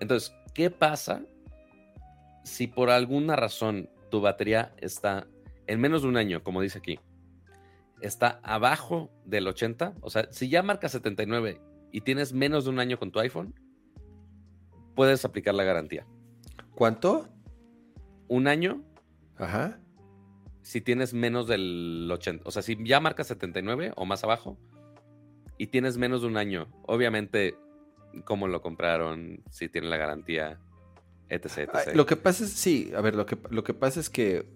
Entonces, 0.00 0.34
¿qué 0.54 0.70
pasa 0.70 1.22
si 2.42 2.66
por 2.66 2.90
alguna 2.90 3.36
razón 3.36 3.88
tu 4.10 4.20
batería 4.20 4.74
está 4.78 5.28
en 5.66 5.80
menos 5.80 6.02
de 6.02 6.08
un 6.08 6.16
año, 6.16 6.42
como 6.42 6.60
dice 6.60 6.78
aquí, 6.78 6.98
está 8.00 8.40
abajo 8.42 9.10
del 9.24 9.46
80, 9.46 9.94
o 10.00 10.10
sea, 10.10 10.28
si 10.32 10.48
ya 10.48 10.62
marca 10.62 10.88
79 10.88 11.60
y 11.92 12.00
tienes 12.00 12.32
menos 12.32 12.64
de 12.64 12.70
un 12.70 12.80
año 12.80 12.98
con 12.98 13.12
tu 13.12 13.20
iPhone, 13.20 13.54
puedes 14.96 15.24
aplicar 15.24 15.54
la 15.54 15.62
garantía. 15.64 16.06
¿Cuánto? 16.74 17.28
Un 18.28 18.48
año. 18.48 18.82
Ajá. 19.36 19.78
Si 20.62 20.80
tienes 20.80 21.12
menos 21.12 21.46
del 21.46 22.08
80, 22.10 22.44
o 22.46 22.50
sea, 22.50 22.62
si 22.62 22.76
ya 22.84 22.98
marca 22.98 23.24
79 23.24 23.92
o 23.96 24.04
más 24.06 24.24
abajo 24.24 24.58
y 25.58 25.66
tienes 25.66 25.98
menos 25.98 26.22
de 26.22 26.28
un 26.28 26.36
año, 26.36 26.68
obviamente, 26.86 27.56
cómo 28.24 28.48
lo 28.48 28.62
compraron, 28.62 29.42
si 29.50 29.68
tienen 29.68 29.90
la 29.90 29.96
garantía, 29.96 30.60
etc, 31.28 31.94
Lo 31.94 32.06
que 32.06 32.16
pasa 32.16 32.44
es, 32.44 32.52
sí, 32.52 32.92
a 32.96 33.00
ver, 33.00 33.14
lo 33.16 33.26
que, 33.26 33.36
lo 33.50 33.64
que 33.64 33.74
pasa 33.74 34.00
es 34.00 34.08
que, 34.08 34.46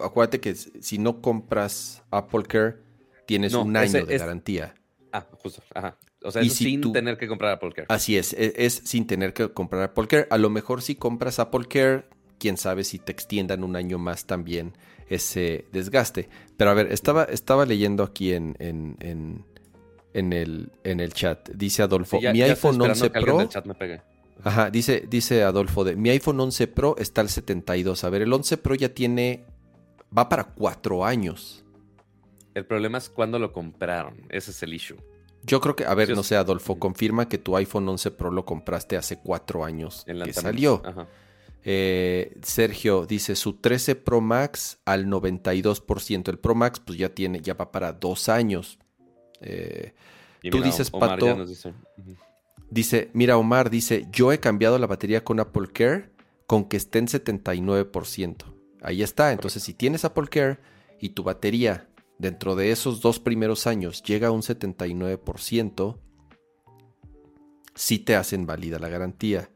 acuérdate 0.00 0.40
que 0.40 0.54
si 0.54 0.98
no 0.98 1.20
compras 1.22 2.04
Apple 2.10 2.44
Care, 2.44 2.76
tienes 3.26 3.54
un 3.54 3.76
año 3.76 4.04
de 4.04 4.18
garantía. 4.18 4.74
Ah, 5.12 5.26
justo, 5.32 5.62
ajá. 5.74 5.96
O 6.24 6.32
sea, 6.32 6.42
sin 6.44 6.92
tener 6.92 7.18
que 7.18 7.28
comprar 7.28 7.52
Apple 7.52 7.72
Care. 7.72 7.86
Así 7.88 8.16
es, 8.16 8.32
es, 8.32 8.54
es, 8.56 8.82
sin 8.84 9.06
tener 9.06 9.34
que 9.34 9.52
comprar 9.52 9.82
Apple 9.82 10.06
Care. 10.06 10.26
A 10.30 10.38
lo 10.38 10.50
mejor 10.50 10.82
si 10.82 10.94
compras 10.94 11.38
Apple 11.38 11.66
Care, 11.68 12.06
quién 12.38 12.56
sabe 12.56 12.82
si 12.82 12.98
te 12.98 13.12
extiendan 13.12 13.62
un 13.62 13.76
año 13.76 13.98
más 13.98 14.24
también 14.24 14.72
ese 15.08 15.66
desgaste. 15.72 16.28
Pero 16.56 16.70
a 16.70 16.74
ver, 16.74 16.92
estaba, 16.92 17.24
estaba 17.24 17.66
leyendo 17.66 18.02
aquí 18.02 18.32
en, 18.32 18.56
en, 18.58 18.96
en, 19.00 19.44
en 20.14 20.32
el, 20.32 20.72
en 20.82 21.00
el 21.00 21.12
chat. 21.12 21.50
Dice 21.50 21.82
Adolfo, 21.82 22.20
mi 22.20 22.42
iPhone 22.42 22.80
11 22.80 23.10
Pro... 23.10 23.48
Ajá, 24.42 24.70
dice, 24.70 25.04
dice 25.08 25.42
Adolfo, 25.42 25.84
de, 25.84 25.96
mi 25.96 26.10
iPhone 26.10 26.40
11 26.40 26.66
Pro 26.68 26.96
está 26.98 27.20
al 27.20 27.28
72. 27.28 28.02
A 28.04 28.10
ver, 28.10 28.22
el 28.22 28.32
11 28.32 28.58
Pro 28.58 28.74
ya 28.74 28.88
tiene, 28.88 29.44
va 30.16 30.28
para 30.28 30.44
cuatro 30.44 31.04
años. 31.04 31.64
El 32.54 32.66
problema 32.66 32.98
es 32.98 33.08
cuándo 33.08 33.38
lo 33.38 33.52
compraron, 33.52 34.26
ese 34.30 34.50
es 34.50 34.62
el 34.62 34.74
issue. 34.74 34.98
Yo 35.46 35.60
creo 35.60 35.76
que, 35.76 35.84
a 35.84 35.94
ver, 35.94 36.14
no 36.14 36.22
sé, 36.22 36.36
Adolfo, 36.36 36.78
confirma 36.78 37.28
que 37.28 37.38
tu 37.38 37.56
iPhone 37.56 37.88
11 37.88 38.10
Pro 38.12 38.30
lo 38.30 38.44
compraste 38.44 38.96
hace 38.96 39.18
cuatro 39.18 39.64
años 39.64 40.04
que 40.06 40.32
salió. 40.32 40.82
Eh, 41.66 42.36
Sergio 42.42 43.06
dice 43.06 43.36
su 43.36 43.54
13 43.54 43.94
Pro 43.96 44.20
Max 44.20 44.78
al 44.84 45.06
92%. 45.06 46.28
El 46.28 46.38
Pro 46.38 46.54
Max 46.54 46.80
pues 46.80 46.98
ya 46.98 47.08
tiene, 47.10 47.40
ya 47.40 47.54
va 47.54 47.72
para 47.72 47.92
dos 47.92 48.28
años. 48.28 48.78
Eh, 49.40 49.94
tú 50.50 50.62
dices, 50.62 50.90
Pato. 50.90 51.46
Dice, 52.70 53.10
mira, 53.12 53.36
Omar 53.36 53.70
dice, 53.70 54.06
yo 54.10 54.32
he 54.32 54.40
cambiado 54.40 54.78
la 54.78 54.86
batería 54.86 55.22
con 55.22 55.38
Apple 55.40 55.68
Care 55.72 56.10
con 56.46 56.64
que 56.64 56.76
esté 56.76 56.98
en 56.98 57.06
79%. 57.06 58.36
Ahí 58.82 59.02
está. 59.02 59.32
Entonces, 59.32 59.62
si 59.62 59.74
tienes 59.74 60.04
Apple 60.04 60.28
Care 60.28 60.58
y 60.98 61.10
tu 61.10 61.22
batería 61.22 61.88
dentro 62.18 62.56
de 62.56 62.70
esos 62.70 63.00
dos 63.00 63.18
primeros 63.18 63.66
años 63.66 64.02
llega 64.02 64.28
a 64.28 64.30
un 64.30 64.42
79%, 64.42 65.98
sí 67.74 67.98
te 67.98 68.16
hacen 68.16 68.46
válida 68.46 68.78
la 68.78 68.88
garantía. 68.88 69.50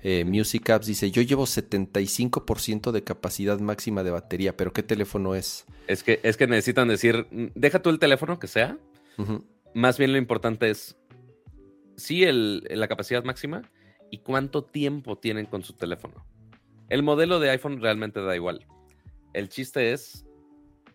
Eh, 0.00 0.24
Music 0.24 0.68
Apps 0.70 0.86
dice, 0.86 1.10
yo 1.10 1.22
llevo 1.22 1.44
75% 1.44 2.90
de 2.90 3.04
capacidad 3.04 3.60
máxima 3.60 4.02
de 4.02 4.10
batería, 4.10 4.56
pero 4.56 4.72
¿qué 4.72 4.82
teléfono 4.82 5.34
es? 5.34 5.64
Es 5.86 6.02
que, 6.02 6.18
es 6.24 6.36
que 6.36 6.46
necesitan 6.46 6.88
decir, 6.88 7.28
deja 7.54 7.80
tú 7.80 7.90
el 7.90 7.98
teléfono 7.98 8.38
que 8.38 8.48
sea. 8.48 8.78
Más 9.74 9.98
bien 9.98 10.12
lo 10.12 10.18
importante 10.18 10.70
es 10.70 10.96
sí 11.96 12.24
la 12.26 12.88
capacidad 12.88 13.22
máxima 13.22 13.62
y 14.10 14.18
cuánto 14.18 14.64
tiempo 14.64 15.18
tienen 15.18 15.46
con 15.46 15.62
su 15.62 15.74
teléfono. 15.74 16.26
El 16.88 17.02
modelo 17.02 17.38
de 17.38 17.50
iPhone 17.50 17.80
realmente 17.80 18.20
da 18.20 18.34
igual. 18.34 18.66
El 19.32 19.48
chiste 19.48 19.92
es 19.92 20.26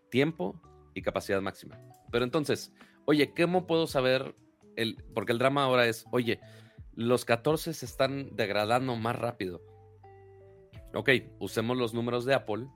tiempo 0.09 0.61
y 0.97 1.03
capacidad 1.03 1.39
máxima. 1.41 1.79
Pero 2.11 2.25
entonces, 2.25 2.73
oye, 3.05 3.31
¿cómo 3.35 3.67
puedo 3.67 3.85
saber? 3.85 4.35
El, 4.75 5.03
porque 5.13 5.31
el 5.31 5.37
drama 5.37 5.63
ahora 5.63 5.85
es, 5.85 6.05
oye, 6.11 6.39
los 6.95 7.23
14 7.23 7.73
se 7.73 7.85
están 7.85 8.35
degradando 8.35 8.95
más 8.95 9.15
rápido. 9.15 9.61
Ok, 10.95 11.09
usemos 11.39 11.77
los 11.77 11.93
números 11.93 12.25
de 12.25 12.33
Apple 12.33 12.67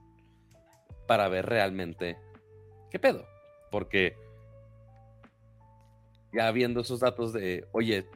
para 1.08 1.28
ver 1.28 1.46
realmente 1.46 2.16
qué 2.90 3.00
pedo. 3.00 3.26
Porque 3.72 4.16
ya 6.32 6.50
viendo 6.52 6.80
esos 6.80 7.00
datos 7.00 7.32
de, 7.32 7.66
oye, 7.72 8.08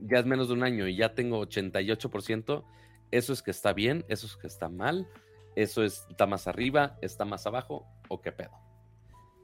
ya 0.00 0.18
es 0.18 0.26
menos 0.26 0.48
de 0.48 0.54
un 0.54 0.64
año 0.64 0.88
y 0.88 0.96
ya 0.96 1.14
tengo 1.14 1.40
88%, 1.40 2.64
eso 3.12 3.32
es 3.32 3.42
que 3.42 3.52
está 3.52 3.72
bien, 3.72 4.04
eso 4.08 4.26
es 4.26 4.36
que 4.36 4.48
está 4.48 4.68
mal, 4.68 5.08
eso 5.54 5.84
está 5.84 6.26
más 6.26 6.48
arriba, 6.48 6.98
está 7.00 7.24
más 7.24 7.46
abajo 7.46 7.86
o 8.08 8.20
qué 8.20 8.32
pedo. 8.32 8.65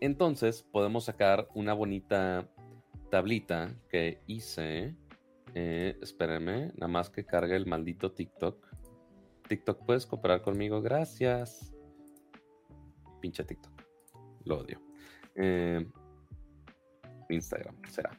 Entonces 0.02 0.64
podemos 0.64 1.04
sacar 1.04 1.46
una 1.54 1.74
bonita 1.74 2.48
tablita 3.08 3.72
que 3.88 4.20
hice. 4.26 4.96
Eh, 5.54 5.96
espérenme, 6.02 6.72
nada 6.74 6.88
más 6.88 7.08
que 7.08 7.24
cargue 7.24 7.54
el 7.54 7.66
maldito 7.66 8.10
TikTok. 8.10 8.66
TikTok, 9.46 9.86
¿puedes 9.86 10.04
cooperar 10.06 10.42
conmigo? 10.42 10.82
Gracias. 10.82 11.72
Pinche 13.20 13.44
TikTok. 13.44 13.80
Lo 14.44 14.58
odio. 14.58 14.80
Eh, 15.36 15.86
Instagram, 17.28 17.76
será. 17.88 18.10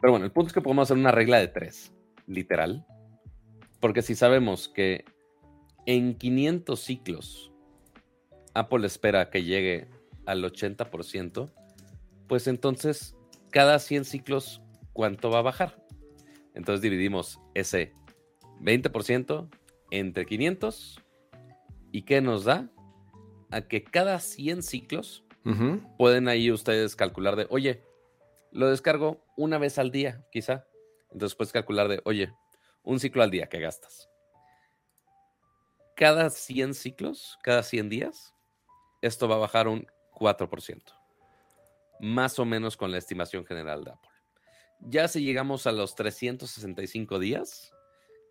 Pero 0.00 0.12
bueno, 0.12 0.24
el 0.24 0.30
punto 0.30 0.46
es 0.46 0.52
que 0.52 0.60
podemos 0.60 0.84
hacer 0.84 0.98
una 0.98 1.10
regla 1.10 1.38
de 1.38 1.48
tres, 1.48 1.92
literal. 2.28 2.86
Porque 3.80 4.02
si 4.02 4.14
sabemos 4.14 4.68
que 4.68 5.04
en 5.84 6.16
500 6.16 6.78
ciclos 6.78 7.52
Apple 8.54 8.86
espera 8.86 9.30
que 9.30 9.42
llegue 9.42 9.88
al 10.28 10.44
80%, 10.44 11.50
pues 12.26 12.46
entonces 12.46 13.16
cada 13.50 13.78
100 13.78 14.04
ciclos, 14.04 14.62
¿cuánto 14.92 15.30
va 15.30 15.38
a 15.38 15.42
bajar? 15.42 15.84
Entonces 16.54 16.82
dividimos 16.82 17.40
ese 17.54 17.94
20% 18.60 19.48
entre 19.90 20.26
500 20.26 21.02
¿Y 21.92 22.02
qué 22.02 22.20
nos 22.20 22.44
da? 22.44 22.68
A 23.50 23.62
que 23.62 23.82
cada 23.82 24.20
100 24.20 24.62
ciclos 24.62 25.24
pueden 25.96 26.28
ahí 26.28 26.52
ustedes 26.52 26.94
calcular 26.94 27.34
de, 27.34 27.46
oye, 27.48 27.82
lo 28.52 28.68
descargo 28.68 29.24
una 29.36 29.56
vez 29.56 29.78
al 29.78 29.90
día, 29.90 30.26
quizá. 30.30 30.66
Entonces 31.10 31.34
puedes 31.34 31.52
calcular 31.52 31.88
de, 31.88 32.02
oye, 32.04 32.34
un 32.82 33.00
ciclo 33.00 33.22
al 33.22 33.30
día 33.30 33.48
que 33.48 33.60
gastas. 33.60 34.10
Cada 35.96 36.28
100 36.28 36.74
ciclos, 36.74 37.38
cada 37.42 37.62
100 37.62 37.88
días, 37.88 38.34
esto 39.00 39.26
va 39.26 39.36
a 39.36 39.38
bajar 39.38 39.68
un 39.68 39.86
4%. 40.18 40.82
Más 42.00 42.38
o 42.38 42.44
menos 42.44 42.76
con 42.76 42.90
la 42.90 42.98
estimación 42.98 43.44
general 43.44 43.84
de 43.84 43.90
Apple. 43.92 44.10
Ya 44.80 45.08
si 45.08 45.24
llegamos 45.24 45.66
a 45.66 45.72
los 45.72 45.94
365 45.96 47.18
días, 47.18 47.72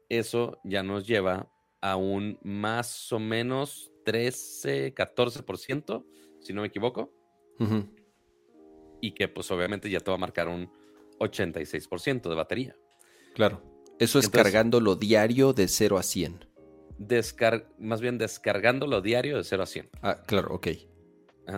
eso 0.09 0.59
ya 0.63 0.83
nos 0.83 1.05
lleva 1.05 1.51
a 1.81 1.95
un 1.97 2.39
más 2.43 3.11
o 3.11 3.19
menos 3.19 3.91
13, 4.05 4.93
14%, 4.95 6.05
si 6.39 6.53
no 6.53 6.61
me 6.61 6.67
equivoco 6.67 7.11
Ujú. 7.59 7.89
y 9.01 9.11
que 9.11 9.27
pues 9.27 9.51
obviamente 9.51 9.89
ya 9.89 9.99
te 9.99 10.09
va 10.09 10.15
a 10.15 10.19
marcar 10.19 10.47
un 10.47 10.71
86% 11.19 12.29
de 12.29 12.35
batería. 12.35 12.75
Claro. 13.35 13.61
Eso 13.99 14.19
es 14.19 14.25
Entonces- 14.25 14.43
cargándolo 14.43 14.95
diario 14.95 15.51
de 15.53 15.67
0 15.67 15.97
a 15.97 16.03
100. 16.03 16.45
Descar 16.97 17.67
más 17.77 17.99
bien 18.01 18.17
descargándolo 18.17 19.01
diario 19.01 19.37
de 19.37 19.43
0 19.43 19.63
a 19.63 19.65
100. 19.65 19.89
Ah, 20.01 20.21
claro, 20.25 20.53
ok. 20.55 20.67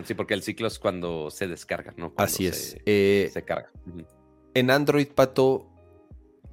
Sí, 0.05 0.13
porque 0.13 0.33
el 0.33 0.43
ciclo 0.43 0.67
es 0.67 0.77
cuando 0.79 1.29
se 1.31 1.47
descarga, 1.47 1.93
¿no? 1.97 2.13
Cuando 2.13 2.23
Así 2.31 2.45
es. 2.47 2.71
Se, 2.71 2.81
Eh, 2.85 3.29
se 3.33 3.43
carga. 3.43 3.71
En 4.53 4.69
Android, 4.71 5.07
Pato, 5.07 5.67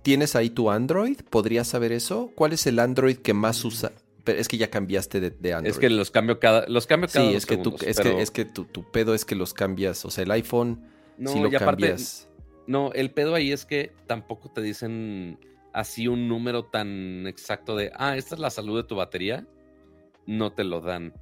¿tienes 0.03 0.37
ahí 0.37 0.51
tu 0.51 0.71
Android? 0.71 1.19
¿Podrías 1.31 1.67
saber 1.69 1.93
eso? 1.93 2.31
¿Cuál 2.35 2.53
es 2.53 2.67
el 2.67 2.79
Android 2.79 3.17
que 3.19 3.35
más 3.35 3.65
usa? 3.65 3.93
Pero 4.25 4.41
es 4.41 4.49
que 4.49 4.57
ya 4.59 4.71
cambiaste 4.71 5.21
de, 5.21 5.31
de 5.31 5.53
Android. 5.55 5.71
Es 5.73 5.79
que 5.79 5.89
los 5.91 6.11
cambio 6.11 6.41
cada, 6.41 6.67
los 6.69 6.87
cambio 6.87 7.09
cada 7.13 7.27
Sí, 7.27 7.33
dos 7.35 7.43
es 7.43 7.47
que, 7.47 7.57
tú, 7.57 7.63
segundos, 7.71 7.83
es, 7.83 7.97
pero 7.97 8.17
que, 8.17 8.23
es 8.23 8.31
que 8.31 8.45
tu, 8.45 8.65
tu 8.65 8.91
pedo 8.91 9.15
es 9.15 9.25
que 9.25 9.35
los 9.35 9.55
cambias. 9.55 10.05
O 10.05 10.11
sea, 10.11 10.25
el 10.25 10.31
iPhone, 10.33 10.85
no, 11.19 11.31
si 11.33 11.39
lo 11.39 11.49
y 11.51 11.55
aparte, 11.55 11.89
cambias. 11.89 12.29
no, 12.67 12.93
el 12.93 13.11
pedo 13.13 13.35
ahí 13.35 13.53
es 13.53 13.65
que 13.67 13.93
tampoco 14.07 14.51
te 14.51 14.63
dicen 14.63 15.39
así 15.73 16.09
un 16.09 16.27
número 16.27 16.65
tan 16.65 17.27
exacto 17.27 17.77
de, 17.77 17.93
ah, 17.95 18.17
esta 18.17 18.35
es 18.35 18.41
la 18.41 18.51
salud 18.51 18.77
de 18.77 18.85
tu 18.89 18.97
batería. 18.97 19.47
No 20.27 20.53
te 20.53 20.65
lo 20.65 20.81
dan. 20.81 21.13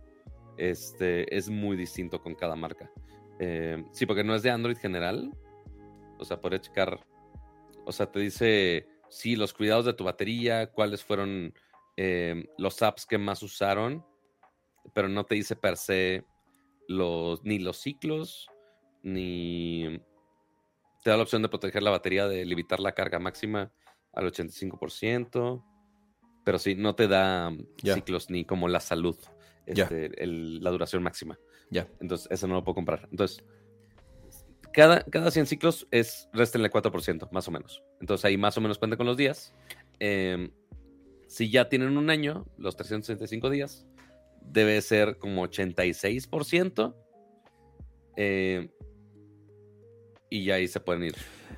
Este 0.56 1.36
es 1.36 1.48
muy 1.48 1.76
distinto 1.76 2.22
con 2.22 2.34
cada 2.34 2.56
marca. 2.56 2.90
Eh, 3.38 3.84
sí, 3.92 4.06
porque 4.06 4.24
no 4.24 4.34
es 4.34 4.42
de 4.42 4.50
Android 4.50 4.76
general. 4.76 5.32
O 6.18 6.24
sea, 6.24 6.40
podría 6.40 6.60
checar. 6.60 7.04
O 7.84 7.92
sea, 7.92 8.10
te 8.10 8.20
dice, 8.20 8.86
sí, 9.08 9.36
los 9.36 9.52
cuidados 9.52 9.84
de 9.84 9.94
tu 9.94 10.04
batería, 10.04 10.70
cuáles 10.70 11.04
fueron 11.04 11.54
eh, 11.96 12.48
los 12.58 12.82
apps 12.82 13.06
que 13.06 13.18
más 13.18 13.42
usaron, 13.42 14.04
pero 14.94 15.08
no 15.08 15.24
te 15.24 15.36
dice 15.36 15.54
per 15.54 15.76
se 15.76 16.24
los, 16.88 17.44
ni 17.44 17.58
los 17.58 17.78
ciclos, 17.78 18.48
ni 19.02 20.00
te 21.02 21.10
da 21.10 21.16
la 21.16 21.22
opción 21.22 21.42
de 21.42 21.48
proteger 21.48 21.82
la 21.82 21.90
batería, 21.90 22.26
de 22.26 22.44
limitar 22.44 22.80
la 22.80 22.92
carga 22.92 23.18
máxima 23.18 23.72
al 24.12 24.32
85%, 24.32 25.64
pero 26.44 26.58
sí, 26.58 26.74
no 26.74 26.94
te 26.94 27.08
da 27.08 27.52
ciclos 27.82 28.30
ni 28.30 28.44
como 28.44 28.68
la 28.68 28.80
salud, 28.80 29.16
Este, 29.66 30.22
el- 30.22 30.62
la 30.62 30.70
duración 30.70 31.02
máxima. 31.02 31.38
Ya. 31.70 31.88
Entonces, 32.00 32.28
eso 32.30 32.46
no 32.46 32.54
lo 32.54 32.64
puedo 32.64 32.74
comprar. 32.74 33.08
Entonces, 33.10 33.42
cada, 34.72 35.02
cada 35.04 35.30
100 35.30 35.46
ciclos 35.46 35.86
es, 35.90 36.28
réstenle 36.32 36.70
4%, 36.70 37.28
más 37.32 37.48
o 37.48 37.50
menos. 37.50 37.82
Entonces, 38.00 38.24
ahí 38.24 38.36
más 38.36 38.56
o 38.58 38.60
menos 38.60 38.78
cuenta 38.78 38.96
con 38.96 39.06
los 39.06 39.16
días. 39.16 39.54
Em, 40.00 40.50
si 41.28 41.50
ya 41.50 41.68
tienen 41.68 41.96
un 41.96 42.10
año, 42.10 42.44
los 42.58 42.76
365 42.76 43.50
días, 43.50 43.86
debe 44.42 44.80
ser 44.82 45.18
como 45.18 45.42
86%. 45.42 46.94
eh, 48.16 48.68
y 50.30 50.44
ya 50.44 50.54
ahí 50.56 50.66
se 50.68 50.80
pueden 50.80 51.04
ir 51.04 51.14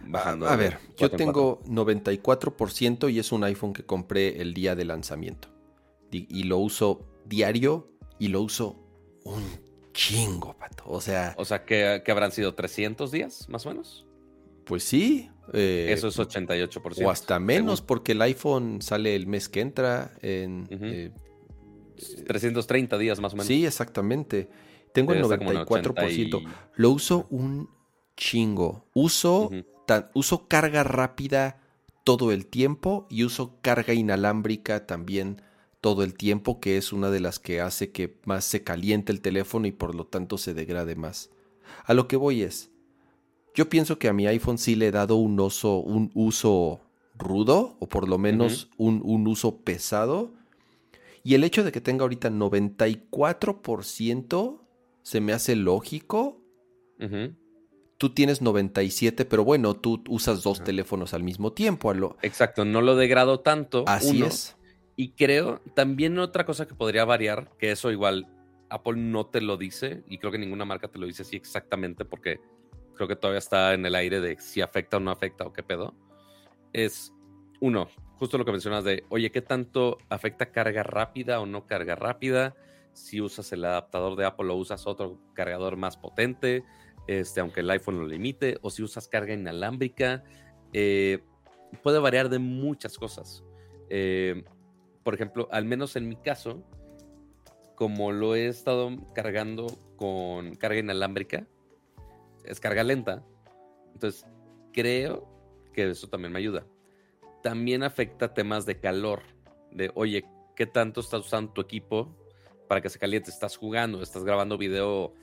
bajando. 0.07 0.47
A, 0.47 0.57
ver, 0.57 0.78
yo 0.99 1.11
tengo 1.11 1.62
94% 1.65 3.09
y 3.09 3.19
es 3.19 3.33
un 3.33 3.45
iPhone 3.45 3.73
que 3.73 3.85
compré 3.85 4.41
el 4.43 4.53
día 4.53 4.74
de 4.74 4.85
lanzamiento. 4.85 5.49
Y 6.11 6.45
lo 6.45 6.59
uso 6.59 7.07
diario 7.24 7.95
y 8.18 8.28
lo 8.28 8.43
uso 8.43 8.76
un 9.24 9.43
chingo, 9.93 10.55
pato. 10.59 10.84
O 10.86 11.01
sea, 11.01 11.34
O 11.38 11.44
sea, 11.44 11.64
que, 11.64 12.02
que 12.05 12.10
habrán 12.12 12.32
sido 12.32 12.55
300 12.55 13.10
días, 13.10 13.48
más 13.48 13.64
o 13.66 13.70
menos. 13.70 14.06
pues 14.64 14.82
sí. 14.84 15.30
eh, 15.52 15.88
Eso 15.90 16.09
es 16.09 16.18
88%. 16.18 17.05
O 17.05 17.10
hasta 17.10 17.38
menos, 17.38 17.78
según. 17.78 17.86
porque 17.86 18.12
el 18.12 18.22
iPhone 18.22 18.82
sale 18.82 19.14
el 19.16 19.26
mes 19.26 19.48
que 19.48 19.60
entra. 19.60 20.12
En, 20.22 20.62
Ujú. 20.72 20.84
eh, 20.84 21.12
330 22.26 22.98
días, 22.98 23.20
más 23.20 23.32
o 23.32 23.36
menos. 23.36 23.47
sí, 23.47 23.64
exactamente. 23.66 24.48
Tengo 24.93 25.12
el 25.12 25.22
Debe 25.22 25.34
estar 25.34 25.38
como 25.47 25.51
en 25.52 25.66
94%. 25.66 26.05
80 26.05 26.36
y- 26.38 26.47
Lo 26.76 26.90
uso 26.90 27.26
un 27.30 27.68
chingo. 28.16 28.86
Uso, 28.94 29.51
tan- 29.86 30.10
uso 30.14 30.48
carga 30.48 30.84
rápida 30.84 31.60
todo 32.05 32.32
el 32.32 32.47
tiempo 32.47 33.06
y 33.10 33.24
uso 33.24 33.59
carga 33.62 33.93
inalámbrica 33.93 34.86
también 34.86 35.43
todo 35.87 36.03
el 36.03 36.15
tiempo, 36.15 36.59
que 36.59 36.77
es 36.79 36.93
una 36.93 37.13
de 37.13 37.21
las 37.21 37.39
que 37.39 37.61
hace 37.61 37.93
que 37.93 38.17
más 38.25 38.45
se 38.45 38.65
caliente 38.65 39.13
el 39.13 39.21
teléfono 39.21 39.69
y 39.69 39.71
por 39.71 39.95
lo 39.95 40.05
tanto 40.05 40.37
se 40.37 40.53
degrade 40.53 40.97
más. 40.97 41.31
A 41.85 41.95
lo 41.95 42.09
que 42.09 42.17
voy 42.17 42.43
es, 42.43 42.73
yo 43.55 43.69
pienso 43.69 43.97
que 43.97 44.09
a 44.09 44.13
mi 44.13 44.27
iPhone 44.27 44.59
sí 44.59 44.75
le 44.75 44.89
he 44.89 44.91
dado 44.91 45.15
un, 45.15 45.39
oso, 45.39 45.79
un 45.79 46.11
uso 46.15 46.81
rudo, 47.17 47.77
o 47.79 47.89
por 47.89 48.09
lo 48.09 48.19
menos 48.19 48.69
un, 48.79 49.01
un 49.05 49.29
uso 49.29 49.59
pesado. 49.59 50.33
Y 51.23 51.35
el 51.35 51.45
hecho 51.45 51.63
de 51.63 51.71
que 51.71 51.81
tenga 51.81 52.03
ahorita 52.03 52.31
94% 52.31 54.59
se 55.05 55.21
me 55.21 55.33
hace 55.33 55.55
lógico. 55.55 56.41
Tú 57.99 58.11
tienes 58.11 58.43
97, 58.43 59.25
pero 59.25 59.45
bueno, 59.45 59.75
tú 59.75 60.03
usas 60.09 60.43
dos 60.43 60.59
Ajá. 60.59 60.65
teléfonos 60.65 61.15
al 61.15 61.23
mismo 61.23 61.53
tiempo. 61.53 61.95
lo- 61.95 62.17
Exacto, 62.23 62.65
no 62.65 62.81
lo 62.83 62.97
degrado 62.97 63.39
tanto. 63.39 63.85
Así 63.87 64.17
uno. 64.17 64.27
es. 64.27 64.57
Y 64.97 65.12
creo 65.12 65.60
también 65.74 66.18
otra 66.18 66.47
cosa 66.47 66.66
que 66.66 66.74
podría 66.74 67.05
variar, 67.05 67.51
que 67.59 67.70
eso 67.70 67.90
igual 67.90 68.27
Apple 68.70 68.97
no 68.97 69.27
te 69.27 69.40
lo 69.43 69.56
dice, 69.56 70.02
y 70.09 70.18
creo 70.18 70.32
que 70.32 70.39
ninguna 70.39 70.64
marca 70.64 70.89
te 70.89 70.98
lo 70.98 71.06
dice 71.06 71.23
así 71.23 71.36
exactamente, 71.36 72.05
porque 72.05 72.40
creo 72.94 73.06
que 73.06 73.16
todavía 73.16 73.39
está 73.39 73.74
en 73.74 73.85
el 73.85 73.94
aire 73.94 74.20
de 74.20 74.39
si 74.40 74.62
afecta 74.62 74.97
o 74.97 75.01
no 75.01 75.10
afecta 75.10 75.44
o 75.44 75.52
qué 75.52 75.62
pedo. 75.62 75.94
Es 76.73 77.12
uno, 77.60 77.89
justo 78.16 78.39
lo 78.39 78.44
que 78.44 78.52
mencionas 78.52 78.85
de, 78.85 79.05
oye, 79.10 79.31
¿qué 79.31 79.43
tanto 79.43 79.98
afecta 80.09 80.51
carga 80.51 80.82
rápida 80.82 81.40
o 81.40 81.47
no 81.47 81.66
carga 81.66 81.94
rápida? 81.94 82.55
Si 82.93 83.20
usas 83.20 83.52
el 83.52 83.64
adaptador 83.64 84.16
de 84.16 84.24
Apple 84.24 84.51
o 84.51 84.55
usas 84.55 84.86
otro 84.86 85.20
cargador 85.35 85.77
más 85.77 85.98
potente, 85.98 86.64
este, 87.06 87.40
aunque 87.40 87.60
el 87.60 87.70
iPhone 87.70 87.98
lo 87.98 88.06
limite, 88.06 88.59
o 88.62 88.70
si 88.70 88.82
usas 88.82 89.09
carga 89.09 89.35
inalámbrica, 89.35 90.24
eh, 90.73 91.23
puede 91.82 91.98
variar 91.98 92.28
de 92.31 92.39
muchas 92.39 92.97
cosas. 92.97 93.44
Eh, 93.90 94.43
por 95.07 95.15
ejemplo, 95.15 95.47
al 95.53 95.65
menos 95.66 95.95
en 95.95 96.09
mi 96.09 96.16
caso, 96.16 96.65
como 97.77 98.11
lo 98.11 98.35
he 98.35 98.49
estado 98.49 98.91
cargando 99.15 99.69
con 99.95 100.57
carga 100.57 100.81
inalámbrica, 100.81 101.47
es 102.43 102.59
carga 102.59 102.83
lenta. 102.83 103.24
Entonces, 103.93 104.27
creo 104.73 105.28
que 105.73 105.91
eso 105.91 106.09
también 106.09 106.33
me 106.33 106.41
ayuda. 106.41 106.66
También 107.41 107.85
afecta 107.85 108.35
temas 108.35 108.66
de 108.66 108.81
calor, 108.81 109.23
de, 109.70 109.93
oye, 109.95 110.24
¿qué 110.57 110.66
tanto 110.66 111.03
estás 111.03 111.20
usando 111.20 111.53
tu 111.53 111.61
equipo 111.61 112.16
para 112.66 112.81
que 112.81 112.89
se 112.89 112.99
caliente? 112.99 113.31
Estás 113.31 113.57
jugando, 113.57 114.03
estás 114.03 114.24
grabando 114.24 114.59
video 114.59 115.15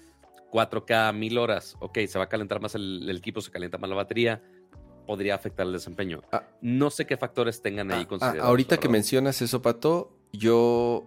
4K 0.49 1.09
a 1.09 1.11
mil 1.11 1.37
horas. 1.37 1.75
Ok, 1.81 1.99
se 2.07 2.17
va 2.17 2.23
a 2.23 2.29
calentar 2.29 2.61
más 2.61 2.73
el, 2.75 3.09
el 3.09 3.17
equipo, 3.17 3.41
se 3.41 3.51
calienta 3.51 3.77
más 3.77 3.89
la 3.89 3.97
batería. 3.97 4.41
Podría 5.05 5.35
afectar 5.35 5.65
el 5.67 5.73
desempeño. 5.73 6.21
Ah. 6.31 6.43
no 6.61 6.89
sé 6.89 7.05
qué 7.05 7.17
factores 7.17 7.61
tengan 7.61 7.91
ahí 7.91 7.99
Ah, 7.99 8.03
ah, 8.03 8.07
considerados. 8.07 8.45
ahorita 8.49 8.77
que 8.77 8.89
mencionas 8.89 9.41
eso, 9.41 9.61
Pato, 9.61 10.15
yo 10.31 11.03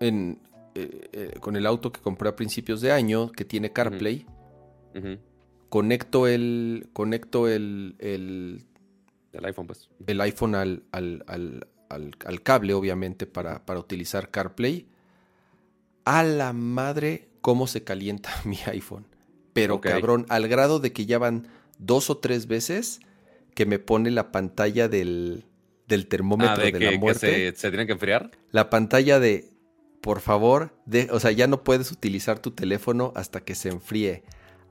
en, 0.00 0.40
eh, 0.74 1.08
eh, 1.12 1.34
con 1.40 1.56
el 1.56 1.66
auto 1.66 1.92
que 1.92 2.00
compré 2.00 2.28
a 2.28 2.36
principios 2.36 2.80
de 2.80 2.92
año, 2.92 3.30
que 3.32 3.44
tiene 3.44 3.72
CarPlay, 3.72 4.26
conecto 5.68 6.26
el 6.26 6.88
conecto 6.92 7.48
el, 7.48 7.96
el, 7.98 8.64
iPhone, 9.44 9.66
pues. 9.66 9.90
el 10.06 10.20
iPhone 10.20 10.54
al, 10.54 10.84
al- 10.92 11.24
al- 11.26 11.66
al- 11.88 12.42
cable, 12.42 12.74
obviamente, 12.74 13.26
para, 13.26 13.64
para 13.66 13.78
utilizar 13.80 14.30
CarPlay. 14.30 14.86
A 16.04 16.22
la 16.22 16.52
madre, 16.52 17.28
cómo 17.40 17.66
se 17.66 17.84
calienta 17.84 18.30
mi 18.44 18.58
iPhone. 18.66 19.06
Pero 19.52 19.80
cabrón, 19.80 20.26
al 20.28 20.48
grado 20.48 20.80
de 20.80 20.92
que 20.92 21.06
ya 21.06 21.18
van 21.18 21.48
dos 21.78 22.10
o 22.10 22.18
tres 22.18 22.46
veces 22.46 23.00
que 23.54 23.66
me 23.66 23.78
pone 23.78 24.10
la 24.10 24.32
pantalla 24.32 24.88
del, 24.88 25.44
del 25.88 26.06
termómetro 26.08 26.54
Ah, 26.54 26.58
de, 26.58 26.64
de, 26.72 26.72
que, 26.78 26.84
la 26.84 26.90
que 26.92 26.98
muerte. 26.98 27.50
se, 27.50 27.56
se 27.56 27.68
tienen 27.70 27.86
que 27.86 27.94
enfriar. 27.94 28.30
La 28.50 28.68
pantalla 28.70 29.18
de, 29.18 29.50
por 30.00 30.20
favor, 30.20 30.74
de, 30.84 31.08
o 31.10 31.20
sea, 31.20 31.32
ya 31.32 31.46
no 31.46 31.64
puedes 31.64 31.90
utilizar 31.90 32.38
tu 32.38 32.50
teléfono 32.50 33.12
hasta 33.16 33.40
que 33.40 33.54
se 33.54 33.70
enfríe. 33.70 34.24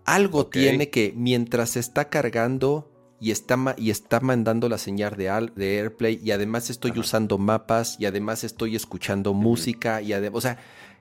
Algo 0.05 0.45
tiene 0.47 0.89
que, 0.91 1.13
mientras 1.15 1.71
se 1.71 1.79
está 1.79 2.09
cargando 2.09 2.91
y 3.19 3.31
está, 3.31 3.57
y 3.77 3.89
está 3.89 4.19
mandando 4.19 4.69
la 4.69 4.77
señal 4.77 5.15
de, 5.15 5.31
de 5.55 5.79
AirPlay 5.79 6.19
y 6.23 6.29
además 6.31 6.69
estoy 6.69 6.91
usando 6.99 7.39
mapas 7.39 7.97
y 7.99 8.05
además 8.05 8.43
estoy 8.43 8.75
escuchando 8.75 9.33
música 9.33 10.01
y 10.03 10.13
además, 10.13 10.37
o 10.37 10.41
sea, 10.41 10.59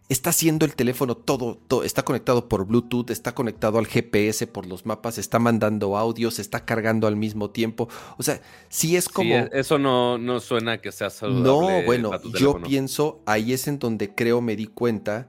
está 0.09 0.31
haciendo 0.31 0.67
el 0.67 0.75
teléfono 0.75 1.17
todo, 1.17 1.59
está 1.83 2.03
conectado 2.03 2.49
por 2.49 2.67
Bluetooth, 2.67 3.11
está 3.11 3.35
conectado 3.35 3.79
al 3.79 3.87
GPS 3.87 4.47
por 4.47 4.67
los 4.67 4.85
mapas, 4.85 5.19
está 5.19 5.39
mandando 5.39 5.97
audios, 5.97 6.39
está 6.39 6.65
cargando 6.65 7.07
al 7.07 7.17
mismo 7.17 7.51
tiempo. 7.51 7.89
O 8.19 8.23
sea, 8.23 8.41
sí 8.69 8.97
es 8.97 9.09
como... 9.09 9.35
Eso 9.53 9.79
no, 9.79 10.19
no 10.19 10.41
suena 10.41 10.81
que 10.81 10.93
sea 10.93 11.11
saludable. 11.11 11.81
No, 11.81 11.87
bueno, 11.87 12.11
yo 12.39 12.61
pienso, 12.61 13.23
ahí 13.27 13.53
es 13.53 13.67
en 13.67 13.79
donde 13.79 14.15
creo 14.15 14.41
me 14.41 14.57
di 14.57 14.67
cuenta, 14.67 15.29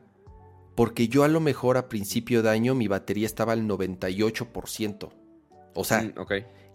porque 0.76 1.07
yo 1.07 1.23
a 1.23 1.30
lo 1.30 1.39
mejor 1.39 1.77
a 1.77 1.88
principio 1.88 2.43
de 2.43 2.49
año 2.49 2.76
mi 2.76 2.88
batería 2.88 3.26
estaba 3.26 3.53
al 3.53 3.68
98%. 3.68 5.10
O 5.73 5.84
sea, 5.84 6.02
mm, 6.02 6.14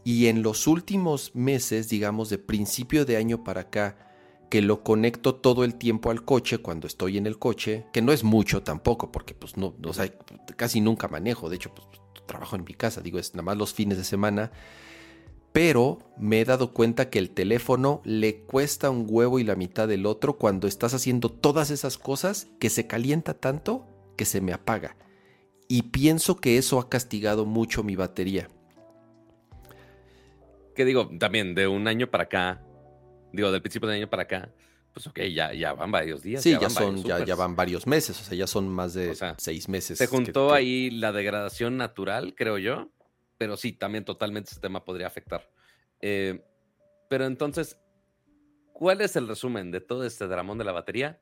y 0.04 0.26
en 0.26 0.42
los 0.42 0.66
últimos 0.66 1.34
meses, 1.34 1.88
digamos, 1.88 2.30
de 2.30 2.38
principio 2.38 3.04
de 3.04 3.18
año 3.18 3.44
para 3.44 3.62
acá, 3.62 4.09
que 4.50 4.60
lo 4.60 4.82
conecto 4.82 5.36
todo 5.36 5.64
el 5.64 5.76
tiempo 5.76 6.10
al 6.10 6.24
coche 6.24 6.58
cuando 6.58 6.88
estoy 6.88 7.16
en 7.16 7.26
el 7.26 7.38
coche, 7.38 7.86
que 7.92 8.02
no 8.02 8.12
es 8.12 8.24
mucho 8.24 8.62
tampoco, 8.62 9.12
porque 9.12 9.32
pues 9.32 9.56
no, 9.56 9.74
casi 10.56 10.80
nunca 10.80 11.08
manejo, 11.08 11.48
de 11.48 11.56
hecho, 11.56 11.72
pues 11.72 11.86
trabajo 12.26 12.56
en 12.56 12.64
mi 12.64 12.74
casa, 12.74 13.00
digo, 13.00 13.18
es 13.18 13.34
nada 13.34 13.44
más 13.44 13.56
los 13.56 13.72
fines 13.72 13.96
de 13.96 14.04
semana, 14.04 14.50
pero 15.52 15.98
me 16.18 16.40
he 16.40 16.44
dado 16.44 16.72
cuenta 16.72 17.10
que 17.10 17.18
el 17.18 17.30
teléfono 17.30 18.02
le 18.04 18.42
cuesta 18.42 18.90
un 18.90 19.06
huevo 19.08 19.38
y 19.38 19.44
la 19.44 19.56
mitad 19.56 19.88
del 19.88 20.06
otro 20.06 20.36
cuando 20.36 20.68
estás 20.68 20.94
haciendo 20.94 21.28
todas 21.28 21.70
esas 21.70 21.96
cosas 21.96 22.48
que 22.58 22.70
se 22.70 22.86
calienta 22.86 23.34
tanto 23.34 23.86
que 24.16 24.24
se 24.24 24.40
me 24.40 24.52
apaga. 24.52 24.96
Y 25.66 25.82
pienso 25.82 26.36
que 26.36 26.58
eso 26.58 26.78
ha 26.78 26.88
castigado 26.88 27.46
mucho 27.46 27.82
mi 27.82 27.96
batería. 27.96 28.48
Que 30.74 30.84
digo, 30.84 31.08
también 31.18 31.54
de 31.54 31.68
un 31.68 31.88
año 31.88 32.10
para 32.10 32.24
acá, 32.24 32.62
digo, 33.32 33.50
del 33.52 33.62
principio 33.62 33.88
del 33.88 33.98
año 33.98 34.10
para 34.10 34.24
acá, 34.24 34.50
pues 34.92 35.06
ok, 35.06 35.20
ya, 35.32 35.52
ya 35.52 35.72
van 35.72 35.90
varios 35.90 36.22
días. 36.22 36.42
Sí, 36.42 36.56
ya, 36.60 36.68
son, 36.68 37.02
ya, 37.02 37.24
ya, 37.24 37.34
van 37.34 37.54
varios 37.54 37.86
meses, 37.86 38.20
o 38.20 38.24
sea, 38.24 38.36
ya 38.36 38.46
son 38.46 38.68
más 38.68 38.94
de 38.94 39.16
seis 39.38 39.68
meses. 39.68 39.98
Se 39.98 40.06
juntó 40.06 40.52
ahí 40.52 40.90
la 40.90 41.12
degradación 41.12 41.76
natural, 41.76 42.34
creo 42.34 42.58
yo, 42.58 42.90
pero 43.38 43.56
sí, 43.56 43.72
también 43.72 44.04
totalmente 44.04 44.50
ese 44.50 44.60
tema 44.60 44.84
podría 44.84 45.06
afectar. 45.06 45.48
Eh, 46.00 46.44
pero 47.08 47.26
entonces, 47.26 47.78
¿cuál 48.72 49.00
es 49.00 49.16
el 49.16 49.28
resumen 49.28 49.70
de 49.70 49.80
todo 49.80 50.04
este 50.04 50.26
dramón 50.26 50.58
de 50.58 50.64
la 50.64 50.72
batería? 50.72 51.20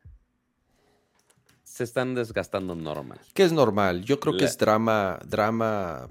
Se 1.62 1.84
están 1.84 2.14
desgastando 2.14 2.74
normal. 2.74 3.20
¿Qué 3.34 3.42
es 3.42 3.52
normal? 3.52 4.02
Yo 4.02 4.18
creo 4.18 4.36
que 4.36 4.46
es 4.46 4.56
drama, 4.56 5.18
drama 5.26 6.10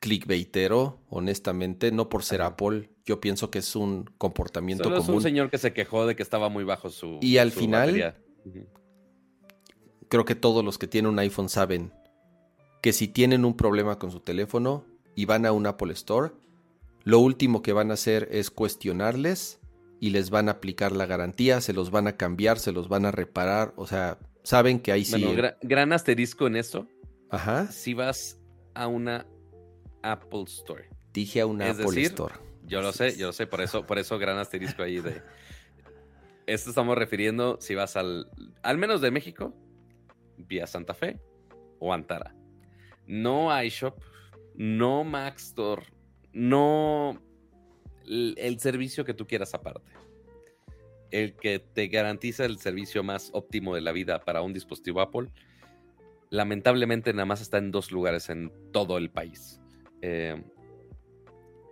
clickbaitero, 0.00 1.00
honestamente, 1.08 1.90
no 1.92 2.08
por 2.08 2.22
ser 2.22 2.42
Apple. 2.42 2.90
Yo 3.04 3.20
pienso 3.20 3.50
que 3.50 3.60
es 3.60 3.76
un 3.76 4.04
comportamiento 4.18 4.84
Solo 4.84 4.96
común. 4.96 5.10
Es 5.10 5.16
un 5.16 5.22
señor 5.22 5.50
que 5.50 5.58
se 5.58 5.72
quejó 5.72 6.06
de 6.06 6.16
que 6.16 6.22
estaba 6.22 6.48
muy 6.48 6.64
bajo 6.64 6.90
su. 6.90 7.18
Y 7.22 7.38
al 7.38 7.52
final, 7.52 8.14
creo 10.08 10.24
que 10.24 10.34
todos 10.34 10.64
los 10.64 10.78
que 10.78 10.86
tienen 10.86 11.12
un 11.12 11.18
iPhone 11.18 11.48
saben 11.48 11.92
que 12.82 12.92
si 12.92 13.08
tienen 13.08 13.44
un 13.44 13.56
problema 13.56 13.98
con 13.98 14.10
su 14.10 14.20
teléfono 14.20 14.84
y 15.14 15.24
van 15.24 15.46
a 15.46 15.52
un 15.52 15.66
Apple 15.66 15.92
Store, 15.92 16.32
lo 17.04 17.20
último 17.20 17.62
que 17.62 17.72
van 17.72 17.90
a 17.90 17.94
hacer 17.94 18.28
es 18.30 18.50
cuestionarles 18.50 19.60
y 20.00 20.10
les 20.10 20.30
van 20.30 20.48
a 20.48 20.52
aplicar 20.52 20.92
la 20.92 21.06
garantía, 21.06 21.60
se 21.60 21.72
los 21.72 21.90
van 21.90 22.06
a 22.06 22.16
cambiar, 22.16 22.58
se 22.58 22.72
los 22.72 22.88
van 22.88 23.06
a 23.06 23.10
reparar. 23.10 23.72
O 23.76 23.86
sea, 23.86 24.18
saben 24.42 24.78
que 24.78 24.92
ahí 24.92 25.04
sí. 25.04 25.24
Bueno, 25.24 25.54
gran 25.62 25.92
asterisco 25.92 26.46
en 26.46 26.56
eso. 26.56 26.86
Ajá. 27.30 27.70
Si 27.70 27.94
vas 27.94 28.38
a 28.74 28.88
una 28.88 29.26
Apple 30.12 30.44
Store. 30.46 30.88
Dije 31.12 31.40
a 31.40 31.46
una 31.46 31.70
Apple 31.70 32.02
Store. 32.02 32.34
Yo 32.64 32.82
lo 32.82 32.92
sé, 32.92 33.16
yo 33.16 33.28
lo 33.28 33.32
sé, 33.32 33.46
por 33.46 33.60
eso, 33.60 33.86
por 33.86 33.98
eso 33.98 34.18
gran 34.18 34.38
asterisco 34.38 34.82
ahí 34.82 35.00
de. 35.00 35.22
Esto 36.46 36.70
estamos 36.70 36.96
refiriendo 36.96 37.58
si 37.60 37.74
vas 37.74 37.96
al. 37.96 38.30
Al 38.62 38.78
menos 38.78 39.00
de 39.00 39.10
México, 39.10 39.54
vía 40.36 40.66
Santa 40.66 40.94
Fe 40.94 41.20
o 41.78 41.92
Antara. 41.92 42.34
No 43.06 43.62
iShop, 43.62 43.98
no 44.54 45.04
Mac 45.04 45.36
Store, 45.38 45.82
no 46.32 47.22
el, 48.06 48.58
servicio 48.60 49.04
que 49.04 49.14
tú 49.14 49.26
quieras 49.26 49.54
aparte. 49.54 49.92
El 51.10 51.34
que 51.36 51.58
te 51.58 51.88
garantiza 51.88 52.44
el 52.44 52.58
servicio 52.58 53.02
más 53.02 53.30
óptimo 53.32 53.74
de 53.74 53.80
la 53.80 53.92
vida 53.92 54.24
para 54.24 54.42
un 54.42 54.52
dispositivo 54.52 55.00
Apple, 55.00 55.30
lamentablemente 56.30 57.12
nada 57.12 57.26
más 57.26 57.40
está 57.40 57.58
en 57.58 57.70
dos 57.70 57.92
lugares 57.92 58.28
en 58.28 58.52
todo 58.72 58.98
el 58.98 59.10
país. 59.10 59.60
Eh, 60.02 60.42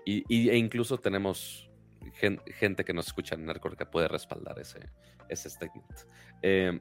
y, 0.05 0.49
e 0.51 0.57
incluso 0.57 0.99
tenemos 0.99 1.71
gente 2.13 2.85
que 2.85 2.93
nos 2.93 3.07
escucha 3.07 3.35
en 3.35 3.47
Nerdcore 3.47 3.77
que 3.77 3.87
puede 3.87 4.09
respaldar 4.09 4.59
ese, 4.59 4.81
ese 5.29 5.49
statement. 5.49 6.01
Eh, 6.43 6.79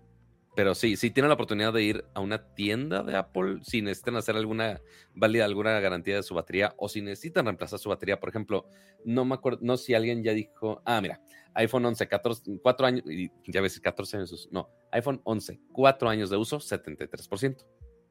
pero 0.56 0.76
sí, 0.76 0.98
si 0.98 1.10
tienen 1.10 1.30
la 1.30 1.34
oportunidad 1.34 1.74
de 1.74 1.82
ir 1.82 2.06
a 2.14 2.20
una 2.20 2.54
tienda 2.54 3.02
de 3.02 3.16
Apple, 3.16 3.60
si 3.64 3.82
necesitan 3.82 4.18
hacer 4.18 4.36
alguna 4.36 4.82
válida, 5.16 5.46
alguna 5.46 5.80
garantía 5.80 6.18
de 6.18 6.24
su 6.24 6.36
batería 6.36 6.76
o 6.78 6.88
si 6.88 7.02
necesitan 7.02 7.46
reemplazar 7.46 7.80
su 7.80 7.90
batería, 7.90 8.20
por 8.20 8.30
ejemplo, 8.30 8.68
no 9.04 9.26
me 9.26 9.34
acuerdo, 9.34 9.60
no 9.64 9.78
si 9.78 9.96
alguien 9.96 10.24
ya 10.24 10.34
dijo, 10.34 10.84
ah, 10.86 11.02
mira, 11.02 11.20
iPhone 11.56 11.86
11, 11.86 12.08
14, 12.08 12.60
4 12.62 12.86
años, 12.86 13.04
y 13.10 13.32
ya 13.48 13.62
ves, 13.62 13.80
14 13.80 14.18
años, 14.18 14.50
no, 14.52 14.70
iPhone 14.92 15.22
11, 15.24 15.60
4 15.72 16.10
años 16.10 16.30
de 16.30 16.38
uso, 16.38 16.60
73%. 16.60 17.66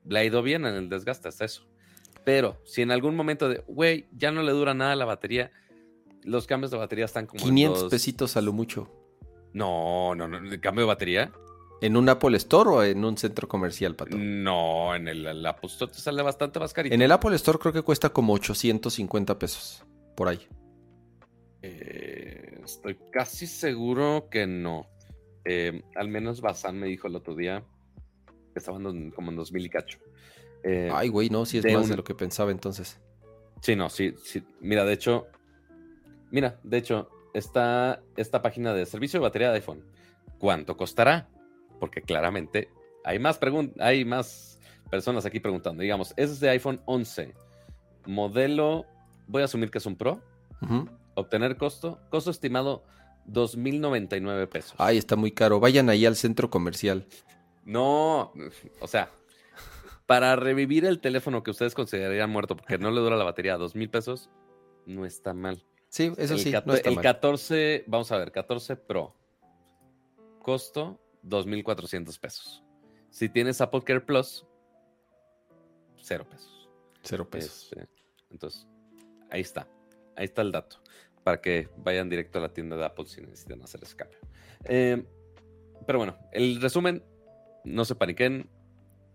Le 0.07 0.19
ha 0.19 0.25
ido 0.25 0.43
bien 0.43 0.67
en 0.67 0.75
el 0.75 0.89
desgaste, 0.89 1.29
hasta 1.29 1.45
eso. 1.45 1.69
Pero 2.25 2.61
si 2.65 2.83
en 2.83 2.91
algún 2.91 3.17
momento 3.17 3.49
de, 3.49 3.65
güey, 3.67 4.07
ya 4.13 4.31
no 4.31 4.43
le 4.43 4.53
dura 4.53 4.75
nada 4.75 4.95
la 4.97 5.05
batería, 5.05 5.51
los 6.23 6.47
cambios 6.47 6.71
de 6.71 6.77
batería 6.77 7.05
están 7.05 7.27
como. 7.27 7.43
500 7.43 7.91
pesitos 7.91 8.37
a 8.37 8.41
lo 8.41 8.53
mucho. 8.53 8.91
No, 9.53 10.15
no, 10.15 10.29
no. 10.29 10.39
¿El 10.39 10.61
cambio 10.61 10.85
de 10.85 10.89
batería? 10.89 11.33
¿En 11.81 11.97
un 11.97 12.09
Apple 12.09 12.37
Store 12.37 12.71
o 12.71 12.85
en 12.85 13.05
un 13.05 13.19
centro 13.19 13.49
comercial, 13.49 13.97
Pato? 13.97 14.17
No, 14.17 14.95
en 14.95 15.09
el, 15.09 15.45
Apple 15.45 15.69
Store 15.69 15.91
te 15.91 15.99
sale 15.99 16.23
bastante 16.23 16.61
más 16.61 16.73
carito. 16.73 16.95
En 16.95 17.03
el 17.03 17.11
Apple 17.11 17.35
Store 17.35 17.59
creo 17.59 17.73
que 17.73 17.83
cuesta 17.83 18.11
como 18.11 18.35
850 18.35 19.39
pesos. 19.39 19.85
Por 20.15 20.29
ahí. 20.29 20.47
Eh, 21.61 22.61
estoy 22.65 22.99
casi 23.11 23.49
seguro 23.49 24.29
que 24.31 24.47
no. 24.47 24.87
Eh, 25.45 25.83
al 25.97 26.09
menos 26.09 26.41
Bazán 26.41 26.79
me 26.79 26.87
dijo 26.87 27.09
el 27.09 27.17
otro 27.17 27.35
día 27.35 27.65
que 28.53 28.59
estaban 28.59 29.11
como 29.11 29.31
en 29.31 29.37
2000 29.37 29.67
y 29.67 29.69
cacho. 29.69 29.99
Eh, 30.65 30.91
Ay, 30.93 31.09
güey, 31.09 31.29
no, 31.31 31.45
si 31.45 31.59
es 31.59 31.73
más 31.73 31.89
de 31.89 31.97
lo 31.97 32.05
que 32.05 32.15
pensaba 32.15 32.51
entonces. 32.51 32.99
Sí, 33.61 33.77
no, 33.77 33.91
sí, 33.91 34.15
sí. 34.25 34.43
Mira, 34.61 34.85
de 34.85 34.93
hecho, 34.93 35.27
mira, 36.31 36.59
de 36.63 36.79
hecho, 36.79 37.09
está 37.35 38.03
esta 38.17 38.43
página 38.43 38.75
de 38.75 38.87
servicio 38.87 39.21
de 39.21 39.23
batería 39.23 39.49
de 39.51 39.57
iPhone. 39.57 39.85
¿Cuánto 40.39 40.77
costará? 40.77 41.29
Porque 41.79 42.03
claramente 42.03 42.69
hay 43.05 43.19
más 43.19 43.39
hay 43.79 44.05
más 44.05 44.59
personas 44.91 45.25
aquí 45.25 45.41
preguntando. 45.41 45.83
Digamos, 45.83 46.13
es 46.17 46.41
de 46.41 46.51
iPhone 46.51 46.81
11. 46.85 47.35
Modelo, 48.07 48.85
voy 49.27 49.43
a 49.43 49.47
asumir 49.47 49.71
que 49.71 49.79
es 49.79 49.87
un 49.87 49.97
Pro. 49.97 50.21
Obtener 51.15 51.57
costo, 51.57 51.99
costo 52.11 52.31
estimado 52.31 52.85
2.099 53.29 54.49
pesos. 54.49 54.75
Ay, 54.79 54.99
está 54.99 55.17
muy 55.17 55.33
caro. 55.33 55.61
Vayan 55.61 55.89
ahí 55.89 56.07
al 56.07 56.17
centro 56.17 56.51
comercial. 56.51 57.07
No, 57.65 58.33
o 58.81 58.87
sea, 58.87 59.11
para 60.13 60.37
revivir 60.37 60.85
el 60.85 61.01
teléfono 61.01 61.43
que 61.43 61.51
ustedes 61.51 61.75
considerarían 61.75 62.29
muerto 62.29 62.55
porque 62.55 62.77
no 62.77 62.91
le 62.91 63.01
dura 63.01 63.17
la 63.17 63.25
batería 63.25 63.57
dos 63.57 63.75
mil 63.75 63.89
pesos, 63.89 64.29
no 64.85 65.07
está 65.07 65.33
mal. 65.33 65.65
Sí, 65.89 66.13
eso 66.19 66.37
sí. 66.37 66.53
No 66.67 66.75
está 66.75 66.91
el 66.91 67.01
14, 67.01 67.85
vamos 67.87 68.13
a 68.13 68.19
ver, 68.19 68.31
14 68.31 68.77
Pro. 68.77 69.17
Costo 70.39 71.01
2.400 71.25 72.21
pesos. 72.21 72.63
Si 73.09 73.31
tienes 73.31 73.63
Apple 73.63 73.81
Care 73.85 74.03
Plus, 74.03 74.45
cero 75.97 76.27
pesos. 76.29 76.69
Cero 77.03 77.27
pesos. 77.31 77.71
Este, 77.73 77.89
entonces, 78.31 78.67
ahí 79.31 79.41
está. 79.41 79.67
Ahí 80.15 80.27
está 80.27 80.43
el 80.43 80.53
dato. 80.53 80.77
Para 81.25 81.41
que 81.41 81.71
vayan 81.79 82.11
directo 82.11 82.39
a 82.39 82.43
la 82.43 82.53
tienda 82.53 82.77
de 82.77 82.85
Apple 82.85 83.07
si 83.07 83.23
necesitan 83.23 83.63
hacer 83.63 83.83
ese 83.83 83.97
cambio. 83.97 84.19
Eh, 84.65 85.03
pero 85.87 86.01
bueno, 86.01 86.19
el 86.33 86.61
resumen, 86.61 87.03
no 87.65 87.87
se 87.87 87.95
paniquen 87.95 88.51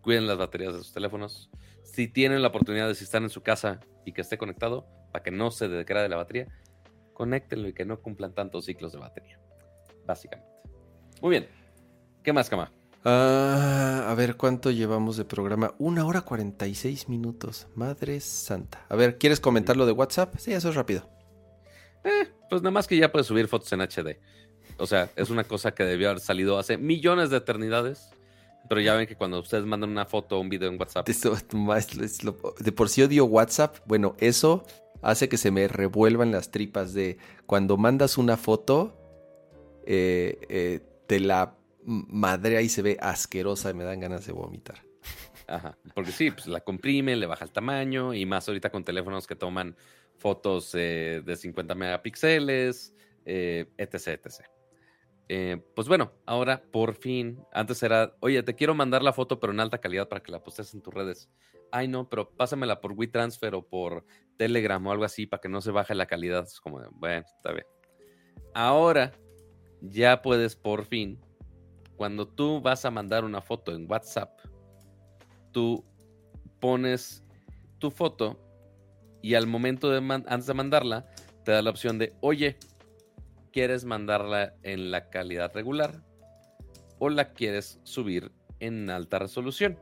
cuiden 0.08 0.26
las 0.26 0.38
baterías 0.38 0.72
de 0.72 0.80
sus 0.80 0.94
teléfonos. 0.94 1.50
Si 1.84 2.08
tienen 2.08 2.42
la 2.42 2.48
oportunidad 2.48 2.88
de 2.88 2.96
si 2.96 3.04
están 3.04 3.24
en 3.24 3.30
su 3.30 3.42
casa 3.42 3.82
y 4.06 4.14
que 4.14 4.22
esté 4.22 4.38
conectado, 4.38 4.88
para 5.12 5.22
que 5.22 5.32
no 5.32 5.52
se 5.52 5.68
degrade 5.68 6.08
la 6.08 6.16
batería, 6.16 6.48
conéctenlo 7.14 7.68
y 7.68 7.74
que 7.74 7.84
no 7.84 8.00
cumplan 8.00 8.34
tantos 8.34 8.64
ciclos 8.64 8.94
de 8.94 9.00
batería. 9.00 9.38
Básicamente. 10.06 10.50
Muy 11.22 11.32
bien. 11.32 11.50
¿Qué 12.24 12.32
más, 12.32 12.50
Cama? 12.50 12.72
Ah, 13.04 14.08
a 14.08 14.16
ver, 14.16 14.38
¿cuánto 14.38 14.72
llevamos 14.72 15.18
de 15.18 15.26
programa? 15.26 15.74
Una 15.78 16.06
hora 16.06 16.22
cuarenta 16.22 16.68
y 16.68 16.76
seis 16.76 17.10
minutos. 17.10 17.68
Madre 17.76 18.22
santa. 18.22 18.86
A 18.88 18.96
ver, 18.96 19.18
¿quieres 19.18 19.42
comentar 19.42 19.76
lo 19.76 19.86
de 19.86 19.92
WhatsApp? 19.92 20.38
Sí, 20.38 20.54
eso 20.54 20.70
es 20.70 20.76
rápido. 20.76 21.10
Eh, 22.06 22.30
pues 22.50 22.62
nada 22.62 22.72
más 22.72 22.88
que 22.88 22.96
ya 22.96 23.12
puedes 23.12 23.28
subir 23.28 23.50
fotos 23.50 23.74
en 23.74 23.82
HD. 23.82 24.22
O 24.78 24.88
sea, 24.88 25.10
es 25.18 25.30
una 25.30 25.44
cosa 25.44 25.76
que 25.76 25.84
debió 25.84 26.12
haber 26.12 26.22
salido 26.22 26.58
hace 26.58 26.78
millones 26.78 27.30
de 27.30 27.36
eternidades. 27.36 28.10
Pero 28.70 28.82
ya 28.82 28.96
ven 28.96 29.08
que 29.08 29.16
cuando 29.16 29.40
ustedes 29.40 29.66
mandan 29.66 29.90
una 29.90 30.06
foto 30.06 30.38
o 30.38 30.42
un 30.42 30.50
video 30.50 30.70
en 30.70 30.80
WhatsApp. 30.80 31.08
de 32.60 32.72
por 32.72 32.90
sí 32.90 33.02
odio 33.02 33.26
WhatsApp. 33.26 33.78
Bueno, 33.86 34.16
eso 34.20 34.66
hace 35.02 35.30
que 35.30 35.38
se 35.38 35.52
me 35.52 35.68
revuelvan 35.68 36.32
las 36.32 36.52
tripas 36.52 36.94
de 36.94 37.18
cuando 37.46 37.78
mandas 37.78 38.18
una 38.18 38.38
foto, 38.38 38.98
eh, 39.86 40.38
eh, 40.50 40.82
te 41.08 41.20
la 41.20 41.56
madrea 41.86 42.62
y 42.62 42.70
se 42.70 42.82
ve 42.82 42.98
asquerosa 43.00 43.70
y 43.70 43.74
me 43.74 43.84
dan 43.84 44.00
ganas 44.00 44.26
de 44.26 44.34
vomitar. 44.34 44.84
Ajá, 45.48 45.78
porque 45.96 46.12
sí, 46.12 46.32
pues 46.32 46.48
la 46.48 46.60
comprime, 46.60 47.16
le 47.16 47.26
baja 47.26 47.46
el 47.46 47.52
tamaño 47.52 48.14
y 48.14 48.26
más 48.26 48.48
ahorita 48.50 48.70
con 48.70 48.84
teléfonos 48.84 49.28
que 49.28 49.36
toman 49.36 49.78
fotos 50.18 50.72
eh, 50.74 51.22
de 51.26 51.36
50 51.38 51.74
megapíxeles, 51.76 52.94
etc, 53.26 54.08
etc. 54.26 54.57
pues 55.76 55.88
bueno, 55.88 56.14
ahora 56.26 56.64
por 56.72 56.96
fin, 56.96 57.44
antes 57.52 57.84
era, 57.84 58.16
oye, 58.22 58.44
te 58.44 58.56
quiero 58.56 58.74
mandar 58.74 59.04
la 59.04 59.14
foto 59.14 59.40
pero 59.40 59.52
en 59.52 59.60
alta 59.60 59.80
calidad 59.80 60.08
para 60.08 60.24
que 60.24 60.32
la 60.32 60.44
postes 60.44 60.74
en 60.74 60.82
tus 60.82 60.94
redes. 60.94 61.30
Ay, 61.72 61.88
no, 61.88 62.10
pero 62.10 62.30
pásamela 62.30 62.80
por 62.80 62.94
WeTransfer 62.94 63.54
o 63.56 63.68
por 63.68 64.06
Telegram 64.38 64.86
o 64.86 64.92
algo 64.92 65.04
así 65.04 65.26
para 65.26 65.42
que 65.42 65.50
no 65.50 65.60
se 65.62 65.72
baje 65.72 65.96
la 65.96 66.06
calidad. 66.06 66.44
Es 66.46 66.62
como, 66.62 66.80
bueno, 66.92 67.26
está 67.26 67.52
bien. 67.52 67.66
Ahora 68.54 69.12
ya 69.82 70.22
puedes 70.22 70.56
por 70.56 70.86
fin, 70.86 71.20
cuando 71.98 72.28
tú 72.28 72.62
vas 72.62 72.86
a 72.86 72.92
mandar 72.92 73.26
una 73.26 73.42
foto 73.42 73.76
en 73.76 73.90
WhatsApp, 73.90 74.40
tú 75.52 75.84
pones 76.60 77.24
tu 77.80 77.92
foto 77.92 78.40
y 79.22 79.34
al 79.34 79.48
momento 79.48 79.90
de 79.90 79.98
antes 79.98 80.46
de 80.46 80.54
mandarla, 80.54 81.06
te 81.44 81.52
da 81.52 81.62
la 81.62 81.70
opción 81.70 81.98
de, 81.98 82.14
oye, 82.22 82.58
¿quieres 83.58 83.86
mandarla 83.86 84.54
en 84.62 84.92
la 84.92 85.10
calidad 85.10 85.52
regular 85.52 86.04
o 87.00 87.10
la 87.10 87.34
quieres 87.34 87.80
subir 87.82 88.32
en 88.60 88.88
alta 88.92 89.18
resolución? 89.18 89.80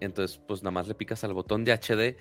Entonces, 0.00 0.38
pues 0.46 0.62
nada 0.62 0.72
más 0.72 0.86
le 0.86 0.94
picas 0.94 1.24
al 1.24 1.32
botón 1.32 1.64
de 1.64 1.72
HD 1.72 2.18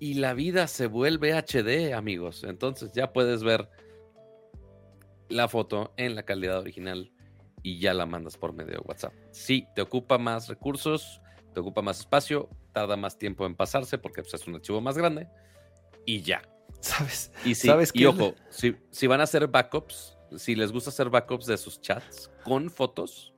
y 0.00 0.14
la 0.14 0.32
vida 0.32 0.66
se 0.68 0.86
vuelve 0.86 1.34
HD, 1.34 1.92
amigos. 1.92 2.44
Entonces 2.44 2.92
ya 2.92 3.12
puedes 3.12 3.42
ver 3.42 3.68
la 5.28 5.48
foto 5.48 5.92
en 5.98 6.14
la 6.14 6.22
calidad 6.22 6.60
original 6.60 7.12
y 7.62 7.78
ya 7.78 7.92
la 7.92 8.06
mandas 8.06 8.38
por 8.38 8.54
medio 8.54 8.72
de 8.72 8.84
WhatsApp. 8.86 9.12
Sí, 9.32 9.66
te 9.74 9.82
ocupa 9.82 10.16
más 10.16 10.48
recursos, 10.48 11.20
te 11.52 11.60
ocupa 11.60 11.82
más 11.82 12.00
espacio, 12.00 12.48
tarda 12.72 12.96
más 12.96 13.18
tiempo 13.18 13.44
en 13.44 13.54
pasarse 13.54 13.98
porque 13.98 14.22
pues, 14.22 14.32
es 14.32 14.48
un 14.48 14.54
archivo 14.54 14.80
más 14.80 14.96
grande 14.96 15.28
y 16.06 16.22
ya. 16.22 16.40
¿Sabes? 16.86 17.30
Y, 17.44 17.54
¿Sabes 17.54 17.90
y 17.94 18.04
ojo, 18.04 18.34
si, 18.48 18.76
si 18.90 19.06
van 19.06 19.20
a 19.20 19.24
hacer 19.24 19.46
backups, 19.48 20.16
si 20.36 20.54
les 20.54 20.72
gusta 20.72 20.90
hacer 20.90 21.10
backups 21.10 21.46
de 21.46 21.56
sus 21.56 21.80
chats 21.80 22.30
con 22.44 22.70
fotos, 22.70 23.32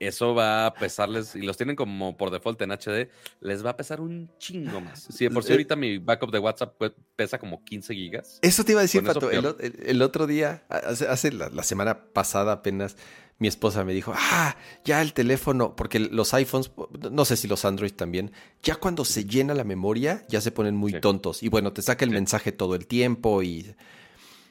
eso 0.00 0.34
va 0.34 0.64
a 0.64 0.74
pesarles, 0.74 1.36
y 1.36 1.42
los 1.42 1.58
tienen 1.58 1.76
como 1.76 2.16
por 2.16 2.30
default 2.30 2.60
en 2.62 2.70
HD, 2.70 3.10
les 3.40 3.64
va 3.64 3.70
a 3.70 3.76
pesar 3.76 4.00
un 4.00 4.30
chingo 4.38 4.80
más. 4.80 5.08
Si 5.10 5.28
por 5.28 5.42
sí 5.44 5.50
eh, 5.50 5.52
ahorita 5.52 5.76
mi 5.76 5.98
backup 5.98 6.30
de 6.32 6.38
WhatsApp 6.38 6.74
pesa 7.14 7.38
como 7.38 7.62
15 7.62 7.94
gigas. 7.94 8.38
Eso 8.40 8.64
te 8.64 8.72
iba 8.72 8.80
a 8.80 8.82
decir, 8.82 9.04
Pato. 9.04 9.30
El, 9.30 10.00
otro 10.00 10.26
día, 10.26 10.64
hace, 10.70 11.32
la, 11.32 11.62
semana 11.62 12.12
pasada 12.12 12.52
apenas, 12.52 12.96
mi 13.40 13.48
esposa 13.48 13.84
me 13.84 13.94
dijo, 13.94 14.12
ah, 14.14 14.54
ya 14.84 15.00
el 15.00 15.14
teléfono, 15.14 15.74
porque 15.74 15.98
los 15.98 16.32
iPhones, 16.34 16.70
no 17.10 17.24
sé 17.24 17.38
si 17.38 17.48
los 17.48 17.64
Android 17.64 17.92
también, 17.92 18.32
ya 18.62 18.76
cuando 18.76 19.04
se 19.06 19.24
llena 19.24 19.54
la 19.54 19.64
memoria, 19.64 20.22
ya 20.28 20.42
se 20.42 20.52
ponen 20.52 20.76
muy 20.76 21.00
tontos. 21.00 21.42
Y 21.42 21.48
bueno, 21.48 21.72
te 21.72 21.80
saca 21.80 22.04
el 22.04 22.10
mensaje 22.10 22.52
todo 22.52 22.74
el 22.74 22.86
tiempo 22.86 23.42
y 23.42 23.74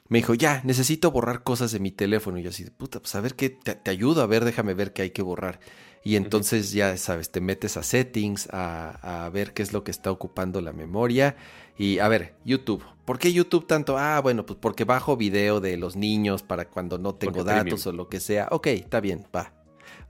me 0.09 0.17
dijo, 0.17 0.33
ya, 0.33 0.61
necesito 0.65 1.11
borrar 1.11 1.43
cosas 1.43 1.71
de 1.71 1.79
mi 1.79 1.91
teléfono. 1.91 2.39
Y 2.39 2.43
yo 2.43 2.49
así, 2.49 2.65
puta, 2.65 2.99
pues 2.99 3.13
a 3.13 3.21
ver 3.21 3.35
qué, 3.35 3.49
te, 3.49 3.89
ayudo, 3.89 4.23
a 4.23 4.27
ver, 4.27 4.43
déjame 4.43 4.73
ver 4.73 4.91
qué 4.91 5.03
hay 5.03 5.11
que 5.11 5.21
borrar. 5.21 5.59
Y 6.03 6.15
entonces 6.15 6.71
ya 6.71 6.97
sabes, 6.97 7.29
te 7.31 7.41
metes 7.41 7.77
a 7.77 7.83
settings, 7.83 8.49
a, 8.51 9.29
ver 9.31 9.53
qué 9.53 9.61
es 9.61 9.71
lo 9.71 9.83
que 9.83 9.91
está 9.91 10.11
ocupando 10.11 10.61
la 10.61 10.73
memoria. 10.73 11.35
Y 11.77 11.99
a 11.99 12.07
ver, 12.07 12.35
YouTube. 12.43 12.83
¿Por 13.05 13.19
qué 13.19 13.31
YouTube 13.31 13.67
tanto? 13.67 13.97
Ah, 13.97 14.19
bueno, 14.19 14.45
pues 14.45 14.57
porque 14.59 14.83
bajo 14.83 15.15
video 15.15 15.59
de 15.59 15.77
los 15.77 15.95
niños 15.95 16.41
para 16.41 16.65
cuando 16.65 16.97
no 16.97 17.15
tengo 17.15 17.43
datos 17.43 17.85
o 17.85 17.91
lo 17.91 18.09
que 18.09 18.19
sea. 18.19 18.47
Ok, 18.51 18.67
está 18.67 18.99
bien, 19.01 19.27
va. 19.35 19.53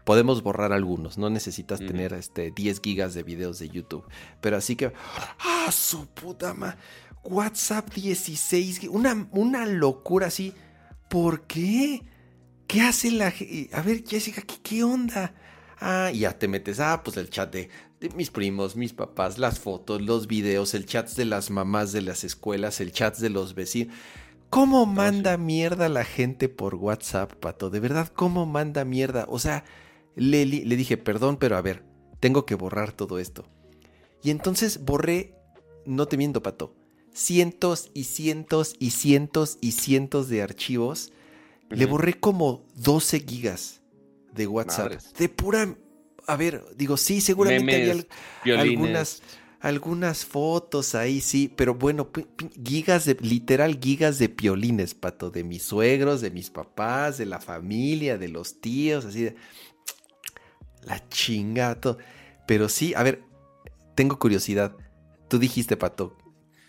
Podemos 0.06 0.42
borrar 0.42 0.72
algunos, 0.74 1.18
no 1.18 1.30
necesitas 1.30 1.80
tener 1.80 2.14
este 2.14 2.52
10 2.52 2.80
gigas 2.82 3.14
de 3.14 3.24
videos 3.24 3.60
de 3.60 3.70
YouTube. 3.70 4.06
Pero 4.42 4.58
así 4.58 4.76
que, 4.76 4.92
ah, 5.40 5.70
su 5.72 6.08
puta 6.08 6.54
madre. 6.54 6.78
WhatsApp 7.24 7.94
16, 7.94 8.88
una, 8.90 9.28
una 9.32 9.66
locura 9.66 10.28
así. 10.28 10.54
¿Por 11.10 11.48
qué? 11.48 12.04
¿Qué 12.68 12.82
hace 12.82 13.12
la 13.12 13.34
A 13.74 13.82
ver, 13.82 14.04
Jessica, 14.06 14.42
¿qué, 14.42 14.56
¿qué, 14.62 14.84
onda? 14.84 15.34
Ah, 15.80 16.12
y 16.14 16.20
ya 16.20 16.38
te 16.38 16.48
metes, 16.48 16.80
ah, 16.80 17.02
pues 17.04 17.18
el 17.18 17.30
chat 17.30 17.52
de, 17.52 17.70
mis 18.16 18.30
primos, 18.30 18.76
mis 18.76 18.94
papás, 18.94 19.38
las 19.38 19.60
fotos, 19.60 20.02
los 20.02 20.28
videos, 20.28 20.74
el 20.74 20.86
chat 20.86 21.10
de 21.12 21.26
las 21.26 21.50
mamás 21.50 21.92
de 21.92 22.02
las 22.02 22.24
escuelas, 22.24 22.80
el 22.80 22.92
chat 22.92 23.18
de 23.18 23.30
los 23.30 23.56
vecinos. 23.56 23.96
¿Cómo 24.50 24.86
manda 24.86 25.38
mierda 25.38 25.90
la 25.90 26.04
gente 26.04 26.50
por 26.50 26.76
WhatsApp, 26.76 27.34
Pato? 27.36 27.70
De 27.70 27.80
verdad, 27.80 28.12
¿cómo 28.14 28.46
manda 28.46 28.84
mierda? 28.84 29.26
O 29.30 29.40
sea, 29.40 29.64
le, 30.16 30.46
le 30.46 30.76
dije, 30.76 30.98
perdón, 30.98 31.38
pero 31.38 31.56
a 31.56 31.62
ver, 31.62 31.84
tengo 32.20 32.46
que 32.46 32.56
borrar 32.56 32.92
todo 32.92 33.20
esto. 33.20 33.46
Y 34.24 34.32
entonces 34.32 34.84
borré, 34.84 35.36
no 35.86 36.08
te 36.08 36.18
miento, 36.18 36.44
Pato, 36.44 36.76
cientos 37.20 37.92
y 37.94 38.06
cientos 38.06 38.76
y 38.80 38.92
cientos 38.92 39.58
y 39.60 39.74
cientos 39.74 40.30
de 40.30 40.42
archivos. 40.42 41.12
Le 41.70 41.86
borré 41.86 42.20
como 42.20 42.66
12 42.76 43.20
gigas 43.20 43.82
de 44.34 44.48
WhatsApp. 44.48 44.94
De 45.18 45.30
pura... 45.30 45.76
A 46.26 46.36
ver, 46.36 46.64
digo, 46.76 46.96
sí, 46.96 47.22
seguramente 47.22 48.06
había 48.42 48.62
algunas, 48.62 49.22
algunas 49.60 50.26
fotos 50.26 50.94
ahí, 50.94 51.22
sí, 51.22 51.52
pero 51.54 51.74
bueno, 51.74 52.10
gigas 52.64 53.06
de, 53.06 53.18
literal 53.20 53.80
gigas 53.82 54.20
de 54.20 54.30
piolines, 54.30 54.94
pato, 54.94 55.32
de 55.32 55.44
mis 55.44 55.64
suegros, 55.64 56.22
de 56.22 56.30
mis 56.30 56.52
papás, 56.52 57.18
de 57.18 57.26
la 57.26 57.40
familia, 57.40 58.18
de 58.18 58.30
los 58.30 58.62
tíos, 58.62 59.06
así 59.06 59.24
de... 59.24 59.36
La 60.84 61.08
chingato. 61.10 61.98
Pero 62.48 62.70
sí, 62.70 62.94
a 62.96 63.04
ver, 63.04 63.24
tengo 63.96 64.18
curiosidad. 64.18 64.76
Tú 65.28 65.40
dijiste, 65.40 65.78
pato, 65.78 66.16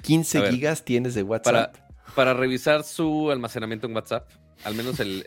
15 0.02 0.50
gigas 0.50 0.84
tienes 0.84 1.14
de 1.14 1.22
WhatsApp. 1.22 1.76
Para, 2.14 2.34
revisar 2.34 2.82
su 2.82 3.30
almacenamiento 3.30 3.86
en 3.86 3.94
WhatsApp, 3.94 4.28
al 4.64 4.74
menos 4.74 4.98
el, 5.00 5.24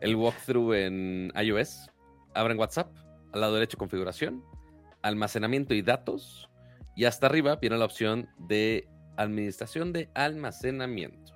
el, 0.00 0.16
walkthrough 0.16 0.74
en 0.74 1.32
iOS, 1.40 1.90
abren 2.34 2.58
WhatsApp, 2.58 2.92
al 3.32 3.40
lado 3.40 3.54
derecho 3.54 3.78
configuración, 3.78 4.44
almacenamiento 5.02 5.74
y 5.74 5.82
datos, 5.82 6.48
y 6.96 7.04
hasta 7.04 7.26
arriba 7.26 7.56
viene 7.56 7.78
la 7.78 7.84
opción 7.84 8.28
de 8.38 8.88
administración 9.16 9.92
de 9.92 10.10
almacenamiento. 10.14 11.32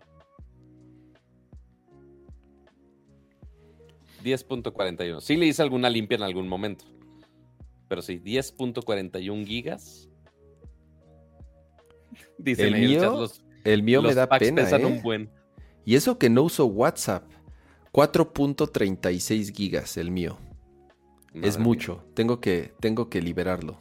10.41. 4.24 5.20
Sí 5.20 5.36
le 5.36 5.46
hice 5.46 5.62
alguna 5.62 5.88
limpia 5.88 6.16
en 6.16 6.22
algún 6.24 6.48
momento. 6.48 6.84
Pero 7.88 8.02
sí, 8.02 8.18
10.41 8.18 9.46
gigas 9.46 10.08
el 12.44 12.74
mío, 12.74 13.28
el 13.64 13.82
mío 13.82 14.02
me 14.02 14.14
da 14.14 14.28
pena. 14.28 14.64
Un 14.76 14.84
¿eh? 14.84 15.00
buen. 15.02 15.30
Y 15.84 15.94
eso 15.94 16.18
que 16.18 16.28
no 16.28 16.42
uso 16.42 16.66
WhatsApp. 16.66 17.24
4.36 17.92 19.54
gigas 19.54 19.96
el 19.96 20.10
mío. 20.10 20.38
es 21.32 21.58
mucho. 21.58 22.04
Tengo 22.14 22.40
que, 22.40 22.74
tengo 22.78 23.08
que 23.08 23.22
liberarlo. 23.22 23.78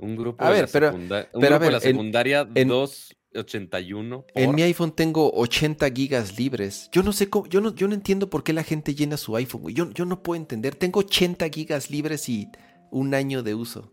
Un 0.00 0.16
grupo 0.16 0.42
a 0.44 0.50
ver, 0.50 0.68
pero, 0.72 0.92
pero 1.32 1.54
a 1.54 1.58
ver, 1.58 1.72
la 1.72 1.80
secundaria 1.80 2.48
en, 2.54 2.66
281. 2.66 4.26
En 4.34 4.54
mi 4.56 4.62
iPhone 4.62 4.90
tengo 4.90 5.30
80 5.32 5.88
gigas 5.90 6.36
libres. 6.36 6.88
Yo 6.90 7.04
no 7.04 7.12
sé 7.12 7.30
cómo, 7.30 7.46
yo 7.46 7.60
no, 7.60 7.72
yo 7.74 7.86
no 7.86 7.94
entiendo 7.94 8.28
por 8.28 8.42
qué 8.42 8.52
la 8.52 8.64
gente 8.64 8.92
llena 8.94 9.16
su 9.16 9.36
iPhone. 9.36 9.72
Yo, 9.72 9.88
yo 9.92 10.04
no 10.04 10.20
puedo 10.20 10.40
entender. 10.40 10.74
Tengo 10.74 10.98
80 11.00 11.48
gigas 11.48 11.90
libres 11.90 12.28
y 12.28 12.48
un 12.90 13.14
año 13.14 13.44
de 13.44 13.54
uso. 13.54 13.92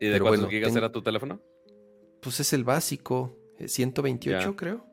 ¿Y 0.00 0.06
de 0.06 0.18
cuántos 0.18 0.48
gigas 0.48 0.74
era 0.74 0.90
tu 0.90 1.02
teléfono? 1.02 1.42
Pues 2.22 2.40
es 2.40 2.52
el 2.52 2.64
básico, 2.64 3.36
128 3.64 4.48
eh, 4.48 4.56
creo. 4.56 4.86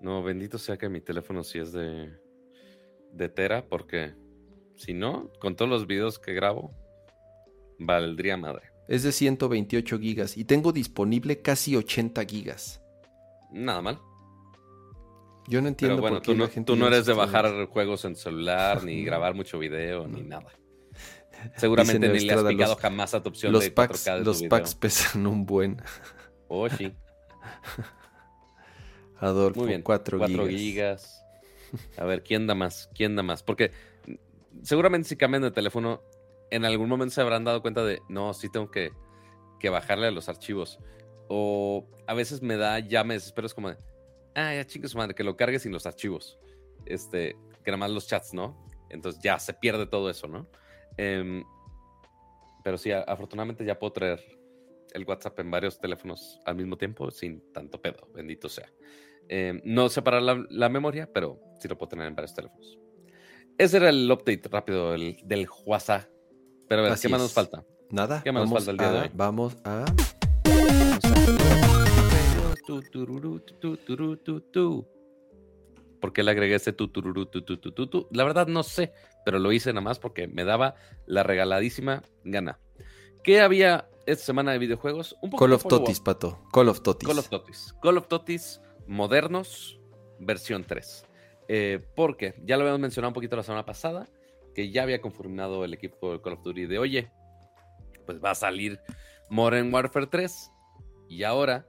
No, 0.00 0.22
bendito 0.22 0.58
sea 0.58 0.76
que 0.76 0.88
mi 0.88 1.00
teléfono 1.00 1.44
sí 1.44 1.58
es 1.58 1.72
de, 1.72 2.12
de 3.12 3.28
Tera, 3.28 3.68
porque 3.68 4.14
si 4.76 4.94
no, 4.94 5.30
con 5.38 5.54
todos 5.54 5.70
los 5.70 5.86
videos 5.86 6.18
que 6.18 6.32
grabo, 6.32 6.74
valdría 7.78 8.36
madre. 8.36 8.72
Es 8.88 9.04
de 9.04 9.12
128 9.12 9.98
gigas 9.98 10.36
y 10.36 10.44
tengo 10.44 10.72
disponible 10.72 11.40
casi 11.40 11.76
80 11.76 12.24
gigas. 12.24 12.82
Nada 13.52 13.80
mal. 13.80 14.00
Yo 15.48 15.60
no 15.60 15.68
entiendo 15.68 16.00
bueno, 16.00 16.16
por 16.16 16.22
qué 16.22 16.32
tú 16.32 16.38
no, 16.38 16.64
tú 16.64 16.76
no 16.76 16.86
eres 16.86 17.06
de 17.06 17.12
bajar 17.12 17.66
juegos 17.66 18.04
en 18.04 18.16
celular, 18.16 18.84
ni 18.84 19.04
grabar 19.04 19.34
mucho 19.34 19.58
video, 19.58 20.06
ni 20.06 20.22
nada. 20.22 20.52
Seguramente 21.56 22.08
ni 22.08 22.20
le 22.20 22.32
has 22.32 22.44
picado 22.44 22.76
jamás 22.76 23.14
a 23.14 23.22
tu 23.22 23.30
opción 23.30 23.52
los 23.52 23.64
de 23.64 23.70
packs, 23.70 24.06
Los 24.24 24.42
packs 24.44 24.74
pesan 24.74 25.26
un 25.26 25.46
buen. 25.46 25.82
Oh, 26.48 26.68
sí. 26.68 26.92
Adolfo, 29.20 29.60
Muy 29.60 29.68
bien. 29.68 29.82
4, 29.82 30.18
4 30.18 30.48
gigas. 30.48 31.24
A 31.96 32.04
ver, 32.04 32.22
¿quién 32.22 32.46
da 32.46 32.54
más? 32.54 32.90
¿Quién 32.94 33.16
da 33.16 33.22
más? 33.22 33.42
Porque 33.42 33.72
seguramente 34.62 35.08
si 35.08 35.16
cambian 35.16 35.42
de 35.42 35.50
teléfono, 35.50 36.02
en 36.50 36.64
algún 36.64 36.88
momento 36.88 37.14
se 37.14 37.20
habrán 37.20 37.44
dado 37.44 37.62
cuenta 37.62 37.84
de, 37.84 38.02
no, 38.08 38.34
sí 38.34 38.48
tengo 38.48 38.70
que, 38.70 38.92
que 39.58 39.70
bajarle 39.70 40.08
a 40.08 40.10
los 40.10 40.28
archivos. 40.28 40.78
O 41.28 41.86
a 42.06 42.14
veces 42.14 42.42
me 42.42 42.56
da, 42.56 42.78
ya 42.80 43.04
me 43.04 43.14
desespero, 43.14 43.46
es 43.46 43.54
como 43.54 43.70
de, 43.70 43.76
ah, 44.34 44.54
ya 44.54 44.88
su 44.88 44.98
madre, 44.98 45.14
que 45.14 45.24
lo 45.24 45.36
cargue 45.36 45.58
sin 45.58 45.72
los 45.72 45.86
archivos. 45.86 46.38
Este, 46.84 47.36
que 47.64 47.70
nada 47.70 47.78
más 47.78 47.90
los 47.90 48.06
chats, 48.06 48.34
¿no? 48.34 48.66
Entonces 48.90 49.22
ya 49.22 49.38
se 49.38 49.54
pierde 49.54 49.86
todo 49.86 50.10
eso, 50.10 50.28
¿no? 50.28 50.46
Em, 50.96 51.44
pero 52.62 52.78
sí, 52.78 52.90
afortunadamente 52.92 53.64
ya 53.64 53.78
puedo 53.78 53.92
traer 53.92 54.20
el 54.92 55.04
WhatsApp 55.04 55.38
en 55.40 55.50
varios 55.50 55.80
teléfonos 55.80 56.40
al 56.44 56.56
mismo 56.56 56.76
tiempo 56.76 57.10
sin 57.10 57.52
tanto 57.52 57.80
pedo, 57.80 58.08
bendito 58.14 58.48
sea. 58.48 58.70
Em, 59.28 59.60
no 59.64 59.88
separar 59.88 60.22
la, 60.22 60.44
la, 60.50 60.68
memoria, 60.68 61.08
pero 61.12 61.40
sí 61.60 61.68
lo 61.68 61.78
puedo 61.78 61.90
tener 61.90 62.06
en 62.06 62.14
varios 62.14 62.34
teléfonos. 62.34 62.78
Ese 63.58 63.76
era 63.78 63.88
el 63.88 64.10
update 64.10 64.42
rápido 64.50 64.92
del, 64.92 65.16
del 65.24 65.48
WhatsApp. 65.64 66.08
Pero 66.68 66.82
a 66.82 66.90
ver, 66.90 66.98
¿qué 67.00 67.08
más 67.08 67.20
nos 67.20 67.32
falta? 67.32 67.64
Nada. 67.90 68.22
¿Qué 68.22 68.32
más 68.32 68.48
nos 68.48 68.52
falta 68.52 68.70
el 68.70 68.76
día 68.78 68.92
de 68.92 69.00
hoy? 69.00 69.10
Vamos 69.14 69.56
a. 69.64 69.84
¿Por 76.00 76.12
qué 76.12 76.22
le 76.22 76.30
agregué 76.30 76.54
ese 76.56 76.72
tutururu, 76.72 77.26
tu, 77.26 78.08
La 78.10 78.24
verdad 78.24 78.46
no 78.46 78.62
sé, 78.62 78.92
pero 79.24 79.38
lo 79.38 79.52
hice 79.52 79.72
nada 79.72 79.82
más 79.82 79.98
porque 79.98 80.28
me 80.28 80.44
daba 80.44 80.74
la 81.06 81.22
regaladísima 81.22 82.02
gana. 82.24 82.58
¿Qué 83.22 83.40
había 83.40 83.88
esta 84.06 84.24
semana 84.24 84.52
de 84.52 84.58
videojuegos? 84.58 85.16
Un 85.22 85.30
Call 85.30 85.52
of 85.52 85.64
Totis, 85.64 86.00
Pato. 86.00 86.42
Call 86.52 86.68
of 86.68 86.82
Totis. 86.82 87.08
Call 87.08 87.18
of 87.18 87.28
Totis. 87.28 87.74
Call 87.80 87.98
of 87.98 88.08
Totis 88.08 88.60
modernos, 88.86 89.80
versión 90.18 90.64
3. 90.64 91.06
Eh, 91.48 91.80
porque 91.94 92.34
ya 92.44 92.56
lo 92.56 92.62
habíamos 92.62 92.80
mencionado 92.80 93.10
un 93.10 93.14
poquito 93.14 93.36
la 93.36 93.42
semana 93.42 93.64
pasada, 93.64 94.08
que 94.54 94.70
ya 94.70 94.82
había 94.82 95.00
confirmado 95.00 95.64
el 95.64 95.74
equipo 95.74 96.12
de 96.12 96.20
Call 96.20 96.34
of 96.34 96.42
Duty 96.42 96.66
de, 96.66 96.78
oye, 96.78 97.10
pues 98.06 98.22
va 98.22 98.32
a 98.32 98.34
salir 98.34 98.80
Modern 99.30 99.72
Warfare 99.72 100.06
3. 100.06 100.50
Y 101.08 101.22
ahora 101.24 101.66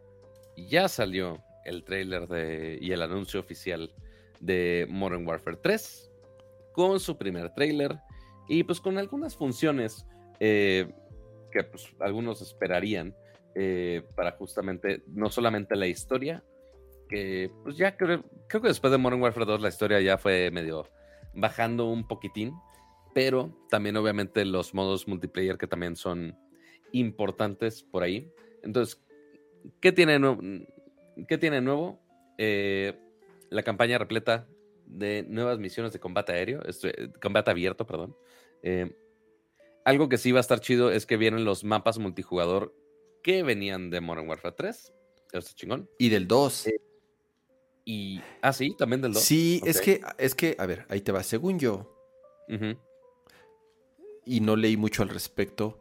ya 0.58 0.88
salió 0.88 1.44
el 1.66 1.84
trailer 1.84 2.28
de, 2.28 2.78
y 2.82 2.92
el 2.92 3.02
anuncio 3.02 3.40
oficial 3.40 3.94
de 4.40 4.88
Modern 4.90 5.28
Warfare 5.28 5.58
3 5.58 6.13
con 6.74 7.00
su 7.00 7.18
primer 7.18 7.54
trailer 7.54 8.00
y 8.48 8.64
pues 8.64 8.82
con 8.82 8.98
algunas 8.98 9.36
funciones 9.38 10.06
eh, 10.40 10.92
que 11.52 11.64
pues, 11.64 11.88
algunos 12.00 12.42
esperarían 12.42 13.16
eh, 13.56 14.04
para 14.16 14.32
justamente 14.32 15.04
no 15.08 15.30
solamente 15.30 15.76
la 15.76 15.88
historia, 15.88 16.44
que 17.08 17.52
pues 17.64 17.78
ya 17.78 17.96
creo, 17.96 18.24
creo 18.48 18.62
que 18.62 18.68
después 18.68 18.92
de 18.92 18.98
Modern 18.98 19.22
Warfare 19.22 19.46
2 19.46 19.62
la 19.62 19.70
historia 19.70 20.02
ya 20.02 20.18
fue 20.18 20.50
medio 20.52 20.90
bajando 21.34 21.90
un 21.90 22.08
poquitín, 22.08 22.54
pero 23.14 23.56
también 23.70 23.96
obviamente 23.98 24.44
los 24.46 24.74
modos 24.74 25.08
multiplayer 25.08 25.58
que 25.58 25.68
también 25.68 25.96
son 25.96 26.36
importantes 26.92 27.84
por 27.84 28.04
ahí. 28.04 28.32
Entonces, 28.64 29.02
¿qué 29.80 29.92
tiene, 29.92 30.66
¿qué 31.28 31.38
tiene 31.38 31.62
nuevo? 31.62 32.00
Eh, 32.38 33.00
la 33.50 33.62
campaña 33.62 34.00
repleta 34.00 34.48
de 34.86 35.26
nuevas 35.28 35.60
misiones 35.60 35.94
de 35.94 36.00
combate 36.00 36.34
aéreo, 36.34 36.64
este, 36.66 37.12
combate 37.22 37.52
abierto, 37.52 37.86
perdón. 37.86 38.16
Eh, 38.62 38.96
algo 39.86 40.10
que 40.10 40.18
sí 40.18 40.32
va 40.32 40.40
a 40.40 40.42
estar 40.42 40.60
chido 40.60 40.92
es 40.92 41.06
que 41.06 41.18
vienen 41.18 41.46
los 41.46 41.64
mapas 41.64 42.00
multijugador 42.00 42.74
que 43.22 43.44
venían 43.44 43.90
de 43.90 44.02
Modern 44.02 44.28
Warfare 44.28 44.56
3. 44.56 44.94
Eso 45.34 45.54
chingón. 45.56 45.90
Y 45.98 46.10
del 46.10 46.28
2. 46.28 46.68
Eh, 46.68 46.82
y. 47.86 48.22
Ah, 48.42 48.54
sí, 48.54 48.76
también 48.78 49.02
del 49.02 49.14
2. 49.14 49.22
Sí, 49.22 49.62
es 49.66 49.82
que, 49.82 50.02
es 50.18 50.36
que, 50.36 50.56
a 50.58 50.66
ver, 50.66 50.86
ahí 50.90 51.02
te 51.02 51.12
va. 51.12 51.24
Según 51.24 51.60
yo. 51.60 51.90
Y 54.26 54.40
no 54.40 54.56
leí 54.56 54.78
mucho 54.78 55.04
al 55.04 55.10
respecto. 55.10 55.80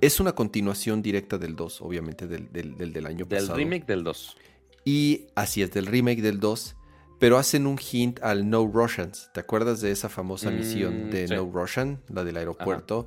Es 0.00 0.20
una 0.20 0.34
continuación 0.34 1.00
directa 1.00 1.38
del 1.38 1.56
2, 1.56 1.80
obviamente, 1.80 2.26
del, 2.26 2.52
del, 2.52 2.92
del, 2.92 3.06
año 3.06 3.26
pasado. 3.26 3.56
Del 3.56 3.64
remake 3.64 3.86
del 3.86 4.04
2. 4.04 4.36
Y 4.84 5.26
así 5.34 5.62
es, 5.62 5.70
del 5.72 5.86
remake 5.86 6.20
del 6.20 6.38
2 6.38 6.76
pero 7.20 7.36
hacen 7.36 7.66
un 7.66 7.78
hint 7.78 8.18
al 8.22 8.48
No 8.48 8.66
Russians. 8.66 9.30
¿Te 9.34 9.40
acuerdas 9.40 9.82
de 9.82 9.92
esa 9.92 10.08
famosa 10.08 10.50
misión 10.50 11.08
mm, 11.08 11.10
de 11.10 11.28
No 11.28 11.50
Russian, 11.52 12.00
la 12.08 12.24
del 12.24 12.38
aeropuerto? 12.38 13.06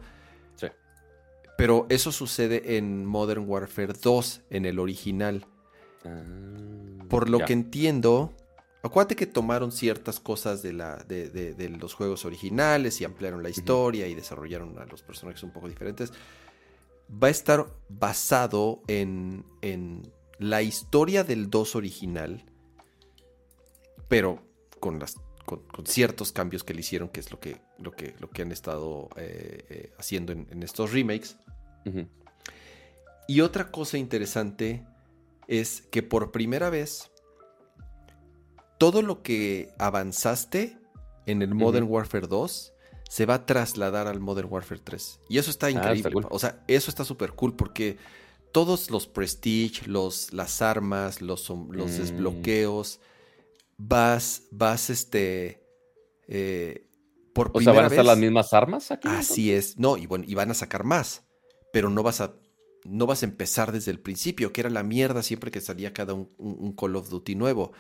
Sí. 0.56 0.68
Pero 1.57 1.88
eso 1.90 2.11
sucede 2.11 2.77
en 2.77 3.06
Modern 3.06 3.49
Warfare 3.49 3.94
2, 3.99 4.41
en 4.52 4.65
el 4.65 4.77
original. 4.77 5.48
Ah, 6.06 6.22
Por 7.10 7.27
lo 7.27 7.40
que 7.40 7.53
entiendo, 7.53 8.31
acuérdate 8.84 9.15
que 9.15 9.26
tomaron 9.26 9.72
ciertas 9.72 10.19
cosas 10.19 10.61
de, 10.61 10.73
la, 10.73 10.98
de, 10.98 11.76
los 11.80 11.95
juegos 11.95 12.23
originales 12.23 13.02
y 13.02 13.06
ampliaron 13.06 13.41
la 13.41 13.49
historia 13.49 14.07
y 14.07 14.14
desarrollaron 14.14 14.77
a 14.77 14.85
los 14.85 15.02
personajes 15.02 15.41
un 15.41 15.52
poco 15.52 15.68
diferentes. 15.68 16.14
Va 17.11 17.30
a 17.30 17.31
estar 17.31 17.65
basado 17.90 18.84
en, 18.85 19.44
en 19.61 20.03
la 20.38 20.61
historia 20.61 21.23
del 21.23 21.49
2 21.49 21.76
original 21.76 22.45
pero 24.07 24.41
con, 24.80 24.99
las, 24.99 25.15
con, 25.45 25.61
ciertos 25.85 26.31
cambios 26.31 26.63
que 26.63 26.73
le 26.73 26.81
hicieron, 26.81 27.09
que 27.09 27.19
es 27.19 27.31
lo 27.31 27.39
que, 27.39 27.61
lo 27.77 27.91
que, 27.91 28.15
lo 28.19 28.30
que 28.30 28.41
han 28.41 28.51
estado 28.51 29.09
eh, 29.17 29.65
eh, 29.69 29.93
haciendo 29.97 30.31
en, 30.31 30.63
estos 30.63 30.91
remakes. 30.91 31.38
Y 33.27 33.41
otra 33.41 33.71
cosa 33.71 33.97
interesante 33.97 34.85
es 35.47 35.81
que 35.91 36.03
por 36.03 36.31
primera 36.31 36.69
vez, 36.69 37.11
todo 38.77 39.01
lo 39.01 39.21
que 39.21 39.73
avanzaste 39.77 40.77
en 41.25 41.41
el 41.41 41.55
Modern 41.55 41.88
Warfare 41.88 42.27
2 42.27 42.73
se 43.09 43.25
va 43.25 43.35
a 43.35 43.45
trasladar 43.45 44.07
al 44.07 44.19
Modern 44.19 44.51
Warfare 44.51 44.81
3. 44.84 45.19
Y 45.30 45.38
eso 45.38 45.51
está 45.51 45.67
ah, 45.67 45.71
increíble. 45.71 46.11
O 46.30 46.39
sea, 46.39 46.63
eso 46.67 46.89
está 46.89 47.05
súper 47.05 47.34
cool 47.34 47.55
porque 47.55 47.97
todos 48.51 48.89
los 48.89 49.07
prestige, 49.07 49.88
los, 49.88 50.34
las 50.34 50.61
armas, 50.61 51.21
los, 51.21 51.49
los 51.49 51.91
mm. 51.91 51.97
desbloqueos, 51.97 52.99
vas, 53.77 54.43
vas, 54.51 54.89
este, 54.89 55.63
eh, 56.27 56.87
por 57.33 57.51
o 57.53 57.61
sea, 57.61 57.73
van 57.73 57.85
a 57.85 57.87
estar 57.87 58.05
las 58.05 58.17
mismas 58.17 58.53
armas 58.53 58.91
aquí. 58.91 59.07
Así 59.07 59.51
es, 59.51 59.77
no, 59.77 59.97
y 59.97 60.05
bueno, 60.05 60.25
y 60.27 60.35
van 60.35 60.51
a 60.51 60.53
sacar 60.53 60.83
más, 60.83 61.23
pero 61.71 61.89
no 61.89 62.03
vas 62.03 62.21
a, 62.21 62.35
no 62.85 63.05
vas 63.05 63.23
a 63.23 63.25
empezar 63.25 63.71
desde 63.71 63.91
el 63.91 63.99
principio, 63.99 64.53
que 64.53 64.61
era 64.61 64.69
la 64.69 64.83
mierda 64.83 65.23
siempre 65.23 65.51
que 65.51 65.61
salía 65.61 65.93
cada 65.93 66.13
un, 66.13 66.75
Call 66.77 66.95
of 66.95 67.09
Duty 67.09 67.35
nuevo. 67.35 67.71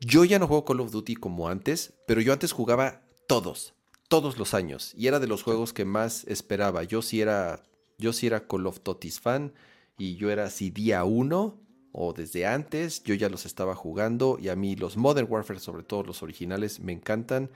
Yo 0.00 0.24
ya 0.24 0.38
no 0.38 0.46
juego 0.46 0.64
Call 0.64 0.80
of 0.80 0.90
Duty 0.90 1.16
como 1.16 1.48
antes, 1.48 1.94
pero 2.06 2.20
yo 2.20 2.32
antes 2.32 2.52
jugaba 2.52 3.02
todos, 3.28 3.74
todos 4.08 4.38
los 4.38 4.54
años, 4.54 4.92
y 4.96 5.06
era 5.06 5.20
de 5.20 5.26
los 5.26 5.42
juegos 5.42 5.72
que 5.72 5.84
más 5.84 6.24
esperaba. 6.26 6.82
Yo 6.84 7.02
sí 7.02 7.20
era, 7.20 7.62
yo 7.98 8.12
sí 8.12 8.26
era 8.26 8.46
Call 8.46 8.66
of 8.66 8.82
Duty 8.82 9.10
fan, 9.10 9.54
y 9.98 10.16
yo 10.16 10.30
era 10.30 10.44
así 10.44 10.70
día 10.70 11.04
uno, 11.04 11.60
o 11.92 12.12
desde 12.12 12.46
antes, 12.46 13.02
yo 13.02 13.14
ya 13.14 13.28
los 13.28 13.46
estaba 13.46 13.74
jugando 13.74 14.38
y 14.40 14.48
a 14.48 14.56
mí 14.56 14.76
los 14.76 14.96
Modern 14.96 15.26
Warfare, 15.30 15.58
sobre 15.58 15.82
todo 15.82 16.04
los 16.04 16.22
originales, 16.22 16.80
me 16.80 16.92
encantan. 16.92 17.50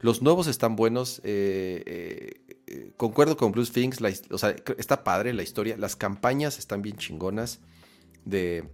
Los 0.00 0.22
nuevos 0.22 0.46
están 0.46 0.76
buenos. 0.76 1.20
Eh, 1.24 1.82
eh, 1.86 2.56
eh, 2.66 2.92
concuerdo 2.96 3.36
con 3.36 3.50
Bruce 3.50 3.72
Things. 3.72 3.98
está 4.76 5.04
padre 5.04 5.32
la 5.32 5.42
historia. 5.42 5.76
Las 5.76 5.96
campañas 5.96 6.58
están 6.58 6.82
bien 6.82 6.96
chingonas 6.96 7.60
de, 8.24 8.68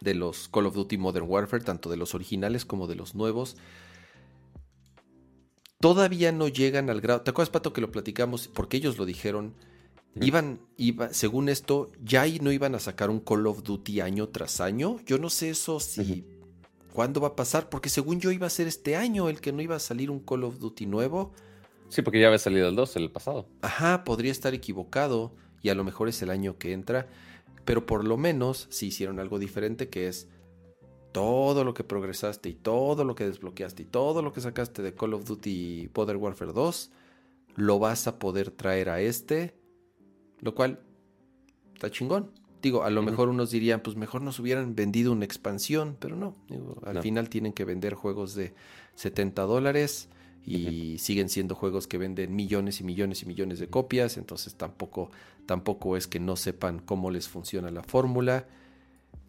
de 0.00 0.14
los 0.14 0.48
Call 0.48 0.66
of 0.66 0.74
Duty 0.74 0.98
Modern 0.98 1.26
Warfare, 1.28 1.64
tanto 1.64 1.90
de 1.90 1.96
los 1.96 2.14
originales 2.14 2.64
como 2.64 2.86
de 2.86 2.94
los 2.94 3.14
nuevos. 3.14 3.56
Todavía 5.80 6.30
no 6.30 6.48
llegan 6.48 6.90
al 6.90 7.00
grado. 7.00 7.22
¿Te 7.22 7.30
acuerdas, 7.30 7.50
Pato, 7.50 7.72
que 7.72 7.80
lo 7.80 7.90
platicamos? 7.90 8.48
Porque 8.48 8.76
ellos 8.76 8.98
lo 8.98 9.04
dijeron 9.04 9.54
Iban, 10.20 10.60
iba, 10.76 11.12
según 11.12 11.48
esto, 11.48 11.92
ya 12.02 12.24
no 12.40 12.52
iban 12.52 12.74
a 12.74 12.78
sacar 12.78 13.10
un 13.10 13.20
Call 13.20 13.46
of 13.46 13.62
Duty 13.62 14.00
año 14.00 14.28
tras 14.28 14.60
año. 14.60 14.96
Yo 15.04 15.18
no 15.18 15.30
sé 15.30 15.50
eso 15.50 15.80
si. 15.80 16.24
¿Cuándo 16.92 17.20
va 17.20 17.28
a 17.28 17.36
pasar? 17.36 17.68
Porque 17.68 17.90
según 17.90 18.20
yo 18.20 18.30
iba 18.30 18.46
a 18.46 18.50
ser 18.50 18.66
este 18.66 18.96
año 18.96 19.28
el 19.28 19.42
que 19.42 19.52
no 19.52 19.60
iba 19.60 19.76
a 19.76 19.80
salir 19.80 20.10
un 20.10 20.20
Call 20.20 20.44
of 20.44 20.58
Duty 20.58 20.86
nuevo. 20.86 21.32
Sí, 21.90 22.00
porque 22.02 22.20
ya 22.20 22.28
había 22.28 22.38
salido 22.38 22.68
el 22.68 22.74
2 22.74 22.96
el 22.96 23.10
pasado. 23.10 23.46
Ajá, 23.60 24.04
podría 24.04 24.32
estar 24.32 24.54
equivocado 24.54 25.34
y 25.62 25.68
a 25.68 25.74
lo 25.74 25.84
mejor 25.84 26.08
es 26.08 26.22
el 26.22 26.30
año 26.30 26.56
que 26.56 26.72
entra. 26.72 27.06
Pero 27.66 27.84
por 27.84 28.04
lo 28.04 28.16
menos 28.16 28.66
si 28.70 28.86
hicieron 28.86 29.20
algo 29.20 29.38
diferente 29.38 29.90
que 29.90 30.08
es 30.08 30.28
todo 31.12 31.64
lo 31.64 31.74
que 31.74 31.84
progresaste 31.84 32.48
y 32.48 32.54
todo 32.54 33.04
lo 33.04 33.14
que 33.14 33.24
desbloqueaste 33.24 33.82
y 33.82 33.86
todo 33.86 34.22
lo 34.22 34.32
que 34.32 34.40
sacaste 34.40 34.82
de 34.82 34.94
Call 34.94 35.14
of 35.14 35.24
Duty 35.24 35.90
Modern 35.94 36.20
Warfare 36.20 36.52
2 36.52 36.90
lo 37.56 37.78
vas 37.78 38.06
a 38.06 38.18
poder 38.18 38.50
traer 38.50 38.90
a 38.90 39.00
este 39.00 39.55
lo 40.40 40.54
cual 40.54 40.80
está 41.74 41.90
chingón. 41.90 42.30
Digo, 42.62 42.82
a 42.82 42.90
lo 42.90 43.02
mejor 43.02 43.28
unos 43.28 43.50
dirían, 43.50 43.80
pues 43.80 43.96
mejor 43.96 44.22
nos 44.22 44.40
hubieran 44.40 44.74
vendido 44.74 45.12
una 45.12 45.24
expansión, 45.24 45.96
pero 46.00 46.16
no. 46.16 46.34
al 46.84 47.00
final 47.00 47.28
tienen 47.28 47.52
que 47.52 47.64
vender 47.64 47.94
juegos 47.94 48.34
de 48.34 48.54
70 48.96 49.42
dólares 49.42 50.08
y 50.44 50.98
siguen 50.98 51.28
siendo 51.28 51.54
juegos 51.54 51.86
que 51.86 51.98
venden 51.98 52.34
millones 52.34 52.80
y 52.80 52.84
millones 52.84 53.22
y 53.22 53.26
millones 53.26 53.58
de 53.58 53.68
copias, 53.68 54.16
entonces 54.16 54.54
tampoco, 54.54 55.10
tampoco 55.44 55.96
es 55.96 56.06
que 56.06 56.18
no 56.18 56.36
sepan 56.36 56.78
cómo 56.78 57.10
les 57.10 57.28
funciona 57.28 57.70
la 57.70 57.82
fórmula. 57.82 58.46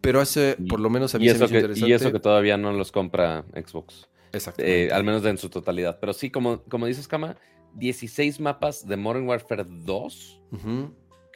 Pero 0.00 0.20
hace, 0.20 0.56
por 0.68 0.78
lo 0.78 0.90
menos 0.90 1.14
a 1.14 1.18
mí 1.18 1.26
y 1.26 1.28
eso 1.28 1.48
que, 1.48 1.56
interesante. 1.56 1.90
Y 1.90 1.92
eso 1.92 2.12
que 2.12 2.20
todavía 2.20 2.56
no 2.56 2.72
los 2.72 2.92
compra 2.92 3.44
Xbox. 3.52 4.08
Exacto. 4.32 4.62
Eh, 4.62 4.90
al 4.92 5.02
menos 5.02 5.24
en 5.24 5.38
su 5.38 5.48
totalidad. 5.48 5.98
Pero 6.00 6.12
sí, 6.12 6.30
como, 6.30 6.62
como 6.62 6.86
dices, 6.86 7.08
Kama, 7.08 7.36
16 7.74 8.40
mapas 8.40 8.86
de 8.86 8.96
Modern 8.96 9.26
Warfare 9.26 9.64
2 9.66 10.42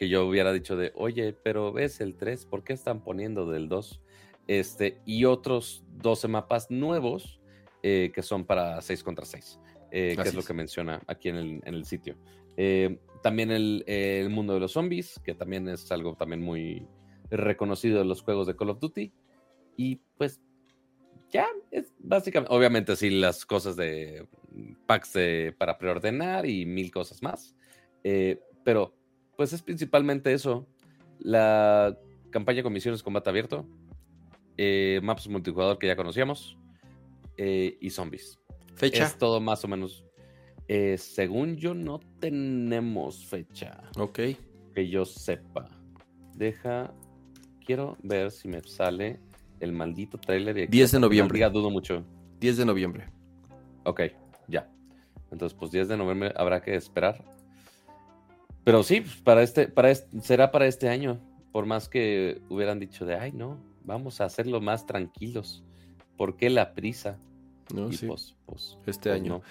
que 0.02 0.09
yo 0.09 0.26
hubiera 0.26 0.52
dicho 0.52 0.76
de, 0.76 0.90
oye, 0.96 1.32
pero 1.32 1.72
ves 1.72 2.00
el 2.00 2.16
3, 2.16 2.46
¿por 2.46 2.64
qué 2.64 2.72
están 2.72 3.04
poniendo 3.04 3.48
del 3.48 3.68
2? 3.68 4.02
Este, 4.48 5.00
y 5.06 5.26
otros 5.26 5.84
12 5.98 6.26
mapas 6.26 6.72
nuevos 6.72 7.40
eh, 7.84 8.10
que 8.12 8.22
son 8.22 8.44
para 8.44 8.80
6 8.80 9.02
contra 9.04 9.24
6, 9.24 9.60
eh, 9.92 10.16
que 10.20 10.28
es 10.28 10.34
lo 10.34 10.42
que 10.42 10.54
menciona 10.54 11.02
aquí 11.06 11.28
en 11.28 11.62
el, 11.64 11.84
sitio. 11.84 12.16
Eh, 12.56 12.98
también 13.22 13.52
el, 13.52 13.84
el, 13.86 14.28
mundo 14.30 14.54
de 14.54 14.59
los 14.59 14.72
zombies, 14.72 15.20
que 15.22 15.34
también 15.34 15.68
es 15.68 15.92
algo 15.92 16.16
también 16.16 16.42
muy 16.42 16.86
reconocido 17.30 18.00
en 18.00 18.09
los 18.09 18.22
juegos 18.22 18.48
de 18.48 18.56
Call 18.56 18.70
of 18.70 18.80
Duty. 18.80 19.12
Y 19.76 20.00
pues 20.18 20.40
ya, 21.30 21.46
es 21.70 21.94
básicamente, 22.00 22.52
obviamente 22.52 22.96
sí, 22.96 23.09
las 23.10 23.46
cosas 23.46 23.76
de 23.76 24.26
packs 24.86 25.14
para 25.58 25.78
preordenar 25.78 26.46
y 26.46 26.66
mil 26.66 26.90
cosas 26.90 27.22
más. 27.22 27.54
pero 28.64 28.94
pues 29.36 29.52
es 29.52 29.62
principalmente 29.62 30.32
eso. 30.32 30.66
La 31.18 31.96
campaña 32.30 32.62
con 32.62 32.72
misiones 32.72 33.02
combate 33.02 33.30
abierto, 33.30 33.66
eh, 34.56 35.00
maps 35.02 35.28
multijugador 35.28 35.78
que 35.78 35.86
ya 35.86 35.96
conocíamos 35.96 36.58
eh, 37.36 37.76
y 37.80 37.90
zombies. 37.90 38.38
¿Fecha? 38.74 39.04
Es 39.04 39.16
todo 39.18 39.40
más 39.40 39.64
o 39.64 39.68
menos. 39.68 40.04
Eh, 40.68 40.96
según 40.98 41.56
yo, 41.56 41.74
no 41.74 42.00
tenemos 42.18 43.26
fecha. 43.26 43.82
Ok. 43.98 44.20
Que 44.74 44.88
yo 44.88 45.04
sepa. 45.04 45.68
Deja. 46.34 46.92
Quiero 47.64 47.96
ver 48.02 48.30
si 48.30 48.48
me 48.48 48.62
sale 48.62 49.20
el 49.60 49.72
maldito 49.72 50.18
trailer. 50.18 50.68
10 50.68 50.92
de 50.92 51.00
noviembre. 51.00 51.38
Ya 51.38 51.50
dudo 51.50 51.70
mucho. 51.70 52.04
10 52.40 52.56
de 52.56 52.64
noviembre. 52.64 53.06
Ok. 53.84 54.02
Entonces, 55.32 55.59
pues 55.59 55.72
10 55.72 55.88
de 55.88 55.96
noviembre 55.96 56.32
habrá 56.36 56.62
que 56.62 56.74
esperar. 56.74 57.24
Pero 58.64 58.82
sí, 58.82 59.00
pues, 59.00 59.16
para 59.16 59.42
este, 59.42 59.66
para 59.66 59.94
será 59.94 60.52
para 60.52 60.66
este 60.66 60.88
año. 60.88 61.18
Por 61.50 61.66
más 61.66 61.88
que 61.88 62.40
hubieran 62.48 62.78
dicho 62.78 63.04
de, 63.04 63.16
ay, 63.16 63.32
no, 63.32 63.59
vamos 63.84 64.20
a 64.20 64.24
hacerlo 64.24 64.60
más 64.60 64.86
tranquilos. 64.86 65.64
¿Por 66.16 66.36
qué 66.36 66.50
la 66.50 66.74
prisa? 66.74 67.18
No, 67.74 67.90
sí. 67.92 68.06
Pues, 68.06 68.36
pues, 68.46 68.78
este 68.86 69.10
pues, 69.10 69.20
año. 69.20 69.42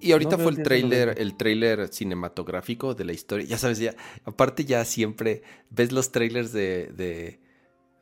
Y 0.00 0.12
ahorita 0.12 0.36
fue 0.36 0.52
el 0.52 0.62
trailer, 0.62 1.14
el 1.18 1.36
trailer 1.36 1.88
cinematográfico 1.88 2.94
de 2.94 3.04
la 3.04 3.12
historia. 3.12 3.46
Ya 3.46 3.58
sabes, 3.58 3.78
ya, 3.78 3.94
aparte 4.24 4.64
ya 4.64 4.84
siempre 4.84 5.42
ves 5.70 5.92
los 5.92 6.12
trailers 6.12 6.52
de, 6.52 6.92
de, 6.92 7.40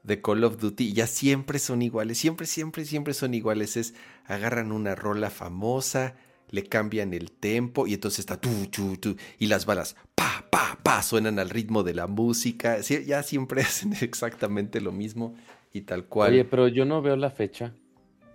de, 0.02 0.22
Call 0.22 0.44
of 0.44 0.58
Duty 0.58 0.88
y 0.88 0.92
ya 0.92 1.06
siempre 1.06 1.58
son 1.58 1.82
iguales. 1.82 2.18
Siempre, 2.18 2.46
siempre, 2.46 2.84
siempre 2.84 3.14
son 3.14 3.34
iguales. 3.34 3.76
Es 3.76 3.94
agarran 4.24 4.72
una 4.72 4.94
rola 4.94 5.30
famosa, 5.30 6.16
le 6.50 6.64
cambian 6.64 7.14
el 7.14 7.30
tempo 7.30 7.86
y 7.86 7.94
entonces 7.94 8.20
está 8.20 8.40
tu, 8.40 8.66
tu, 8.66 8.96
tu, 8.96 9.16
y 9.38 9.46
las 9.46 9.66
balas 9.66 9.96
pa, 10.14 10.44
pa, 10.50 10.78
pa, 10.82 11.02
suenan 11.02 11.38
al 11.38 11.50
ritmo 11.50 11.82
de 11.82 11.94
la 11.94 12.06
música. 12.06 12.80
ya 12.80 13.22
siempre 13.22 13.62
hacen 13.62 13.94
exactamente 14.00 14.80
lo 14.80 14.92
mismo 14.92 15.34
y 15.72 15.82
tal 15.82 16.06
cual. 16.06 16.32
Oye, 16.32 16.44
pero 16.44 16.68
yo 16.68 16.84
no 16.84 17.02
veo 17.02 17.16
la 17.16 17.30
fecha. 17.30 17.74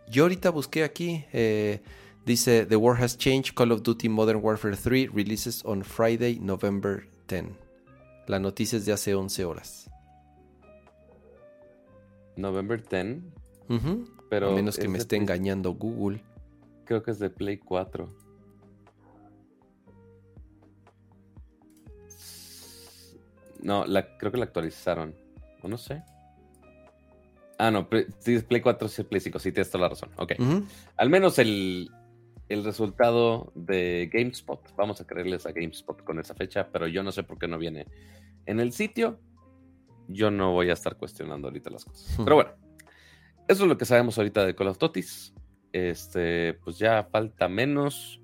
Yo 0.10 0.24
ahorita 0.24 0.50
busqué 0.50 0.84
aquí, 0.84 1.26
eh, 1.34 1.82
dice 2.26 2.66
The 2.66 2.76
War 2.76 3.02
Has 3.02 3.18
Changed, 3.18 3.54
Call 3.56 3.72
of 3.72 3.84
Duty 3.84 4.10
Modern 4.10 4.40
Warfare 4.44 4.76
3 4.76 5.10
releases 5.14 5.64
on 5.66 5.84
Friday, 5.84 6.40
November 6.40 7.08
10. 7.28 7.46
La 8.28 8.40
noticia 8.40 8.78
es 8.78 8.86
de 8.86 8.94
hace 8.94 9.16
11 9.16 9.46
horas. 9.46 9.90
November 12.36 12.82
10. 12.82 13.20
pero 14.30 14.52
A 14.52 14.56
menos 14.56 14.78
que 14.78 14.88
me 14.88 14.98
esté 14.98 15.16
engañando 15.16 15.74
Google. 15.74 16.22
Creo 16.86 17.04
que 17.04 17.12
es 17.12 17.20
de 17.20 17.30
Play 17.30 17.58
4. 17.58 18.14
No, 23.62 23.86
la, 23.86 24.18
creo 24.18 24.32
que 24.32 24.38
la 24.38 24.46
actualizaron. 24.46 25.16
O 25.62 25.68
no 25.68 25.78
sé. 25.78 26.04
Ah, 27.58 27.72
no, 27.72 27.88
Play 27.88 28.62
4 28.62 28.88
sí, 28.88 29.04
Play 29.04 29.22
5, 29.22 29.40
sí, 29.40 29.52
tienes 29.52 29.70
toda 29.70 29.84
la 29.84 29.90
razón. 29.90 30.10
Ok. 30.18 30.34
Al 30.98 31.10
menos 31.10 31.40
el, 31.40 31.90
el, 32.50 32.64
resultado 32.64 33.52
de 33.56 34.10
GameSpot. 34.12 34.76
Vamos 34.76 35.00
a 35.00 35.08
creerles 35.08 35.46
a 35.46 35.52
GameSpot 35.52 36.04
con 36.04 36.20
esa 36.20 36.34
fecha, 36.34 36.68
pero 36.72 36.88
yo 36.88 37.04
no 37.04 37.12
sé 37.12 37.24
por 37.24 37.40
qué 37.40 37.48
no 37.48 37.58
viene 37.58 37.88
en 38.46 38.60
el 38.60 38.74
sitio. 38.74 39.20
Yo 40.10 40.30
no 40.30 40.52
voy 40.52 40.70
a 40.70 40.74
estar 40.74 40.98
cuestionando 40.98 41.48
ahorita 41.48 41.70
las 41.70 41.86
cosas. 41.86 42.18
Pero 42.22 42.36
bueno, 42.36 42.52
eso 43.48 43.64
es 43.64 43.70
lo 43.70 43.78
que 43.78 43.86
sabemos 43.86 44.18
ahorita 44.18 44.46
de 44.46 44.56
Call 44.56 44.68
of 44.68 44.78
Duty. 44.78 45.02
Este, 45.74 46.54
pues 46.64 46.78
ya 46.78 47.04
falta 47.12 47.50
menos. 47.50 48.22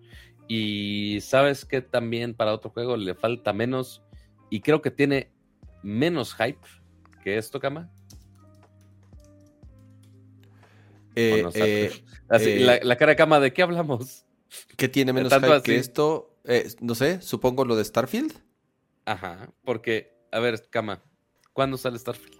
Y 0.47 1.19
sabes 1.21 1.65
que 1.65 1.81
también 1.81 2.33
para 2.33 2.53
otro 2.53 2.69
juego 2.69 2.95
le 2.95 3.15
falta 3.15 3.51
menos. 3.51 4.01
Y 4.49 4.61
creo 4.61 4.81
que 4.81 4.91
tiene 4.91 5.31
menos 5.83 6.33
hype 6.35 6.65
que 7.23 7.37
esto, 7.37 7.59
Kama. 7.59 7.91
Eh, 11.15 11.43
eh, 11.53 11.91
eh, 12.29 12.81
la, 12.83 12.95
cara 12.95 13.11
de 13.11 13.15
Kama, 13.15 13.39
¿de 13.39 13.51
qué 13.51 13.61
hablamos? 13.61 14.25
¿Qué 14.77 14.87
tiene 14.87 15.11
menos 15.11 15.33
hype 15.33 15.61
que 15.63 15.75
esto? 15.75 16.37
no 16.81 16.95
sé, 16.95 17.21
supongo 17.21 17.65
lo 17.65 17.75
de 17.75 17.83
Starfield. 17.83 18.33
Ajá, 19.05 19.51
porque, 19.63 20.15
a 20.31 20.39
ver, 20.39 20.67
Kama, 20.69 21.03
¿cuándo 21.53 21.77
sale 21.77 21.99
Starfield? 21.99 22.39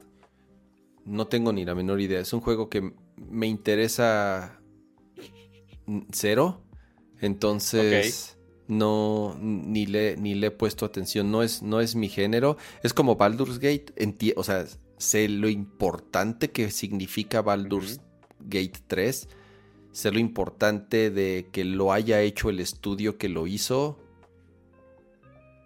No 1.06 1.28
tengo 1.28 1.52
ni 1.52 1.66
la 1.66 1.76
menor 1.76 2.00
idea. 2.00 2.20
Es 2.20 2.34
un 2.34 2.42
juego 2.42 2.70
que 2.70 2.94
me 3.18 3.48
interesa 3.48 4.59
cero. 6.12 6.62
Entonces, 7.22 8.38
no, 8.68 9.36
ni 9.42 9.86
le, 9.86 10.16
ni 10.18 10.36
le 10.36 10.48
he 10.48 10.52
puesto 10.52 10.86
atención. 10.86 11.32
No 11.32 11.44
es, 11.44 11.62
no 11.62 11.82
es 11.82 11.96
mi 11.96 12.08
género. 12.08 12.58
Es 12.84 12.94
como 12.94 13.16
Baldur's 13.16 13.60
Gate. 13.60 13.94
o 14.36 14.44
sea, 14.44 14.66
sé 14.98 15.28
lo 15.28 15.50
importante 15.50 16.52
que 16.52 16.70
significa 16.72 17.42
Baldur's 17.42 18.00
Gate 18.40 18.80
3. 18.88 19.28
Sé 19.92 20.12
lo 20.12 20.20
importante 20.20 21.10
de 21.10 21.50
que 21.52 21.66
lo 21.66 21.92
haya 21.92 22.22
hecho 22.22 22.50
el 22.50 22.60
estudio 22.60 23.18
que 23.18 23.28
lo 23.28 23.48
hizo. 23.48 23.98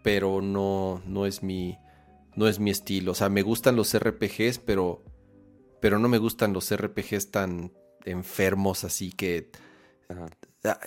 Pero 0.01 0.41
no, 0.41 1.01
no 1.05 1.25
es 1.25 1.43
mi. 1.43 1.77
No 2.35 2.47
es 2.47 2.59
mi 2.59 2.71
estilo. 2.71 3.11
O 3.11 3.15
sea, 3.15 3.29
me 3.29 3.41
gustan 3.41 3.75
los 3.75 3.97
RPGs, 3.97 4.59
pero. 4.59 5.03
Pero 5.81 5.99
no 5.99 6.07
me 6.07 6.17
gustan 6.17 6.53
los 6.53 6.73
RPGs 6.73 7.31
tan 7.31 7.73
enfermos, 8.05 8.85
así 8.85 9.11
que 9.11 9.49
Ah, 10.09 10.79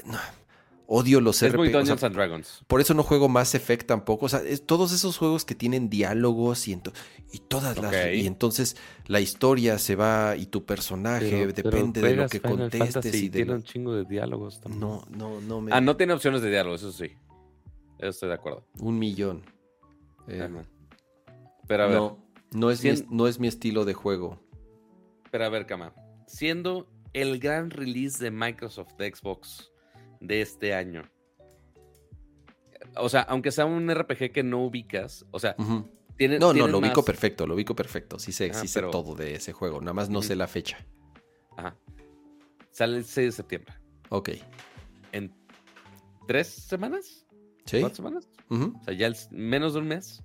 odio 0.87 1.21
los 1.21 1.43
es 1.43 1.53
Dragons. 1.53 2.65
Por 2.67 2.81
eso 2.81 2.95
no 2.95 3.03
juego 3.03 3.29
Mass 3.29 3.55
Effect 3.55 3.87
tampoco. 3.87 4.27
O 4.27 4.29
sea, 4.29 4.43
todos 4.65 4.93
esos 4.93 5.19
juegos 5.19 5.45
que 5.45 5.55
tienen 5.55 5.91
diálogos 5.91 6.69
y, 6.69 6.81
y 7.33 7.39
todas 7.41 7.77
las. 7.79 8.15
Y 8.15 8.27
entonces 8.27 8.77
la 9.07 9.21
historia 9.21 9.79
se 9.79 9.97
va 9.97 10.37
y 10.37 10.47
tu 10.47 10.65
personaje 10.65 11.47
depende 11.49 12.01
de 12.01 12.17
lo 12.17 12.29
que 12.29 12.41
contestes. 12.41 13.15
y 13.15 13.31
tiene 13.31 13.55
un 13.55 13.63
chingo 13.63 13.95
de 13.95 14.05
diálogos 14.05 14.61
también. 14.61 14.81
No, 14.81 15.05
no, 15.11 15.41
no 15.41 15.61
me. 15.61 15.73
Ah, 15.73 15.81
no 15.81 15.97
tiene 15.97 16.13
opciones 16.13 16.43
de 16.43 16.51
diálogos, 16.51 16.83
eso 16.83 16.93
sí. 16.93 17.13
Eso 17.99 18.11
estoy 18.11 18.29
de 18.29 18.35
acuerdo. 18.35 18.65
Un 18.79 18.99
millón. 18.99 19.43
Eh, 20.29 20.49
pero 21.67 21.85
a 21.85 21.87
ver. 21.87 21.97
No, 21.97 22.19
no 22.53 22.71
es, 22.71 22.83
mi, 22.85 22.91
no 23.11 23.27
es 23.27 23.41
mi 23.41 23.49
estilo 23.49 23.85
de 23.85 23.95
juego. 23.95 24.39
Pero 25.31 25.45
a 25.45 25.49
ver, 25.49 25.67
Kama. 25.67 25.95
Siendo 26.27 26.89
el 27.17 27.39
gran 27.39 27.71
release 27.71 28.23
de 28.23 28.31
Microsoft 28.31 28.93
de 28.99 29.11
Xbox 29.15 29.73
de 30.21 30.43
este 30.43 30.75
año. 30.75 31.11
O 32.97 33.09
sea, 33.09 33.23
aunque 33.23 33.51
sea 33.51 33.65
un 33.65 33.93
RPG 33.93 34.33
que 34.33 34.43
no 34.43 34.67
ubicas, 34.67 35.25
o 35.31 35.39
sea, 35.39 35.57
tiene, 36.19 36.39
No, 36.39 36.53
no, 36.53 36.69
lo 36.69 36.79
ubico 36.79 37.03
perfecto, 37.03 37.47
lo 37.47 37.55
ubico 37.55 37.75
perfecto. 37.75 38.19
Sí 38.19 38.33
sé, 38.33 38.53
sí 38.53 38.69
sé 38.69 38.83
todo 38.83 39.15
de 39.15 39.35
ese 39.35 39.53
juego, 39.55 39.81
nada 39.81 39.95
más 39.95 40.11
no 40.11 40.21
sé 40.21 40.37
la 40.37 40.47
fecha. 40.47 40.77
Ajá. 41.57 41.75
Sale 42.71 42.99
el 42.99 43.05
6 43.05 43.29
de 43.29 43.33
septiembre. 43.33 43.75
Ok. 44.11 44.31
¿En 45.13 45.33
tres 46.29 46.49
semanas? 46.49 47.27
Sí. 47.65 47.81
¿Cuatro 47.81 47.97
semanas? 47.97 48.29
O 48.51 48.85
sea, 48.85 48.93
ya 48.93 49.11
menos 49.31 49.73
de 49.73 49.81
un 49.81 49.89
mes. 49.89 50.23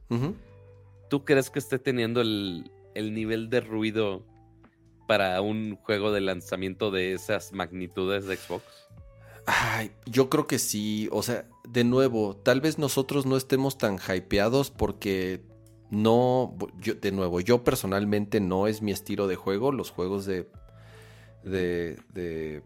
¿Tú 1.10 1.24
crees 1.24 1.50
que 1.50 1.60
esté 1.60 1.80
teniendo 1.80 2.20
el, 2.20 2.70
el 2.96 3.14
nivel 3.14 3.50
de 3.50 3.62
ruido 3.62 4.26
para 5.12 5.42
un 5.42 5.76
juego 5.76 6.14
de 6.14 6.22
lanzamiento 6.22 6.90
de 6.90 7.12
esas 7.12 7.52
magnitudes 7.52 8.28
de 8.28 8.38
Xbox? 8.38 8.64
Ay, 9.46 9.92
yo 10.06 10.30
creo 10.30 10.48
que 10.48 10.58
sí. 10.58 11.10
O 11.12 11.22
sea, 11.22 11.50
de 11.68 11.84
nuevo, 11.84 12.38
tal 12.38 12.62
vez 12.62 12.78
nosotros 12.78 13.26
no 13.26 13.36
estemos 13.36 13.78
tan 13.78 13.98
hypeados 13.98 14.72
porque 14.72 15.42
no. 15.90 16.56
Yo, 16.80 16.96
de 16.96 17.12
nuevo, 17.12 17.42
yo 17.42 17.62
personalmente 17.66 18.40
no 18.40 18.68
es 18.68 18.82
mi 18.82 18.94
estilo 18.94 19.28
de 19.28 19.36
juego. 19.36 19.74
Los 19.74 19.92
juegos 19.92 20.26
de. 20.26 20.48
de. 21.44 22.00
de. 22.14 22.64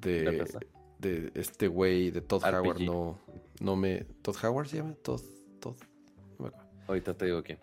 de, 0.00 1.30
este 1.36 1.68
güey, 1.68 2.10
de 2.10 2.22
Todd 2.22 2.42
Howard, 2.42 2.80
no, 2.80 3.20
no 3.60 3.76
me. 3.76 4.00
¿Todd 4.22 4.34
Howard 4.42 4.66
se 4.66 4.78
llama? 4.78 4.94
Todd. 4.94 5.22
Todd. 5.60 5.76
Ahorita 6.88 7.14
te 7.14 7.26
digo 7.26 7.44
quién. 7.44 7.60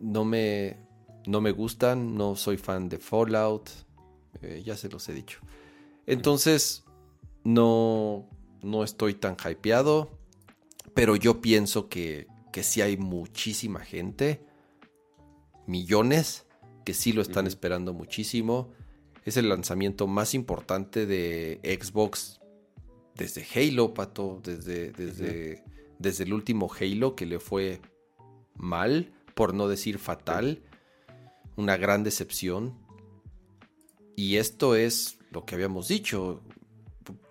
No 0.00 0.24
me 0.24 0.78
no 1.26 1.40
me 1.40 1.52
gustan, 1.52 2.16
no 2.16 2.36
soy 2.36 2.56
fan 2.56 2.88
de 2.88 2.98
Fallout, 2.98 3.70
eh, 4.42 4.62
ya 4.64 4.76
se 4.76 4.88
los 4.88 5.08
he 5.08 5.12
dicho. 5.12 5.40
Entonces, 6.06 6.84
no, 7.44 8.28
no 8.62 8.84
estoy 8.84 9.14
tan 9.14 9.36
hypeado, 9.36 10.10
pero 10.94 11.16
yo 11.16 11.40
pienso 11.40 11.88
que, 11.88 12.26
que 12.52 12.62
sí 12.62 12.80
hay 12.80 12.96
muchísima 12.96 13.80
gente, 13.80 14.44
millones, 15.66 16.46
que 16.84 16.94
sí 16.94 17.12
lo 17.12 17.22
están 17.22 17.46
esperando 17.46 17.94
muchísimo. 17.94 18.70
Es 19.24 19.36
el 19.36 19.48
lanzamiento 19.48 20.06
más 20.06 20.34
importante 20.34 21.06
de 21.06 21.60
Xbox 21.80 22.40
desde 23.14 23.46
Halo, 23.54 23.94
Pato, 23.94 24.40
desde, 24.42 24.92
desde, 24.92 25.64
desde 25.98 26.24
el 26.24 26.34
último 26.34 26.70
Halo 26.78 27.16
que 27.16 27.26
le 27.26 27.38
fue 27.38 27.80
mal, 28.54 29.12
por 29.34 29.54
no 29.54 29.68
decir 29.68 29.98
fatal. 29.98 30.62
Una 31.56 31.76
gran 31.76 32.04
decepción. 32.04 32.78
Y 34.16 34.36
esto 34.36 34.76
es 34.76 35.18
lo 35.30 35.44
que 35.44 35.54
habíamos 35.54 35.88
dicho. 35.88 36.42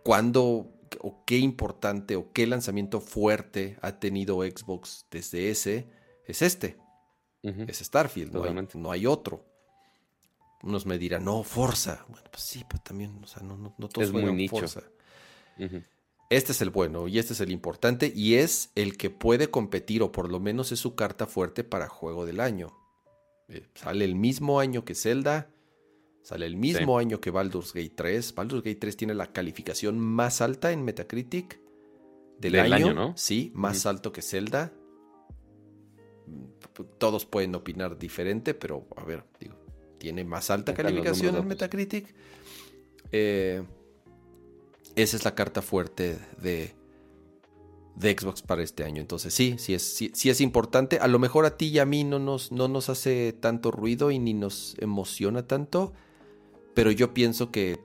¿Cuándo 0.03 0.73
o 0.99 1.23
qué 1.25 1.37
importante 1.37 2.15
o 2.15 2.31
qué 2.31 2.45
lanzamiento 2.47 3.01
fuerte 3.01 3.77
ha 3.81 3.99
tenido 3.99 4.41
Xbox 4.41 5.05
desde 5.11 5.49
ese? 5.49 5.89
Es 6.25 6.41
este, 6.41 6.77
es 7.43 7.79
Starfield, 7.79 8.33
no 8.33 8.43
hay, 8.43 8.67
no 8.75 8.91
hay 8.91 9.05
otro. 9.05 9.45
Unos 10.61 10.85
me 10.85 10.97
dirán, 10.97 11.25
no, 11.25 11.43
Forza. 11.43 12.05
Bueno, 12.07 12.25
pues 12.31 12.43
sí, 12.43 12.63
pero 12.69 12.81
también, 12.81 13.19
o 13.21 13.27
sea, 13.27 13.43
no, 13.43 13.57
no, 13.57 13.75
no 13.77 13.89
todos 13.89 14.07
Es 14.07 14.13
muy 14.13 14.31
nicho. 14.31 14.55
Forza. 14.55 14.83
Este 16.29 16.51
es 16.53 16.61
el 16.61 16.69
bueno 16.69 17.07
y 17.07 17.19
este 17.19 17.33
es 17.33 17.41
el 17.41 17.51
importante 17.51 18.11
y 18.15 18.35
es 18.35 18.71
el 18.75 18.97
que 18.97 19.09
puede 19.09 19.51
competir 19.51 20.01
o 20.01 20.11
por 20.11 20.31
lo 20.31 20.39
menos 20.39 20.71
es 20.71 20.79
su 20.79 20.95
carta 20.95 21.27
fuerte 21.27 21.63
para 21.63 21.89
juego 21.89 22.25
del 22.25 22.39
año. 22.39 22.73
Eh, 23.49 23.67
sale 23.75 24.05
el 24.05 24.15
mismo 24.15 24.59
año 24.59 24.85
que 24.85 24.95
Zelda, 24.95 25.49
sale 26.21 26.45
el 26.45 26.55
mismo 26.55 26.97
año 26.97 27.19
que 27.19 27.31
Baldur's 27.31 27.73
Gate 27.73 27.93
3. 27.95 28.35
Baldur's 28.35 28.63
Gate 28.63 28.79
3 28.79 28.97
tiene 28.97 29.13
la 29.13 29.31
calificación 29.31 29.99
más 29.99 30.41
alta 30.41 30.71
en 30.71 30.83
Metacritic 30.83 31.59
del, 32.39 32.53
Del 32.53 32.73
año, 32.73 32.87
año, 32.87 32.93
¿no? 32.93 33.13
Sí, 33.17 33.51
más 33.55 33.85
alto 33.85 34.11
que 34.11 34.21
Zelda. 34.21 34.73
Todos 36.97 37.25
pueden 37.25 37.53
opinar 37.55 37.99
diferente, 37.99 38.53
pero 38.53 38.87
a 38.95 39.03
ver, 39.03 39.23
digo, 39.39 39.55
tiene 39.99 40.23
más 40.23 40.49
alta 40.49 40.73
calificación 40.73 41.35
en 41.35 41.47
Metacritic. 41.47 42.13
Eh, 43.11 43.63
esa 44.95 45.17
es 45.17 45.25
la 45.25 45.35
carta 45.35 45.61
fuerte 45.61 46.17
de, 46.41 46.73
de 47.95 48.17
Xbox 48.17 48.41
para 48.41 48.63
este 48.63 48.83
año. 48.83 49.01
Entonces 49.01 49.33
sí, 49.33 49.55
sí 49.57 49.73
es, 49.73 49.83
sí, 49.83 50.11
sí 50.13 50.29
es 50.29 50.41
importante. 50.41 50.99
A 50.99 51.07
lo 51.07 51.19
mejor 51.19 51.45
a 51.45 51.57
ti 51.57 51.67
y 51.67 51.79
a 51.79 51.85
mí 51.85 52.03
no 52.03 52.19
nos, 52.19 52.51
no 52.51 52.67
nos 52.67 52.89
hace 52.89 53.33
tanto 53.33 53.71
ruido 53.71 54.11
y 54.11 54.19
ni 54.19 54.33
nos 54.33 54.75
emociona 54.79 55.47
tanto. 55.47 55.93
Pero 56.73 56.91
yo 56.91 57.13
pienso 57.13 57.51
que, 57.51 57.79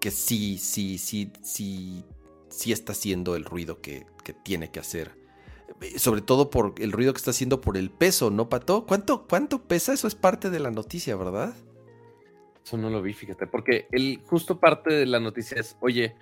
que 0.00 0.10
sí, 0.10 0.58
sí, 0.58 0.98
sí, 0.98 1.32
sí, 1.42 2.04
sí 2.48 2.72
está 2.72 2.92
haciendo 2.92 3.34
el 3.34 3.44
ruido 3.44 3.80
que, 3.80 4.06
que 4.22 4.32
tiene 4.32 4.70
que 4.70 4.80
hacer. 4.80 5.16
Sobre 5.96 6.22
todo 6.22 6.50
por 6.50 6.74
el 6.78 6.92
ruido 6.92 7.12
que 7.12 7.18
está 7.18 7.30
haciendo 7.30 7.60
por 7.60 7.76
el 7.76 7.90
peso, 7.90 8.30
¿no, 8.30 8.48
Pato? 8.48 8.86
¿Cuánto, 8.86 9.26
cuánto 9.26 9.62
pesa? 9.62 9.92
Eso 9.92 10.08
es 10.08 10.14
parte 10.14 10.50
de 10.50 10.60
la 10.60 10.70
noticia, 10.70 11.14
¿verdad? 11.16 11.54
Eso 12.64 12.76
no 12.76 12.90
lo 12.90 13.00
vi, 13.00 13.12
fíjate, 13.12 13.46
porque 13.46 13.86
el 13.92 14.20
justo 14.26 14.58
parte 14.60 14.92
de 14.92 15.06
la 15.06 15.20
noticia 15.20 15.58
es, 15.58 15.76
oye, 15.80 16.14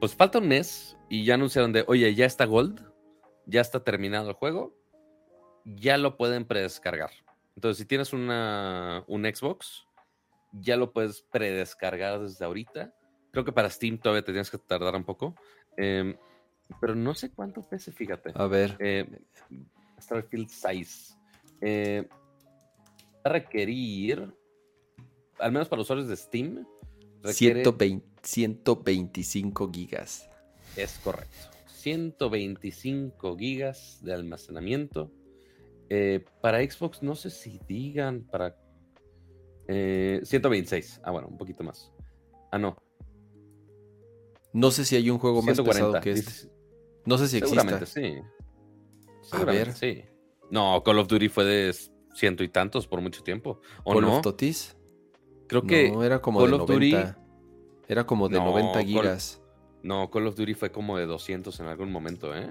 pues 0.00 0.14
falta 0.14 0.38
un 0.38 0.48
mes 0.48 0.96
y 1.08 1.24
ya 1.24 1.34
anunciaron 1.34 1.72
de, 1.72 1.84
oye, 1.86 2.14
ya 2.14 2.26
está 2.26 2.44
Gold, 2.44 2.80
ya 3.46 3.60
está 3.60 3.84
terminado 3.84 4.28
el 4.28 4.34
juego, 4.34 4.76
ya 5.64 5.98
lo 5.98 6.16
pueden 6.16 6.44
predescargar. 6.44 7.10
Entonces, 7.56 7.78
si 7.78 7.86
tienes 7.86 8.12
una, 8.12 9.04
un 9.06 9.24
Xbox, 9.24 9.86
ya 10.52 10.76
lo 10.76 10.92
puedes 10.92 11.22
predescargar 11.22 12.20
desde 12.20 12.44
ahorita. 12.44 12.94
Creo 13.30 13.44
que 13.44 13.52
para 13.52 13.70
Steam 13.70 13.98
todavía 13.98 14.24
te 14.24 14.32
tienes 14.32 14.50
que 14.50 14.58
tardar 14.58 14.94
un 14.94 15.04
poco, 15.04 15.34
em, 15.76 16.16
pero 16.80 16.94
no 16.94 17.14
sé 17.14 17.32
cuánto 17.32 17.62
pese, 17.62 17.92
fíjate. 17.92 18.32
A 18.34 18.46
ver. 18.46 18.76
Eh, 18.78 19.20
Starfield 20.00 20.48
6. 20.48 21.18
Eh, 21.60 22.08
va 22.10 23.20
a 23.24 23.28
requerir, 23.30 24.32
al 25.38 25.52
menos 25.52 25.68
para 25.68 25.82
usuarios 25.82 26.08
de 26.08 26.16
Steam, 26.16 26.66
requiere, 27.24 27.62
120 27.62 28.06
125 28.22 29.70
gigas. 29.72 30.28
es 30.76 30.98
correcto, 31.02 31.48
125 31.66 33.36
gigas 33.36 33.98
de 34.02 34.14
almacenamiento. 34.14 35.10
Eh, 35.90 36.24
para 36.40 36.58
Xbox, 36.62 37.02
no 37.02 37.14
sé 37.14 37.30
si 37.30 37.60
digan 37.68 38.22
para... 38.30 38.56
eh, 39.68 40.20
126, 40.24 41.00
ah 41.04 41.10
bueno, 41.10 41.28
un 41.28 41.36
poquito 41.36 41.62
más. 41.64 41.92
Ah, 42.50 42.58
no, 42.58 42.76
No 44.52 44.70
sé 44.70 44.84
si 44.84 44.96
hay 44.96 45.10
un 45.10 45.18
juego 45.18 45.42
más 45.42 45.56
140. 45.56 46.00
pesado 46.00 46.00
que 46.02 46.12
este. 46.12 46.48
No 47.04 47.18
sé 47.18 47.28
si 47.28 47.36
exista. 47.38 47.60
Seguramente 47.60 47.86
sí. 47.86 48.16
A 49.32 49.44
ver. 49.44 49.72
sí. 49.72 50.04
No, 50.50 50.82
Call 50.84 50.98
of 51.00 51.08
Duty 51.08 51.28
fue 51.28 51.44
de 51.44 51.74
ciento 52.14 52.44
y 52.44 52.48
tantos 52.48 52.86
por 52.86 53.00
mucho 53.00 53.22
tiempo. 53.22 53.60
¿O 53.82 53.92
Call 53.92 54.02
no? 54.02 54.16
of 54.16 54.22
Totis. 54.22 54.76
Creo 55.46 55.62
que 55.62 55.90
no, 55.90 56.02
era 56.04 56.20
como 56.20 56.40
Call 56.40 56.50
de 56.50 56.56
of 56.56 56.70
Duty- 56.70 56.92
90. 56.92 57.18
Era 57.88 58.06
como 58.06 58.28
de 58.28 58.38
No, 58.38 58.46
90 58.46 58.72
Call- 58.80 58.86
gigas. 58.86 59.42
No, 59.82 60.10
Call 60.10 60.26
of 60.26 60.34
Duty 60.36 60.54
fue 60.54 60.72
como 60.72 60.96
de 60.96 61.06
200 61.06 61.58
en 61.60 61.66
algún 61.66 61.92
momento, 61.92 62.34
¿eh? 62.34 62.50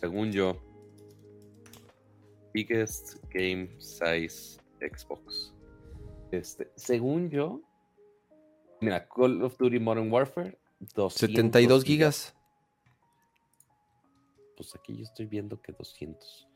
Según 0.00 0.32
yo. 0.32 0.56
Biggest 2.52 3.16
Game 3.32 3.70
Size 3.78 4.60
Xbox. 4.80 5.54
Este, 6.32 6.70
según 6.76 7.30
yo. 7.30 7.60
Mira, 8.80 9.06
Call 9.08 9.42
of 9.42 9.56
Duty 9.58 9.78
Modern 9.78 10.10
Warfare. 10.12 10.58
200 10.94 11.14
72 11.18 11.84
gigas. 11.84 12.34
Pues 14.56 14.74
aquí 14.74 14.96
yo 14.96 15.04
estoy 15.04 15.26
viendo 15.26 15.60
que 15.60 15.72
200. 15.72 16.48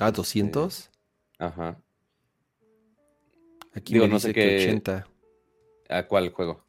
Ah, 0.00 0.10
200. 0.10 0.90
Ajá. 1.38 1.80
Aquí 3.74 3.94
digo, 3.94 4.04
me 4.06 4.10
no 4.10 4.16
dice 4.16 4.28
sé 4.28 4.34
que 4.34 4.40
qué- 4.58 4.64
80. 4.68 5.06
¿A 5.88 6.06
cuál 6.06 6.30
juego? 6.30 6.64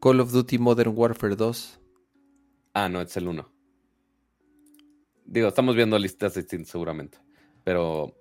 Call 0.00 0.20
of 0.20 0.32
Duty 0.32 0.58
Modern 0.58 0.92
Warfare 0.94 1.36
2. 1.36 1.80
Ah, 2.74 2.88
no, 2.88 3.00
es 3.00 3.16
el 3.16 3.28
1. 3.28 3.48
Digo, 5.26 5.48
estamos 5.48 5.74
viendo 5.76 5.98
listas 5.98 6.34
distintas 6.34 6.70
seguramente. 6.70 7.18
Pero. 7.64 8.14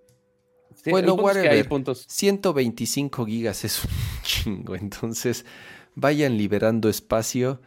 sí, 0.76 0.92
Bueno, 0.92 1.10
el 1.12 1.16
punto 1.18 1.30
es 1.32 1.34
que 1.36 1.40
hay 1.42 1.46
whatever. 1.48 1.70
puntos. 1.70 2.06
125 2.10 3.26
gigas 3.26 3.66
es 3.66 3.84
un 3.84 3.92
chingo. 4.24 4.76
Entonces, 4.76 5.46
vayan 5.96 6.38
liberando 6.38 6.90
espacio 6.90 7.62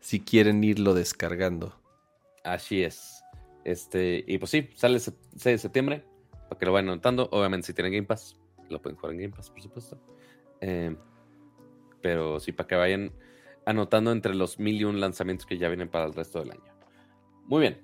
si 0.00 0.20
quieren 0.20 0.64
irlo 0.64 0.94
descargando. 0.94 1.78
Así 2.44 2.82
es. 2.82 3.22
Este, 3.64 4.24
y 4.26 4.38
pues 4.38 4.50
sí, 4.50 4.68
sale 4.74 4.96
el 4.96 5.00
6 5.00 5.14
de 5.44 5.58
septiembre. 5.58 6.04
Para 6.48 6.58
que 6.58 6.66
lo 6.66 6.72
vayan 6.72 6.88
anotando. 6.90 7.28
Obviamente, 7.30 7.68
si 7.68 7.74
tienen 7.74 7.92
Game 7.92 8.06
Pass, 8.06 8.36
lo 8.72 8.82
pueden 8.82 8.96
jugar 8.96 9.12
en 9.14 9.20
Game 9.20 9.34
Pass, 9.36 9.50
por 9.50 9.62
supuesto. 9.62 9.98
Eh, 10.60 10.96
pero 12.00 12.40
sí, 12.40 12.52
para 12.52 12.66
que 12.66 12.74
vayan 12.74 13.12
anotando 13.66 14.10
entre 14.10 14.34
los 14.34 14.58
mil 14.58 14.80
y 14.80 14.84
un 14.84 15.00
lanzamientos 15.00 15.46
que 15.46 15.58
ya 15.58 15.68
vienen 15.68 15.88
para 15.88 16.06
el 16.06 16.14
resto 16.14 16.40
del 16.40 16.50
año. 16.52 16.72
Muy 17.46 17.60
bien. 17.60 17.80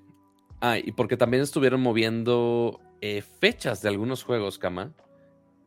Ah, 0.61 0.77
y 0.77 0.91
porque 0.91 1.15
también 1.15 1.43
estuvieron 1.43 1.79
moviendo 1.81 2.81
eh, 2.99 3.21
fechas 3.21 3.81
de 3.81 3.89
algunos 3.89 4.23
juegos, 4.23 4.57
Kama. 4.59 4.93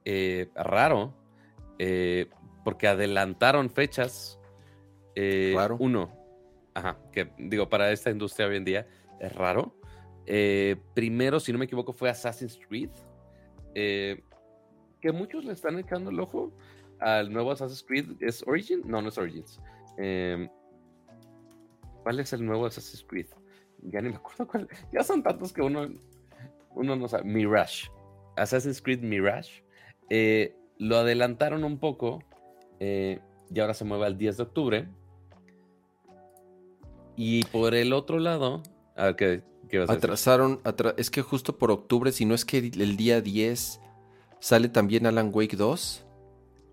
Eh, 0.04 0.50
raro. 0.54 1.14
eh, 1.78 2.28
porque 2.64 2.88
adelantaron 2.88 3.70
fechas. 3.70 4.38
Raro. 5.54 5.76
Uno. 5.80 6.10
Ajá. 6.74 6.98
Que 7.12 7.32
digo, 7.38 7.68
para 7.68 7.90
esta 7.90 8.10
industria 8.10 8.46
hoy 8.48 8.56
en 8.56 8.64
día 8.64 8.86
es 9.20 9.34
raro. 9.34 9.74
Primero, 10.94 11.40
si 11.40 11.52
no 11.52 11.58
me 11.58 11.64
equivoco, 11.64 11.92
fue 11.92 12.08
Assassin's 12.10 12.58
Creed. 12.68 12.90
eh, 13.74 14.22
que 15.02 15.12
muchos 15.12 15.44
le 15.44 15.52
están 15.52 15.78
echando 15.78 16.10
el 16.10 16.18
ojo 16.20 16.50
al 17.00 17.30
nuevo 17.32 17.50
Assassin's 17.50 17.82
Creed. 17.82 18.06
¿Es 18.20 18.42
Origin? 18.46 18.80
No, 18.86 19.02
no 19.02 19.08
es 19.10 19.18
Origins. 19.18 19.60
Eh, 19.98 20.48
¿Cuál 22.02 22.20
es 22.20 22.32
el 22.32 22.46
nuevo 22.46 22.64
Assassin's 22.66 23.04
Creed? 23.06 23.26
Ya 23.82 24.00
ni 24.00 24.08
me 24.10 24.16
acuerdo 24.16 24.46
cuál. 24.46 24.68
Ya 24.92 25.02
son 25.04 25.22
tantos 25.22 25.52
que 25.52 25.60
uno, 25.60 25.88
uno 26.70 26.96
no 26.96 27.08
sabe. 27.08 27.24
Mirage. 27.24 27.88
Assassin's 28.36 28.80
Creed 28.80 29.00
Mirage. 29.02 29.62
Eh, 30.08 30.54
lo 30.78 30.96
adelantaron 30.96 31.64
un 31.64 31.78
poco. 31.78 32.22
eh, 32.80 33.20
y 33.54 33.60
ahora 33.60 33.74
se 33.74 33.84
mueve 33.84 34.06
al 34.06 34.16
10 34.16 34.38
de 34.38 34.42
octubre. 34.44 34.88
Y 37.16 37.44
por 37.46 37.74
el 37.74 37.92
otro 37.92 38.18
lado. 38.18 38.62
A 38.96 39.06
ver, 39.06 39.16
¿qué, 39.16 39.42
qué 39.68 39.76
ibas 39.76 39.90
a? 39.90 39.94
Atrasaron, 39.94 40.62
atra- 40.64 40.94
es 40.96 41.10
que 41.10 41.20
justo 41.22 41.58
por 41.58 41.70
octubre, 41.70 42.12
si 42.12 42.24
no 42.24 42.34
es 42.34 42.44
que 42.46 42.58
el 42.58 42.96
día 42.96 43.20
10 43.20 43.80
sale 44.42 44.68
también 44.68 45.06
Alan 45.06 45.30
Wake 45.32 45.56
2. 45.56 46.04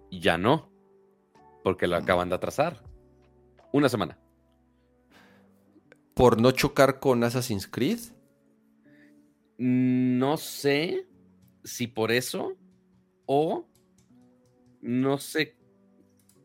Ya 0.09 0.39
no. 0.39 0.71
Porque 1.63 1.85
lo 1.85 1.97
acaban 1.97 2.27
de 2.29 2.35
atrasar. 2.35 2.81
Una 3.71 3.87
semana. 3.87 4.17
Por 6.15 6.41
no 6.41 6.51
chocar 6.51 6.99
con 6.99 7.23
Assassin's 7.23 7.67
Creed. 7.67 7.99
No 9.59 10.37
sé 10.37 11.07
si 11.63 11.85
por 11.85 12.11
eso 12.11 12.57
o 13.27 13.67
no 14.81 15.19
sé 15.19 15.55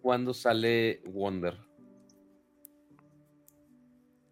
cuándo 0.03 0.35
sale 0.35 1.03
Wonder. 1.07 1.59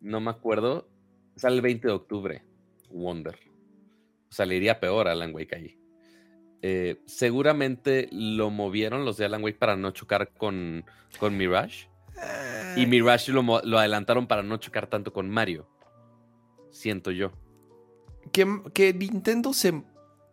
No 0.01 0.20
me 0.20 0.31
acuerdo. 0.31 0.90
Sale 1.36 1.56
el 1.56 1.62
20 1.62 1.89
de 1.89 1.94
octubre. 1.94 2.44
Wonder. 2.90 3.39
O 4.28 4.35
sea, 4.35 4.44
le 4.44 4.56
iría 4.56 4.78
peor 4.78 5.09
a 5.09 5.12
Alan 5.12 5.35
Wake 5.35 5.56
ahí. 5.56 5.81
Eh, 6.64 7.02
seguramente 7.06 8.09
lo 8.12 8.51
movieron 8.51 9.05
los 9.05 9.16
de 9.16 9.24
Alan 9.24 9.43
Wake 9.43 9.59
para 9.59 9.76
no 9.76 9.90
chocar 9.90 10.32
con, 10.32 10.84
con 11.18 11.36
Mirage. 11.36 11.89
Y 12.76 12.86
Mirage 12.86 13.32
lo, 13.32 13.43
lo, 13.43 13.78
adelantaron 13.78 14.28
para 14.28 14.44
no 14.44 14.56
chocar 14.59 14.86
tanto 14.86 15.12
con 15.12 15.28
Mario. 15.28 15.68
Siento 16.70 17.10
yo. 17.10 17.32
Que, 18.30 18.47
que 18.72 18.94
Nintendo 18.94 19.52
se 19.52 19.82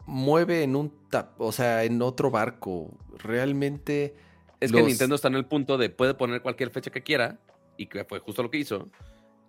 mueve 0.05 0.63
en 0.63 0.75
un 0.75 0.93
o 1.37 1.51
sea, 1.51 1.83
en 1.83 2.01
otro 2.01 2.29
barco. 2.29 2.95
Realmente. 3.17 4.15
Es 4.59 4.71
que 4.71 4.83
Nintendo 4.83 5.15
está 5.15 5.29
en 5.29 5.35
el 5.35 5.45
punto 5.45 5.77
de 5.77 5.89
puede 5.89 6.13
poner 6.13 6.41
cualquier 6.43 6.69
fecha 6.69 6.91
que 6.91 7.01
quiera. 7.01 7.39
Y 7.75 7.87
que 7.87 8.03
fue 8.03 8.19
justo 8.19 8.43
lo 8.43 8.51
que 8.51 8.57
hizo. 8.57 8.89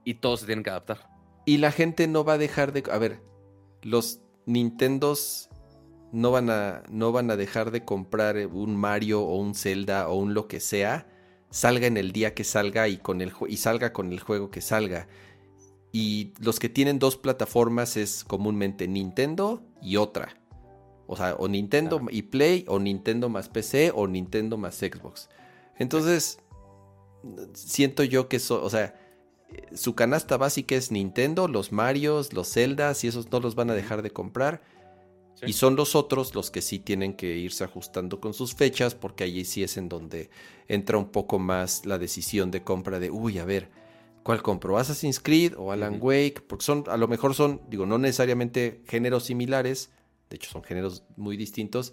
Y 0.04 0.14
todos 0.14 0.40
se 0.40 0.46
tienen 0.46 0.64
que 0.64 0.70
adaptar. 0.70 1.10
Y 1.44 1.58
la 1.58 1.72
gente 1.72 2.06
no 2.08 2.24
va 2.24 2.34
a 2.34 2.38
dejar 2.38 2.72
de. 2.72 2.84
A 2.90 2.96
ver, 2.96 3.20
los 3.82 4.20
Nintendos 4.46 5.49
no 6.12 6.30
van 6.30 6.50
a, 6.50 6.82
no 6.88 7.12
van 7.12 7.30
a 7.30 7.36
dejar 7.36 7.70
de 7.70 7.84
comprar 7.84 8.36
un 8.46 8.76
Mario 8.76 9.22
o 9.22 9.36
un 9.36 9.54
Zelda 9.54 10.08
o 10.08 10.14
un 10.14 10.34
lo 10.34 10.48
que 10.48 10.60
sea, 10.60 11.06
salga 11.50 11.86
en 11.86 11.96
el 11.96 12.12
día 12.12 12.34
que 12.34 12.44
salga 12.44 12.88
y, 12.88 12.96
con 12.98 13.20
el, 13.20 13.32
y 13.48 13.56
salga 13.56 13.92
con 13.92 14.12
el 14.12 14.20
juego 14.20 14.50
que 14.50 14.60
salga. 14.60 15.08
Y 15.92 16.32
los 16.40 16.58
que 16.60 16.68
tienen 16.68 16.98
dos 16.98 17.16
plataformas 17.16 17.96
es 17.96 18.24
comúnmente 18.24 18.86
Nintendo 18.86 19.62
y 19.82 19.96
otra. 19.96 20.36
O 21.06 21.16
sea, 21.16 21.34
o 21.34 21.48
Nintendo 21.48 22.00
y 22.10 22.22
Play, 22.22 22.64
o 22.68 22.78
Nintendo 22.78 23.28
más 23.28 23.48
PC, 23.48 23.90
o 23.92 24.06
Nintendo 24.06 24.56
más 24.56 24.76
Xbox. 24.76 25.28
Entonces, 25.76 26.38
siento 27.54 28.04
yo 28.04 28.28
que 28.28 28.36
eso, 28.36 28.62
o 28.62 28.70
sea, 28.70 28.94
su 29.74 29.96
canasta 29.96 30.36
básica 30.36 30.76
es 30.76 30.92
Nintendo, 30.92 31.48
los 31.48 31.72
Marios, 31.72 32.32
los 32.32 32.52
Zeldas, 32.52 33.02
y 33.02 33.08
esos 33.08 33.32
no 33.32 33.40
los 33.40 33.56
van 33.56 33.70
a 33.70 33.74
dejar 33.74 34.02
de 34.02 34.12
comprar. 34.12 34.62
Y 35.46 35.54
son 35.54 35.76
los 35.76 35.94
otros 35.94 36.34
los 36.34 36.50
que 36.50 36.60
sí 36.60 36.78
tienen 36.78 37.14
que 37.14 37.36
irse 37.36 37.64
ajustando 37.64 38.20
con 38.20 38.34
sus 38.34 38.54
fechas, 38.54 38.94
porque 38.94 39.24
allí 39.24 39.44
sí 39.44 39.62
es 39.62 39.76
en 39.76 39.88
donde 39.88 40.30
entra 40.68 40.98
un 40.98 41.10
poco 41.10 41.38
más 41.38 41.86
la 41.86 41.98
decisión 41.98 42.50
de 42.50 42.62
compra 42.62 43.00
de, 43.00 43.10
uy, 43.10 43.38
a 43.38 43.44
ver, 43.44 43.70
¿cuál 44.22 44.42
compro? 44.42 44.78
¿Assassin's 44.78 45.20
Creed 45.20 45.54
o 45.56 45.72
Alan 45.72 45.98
Wake? 46.00 46.42
Porque 46.46 46.64
son, 46.64 46.84
a 46.88 46.96
lo 46.96 47.08
mejor 47.08 47.34
son, 47.34 47.62
digo, 47.68 47.86
no 47.86 47.98
necesariamente 47.98 48.82
géneros 48.86 49.24
similares, 49.24 49.90
de 50.28 50.36
hecho 50.36 50.50
son 50.50 50.62
géneros 50.62 51.04
muy 51.16 51.36
distintos, 51.36 51.92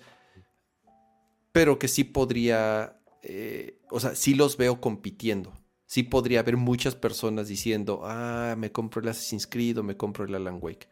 pero 1.52 1.80
que 1.80 1.88
sí 1.88 2.04
podría, 2.04 3.00
eh, 3.24 3.80
o 3.90 4.00
sea, 4.00 4.14
sí 4.16 4.36
los 4.36 4.58
veo 4.58 4.80
compitiendo. 4.82 5.54
Sí 5.86 6.04
podría 6.04 6.42
haber 6.42 6.58
muchas 6.58 6.96
personas 6.96 7.48
diciendo, 7.48 8.02
ah, 8.04 8.56
me 8.58 8.72
compro 8.74 9.02
el 9.02 9.08
Assassin's 9.08 9.48
Creed 9.48 9.80
o 9.80 9.84
me 9.84 9.96
compro 9.96 10.26
el 10.26 10.36
Alan 10.36 10.60
Wake. 10.62 10.90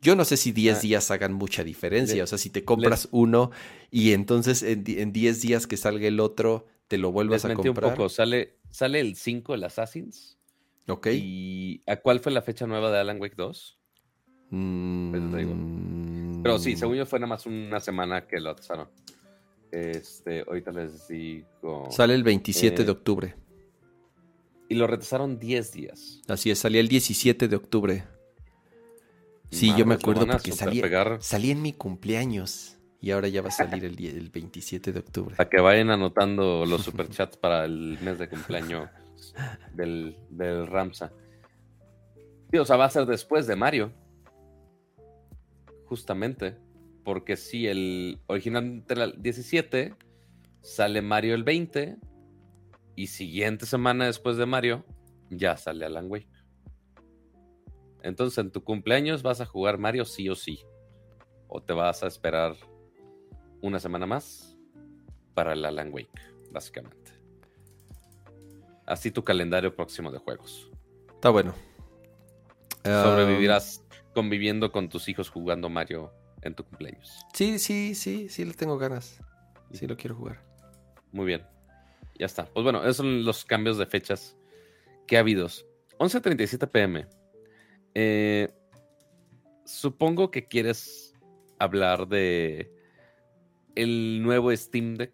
Yo 0.00 0.14
no 0.14 0.24
sé 0.24 0.36
si 0.36 0.52
10 0.52 0.76
ah. 0.76 0.80
días 0.80 1.10
hagan 1.10 1.32
mucha 1.32 1.64
diferencia. 1.64 2.22
o 2.22 2.26
sea, 2.26 2.38
si 2.38 2.50
te 2.50 2.64
compras 2.64 3.08
uno 3.10 3.50
y 3.90 4.12
entonces 4.12 4.62
en 4.62 5.12
10 5.12 5.40
días 5.40 5.66
que 5.66 5.76
salga 5.76 6.06
el 6.06 6.20
otro, 6.20 6.66
te 6.86 6.98
lo 6.98 7.12
vuelvas 7.12 7.44
a 7.44 7.54
comprar. 7.54 7.90
un 7.90 7.96
poco. 7.96 8.08
Sale, 8.08 8.56
sale 8.70 9.00
el 9.00 9.16
5 9.16 9.54
el 9.54 9.64
Assassins. 9.64 10.38
Ok. 10.88 11.08
¿Y 11.12 11.82
a 11.86 11.96
cuál 11.96 12.20
fue 12.20 12.32
la 12.32 12.42
fecha 12.42 12.66
nueva 12.66 12.90
de 12.90 12.98
Alan 12.98 13.20
Wake 13.20 13.36
2? 13.36 13.78
Mm. 14.50 16.42
Pero 16.42 16.58
sí, 16.58 16.76
según 16.76 16.96
yo 16.96 17.06
fue 17.06 17.18
nada 17.18 17.28
más 17.28 17.46
una 17.46 17.80
semana 17.80 18.26
que 18.26 18.40
lo 18.40 18.50
atrasaron. 18.50 18.88
Este, 19.70 20.44
ahorita 20.46 20.72
les 20.72 21.08
digo. 21.08 21.88
Sale 21.90 22.14
el 22.14 22.22
27 22.22 22.84
de 22.84 22.88
eh, 22.88 22.90
octubre. 22.90 23.34
Y 24.68 24.74
lo 24.74 24.86
retrasaron 24.86 25.38
10 25.38 25.72
días. 25.72 26.22
Así 26.28 26.50
es, 26.50 26.58
salía 26.58 26.80
el 26.80 26.88
17 26.88 27.48
de 27.48 27.56
octubre. 27.56 28.04
Sí, 29.50 29.72
yo 29.76 29.86
me 29.86 29.94
acuerdo 29.94 30.26
porque 30.26 30.52
salí, 30.52 31.50
en 31.50 31.62
mi 31.62 31.72
cumpleaños 31.72 32.78
y 33.00 33.12
ahora 33.12 33.28
ya 33.28 33.42
va 33.42 33.48
a 33.48 33.52
salir 33.52 33.84
el, 33.84 34.04
el 34.04 34.30
27 34.30 34.92
de 34.92 34.98
octubre. 34.98 35.36
Para 35.36 35.48
que 35.48 35.60
vayan 35.60 35.90
anotando 35.90 36.66
los 36.66 36.82
superchats 36.82 37.36
para 37.36 37.64
el 37.64 37.98
mes 38.02 38.18
de 38.18 38.28
cumpleaños 38.28 38.88
del, 39.74 40.16
del 40.30 40.66
Ramsa. 40.66 41.12
Sí, 42.50 42.58
o 42.58 42.64
sea, 42.64 42.76
va 42.76 42.86
a 42.86 42.90
ser 42.90 43.06
después 43.06 43.46
de 43.46 43.56
Mario. 43.56 43.92
Justamente. 45.86 46.56
Porque 47.04 47.36
si 47.36 47.66
el 47.66 48.20
original 48.26 48.84
el 48.86 49.22
17 49.22 49.94
sale 50.60 51.00
Mario 51.00 51.34
el 51.34 51.44
20 51.44 51.96
y 52.96 53.06
siguiente 53.06 53.64
semana 53.64 54.06
después 54.06 54.36
de 54.36 54.44
Mario 54.44 54.84
ya 55.30 55.56
sale 55.56 55.84
Alan 55.84 56.10
Wake. 56.10 56.28
Entonces, 58.08 58.38
en 58.38 58.50
tu 58.50 58.64
cumpleaños 58.64 59.22
vas 59.22 59.40
a 59.40 59.46
jugar 59.46 59.78
Mario 59.78 60.04
sí 60.04 60.28
o 60.28 60.34
sí. 60.34 60.64
O 61.46 61.62
te 61.62 61.72
vas 61.72 62.02
a 62.02 62.06
esperar 62.06 62.56
una 63.60 63.78
semana 63.78 64.06
más 64.06 64.56
para 65.34 65.52
el 65.52 65.64
Alan 65.64 65.92
Wake, 65.92 66.20
básicamente. 66.50 67.12
Así 68.86 69.10
tu 69.10 69.22
calendario 69.22 69.74
próximo 69.76 70.10
de 70.10 70.18
juegos. 70.18 70.70
Está 71.14 71.30
bueno. 71.30 71.54
Sobrevivirás 72.82 73.84
conviviendo 74.14 74.72
con 74.72 74.88
tus 74.88 75.08
hijos 75.08 75.28
jugando 75.28 75.68
Mario 75.68 76.12
en 76.42 76.54
tu 76.54 76.64
cumpleaños. 76.64 77.12
Sí, 77.34 77.58
sí, 77.58 77.94
sí, 77.94 78.28
sí 78.30 78.44
le 78.44 78.54
tengo 78.54 78.78
ganas. 78.78 79.20
Sí 79.72 79.86
lo 79.86 79.96
quiero 79.96 80.16
jugar. 80.16 80.42
Muy 81.12 81.26
bien. 81.26 81.46
Ya 82.18 82.26
está. 82.26 82.46
Pues 82.46 82.64
bueno, 82.64 82.82
esos 82.82 82.96
son 82.96 83.24
los 83.24 83.44
cambios 83.44 83.76
de 83.76 83.86
fechas 83.86 84.36
que 85.06 85.16
ha 85.18 85.20
habido. 85.20 85.46
11.37 85.98 86.70
pm. 86.70 87.06
Eh, 87.94 88.48
supongo 89.64 90.30
que 90.30 90.46
quieres 90.46 91.14
hablar 91.58 92.08
de 92.08 92.72
el 93.74 94.22
nuevo 94.22 94.54
Steam 94.54 94.96
Deck. 94.96 95.12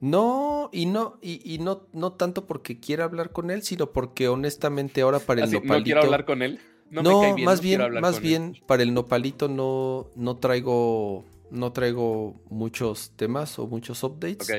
No, 0.00 0.68
y 0.72 0.86
no, 0.86 1.18
y, 1.22 1.58
no, 1.60 1.86
no 1.92 2.14
tanto 2.14 2.46
porque 2.46 2.80
quiera 2.80 3.04
hablar 3.04 3.30
con 3.30 3.52
él, 3.52 3.62
sino 3.62 3.92
porque 3.92 4.26
honestamente 4.26 5.00
ahora 5.02 5.20
para 5.20 5.44
el 5.44 5.48
ah, 5.48 5.52
nopalito. 5.52 5.78
¿No 5.78 5.84
quiero 5.84 6.02
hablar 6.02 6.24
con 6.24 6.42
él? 6.42 6.60
No, 6.90 7.36
más 7.38 7.60
bien, 7.60 7.80
más 8.00 8.20
bien 8.20 8.56
para 8.66 8.82
el 8.82 8.92
nopalito 8.92 9.48
no, 9.48 10.10
no 10.16 10.38
traigo, 10.38 11.24
no 11.50 11.72
traigo 11.72 12.34
muchos 12.50 13.12
temas 13.16 13.58
o 13.58 13.66
muchos 13.68 14.02
updates. 14.02 14.50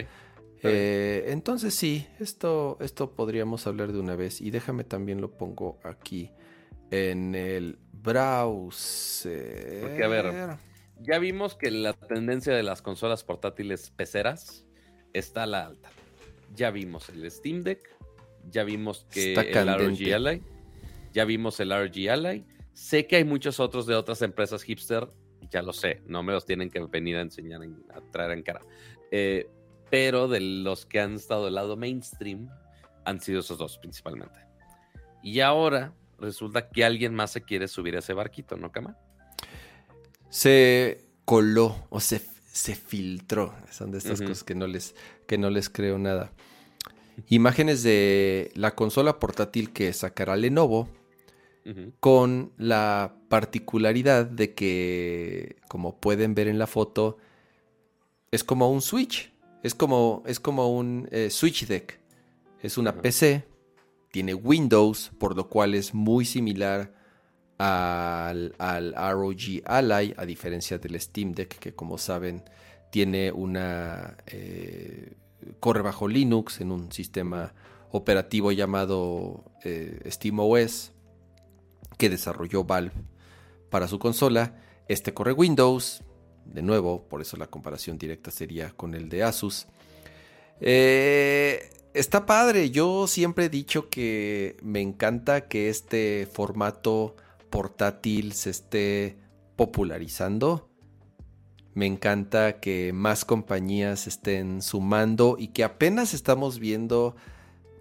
Eh, 0.63 1.25
entonces 1.27 1.75
sí, 1.75 2.07
esto, 2.21 2.77
esto 2.79 3.11
podríamos 3.11 3.67
hablar 3.67 3.91
de 3.91 3.99
una 3.99 4.15
vez. 4.15 4.39
Y 4.39 4.49
déjame 4.49 4.85
también 4.85 5.19
lo 5.19 5.29
pongo 5.29 5.77
aquí 5.83 6.31
en 6.93 7.33
el 7.33 7.79
browser. 7.91 9.81
Porque, 9.81 10.03
a 10.03 10.07
ver, 10.07 10.57
ya 10.99 11.17
vimos 11.17 11.55
que 11.55 11.71
la 11.71 11.93
tendencia 11.93 12.53
de 12.53 12.61
las 12.61 12.83
consolas 12.83 13.23
portátiles 13.23 13.89
peceras 13.89 14.65
está 15.11 15.43
a 15.43 15.47
la 15.47 15.65
alta. 15.65 15.89
Ya 16.53 16.69
vimos 16.69 17.09
el 17.09 17.29
Steam 17.31 17.63
Deck, 17.63 17.89
ya 18.47 18.63
vimos 18.63 19.07
que 19.09 19.33
el 19.33 19.67
RG 19.67 20.13
Ally, 20.13 20.43
ya 21.11 21.25
vimos 21.25 21.59
el 21.59 21.71
RG 21.71 22.11
Ally. 22.11 22.45
Sé 22.73 23.07
que 23.07 23.15
hay 23.15 23.23
muchos 23.23 23.59
otros 23.59 23.87
de 23.87 23.95
otras 23.95 24.21
empresas 24.21 24.61
hipster, 24.61 25.09
ya 25.49 25.63
lo 25.63 25.73
sé, 25.73 26.03
no 26.05 26.21
me 26.21 26.33
los 26.33 26.45
tienen 26.45 26.69
que 26.69 26.79
venir 26.79 27.17
a 27.17 27.21
enseñar, 27.21 27.61
a 27.89 28.01
traer 28.11 28.31
en 28.31 28.43
cara. 28.43 28.61
Eh, 29.09 29.49
pero 29.89 30.27
de 30.27 30.41
los 30.41 30.85
que 30.85 30.99
han 30.99 31.15
estado 31.15 31.45
del 31.45 31.55
lado 31.55 31.75
mainstream, 31.75 32.49
han 33.03 33.19
sido 33.19 33.39
esos 33.39 33.57
dos 33.57 33.79
principalmente. 33.79 34.39
Y 35.23 35.39
ahora 35.39 35.93
resulta 36.23 36.69
que 36.69 36.83
alguien 36.83 37.13
más 37.13 37.31
se 37.31 37.41
quiere 37.41 37.67
subir 37.67 37.95
a 37.95 37.99
ese 37.99 38.13
barquito, 38.13 38.57
¿no, 38.57 38.71
Cama? 38.71 38.97
Se 40.29 41.05
coló 41.25 41.85
o 41.89 41.99
se, 41.99 42.21
se 42.51 42.75
filtró. 42.75 43.53
Son 43.71 43.91
de 43.91 43.99
estas 43.99 44.21
cosas 44.21 44.43
que 44.43 44.55
no, 44.55 44.67
les, 44.67 44.95
que 45.27 45.37
no 45.37 45.49
les 45.49 45.69
creo 45.69 45.99
nada. 45.99 46.31
Imágenes 47.29 47.83
de 47.83 48.51
la 48.55 48.75
consola 48.75 49.19
portátil 49.19 49.71
que 49.71 49.93
sacará 49.93 50.35
Lenovo 50.35 50.89
con 52.01 52.51
la 52.57 53.15
particularidad 53.29 54.25
de 54.25 54.53
que, 54.53 55.55
como 55.69 55.97
pueden 55.99 56.35
ver 56.35 56.49
en 56.49 56.59
la 56.59 56.67
foto, 56.67 57.17
es 58.31 58.43
como 58.43 58.69
un 58.69 58.81
Switch. 58.81 59.31
Es 59.61 59.73
como, 59.73 60.23
es 60.25 60.41
como 60.41 60.75
un 60.75 61.07
eh, 61.11 61.29
Switch 61.29 61.67
Deck. 61.67 61.99
Es 62.61 62.77
una 62.77 63.01
PC 63.01 63.45
tiene 64.13 64.35
Windows, 64.35 65.11
por 65.17 65.35
lo 65.35 65.49
cual 65.49 65.73
es 65.73 65.95
muy 65.95 66.23
similar 66.23 66.93
al, 67.57 68.53
ROG 68.59 69.63
Ally, 69.65 70.13
a 70.15 70.25
diferencia 70.27 70.77
del 70.77 71.01
Steam 71.01 71.31
Deck, 71.31 71.57
que 71.57 71.73
como 71.73 71.97
saben 71.97 72.43
tiene 72.91 73.31
una... 73.31 74.17
Eh, 74.27 75.15
corre 75.59 75.81
bajo 75.81 76.07
Linux 76.07 76.61
en 76.61 76.71
un 76.71 76.91
sistema 76.91 77.55
operativo 77.89 78.51
llamado 78.51 79.45
eh, 79.63 80.07
SteamOS 80.07 80.91
que 81.97 82.11
desarrolló 82.11 82.65
Valve 82.65 82.93
para 83.71 83.87
su 83.87 83.97
consola. 83.97 84.61
Este 84.87 85.15
corre 85.15 85.31
Windows, 85.31 86.03
de 86.45 86.61
nuevo, 86.61 87.07
por 87.09 87.19
eso 87.19 87.35
la 87.35 87.47
comparación 87.47 87.97
directa 87.97 88.29
sería 88.29 88.73
con 88.73 88.93
el 88.93 89.09
de 89.09 89.23
Asus. 89.23 89.65
Eh, 90.61 91.71
está 91.93 92.25
padre. 92.25 92.71
Yo 92.71 93.07
siempre 93.07 93.45
he 93.45 93.49
dicho 93.49 93.89
que 93.89 94.57
me 94.61 94.81
encanta 94.81 95.47
que 95.47 95.69
este 95.69 96.27
formato 96.31 97.15
portátil 97.49 98.33
se 98.33 98.49
esté 98.49 99.17
popularizando. 99.55 100.69
Me 101.73 101.85
encanta 101.85 102.59
que 102.59 102.93
más 102.93 103.25
compañías 103.25 104.07
estén 104.07 104.61
sumando 104.61 105.37
y 105.39 105.49
que 105.49 105.63
apenas 105.63 106.13
estamos 106.13 106.59
viendo 106.59 107.15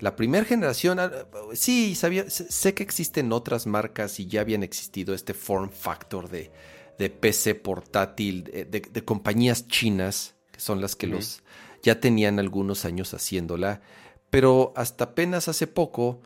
la 0.01 0.16
primera 0.16 0.44
generación. 0.44 0.98
Ah, 0.98 1.10
sí, 1.52 1.94
sabía, 1.94 2.28
sé 2.28 2.74
que 2.74 2.82
existen 2.82 3.32
otras 3.32 3.66
marcas 3.66 4.18
y 4.18 4.26
ya 4.26 4.40
habían 4.40 4.62
existido 4.62 5.14
este 5.14 5.34
form 5.34 5.70
factor 5.70 6.28
de, 6.28 6.51
PC 6.98 7.56
portátil 7.56 8.44
de, 8.44 9.05
compañías 9.05 9.66
chinas, 9.66 10.36
que 10.52 10.60
son 10.60 10.80
las 10.80 10.94
que 10.94 11.09
los 11.09 11.43
ya 11.82 12.01
tenían 12.01 12.39
algunos 12.39 12.84
años 12.84 13.12
haciéndola. 13.12 13.82
Pero 14.32 14.72
hasta 14.76 15.04
apenas 15.04 15.48
hace 15.48 15.66
poco, 15.66 16.22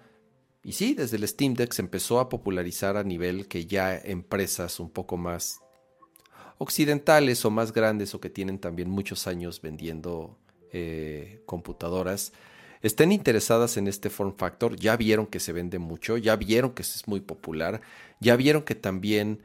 y 0.63 0.75
sí, 0.75 0.95
desde 0.95 1.17
el 1.17 1.27
Steam 1.27 1.55
Deck 1.55 1.73
se 1.73 1.83
empezó 1.83 2.21
a 2.21 2.29
popularizar 2.29 2.97
a 2.97 3.03
nivel 3.03 3.49
que 3.49 3.67
ya 3.67 3.99
empresas 3.99 4.79
un 4.79 4.91
poco 4.91 5.17
más 5.17 5.59
occidentales 6.59 7.45
o 7.45 7.51
más 7.51 7.73
grandes 7.73 8.15
o 8.15 8.21
que 8.21 8.31
tienen 8.31 8.61
también 8.61 8.89
muchos 8.89 9.27
años 9.27 9.61
vendiendo 9.61 10.39
eh, 10.73 11.43
computadoras 11.47 12.33
estén 12.83 13.11
interesadas 13.11 13.77
en 13.77 13.89
este 13.89 14.11
form 14.11 14.37
factor, 14.37 14.77
ya 14.77 14.97
vieron 14.97 15.27
que 15.27 15.41
se 15.41 15.53
vende 15.53 15.79
mucho, 15.81 16.17
ya 16.17 16.37
vieron 16.37 16.73
que 16.73 16.83
es 16.83 17.09
muy 17.09 17.21
popular, 17.21 17.81
ya 18.21 18.37
vieron 18.37 18.63
que 18.63 18.77
también 18.77 19.43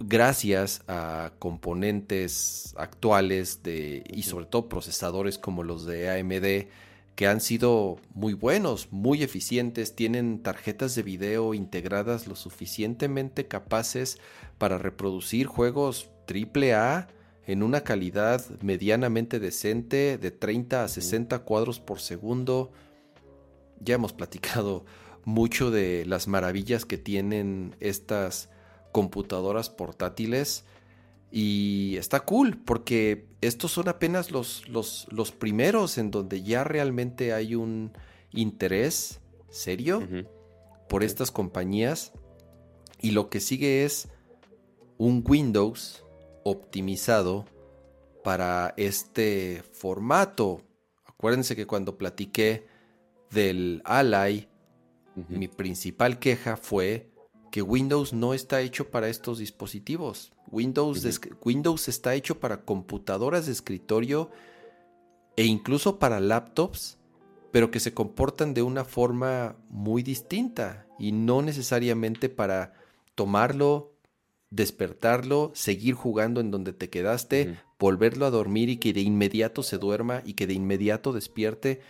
gracias 0.00 0.82
a 0.88 1.32
componentes 1.38 2.74
actuales 2.76 3.62
de, 3.62 4.02
y 4.08 4.24
sobre 4.24 4.46
todo 4.46 4.68
procesadores 4.68 5.38
como 5.38 5.62
los 5.62 5.86
de 5.86 6.10
AMD, 6.10 6.68
que 7.14 7.26
han 7.26 7.40
sido 7.40 7.98
muy 8.14 8.32
buenos, 8.32 8.88
muy 8.90 9.22
eficientes, 9.22 9.94
tienen 9.94 10.42
tarjetas 10.42 10.94
de 10.94 11.02
video 11.02 11.54
integradas 11.54 12.26
lo 12.26 12.36
suficientemente 12.36 13.48
capaces 13.48 14.18
para 14.58 14.78
reproducir 14.78 15.46
juegos 15.46 16.08
AAA 16.26 17.08
en 17.46 17.62
una 17.62 17.82
calidad 17.82 18.44
medianamente 18.60 19.40
decente 19.40 20.16
de 20.16 20.30
30 20.30 20.84
a 20.84 20.88
60 20.88 21.40
cuadros 21.40 21.80
por 21.80 22.00
segundo. 22.00 22.72
Ya 23.80 23.96
hemos 23.96 24.12
platicado 24.12 24.84
mucho 25.24 25.70
de 25.70 26.06
las 26.06 26.28
maravillas 26.28 26.86
que 26.86 26.98
tienen 26.98 27.76
estas 27.80 28.48
computadoras 28.90 29.70
portátiles 29.70 30.64
y 31.34 31.96
está 31.96 32.20
cool 32.20 32.58
porque 32.58 33.26
estos 33.40 33.72
son 33.72 33.88
apenas 33.88 34.30
los, 34.30 34.68
los, 34.68 35.06
los 35.10 35.32
primeros 35.32 35.96
en 35.96 36.10
donde 36.10 36.42
ya 36.42 36.62
realmente 36.62 37.32
hay 37.32 37.54
un 37.54 37.92
interés 38.32 39.20
serio 39.48 40.06
por 40.90 41.02
estas 41.02 41.30
compañías. 41.30 42.12
Y 43.00 43.12
lo 43.12 43.30
que 43.30 43.40
sigue 43.40 43.84
es 43.84 44.08
un 44.98 45.24
Windows 45.26 46.04
optimizado 46.44 47.46
para 48.22 48.74
este 48.76 49.64
formato. 49.72 50.60
Acuérdense 51.06 51.56
que 51.56 51.66
cuando 51.66 51.96
platiqué 51.96 52.66
del 53.30 53.80
Ally, 53.86 54.48
mi 55.28 55.48
principal 55.48 56.18
queja 56.18 56.58
fue 56.58 57.11
que 57.52 57.60
Windows 57.60 58.14
no 58.14 58.32
está 58.32 58.62
hecho 58.62 58.90
para 58.90 59.10
estos 59.10 59.38
dispositivos. 59.38 60.32
Windows, 60.50 61.06
Windows 61.44 61.86
está 61.86 62.14
hecho 62.14 62.40
para 62.40 62.64
computadoras 62.64 63.44
de 63.44 63.52
escritorio 63.52 64.30
e 65.36 65.44
incluso 65.44 65.98
para 65.98 66.18
laptops, 66.18 66.96
pero 67.52 67.70
que 67.70 67.78
se 67.78 67.92
comportan 67.92 68.54
de 68.54 68.62
una 68.62 68.86
forma 68.86 69.54
muy 69.68 70.02
distinta 70.02 70.86
y 70.98 71.12
no 71.12 71.42
necesariamente 71.42 72.30
para 72.30 72.72
tomarlo, 73.14 73.92
despertarlo, 74.48 75.52
seguir 75.54 75.94
jugando 75.94 76.40
en 76.40 76.50
donde 76.50 76.72
te 76.72 76.88
quedaste, 76.88 77.58
volverlo 77.78 78.24
a 78.24 78.30
dormir 78.30 78.70
y 78.70 78.78
que 78.78 78.94
de 78.94 79.02
inmediato 79.02 79.62
se 79.62 79.76
duerma 79.76 80.22
y 80.24 80.32
que 80.34 80.46
de 80.46 80.54
inmediato 80.54 81.12
despierte. 81.12 81.82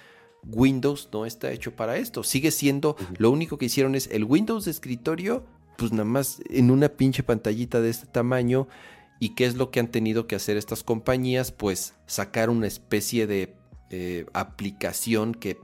Windows 0.46 1.08
no 1.12 1.26
está 1.26 1.52
hecho 1.52 1.74
para 1.74 1.96
esto. 1.96 2.22
Sigue 2.22 2.50
siendo, 2.50 2.96
lo 3.18 3.30
único 3.30 3.58
que 3.58 3.66
hicieron 3.66 3.94
es 3.94 4.08
el 4.08 4.24
Windows 4.24 4.64
de 4.64 4.70
escritorio, 4.70 5.44
pues 5.76 5.92
nada 5.92 6.04
más 6.04 6.40
en 6.50 6.70
una 6.70 6.88
pinche 6.88 7.22
pantallita 7.22 7.80
de 7.80 7.90
este 7.90 8.06
tamaño. 8.06 8.68
¿Y 9.20 9.34
qué 9.34 9.46
es 9.46 9.54
lo 9.54 9.70
que 9.70 9.78
han 9.78 9.88
tenido 9.88 10.26
que 10.26 10.34
hacer 10.34 10.56
estas 10.56 10.82
compañías? 10.82 11.52
Pues 11.52 11.94
sacar 12.06 12.50
una 12.50 12.66
especie 12.66 13.26
de 13.26 13.54
eh, 13.90 14.26
aplicación 14.32 15.32
que 15.32 15.58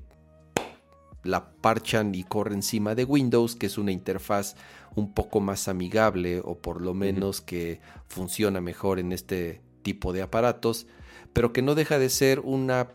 la 1.25 1.51
parchan 1.51 2.15
y 2.15 2.23
corre 2.23 2.55
encima 2.55 2.95
de 2.95 3.05
Windows, 3.05 3.57
que 3.57 3.67
es 3.67 3.79
una 3.79 3.91
interfaz 3.91 4.55
un 4.95 5.13
poco 5.13 5.41
más 5.41 5.69
amigable 5.69 6.41
o 6.45 6.57
por 6.59 6.81
lo 6.81 6.95
menos 6.95 7.41
que 7.41 7.81
funciona 8.07 8.61
mejor 8.61 8.99
en 8.99 9.13
este 9.13 9.61
tipo 9.83 10.13
de 10.13 10.23
aparatos, 10.23 10.87
pero 11.33 11.53
que 11.53 11.63
no 11.63 11.75
deja 11.75 11.99
de 11.99 12.09
ser 12.09 12.41
una 12.41 12.89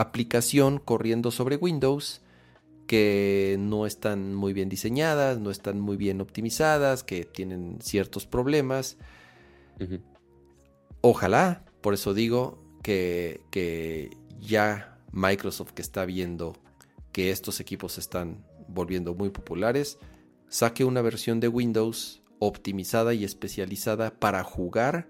aplicación 0.00 0.78
corriendo 0.78 1.30
sobre 1.30 1.56
Windows 1.56 2.22
que 2.86 3.56
no 3.60 3.86
están 3.86 4.34
muy 4.34 4.52
bien 4.52 4.68
diseñadas, 4.68 5.38
no 5.38 5.50
están 5.50 5.78
muy 5.78 5.96
bien 5.96 6.20
optimizadas, 6.20 7.04
que 7.04 7.24
tienen 7.24 7.78
ciertos 7.80 8.26
problemas. 8.26 8.96
Ojalá, 11.00 11.64
por 11.82 11.94
eso 11.94 12.14
digo 12.14 12.64
que, 12.82 13.42
que 13.52 14.10
ya 14.40 14.98
Microsoft 15.12 15.72
que 15.72 15.82
está 15.82 16.04
viendo 16.04 16.56
que 17.12 17.30
estos 17.30 17.60
equipos 17.60 17.96
están 17.96 18.44
volviendo 18.66 19.14
muy 19.14 19.30
populares, 19.30 19.98
saque 20.48 20.84
una 20.84 21.02
versión 21.02 21.38
de 21.38 21.48
Windows 21.48 22.22
optimizada 22.40 23.14
y 23.14 23.24
especializada 23.24 24.18
para 24.18 24.42
jugar 24.42 25.08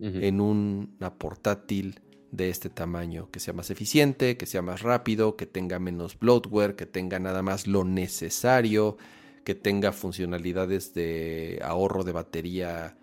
en 0.00 0.40
una 0.40 1.14
portátil 1.14 2.00
de 2.30 2.50
este 2.50 2.70
tamaño, 2.70 3.30
que 3.30 3.40
sea 3.40 3.54
más 3.54 3.70
eficiente, 3.70 4.36
que 4.36 4.46
sea 4.46 4.62
más 4.62 4.82
rápido, 4.82 5.36
que 5.36 5.46
tenga 5.46 5.78
menos 5.78 6.18
bloatware, 6.18 6.76
que 6.76 6.86
tenga 6.86 7.18
nada 7.18 7.42
más 7.42 7.66
lo 7.66 7.84
necesario, 7.84 8.96
que 9.44 9.54
tenga 9.54 9.92
funcionalidades 9.92 10.94
de 10.94 11.60
ahorro 11.64 12.04
de 12.04 12.12
batería 12.12 12.96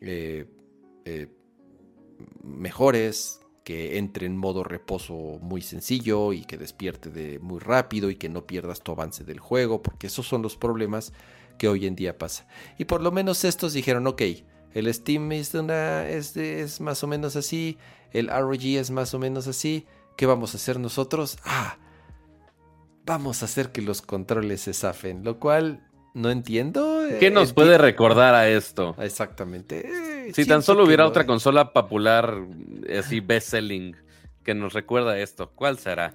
eh, 0.00 0.46
eh, 1.04 1.28
mejores, 2.42 3.40
que 3.64 3.98
entre 3.98 4.26
en 4.26 4.36
modo 4.36 4.64
reposo 4.64 5.38
muy 5.42 5.60
sencillo 5.60 6.32
y 6.32 6.44
que 6.44 6.56
despierte 6.56 7.10
de 7.10 7.38
muy 7.38 7.58
rápido 7.58 8.08
y 8.08 8.16
que 8.16 8.30
no 8.30 8.46
pierdas 8.46 8.80
tu 8.80 8.92
avance 8.92 9.24
del 9.24 9.40
juego, 9.40 9.82
porque 9.82 10.06
esos 10.06 10.26
son 10.26 10.40
los 10.40 10.56
problemas 10.56 11.12
que 11.58 11.68
hoy 11.68 11.86
en 11.86 11.94
día 11.94 12.16
pasa. 12.16 12.48
Y 12.78 12.86
por 12.86 13.02
lo 13.02 13.12
menos 13.12 13.44
estos 13.44 13.74
dijeron, 13.74 14.06
ok, 14.06 14.22
el 14.72 14.94
Steam 14.94 15.32
es, 15.32 16.80
más 16.80 17.04
o 17.04 17.06
menos 17.06 17.36
así, 17.36 17.76
el 18.12 18.28
ROG 18.28 18.64
es 18.64 18.90
más 18.90 19.14
o 19.14 19.18
menos 19.18 19.46
así, 19.46 19.86
¿qué 20.16 20.26
vamos 20.26 20.54
a 20.54 20.56
hacer 20.56 20.78
nosotros? 20.78 21.38
Ah, 21.44 21.78
vamos 23.06 23.42
a 23.42 23.46
hacer 23.46 23.72
que 23.72 23.82
los 23.82 24.02
controles 24.02 24.62
se 24.62 24.74
zafen, 24.74 25.24
lo 25.24 25.38
cual 25.38 25.88
no 26.14 26.30
entiendo. 26.30 27.02
¿Qué 27.20 27.30
nos 27.30 27.52
puede 27.52 27.78
recordar 27.78 28.34
a 28.34 28.48
esto? 28.48 28.94
Exactamente. 28.98 30.32
Si 30.34 30.44
tan 30.46 30.62
solo 30.62 30.84
hubiera 30.84 31.06
otra 31.06 31.26
consola 31.26 31.72
popular, 31.72 32.34
así 32.98 33.20
best-selling, 33.20 33.96
que 34.42 34.54
nos 34.54 34.72
recuerda 34.72 35.18
esto, 35.18 35.52
¿cuál 35.54 35.78
será? 35.78 36.14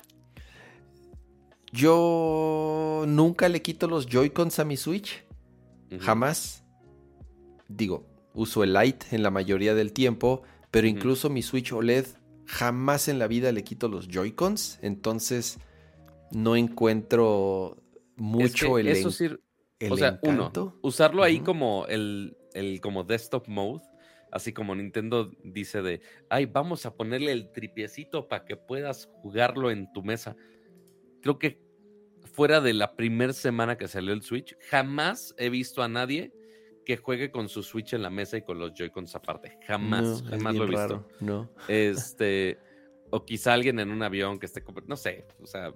Yo 1.72 3.06
nunca 3.08 3.50
le 3.50 3.62
quito 3.62 3.88
los 3.88 4.06
Joy-Cons 4.08 4.60
a 4.60 4.66
mi 4.66 4.78
Switch. 4.78 5.24
Jamás. 6.00 6.64
Digo, 7.68 8.06
uso 8.34 8.64
el 8.64 8.74
Lite 8.74 9.08
en 9.12 9.24
la 9.24 9.32
mayoría 9.32 9.74
del 9.74 9.94
tiempo, 9.94 10.44
pero 10.74 10.88
incluso 10.88 11.30
mi 11.30 11.44
Switch 11.44 11.72
OLED 11.72 12.08
jamás 12.48 13.08
en 13.08 13.20
la 13.20 13.28
vida 13.28 13.52
le 13.52 13.64
quito 13.64 13.88
los 13.88 14.08
Joy-Cons. 14.08 14.80
Entonces, 14.82 15.60
no 16.32 16.56
encuentro 16.56 17.78
mucho 18.16 18.80
el, 18.80 18.88
eso 18.88 19.10
o 19.10 19.98
sea, 19.98 20.20
uno, 20.24 20.52
usarlo 20.82 21.22
ahí 21.22 21.42
como 21.42 21.86
el, 21.88 22.36
el 22.56 22.82
como 22.82 23.04
desktop 23.04 23.48
mode 23.48 23.84
así 24.32 24.52
como 24.52 24.74
Nintendo 24.74 25.32
dice 25.44 25.84
de, 25.84 26.02
ay, 26.28 26.48
vamos 26.48 26.88
a 26.88 26.96
ponerle 26.96 27.34
el 27.34 27.52
tripiecito 27.52 28.28
para 28.28 28.46
que 28.46 28.58
puedas 28.58 29.08
jugarlo 29.22 29.70
en 29.70 29.94
tu 29.94 30.02
mesa. 30.02 30.36
Creo 31.22 31.38
que 31.38 31.62
fuera 32.32 32.60
de 32.60 32.74
la 32.74 32.96
primera 32.96 33.34
semana 33.34 33.78
que 33.78 33.88
salió 33.88 34.12
el 34.12 34.24
Switch, 34.24 34.58
jamás 34.72 35.36
he 35.38 35.52
visto 35.52 35.84
a 35.84 35.88
nadie 35.88 36.34
que 36.86 36.98
juegue 36.98 37.32
con 37.32 37.50
su 37.50 37.64
Switch 37.64 37.94
en 37.94 38.02
la 38.02 38.10
mesa 38.10 38.38
y 38.38 38.42
con 38.42 38.60
los 38.60 38.74
Joy-Cons 38.74 39.16
aparte. 39.16 39.58
Jamás, 39.66 40.24
jamás 40.30 40.56
lo 40.56 40.66
he 40.66 40.68
visto. 40.68 41.08
no. 41.20 41.50
Este, 41.68 42.60
o 43.10 43.24
quizá 43.24 43.54
alguien 43.54 43.80
en 43.80 43.92
un 43.92 44.04
avión 44.04 44.40
que 44.40 44.46
esté, 44.46 44.64
no 44.88 44.98
sé, 44.98 45.26
o 45.42 45.48
sea, 45.48 45.74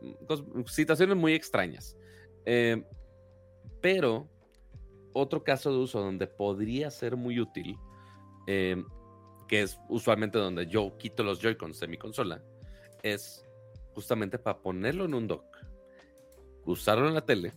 situaciones 0.65 1.15
muy 1.15 1.33
extrañas. 1.33 1.95
Eh, 2.45 2.83
pero 3.81 4.27
otro 5.13 5.43
caso 5.43 5.71
de 5.71 5.77
uso 5.77 5.99
donde 5.99 6.27
podría 6.27 6.91
ser 6.91 7.15
muy 7.15 7.39
útil 7.39 7.77
Em, 8.47 8.85
que 9.45 9.61
es 9.61 9.77
usualmente 9.89 10.37
donde 10.37 10.67
yo 10.67 10.97
quito 10.97 11.21
los 11.21 11.39
Joy-Cons 11.39 11.79
de 11.81 11.87
mi 11.87 11.97
consola, 11.97 12.41
es 13.03 13.45
justamente 13.93 14.39
para 14.39 14.57
ponerlo 14.59 15.05
en 15.05 15.13
un 15.13 15.27
dock, 15.27 15.45
usarlo 16.65 17.07
en 17.09 17.13
la 17.13 17.25
tele 17.25 17.53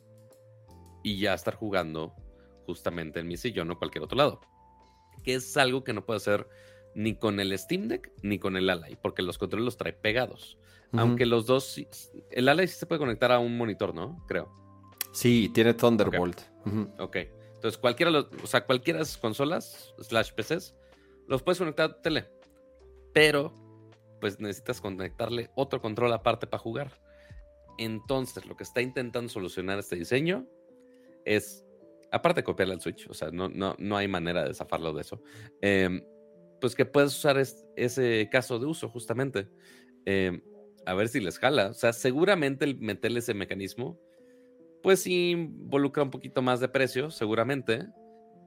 y 1.05 1.19
ya 1.19 1.35
estar 1.35 1.55
jugando 1.55 2.13
justamente 2.71 3.21
en 3.21 3.29
mi 3.29 3.37
sillón 3.37 3.71
o 3.71 3.79
cualquier 3.79 4.05
otro 4.05 4.17
lado. 4.17 4.41
Que 5.23 5.35
es 5.35 5.57
algo 5.57 5.85
que 5.85 5.93
no 5.93 6.05
puedo 6.05 6.17
hacer 6.17 6.49
ni 6.95 7.15
con 7.15 7.39
el 7.41 7.57
Steam 7.59 7.89
Deck 7.89 8.13
ni 8.23 8.39
con 8.39 8.57
el 8.57 8.69
Ally, 8.71 8.97
porque 9.01 9.23
los 9.23 9.39
controles 9.39 9.65
los 9.65 9.77
trae 9.77 9.93
pegados. 9.93 10.59
Aunque 10.93 11.25
los 11.25 11.47
dos, 11.47 11.81
el 12.31 12.49
Ally 12.49 12.67
sí 12.67 12.75
se 12.79 12.87
puede 12.87 12.99
conectar 12.99 13.31
a 13.31 13.39
un 13.39 13.57
monitor, 13.57 13.95
¿no? 13.95 14.25
Creo. 14.27 14.53
Sí, 15.13 15.49
tiene 15.55 15.75
Thunderbolt. 15.75 16.41
Ok. 16.99 17.17
Entonces, 17.55 17.79
cualquiera, 17.79 18.11
o 18.43 18.47
sea, 18.47 18.65
cualquiera 18.65 18.99
de 18.99 19.05
esas 19.05 19.19
consolas, 19.19 19.95
slash 20.01 20.33
PCs, 20.33 20.75
los 21.29 21.43
puedes 21.43 21.59
conectar 21.59 21.91
a 21.91 21.95
tu 21.95 22.03
tele. 22.03 22.27
Pero, 23.13 23.55
pues 24.21 24.41
necesitas 24.41 24.81
conectarle 24.81 25.51
otro 25.55 25.81
control 25.81 26.13
aparte 26.13 26.47
para 26.47 26.63
jugar. 26.63 27.01
Entonces, 27.79 28.47
lo 28.47 28.57
que 28.57 28.65
está 28.65 28.81
intentando 28.81 29.29
solucionar 29.29 29.79
este 29.79 29.97
diseño 29.97 30.47
es, 31.25 31.65
aparte 32.11 32.41
de 32.41 32.45
copiarle 32.45 32.75
al 32.75 32.81
Switch, 32.81 33.09
o 33.09 33.15
sea, 33.15 33.31
no, 33.31 33.49
no, 33.49 33.77
no 33.79 33.97
hay 33.97 34.09
manera 34.09 34.45
de 34.45 34.55
zafarlo 34.55 34.93
de 34.93 35.03
eso. 35.03 35.23
Eh, 35.61 36.03
pues 36.61 36.75
que 36.75 36.85
puedes 36.85 37.17
usar 37.17 37.39
ese 37.39 38.29
caso 38.31 38.59
de 38.59 38.67
uso 38.67 38.89
justamente. 38.89 39.49
Em, 40.05 40.43
a 40.87 40.95
ver 40.95 41.09
si 41.09 41.21
les 41.21 41.39
jala. 41.39 41.69
O 41.69 41.75
sea, 41.75 41.93
seguramente 41.93 42.65
el 42.65 42.79
meterle 42.79 43.21
ese 43.21 43.35
mecanismo, 43.35 43.99
pues 44.83 45.01
sí 45.01 45.31
involucra 45.31 46.03
un 46.03 46.11
poquito 46.11 46.43
más 46.43 46.61
de 46.61 46.69
precio, 46.69 47.11
seguramente. 47.11 47.87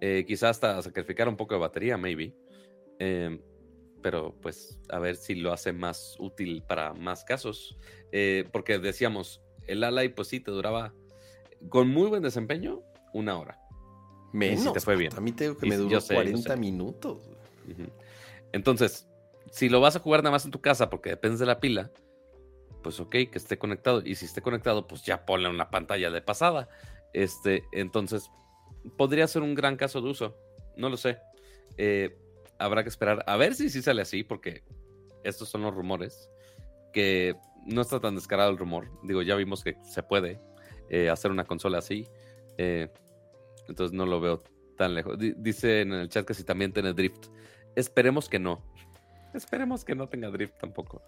Eh, 0.02 0.26
quizás 0.28 0.52
hasta 0.52 0.82
sacrificar 0.82 1.28
un 1.28 1.38
poco 1.38 1.56
de 1.56 1.62
batería, 1.62 1.98
maybe. 1.98 2.36
Em, 3.00 3.42
pero 4.02 4.36
pues 4.42 4.80
a 4.90 5.00
ver 5.00 5.16
si 5.16 5.36
lo 5.36 5.54
hace 5.54 5.74
más 5.74 6.16
útil 6.20 6.64
para 6.68 6.94
más 6.94 7.24
casos. 7.24 7.78
Eh, 8.12 8.48
porque 8.52 8.78
decíamos, 8.80 9.42
el 9.68 9.84
Ally 9.84 10.10
pues 10.10 10.28
sí 10.28 10.40
te 10.40 10.52
duraba 10.52 10.94
con 11.70 11.88
muy 11.90 12.10
buen 12.10 12.22
desempeño 12.22 12.84
una 13.14 13.38
hora. 13.38 13.60
Menos. 14.32 14.74
te 14.74 14.80
fue 14.80 14.96
bien. 14.96 15.16
A 15.16 15.22
mí 15.22 15.32
tengo 15.32 15.56
que 15.58 15.68
me 15.68 15.78
duró 15.78 16.00
40 16.02 16.56
minutos. 16.56 17.22
Entonces, 18.52 19.08
si 19.52 19.70
lo 19.70 19.80
vas 19.80 19.96
a 19.96 20.00
jugar 20.00 20.24
nada 20.24 20.32
más 20.32 20.46
en 20.46 20.52
tu 20.52 20.60
casa 20.60 20.90
porque 20.90 21.12
depende 21.12 21.38
de 21.38 21.46
la 21.46 21.60
pila, 21.60 21.92
pues 22.82 23.00
ok, 23.00 23.12
que 23.12 23.32
esté 23.36 23.58
conectado. 23.58 24.02
Y 24.04 24.16
si 24.16 24.26
esté 24.26 24.42
conectado, 24.42 24.88
pues 24.88 25.04
ya 25.04 25.26
ponle 25.26 25.50
una 25.50 25.70
pantalla 25.70 26.10
de 26.10 26.22
pasada. 26.22 26.68
Este, 27.14 27.64
entonces, 27.72 28.30
podría 28.98 29.28
ser 29.28 29.44
un 29.44 29.56
gran 29.56 29.78
caso 29.78 30.02
de 30.02 30.10
uso. 30.10 30.38
No 30.76 30.90
lo 30.90 30.98
sé. 30.98 31.20
Eh, 31.78 32.18
habrá 32.58 32.84
que 32.84 32.90
esperar 32.90 33.24
a 33.28 33.38
ver 33.38 33.56
si 33.56 33.70
sí 33.70 33.82
sale 33.82 34.02
así, 34.02 34.24
porque 34.24 34.64
estos 35.24 35.50
son 35.50 35.62
los 35.62 35.74
rumores. 35.74 36.30
Que 36.92 37.36
no 37.66 37.82
está 37.82 38.00
tan 38.00 38.16
descarado 38.16 38.52
el 38.52 38.58
rumor. 38.58 38.90
Digo, 39.04 39.22
ya 39.22 39.36
vimos 39.36 39.64
que 39.64 39.78
se 39.84 40.04
puede 40.04 40.40
eh, 40.90 41.10
hacer 41.10 41.32
una 41.32 41.46
consola 41.46 41.78
así. 41.78 42.08
Eh, 42.58 42.90
entonces 43.68 43.94
no 43.94 44.06
lo 44.06 44.20
veo 44.20 44.42
tan 44.78 44.96
lejos. 44.96 45.18
dice 45.20 45.82
en 45.82 45.94
el 45.94 46.10
chat 46.10 46.26
que 46.26 46.34
si 46.34 46.44
también 46.44 46.74
tiene 46.74 46.94
drift. 46.94 47.28
Esperemos 47.76 48.30
que 48.30 48.40
no. 48.40 48.62
Esperemos 49.34 49.84
que 49.84 49.96
no 49.96 50.08
tenga 50.08 50.30
drift 50.30 50.58
tampoco. 50.60 51.02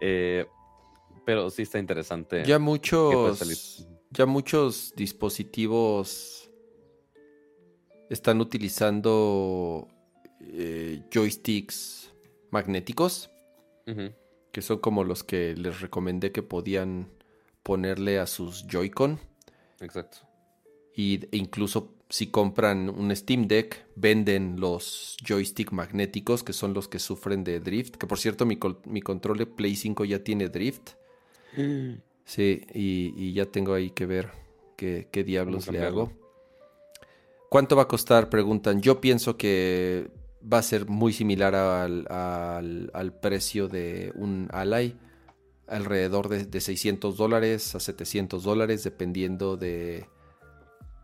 Eh, 0.00 0.46
pero 1.24 1.50
sí 1.50 1.62
está 1.62 1.78
interesante. 1.78 2.44
Ya 2.44 2.58
muchos, 2.58 3.86
ya 4.10 4.26
muchos 4.26 4.94
dispositivos 4.96 6.50
están 8.08 8.40
utilizando 8.40 9.88
eh, 10.40 11.02
joysticks 11.12 12.12
magnéticos, 12.50 13.30
que 14.52 14.62
son 14.62 14.78
como 14.78 15.04
los 15.04 15.24
que 15.24 15.54
les 15.54 15.80
recomendé 15.80 16.32
que 16.32 16.42
podían 16.42 17.10
ponerle 17.62 18.18
a 18.18 18.26
sus 18.26 18.66
Joy-Con. 18.66 19.18
Exacto. 19.80 20.18
Y, 20.94 21.26
e 21.30 21.36
incluso 21.36 21.97
si 22.10 22.28
compran 22.28 22.88
un 22.88 23.14
Steam 23.14 23.48
Deck, 23.48 23.84
venden 23.94 24.58
los 24.58 25.16
joystick 25.26 25.72
magnéticos, 25.72 26.42
que 26.42 26.54
son 26.54 26.72
los 26.72 26.88
que 26.88 26.98
sufren 26.98 27.44
de 27.44 27.60
drift. 27.60 27.96
Que 27.96 28.06
por 28.06 28.18
cierto, 28.18 28.46
mi, 28.46 28.58
mi 28.86 29.02
control 29.02 29.38
de 29.38 29.46
Play 29.46 29.76
5 29.76 30.04
ya 30.06 30.24
tiene 30.24 30.48
drift. 30.48 30.90
Mm. 31.56 31.94
Sí, 32.24 32.66
y, 32.74 33.32
ya 33.32 33.46
tengo 33.46 33.74
ahí 33.74 33.90
que 33.90 34.06
ver 34.06 34.30
qué, 34.76 35.06
diablos 35.24 35.68
le 35.68 35.82
hago. 35.82 36.12
¿Cuánto 37.50 37.76
va 37.76 37.82
a 37.82 37.88
costar? 37.88 38.28
Preguntan. 38.30 38.80
Yo 38.80 39.00
pienso 39.00 39.36
que 39.36 40.10
va 40.40 40.58
a 40.58 40.62
ser 40.62 40.86
muy 40.86 41.12
similar 41.12 41.54
al, 41.54 42.06
al, 42.08 43.18
precio 43.20 43.68
de 43.68 44.12
un 44.14 44.48
Ally. 44.52 44.96
Alrededor 45.66 46.28
de, 46.28 46.44
de 46.44 46.60
600 46.62 47.16
dólares 47.18 47.74
a 47.74 47.80
700 47.80 48.42
dólares, 48.42 48.84
dependiendo 48.84 49.58
de 49.58 50.06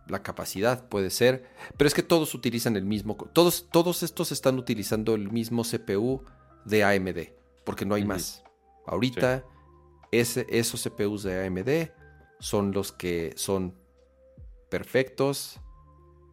la 0.08 0.22
capacidad 0.22 0.88
puede 0.88 1.10
ser, 1.10 1.44
pero 1.76 1.88
es 1.88 1.94
que 1.94 2.02
todos 2.02 2.34
utilizan 2.34 2.76
el 2.76 2.84
mismo, 2.84 3.16
todos, 3.32 3.68
todos 3.70 4.02
estos 4.02 4.32
están 4.32 4.58
utilizando 4.58 5.14
el 5.14 5.30
mismo 5.30 5.62
CPU 5.62 6.22
de 6.64 6.84
AMD, 6.84 7.18
porque 7.64 7.86
no 7.86 7.94
hay 7.94 8.04
más. 8.04 8.44
Ahorita 8.86 9.44
ese, 10.10 10.46
esos 10.50 10.82
CPUs 10.82 11.22
de 11.22 11.46
AMD 11.46 11.90
son 12.38 12.72
los 12.72 12.92
que 12.92 13.32
son 13.36 13.74
perfectos 14.68 15.60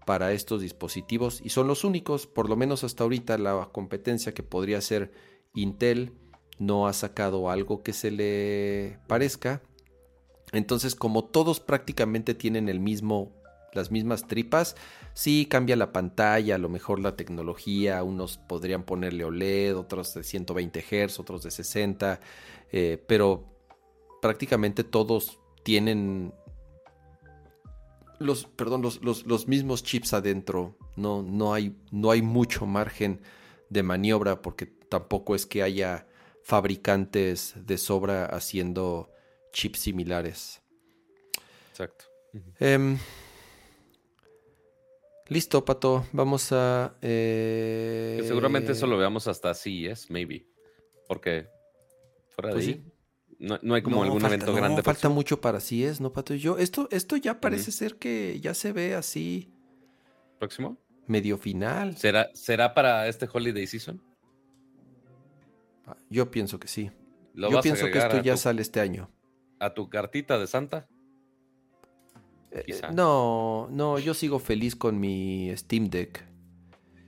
para 0.06 0.34
estos 0.34 0.62
dispositivos 0.62 1.42
y 1.44 1.50
son 1.50 1.68
los 1.68 1.84
únicos, 1.84 2.28
por 2.28 2.50
lo 2.50 2.56
menos 2.56 2.84
hasta 2.84 3.04
ahorita 3.04 3.38
la 3.38 3.70
competencia 3.72 4.34
que 4.34 4.44
podría 4.44 4.82
ser 4.82 5.12
Intel 5.54 6.14
no 6.60 6.88
ha 6.88 6.94
sacado 6.94 7.50
algo 7.50 7.82
que 7.82 7.94
se 7.94 8.12
le 8.12 9.00
parezca. 9.08 9.62
Entonces, 10.52 10.96
como 10.96 11.26
todos 11.26 11.60
prácticamente 11.60 12.34
tienen 12.34 12.68
el 12.68 12.80
mismo 12.80 13.41
las 13.74 13.92
mismas 13.92 14.28
tripas. 14.28 14.76
Sí, 15.14 15.46
cambia 15.46 15.76
la 15.76 15.92
pantalla, 15.92 16.56
a 16.56 16.58
lo 16.58 16.70
mejor 16.70 17.00
la 17.00 17.16
tecnología, 17.16 18.04
unos 18.04 18.38
podrían 18.38 18.84
ponerle 18.84 19.26
OLED, 19.26 19.78
otros 19.78 20.14
de 20.14 20.24
120 20.24 20.82
Hz, 20.82 21.20
otros 21.20 21.44
de 21.44 21.52
60, 21.52 22.20
eh, 22.72 23.04
pero 23.08 23.46
prácticamente 24.22 24.84
todos 24.84 25.40
tienen 25.64 26.34
los, 28.20 28.46
perdón, 28.46 28.84
los, 28.84 29.48
mismos 29.48 29.84
chips 29.84 30.14
adentro. 30.14 30.78
No, 30.96 31.24
no, 31.24 31.54
hay, 31.54 31.76
no 31.92 32.12
hay 32.12 32.22
mucho 32.22 32.66
margen 32.66 33.22
de 33.70 33.84
maniobra 33.84 34.42
porque 34.42 34.66
tampoco 34.66 35.36
es 35.36 35.46
que 35.46 35.64
haya 35.64 36.08
fabricantes 36.44 37.54
de 37.56 37.78
sobra 37.78 38.26
haciendo 38.26 39.12
chips 39.52 39.80
similares. 39.80 40.62
Exacto. 41.72 42.06
Listo, 45.32 45.64
Pato, 45.64 46.06
vamos 46.12 46.52
a... 46.52 46.98
Eh... 47.02 48.22
seguramente 48.26 48.74
eso 48.74 48.86
lo 48.86 48.98
veamos 48.98 49.30
hasta 49.30 49.54
CES, 49.54 50.12
maybe. 50.12 50.46
Porque 51.08 51.48
fuera 52.28 52.50
de 52.50 52.56
pues 52.56 52.68
ahí, 52.68 52.84
no, 53.40 53.74
hay 53.74 53.82
como 53.82 54.04
algún 54.04 54.26
evento 54.26 54.54
grande. 54.54 54.84
Falta 54.84 55.08
mucho 55.08 55.40
para 55.40 55.62
CES, 55.62 56.02
¿no, 56.02 56.12
Pato? 56.12 56.36
Yo, 56.36 56.58
esto, 56.58 56.90
esto 56.92 57.16
ya 57.16 57.40
parece 57.40 57.72
ser 57.72 57.96
que 57.96 58.42
ya 58.42 58.54
se 58.54 58.74
ve 58.74 58.94
así. 58.94 59.54
¿Próximo? 60.38 60.78
Medio 61.08 61.38
final. 61.38 61.96
¿Será, 61.96 62.30
¿será 62.34 62.74
para 62.74 63.08
este 63.08 63.26
holiday 63.32 63.66
season? 63.68 64.04
Ah, 65.86 65.96
yo 66.10 66.30
pienso 66.30 66.60
que 66.60 66.68
sí. 66.68 66.92
Yo 67.36 67.62
pienso 67.62 67.86
que 67.86 68.00
esto 68.00 68.22
ya 68.22 68.36
sale 68.36 68.62
este 68.62 68.82
año. 68.82 69.10
¿A 69.62 69.74
tu 69.74 69.90
cartita 69.90 70.38
de 70.38 70.48
Santa? 70.48 70.90
Eh, 72.52 72.82
no, 72.94 73.70
no, 73.72 73.98
yo 73.98 74.14
sigo 74.14 74.40
feliz 74.40 74.76
con 74.76 75.00
mi 75.00 75.52
Steam 75.56 75.90
Deck. 75.90 76.26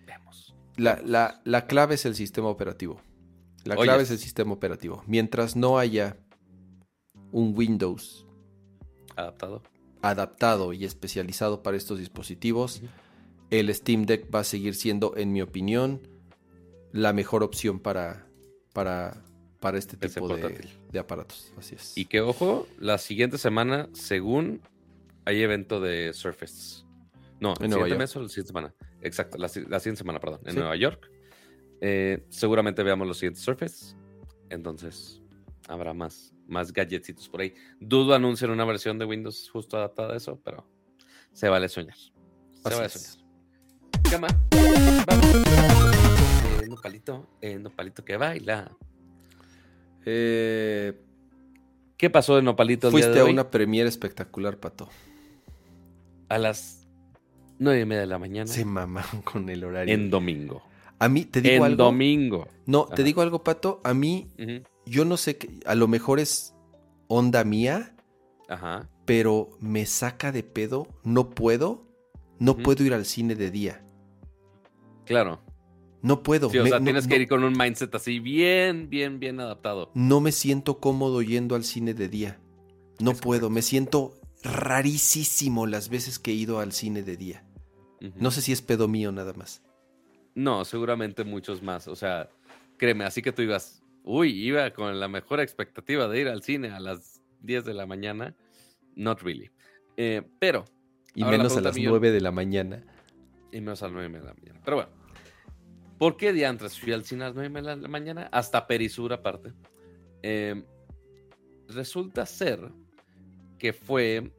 Vemos. 0.06 0.56
La, 0.78 1.66
clave 1.68 1.96
es 1.96 2.06
el 2.06 2.16
sistema 2.16 2.48
operativo. 2.48 3.02
La 3.66 3.76
clave 3.76 4.04
es 4.04 4.12
el 4.12 4.20
sistema 4.20 4.54
operativo. 4.54 5.04
Mientras 5.08 5.56
no 5.56 5.78
haya 5.78 6.18
un 7.32 7.54
Windows 7.56 8.26
adaptado, 9.16 9.64
adaptado 10.02 10.74
y 10.74 10.86
especializado 10.86 11.62
para 11.64 11.78
estos 11.78 12.00
dispositivos, 12.00 12.82
el 13.50 13.74
Steam 13.74 14.06
Deck 14.06 14.34
va 14.34 14.40
a 14.40 14.44
seguir 14.44 14.76
siendo, 14.76 15.16
en 15.18 15.34
mi 15.34 15.42
opinión, 15.42 16.08
la 16.92 17.12
mejor 17.12 17.44
opción 17.44 17.80
para, 17.80 18.28
para, 18.74 19.24
para 19.60 19.78
este 19.78 19.98
tipo 19.98 20.28
de, 20.28 20.70
de, 20.92 21.00
aparatos. 21.00 21.52
Así 21.58 21.76
es. 21.76 21.98
Y 21.98 22.06
que 22.06 22.22
ojo, 22.22 22.68
la 22.80 22.98
siguiente 22.98 23.38
semana, 23.38 23.90
según 23.94 24.62
hay 25.26 25.42
evento 25.42 25.80
de 25.80 26.14
Surface. 26.14 26.84
No, 27.40 27.54
en 27.60 27.70
Nueva 27.70 27.88
York. 27.88 28.00
Mes 28.00 28.16
o 28.16 28.22
la 28.22 28.30
siguiente 28.30 28.48
semana. 28.48 28.74
Exacto, 29.02 29.38
la, 29.38 29.50
siguiente 29.50 29.96
semana, 29.96 30.20
perdón, 30.20 30.42
en 30.46 30.56
Nueva 30.56 30.76
York. 30.76 31.10
Eh, 31.82 32.26
seguramente 32.30 32.84
veamos 32.84 33.08
los 33.08 33.18
siguientes 33.18 33.44
Surface. 33.44 33.96
Entonces, 34.50 35.22
habrá 35.68 35.94
más, 35.94 36.34
más 36.48 36.72
gadgetsitos 36.72 37.28
por 37.28 37.42
ahí. 37.42 37.54
Dudo 37.80 38.14
anunciar 38.14 38.52
una 38.52 38.66
versión 38.66 38.98
de 38.98 39.06
Windows 39.06 39.50
justo 39.50 39.78
adaptada 39.78 40.14
a 40.14 40.18
eso, 40.18 40.40
pero 40.44 40.66
se 41.34 41.50
vale 41.50 41.68
soñar. 41.68 41.98
Se 41.98 42.76
vale 42.76 42.90
soñar. 42.90 43.26
Cama. 44.10 44.28
Vamos. 45.08 45.26
Eh, 46.62 46.68
nopalito, 46.70 47.30
eh, 47.42 47.60
nopalito 47.60 48.06
que 48.06 48.16
baila. 48.16 48.72
Eh, 50.06 50.94
¿Qué 51.98 52.10
pasó 52.10 52.36
de 52.36 52.42
Nopalito? 52.42 52.92
Fuiste 52.92 53.20
a 53.20 53.26
una 53.26 53.50
premiere 53.50 53.88
espectacular, 53.88 54.58
Pato 54.58 54.90
a 56.34 56.38
las 56.38 56.88
nueve 57.60 57.82
y 57.82 57.86
media 57.86 58.02
de 58.02 58.08
la 58.08 58.20
mañana. 58.20 58.48
Se 58.48 58.66
mamaron 58.66 59.22
con 59.22 59.50
el 59.50 59.64
horario. 59.64 59.94
En 59.94 60.10
domingo. 60.10 60.64
A 61.00 61.10
mí, 61.10 61.26
te 61.26 61.42
digo 61.42 61.56
en 61.66 61.72
algo. 61.74 61.84
domingo. 61.86 62.48
No, 62.66 62.86
Ajá. 62.86 62.96
te 62.96 63.04
digo 63.04 63.22
algo, 63.22 63.44
Pato. 63.44 63.82
A 63.84 63.94
mí, 63.94 64.28
yo 64.86 65.06
no 65.06 65.18
sé, 65.18 65.38
a 65.66 65.76
lo 65.76 65.88
mejor 65.88 66.20
es 66.20 66.56
onda 67.08 67.44
mía, 67.44 67.96
Ajá. 68.48 68.90
pero 69.06 69.50
me 69.60 69.86
saca 69.86 70.32
de 70.32 70.44
pedo. 70.44 70.88
No 71.04 71.30
puedo, 71.32 71.86
no 72.40 72.56
puedo 72.58 72.84
ir 72.86 72.94
al 72.94 73.06
cine 73.06 73.36
de 73.36 73.52
día. 73.52 73.84
Claro. 75.06 75.42
No 76.02 76.22
puedo. 76.24 76.50
Sí, 76.50 76.58
o 76.60 76.64
me- 76.64 76.70
sea, 76.70 76.80
no- 76.80 76.86
tienes 76.86 77.06
no- 77.06 77.10
que 77.10 77.22
ir 77.22 77.28
con 77.30 77.44
un 77.44 77.54
mindset 77.58 77.94
así 77.96 78.20
bien, 78.20 78.90
bien, 78.90 79.20
bien 79.20 79.40
adaptado. 79.40 79.92
No 79.94 80.20
me 80.22 80.32
siento 80.32 80.80
cómodo 80.80 81.22
yendo 81.22 81.56
al 81.56 81.64
cine 81.64 81.94
de 81.94 82.08
día. 82.10 82.40
No 83.00 83.12
Es 83.12 83.20
puedo. 83.22 83.50
Me 83.50 83.62
siento 83.62 84.14
rarísimo 84.44 85.66
las 85.68 85.90
veces 85.90 86.20
que 86.20 86.32
he 86.32 86.36
ido 86.36 86.60
al 86.60 86.72
cine 86.74 87.04
de 87.04 87.18
día. 87.18 87.44
No 88.16 88.32
sé 88.32 88.42
si 88.42 88.52
es 88.52 88.62
pedo 88.62 88.88
mío 88.90 89.12
nada 89.14 89.34
más. 89.34 89.64
No, 90.36 90.66
seguramente 90.66 91.24
muchos 91.24 91.64
más. 91.64 91.88
O 91.88 91.96
sea, 91.96 92.30
créeme, 92.78 93.06
así 93.06 93.22
que 93.22 93.32
tú 93.32 93.42
ibas, 93.42 93.82
uy, 94.04 94.32
iba 94.46 94.70
con 94.72 95.00
la 95.00 95.08
mejor 95.08 95.40
expectativa 95.40 96.08
de 96.10 96.20
ir 96.20 96.28
al 96.28 96.44
cine 96.44 96.70
a 96.72 96.80
las 96.82 97.22
10 97.42 97.64
de 97.64 97.74
la 97.74 97.86
mañana. 97.86 98.36
Not 98.96 99.22
really. 99.22 99.52
Eh, 99.96 100.22
pero, 100.40 100.66
Y 101.16 101.22
la 101.22 101.30
menos 101.30 101.56
a 101.56 101.62
las 101.62 101.76
millón. 101.76 101.92
9 101.92 102.12
de 102.12 102.22
la 102.22 102.32
mañana. 102.32 102.84
y 103.54 103.62
menos 103.62 103.82
a 103.84 103.86
las 103.86 103.94
9 103.94 104.20
de 104.20 104.26
la 104.26 104.34
mañana. 104.34 104.60
Pero 104.66 104.78
bueno, 104.78 104.92
¿por 105.98 106.18
qué 106.18 106.34
diantres 106.34 106.78
fui 106.78 106.92
al 106.92 107.06
cine 107.06 107.24
a 107.24 107.28
las 107.28 107.36
9 107.36 107.62
de 107.62 107.76
la 107.78 107.88
mañana? 107.88 108.28
Hasta 108.34 108.68
Perisur 108.68 109.14
aparte. 109.14 109.54
Eh, 110.24 110.62
resulta 111.70 112.26
ser 112.26 112.70
que 113.58 113.74
fue 113.74 114.32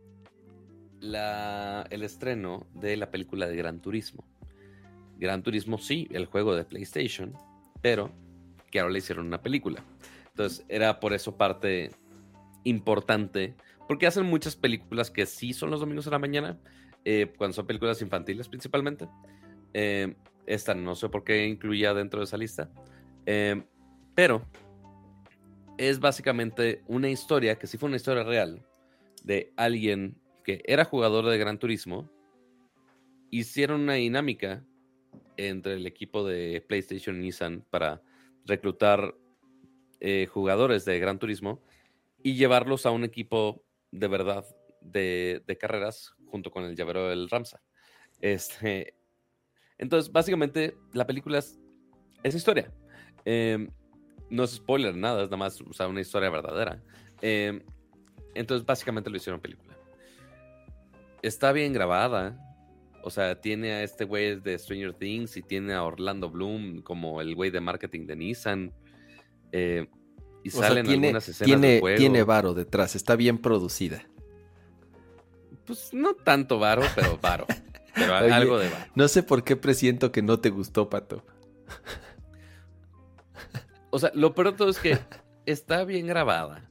la- 1.01 1.87
el 1.91 2.03
estreno 2.03 2.67
de 2.75 2.97
la 2.97 3.11
película 3.11 3.47
de 3.47 3.57
Gran 3.57 3.81
Turismo. 3.81 4.25
Gran 5.17 5.43
Turismo, 5.43 5.79
sí, 5.79 6.09
el 6.11 6.27
juego 6.27 6.55
de 6.57 6.65
PlayStation, 6.65 7.33
pero 7.81 8.11
que 8.71 8.81
ahora 8.81 8.93
le 8.93 8.99
hicieron 8.99 9.27
una 9.27 9.43
película. 9.43 9.85
Entonces, 10.29 10.65
era 10.69 10.99
por 10.99 11.13
eso 11.13 11.37
parte 11.37 11.91
importante, 12.65 13.55
porque 13.87 14.07
hacen 14.07 14.27
muchas 14.27 14.57
películas 14.57 15.11
que 15.11 15.27
sí 15.27 15.53
son 15.53 15.71
los 15.71 15.81
domingos 15.81 16.07
a 16.07 16.11
la 16.11 16.19
mañana, 16.19 16.59
eh, 17.05 17.33
cuando 17.37 17.55
son 17.55 17.67
películas 17.67 18.01
infantiles 18.03 18.49
principalmente. 18.49 19.07
Eh, 19.75 20.17
esta 20.47 20.75
no 20.75 20.95
sé 20.95 21.09
por 21.09 21.25
qué 21.25 21.47
incluía 21.47 21.95
dentro 21.95 22.21
de 22.21 22.25
esa 22.25 22.37
lista, 22.37 22.71
Eh, 23.27 23.63
pero 24.15 24.43
es 25.79 25.99
básicamente 25.99 26.83
una 26.87 27.09
historia 27.09 27.57
que 27.57 27.67
sí 27.67 27.79
fue 27.79 27.89
una 27.89 27.97
historia 27.97 28.23
real 28.23 28.63
de 29.25 29.53
alguien 29.57 30.21
que 30.45 30.63
era 30.67 30.85
jugador 30.85 31.27
de 31.27 31.39
Gran 31.39 31.59
Turismo. 31.59 32.09
Hicieron 33.31 33.81
una 33.81 33.95
dinámica 33.95 34.65
entre 35.37 35.75
el 35.75 35.87
equipo 35.87 36.25
de 36.25 36.65
PlayStation 36.69 37.17
y 37.17 37.21
Nissan 37.21 37.65
para 37.71 38.03
reclutar 38.45 39.17
eh, 39.99 40.29
jugadores 40.31 40.85
de 40.85 41.01
Gran 41.01 41.19
Turismo 41.19 41.63
y 42.23 42.37
llevarlos 42.37 42.87
a 42.87 42.91
un 42.91 43.03
equipo 43.03 43.65
de 43.91 44.07
verdad 44.07 44.45
de, 44.81 45.43
carreras 45.59 46.15
junto 46.27 46.51
con 46.51 46.65
el 46.65 46.77
llavero 46.77 47.09
del 47.09 47.29
Ramsa. 47.29 47.63
Este, 48.21 48.95
entonces, 49.79 50.13
básicamente, 50.13 50.77
la 50.93 51.07
película 51.07 51.39
es, 51.39 51.59
historia. 52.23 52.73
Eh, 53.25 53.67
no 54.31 54.45
es 54.45 54.53
spoiler, 54.53 54.95
nada, 54.95 55.23
es 55.23 55.31
nada 55.31 55.39
más 55.39 55.61
o 55.61 55.89
una 55.89 56.01
historia 56.01 56.31
verdadera. 56.31 56.83
Eh, 57.23 57.63
entonces, 58.35 58.67
básicamente 58.67 59.11
lo 59.11 59.17
hicieron 59.17 59.41
película. 59.41 59.77
Está 61.23 61.53
bien 61.53 61.73
grabada. 61.73 62.39
O 63.03 63.11
sea, 63.11 63.41
tiene 63.41 63.73
a 63.73 63.83
este 63.83 64.05
güey 64.05 64.41
de 64.41 64.59
Stranger 64.59 64.95
Things 64.95 65.37
y 65.37 65.43
tiene 65.43 65.75
a 65.75 65.83
Orlando 65.83 66.31
Bloom 66.31 66.83
como 66.83 67.21
el 67.21 67.35
güey 67.35 67.51
de 67.51 67.61
marketing 67.61 68.07
de 68.07 68.17
Nissan. 68.17 68.73
Eh, 69.53 69.87
y 70.43 70.49
O 70.49 70.53
sea, 70.53 70.69
salen 70.69 70.87
tiene, 70.87 71.09
algunas 71.09 71.29
escenas 71.29 71.47
tiene, 71.47 71.69
del 71.69 71.81
juego. 71.81 71.99
tiene 71.99 72.23
varo 72.23 72.55
detrás. 72.55 72.97
Está 72.97 73.17
bien 73.17 73.39
producida. 73.39 74.07
Pues 75.67 75.93
no 75.93 76.15
tanto 76.15 76.59
varo, 76.59 76.83
pero 76.95 77.19
varo. 77.23 77.47
Pero 77.95 78.17
Oye, 78.19 78.33
algo 78.33 78.59
de 78.59 78.69
varo. 78.69 78.87
No 78.95 79.09
sé 79.09 79.23
por 79.23 79.45
qué 79.45 79.57
presiento 79.57 80.13
que 80.13 80.23
no 80.23 80.41
te 80.41 80.51
gustó, 80.51 80.91
Pato. 80.91 81.25
O 83.91 83.99
sea, 83.99 84.11
lo 84.15 84.35
peor 84.35 84.51
de 84.51 84.57
todo 84.59 84.71
es 84.71 84.79
que 84.79 84.99
está 85.47 85.85
bien 85.85 86.07
grabada. 86.07 86.69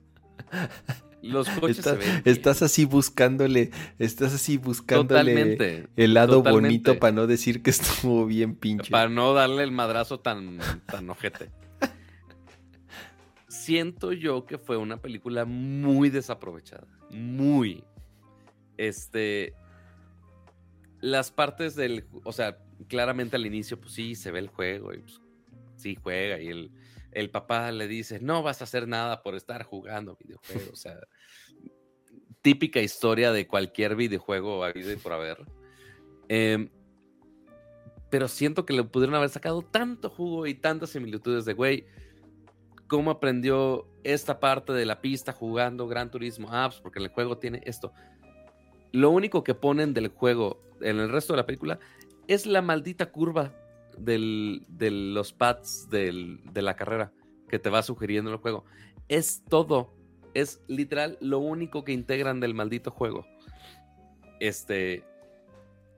Los 1.24 1.50
coches 1.60 1.80
Estás, 1.80 1.94
se 1.94 2.00
ven. 2.00 2.10
bien. 2.10 2.22
estás 2.26 2.62
así 2.62 2.86
buscándole, 2.86 3.72
estás 3.98 4.34
así 4.34 4.58
buscándole 4.58 5.34
Totalmente. 5.34 5.88
el 5.96 6.14
lado 6.14 6.38
totalmente. 6.38 6.68
bonito 6.68 7.00
para 7.00 7.14
no 7.14 7.28
decir 7.28 7.64
que 7.64 7.70
estuvo 7.72 8.26
bien 8.26 8.56
pinche. 8.56 8.92
Para 8.92 9.10
no 9.10 9.34
darle 9.34 9.64
el 9.64 9.72
madrazo 9.72 10.20
tan, 10.20 10.60
tan 10.86 11.10
ojete. 11.10 11.50
Siento 13.48 14.12
yo 14.12 14.46
que 14.46 14.58
fue 14.58 14.78
una 14.78 14.98
película 14.98 15.46
muy 15.46 16.10
desaprovechada. 16.10 16.88
Muy. 17.12 17.84
Este. 18.78 19.54
Las 21.00 21.32
partes 21.32 21.76
del. 21.76 22.06
O 22.24 22.34
sea, 22.34 22.58
claramente 22.88 23.36
al 23.36 23.46
inicio, 23.46 23.80
pues 23.80 23.94
sí, 23.94 24.16
se 24.16 24.32
ve 24.32 24.40
el 24.40 24.48
juego 24.48 24.94
y 24.94 24.98
pues, 25.00 25.22
sí 25.76 25.96
juega. 26.02 26.42
Y 26.42 26.48
el, 26.48 26.72
el 27.16 27.30
papá 27.30 27.72
le 27.72 27.88
dice: 27.88 28.20
No 28.20 28.44
vas 28.44 28.62
a 28.62 28.66
hacer 28.66 28.88
nada 28.88 29.22
por 29.24 29.36
estar 29.36 29.64
jugando 29.64 30.18
videojuegos. 30.20 30.70
O 30.72 30.76
sea, 30.76 30.98
típica 32.42 32.82
historia 32.82 33.32
de 33.32 33.48
cualquier 33.48 33.96
videojuego 33.96 34.64
habido 34.64 34.92
y 34.92 34.98
por 34.98 35.14
haber. 35.14 35.38
Em, 36.28 36.70
pero 38.10 38.28
siento 38.28 38.66
que 38.66 38.74
le 38.74 38.84
pudieron 38.84 39.16
haber 39.16 39.30
sacado 39.30 39.64
tanto 39.64 40.10
jugo 40.10 40.46
y 40.46 40.54
tantas 40.54 40.92
similitudes 40.92 41.46
de, 41.46 41.54
güey, 41.54 41.88
cómo 42.88 43.10
aprendió 43.10 43.88
esta 44.04 44.40
parte 44.40 44.74
de 44.74 44.86
la 44.86 45.02
pista 45.02 45.32
jugando 45.34 45.88
Gran 45.88 46.12
Turismo 46.12 46.50
Apps, 46.52 46.80
porque 46.80 47.00
el 47.00 47.08
juego 47.08 47.40
tiene 47.40 47.62
esto. 47.66 47.92
Lo 48.92 49.10
único 49.10 49.44
que 49.44 49.56
ponen 49.56 49.94
del 49.94 50.10
juego 50.10 50.62
en 50.82 51.00
el 51.00 51.10
resto 51.10 51.34
de 51.34 51.38
la 51.38 51.46
película 51.46 51.80
es 52.28 52.46
la 52.46 52.62
maldita 52.62 53.12
curva 53.12 53.52
del- 53.98 54.66
de 54.68 54.92
los 54.92 55.34
pads 55.34 55.90
del- 55.90 56.42
de 56.54 56.62
la 56.62 56.76
carrera 56.76 57.12
que 57.50 57.60
te 57.60 57.70
va 57.70 57.84
sugiriendo 57.84 58.32
el 58.32 58.38
juego. 58.38 58.66
Es 59.08 59.44
todo. 59.50 59.94
Es 60.34 60.62
literal 60.68 61.18
lo 61.22 61.40
único 61.40 61.84
que 61.84 61.92
integran 61.92 62.40
del 62.40 62.54
maldito 62.54 62.90
juego. 62.92 63.26
Este. 64.40 65.04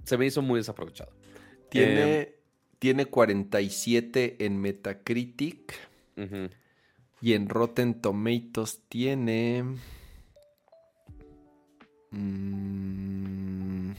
Se 0.04 0.18
me 0.18 0.26
hizo 0.26 0.42
muy 0.42 0.60
desaprovechado. 0.60 1.12
Tiene, 1.70 2.20
Em. 2.22 2.28
tiene 2.80 3.06
47 3.06 4.36
en 4.46 4.60
Metacritic 4.62 5.74
y 7.22 7.34
en 7.34 7.50
Rotten 7.50 8.02
Tomatoes 8.02 8.82
tiene... 8.88 9.64
mm, 12.66 13.92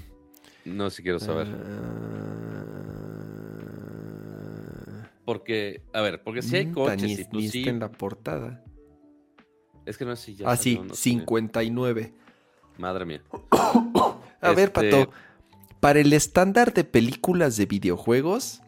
No 0.66 0.90
si 0.90 1.02
quiero 1.02 1.18
saber. 1.18 1.46
ah, 1.48 2.55
Porque, 5.26 5.82
a 5.92 6.00
ver, 6.00 6.22
porque 6.22 6.40
si 6.40 6.56
hay 6.56 6.70
coches 6.70 7.18
y 7.18 7.24
tú 7.26 7.42
sí. 7.42 7.68
en 7.68 7.80
la 7.80 7.90
portada. 7.90 8.64
Es 9.84 9.98
que 9.98 10.04
no 10.04 10.16
sé 10.16 10.24
si 10.24 10.36
ya 10.36 10.48
ah, 10.48 10.56
sí, 10.56 10.76
salió, 10.76 10.88
no 10.88 10.94
sé. 10.94 11.02
59. 11.02 12.14
Madre 12.78 13.04
mía. 13.04 13.22
A 14.40 14.52
ver, 14.52 14.72
Este- 14.74 14.90
Pato, 14.90 15.10
para 15.80 16.00
el 16.00 16.12
estándar 16.12 16.72
de 16.72 16.84
películas 16.84 17.56
de 17.56 17.66
videojuegos, 17.66 18.62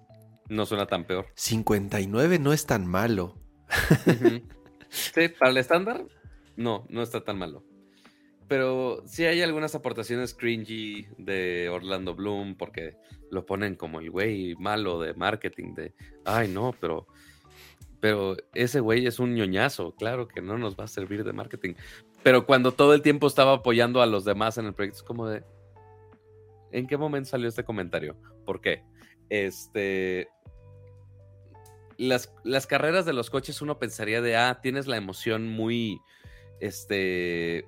No 0.49 0.67
suena 0.67 0.87
tan 0.87 1.05
peor. 1.05 1.27
59 1.35 2.39
no 2.39 2.53
es 2.53 2.67
tan 2.67 2.87
malo. 2.87 3.35
Sí, 4.91 5.29
para 5.29 5.51
el 5.51 5.59
estándar, 5.59 6.07
no, 6.57 6.87
no 6.89 7.03
está 7.03 7.23
tan 7.23 7.37
malo. 7.39 7.63
Pero 8.49 9.03
sí 9.07 9.25
hay 9.27 9.43
algunas 9.43 9.75
aportaciones 9.75 10.35
cringy 10.35 11.07
de 11.19 11.69
Orlando 11.69 12.15
Bloom 12.15 12.57
porque 12.57 12.97
lo 13.31 13.45
ponen 13.45 13.75
como 13.75 14.01
el 14.01 14.11
güey 14.11 14.55
malo 14.57 15.01
de 15.01 15.13
marketing 15.15 15.75
de, 15.75 15.95
ay 16.25 16.49
no, 16.49 16.75
pero 16.81 17.07
pero 18.01 18.37
ese 18.55 18.81
güey 18.81 19.07
es 19.07 19.19
un 19.19 19.35
ñoñazo, 19.35 19.95
claro 19.97 20.29
que 20.29 20.41
no 20.41 20.57
nos 20.57 20.79
va 20.79 20.85
a 20.85 20.89
servir 20.89 21.25
de 21.25 21.33
marketing. 21.33 21.75
Pero 22.23 22.47
cuando 22.47 22.73
todo 22.73 22.95
el 22.95 23.03
tiempo 23.03 23.27
estaba 23.27 23.55
apoyando 23.55 24.01
a 24.01 24.07
los 24.07 24.25
demás 24.25 24.57
en 24.57 24.67
el 24.67 24.75
proyecto 24.75 24.99
es 24.99 25.03
como 25.03 25.29
de 25.29 25.43
¿En 26.71 26.87
qué 26.87 26.97
momento 26.97 27.31
salió 27.31 27.49
este 27.49 27.65
comentario? 27.65 28.17
¿Por 28.45 28.61
qué? 28.61 28.85
Este 29.31 30.29
las, 31.99 32.33
las 32.45 32.67
carreras 32.67 33.05
de 33.05 33.13
los 33.13 33.29
coches 33.29 33.61
uno 33.61 33.79
pensaría 33.79 34.23
de, 34.23 34.37
ah, 34.37 34.61
tienes 34.63 34.87
la 34.87 34.97
emoción 34.97 35.49
muy, 35.49 36.01
este, 36.61 37.67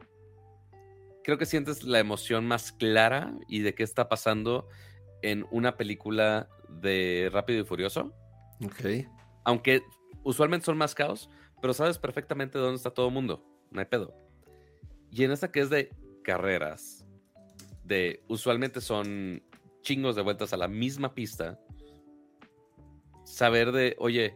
creo 1.25 1.39
que 1.39 1.47
sientes 1.47 1.83
la 1.85 1.99
emoción 1.99 2.47
más 2.47 2.73
clara 2.73 3.35
y 3.49 3.61
de 3.61 3.75
qué 3.75 3.83
está 3.83 4.09
pasando 4.09 4.69
en 5.23 5.47
una 5.51 5.77
película 5.77 6.49
de 6.69 7.29
Rápido 7.33 7.61
y 7.61 7.65
Furioso, 7.65 8.15
Ok. 8.65 9.07
aunque 9.45 9.83
usualmente 10.23 10.67
son 10.67 10.79
más 10.79 10.95
caos, 10.95 11.29
pero 11.61 11.75
sabes 11.75 11.99
perfectamente 11.99 12.59
dónde 12.59 12.77
está 12.77 12.91
todo 12.91 13.09
el 13.09 13.15
mundo, 13.15 13.45
no 13.71 13.81
hay 13.81 13.87
pedo. 13.87 14.15
Y 15.11 15.25
en 15.25 15.33
esta 15.33 15.51
que 15.51 15.61
es 15.61 15.71
de 15.71 15.91
carreras, 16.23 17.05
de 17.85 18.23
usualmente 18.29 18.81
son 18.81 19.43
chingos 19.83 20.15
de 20.17 20.23
vueltas 20.23 20.53
a 20.53 20.57
la 20.57 20.69
misma 20.69 21.15
pista, 21.15 21.59
saber 23.25 23.73
de, 23.73 23.97
oye, 23.99 24.35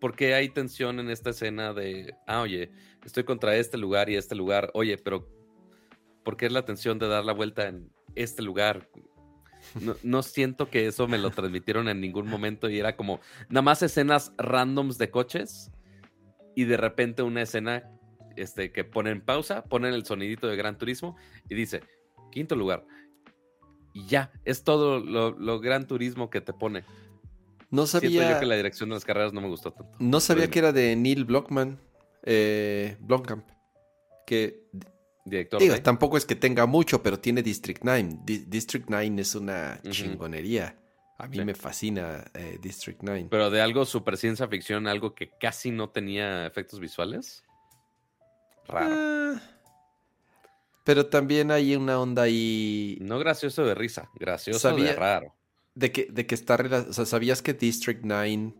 ¿por 0.00 0.16
qué 0.16 0.34
hay 0.34 0.48
tensión 0.48 0.98
en 0.98 1.10
esta 1.10 1.30
escena 1.30 1.72
de, 1.72 2.14
ah, 2.26 2.40
oye, 2.42 2.70
estoy 3.04 3.24
contra 3.24 3.56
este 3.56 3.78
lugar 3.78 4.08
y 4.10 4.16
este 4.16 4.34
lugar, 4.34 4.70
oye, 4.74 4.96
pero 4.98 5.28
¿por 6.24 6.36
qué 6.36 6.46
es 6.46 6.52
la 6.52 6.64
tensión 6.64 6.98
de 6.98 7.08
dar 7.08 7.24
la 7.24 7.32
vuelta 7.32 7.68
en 7.68 7.90
este 8.14 8.42
lugar? 8.42 8.88
No, 9.80 9.94
no, 10.02 10.22
siento 10.22 10.68
que 10.68 10.86
eso 10.86 11.06
me 11.06 11.18
lo 11.18 11.30
transmitieron 11.30 11.88
en 11.88 12.00
ningún 12.00 12.28
momento 12.28 12.68
y 12.68 12.78
era 12.78 12.96
como 12.96 13.20
nada 13.48 13.62
más 13.62 13.82
escenas 13.82 14.32
randoms 14.36 14.98
de 14.98 15.10
coches 15.10 15.70
y 16.56 16.64
de 16.64 16.76
repente 16.76 17.22
una 17.22 17.42
escena 17.42 17.88
este, 18.36 18.72
que 18.72 18.84
ponen 18.84 19.20
pausa, 19.20 19.64
ponen 19.64 19.94
el 19.94 20.04
sonidito 20.04 20.46
de 20.46 20.56
Gran 20.56 20.78
Turismo 20.78 21.16
y 21.48 21.54
dice, 21.54 21.82
quinto 22.30 22.56
lugar. 22.56 22.84
Y 23.94 24.06
ya, 24.06 24.32
es 24.44 24.64
todo 24.64 25.00
lo, 25.00 25.60
Gran 25.60 25.86
Turismo 25.86 26.30
que 26.30 26.40
te 26.40 26.52
pone. 26.52 26.84
No 27.70 27.86
sabía. 27.86 28.32
yo 28.32 28.40
que 28.40 28.46
la 28.46 28.56
dirección 28.56 28.88
de 28.88 28.94
las 28.96 29.04
carreras 29.04 29.32
no 29.32 29.40
me 29.40 29.48
gustó 29.48 29.72
tanto. 29.72 29.96
No 29.98 30.20
sabía 30.20 30.50
que 30.50 30.58
era 30.58 30.72
de 30.72 30.96
Neil 30.96 31.24
Blockman, 31.24 31.78
eh, 32.22 32.96
Blomkamp. 33.00 33.46
Que. 34.26 34.66
Director. 35.24 35.60
Digo, 35.60 35.80
tampoco 35.82 36.16
es 36.16 36.26
que 36.26 36.34
tenga 36.34 36.66
mucho, 36.66 37.02
pero 37.02 37.18
tiene 37.18 37.42
District 37.42 37.82
9. 37.84 38.20
District 38.24 38.86
9 38.88 39.20
es 39.20 39.34
una 39.34 39.80
chingonería. 39.88 40.76
A 41.18 41.28
mí 41.28 41.44
me 41.44 41.54
fascina 41.54 42.24
eh, 42.34 42.58
District 42.60 43.00
9. 43.02 43.28
Pero 43.30 43.50
de 43.50 43.60
algo 43.60 43.84
super 43.84 44.16
ciencia 44.16 44.48
ficción, 44.48 44.88
algo 44.88 45.14
que 45.14 45.30
casi 45.38 45.70
no 45.70 45.90
tenía 45.90 46.46
efectos 46.46 46.80
visuales. 46.80 47.44
Raro. 48.66 48.94
Ah, 48.98 49.40
pero 50.84 51.06
también 51.06 51.52
hay 51.52 51.76
una 51.76 52.00
onda 52.00 52.22
ahí. 52.22 52.98
No 53.00 53.18
gracioso 53.20 53.64
de 53.64 53.74
risa, 53.74 54.10
gracioso 54.14 54.74
de 54.74 54.92
raro. 54.94 55.34
De 55.74 55.92
que, 55.92 56.08
de 56.10 56.26
que 56.26 56.34
está. 56.34 56.56
O 56.88 56.92
sea, 56.92 57.06
¿sabías 57.06 57.40
que 57.40 57.54
District 57.54 58.00
9 58.02 58.54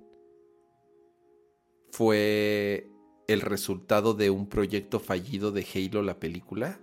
fue 1.91 2.92
el 3.33 3.41
resultado 3.41 4.15
de 4.15 4.31
un 4.31 4.49
proyecto 4.49 5.01
fallido 5.01 5.53
de 5.53 5.67
Halo, 5.75 6.03
la 6.03 6.19
película? 6.19 6.81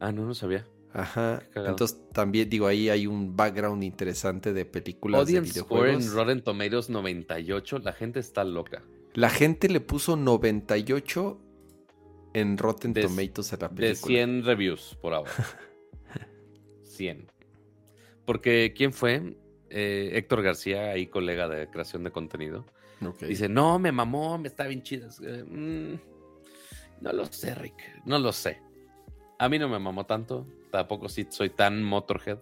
Ah, 0.00 0.12
no, 0.12 0.24
no 0.24 0.34
sabía. 0.34 0.66
Ajá. 0.92 1.42
Entonces 1.54 2.00
también 2.12 2.48
digo, 2.48 2.66
ahí 2.66 2.88
hay 2.88 3.06
un 3.06 3.36
background 3.36 3.84
interesante 3.84 4.52
de 4.52 4.64
películas 4.64 5.26
de 5.26 5.40
videojuegos. 5.40 6.04
en 6.04 6.12
Rotten 6.12 6.42
Tomatoes 6.42 6.90
98, 6.90 7.78
la 7.80 7.92
gente 7.92 8.20
está 8.20 8.44
loca. 8.44 8.82
La 9.14 9.30
gente 9.30 9.68
le 9.68 9.80
puso 9.80 10.16
98 10.16 11.40
en 12.34 12.58
Rotten 12.58 12.94
Tomatoes 12.94 13.52
a 13.52 13.56
la 13.56 13.68
película. 13.68 13.88
De 13.88 13.94
100 13.94 14.44
reviews 14.44 14.96
por 15.00 15.14
ahora. 15.14 15.30
100. 16.84 17.30
Porque, 18.24 18.74
¿quién 18.76 18.92
fue? 18.92 19.36
Eh, 19.70 20.10
Héctor 20.14 20.42
García, 20.42 20.90
ahí 20.90 21.06
colega 21.06 21.48
de 21.48 21.68
creación 21.68 22.04
de 22.04 22.10
contenido. 22.10 22.66
Dice, 23.20 23.48
no, 23.48 23.78
me 23.78 23.92
mamó, 23.92 24.38
me 24.38 24.48
está 24.48 24.66
bien 24.66 24.82
chida. 24.82 25.08
Mm, 25.46 25.94
no 27.00 27.12
lo 27.12 27.26
sé, 27.26 27.54
Rick. 27.54 28.02
No 28.04 28.18
lo 28.18 28.32
sé. 28.32 28.60
A 29.38 29.48
mí 29.48 29.58
no 29.58 29.68
me 29.68 29.78
mamó 29.78 30.04
tanto. 30.06 30.46
Tampoco 30.70 31.08
sí 31.08 31.26
soy 31.30 31.50
tan 31.50 31.82
Motorhead. 31.82 32.38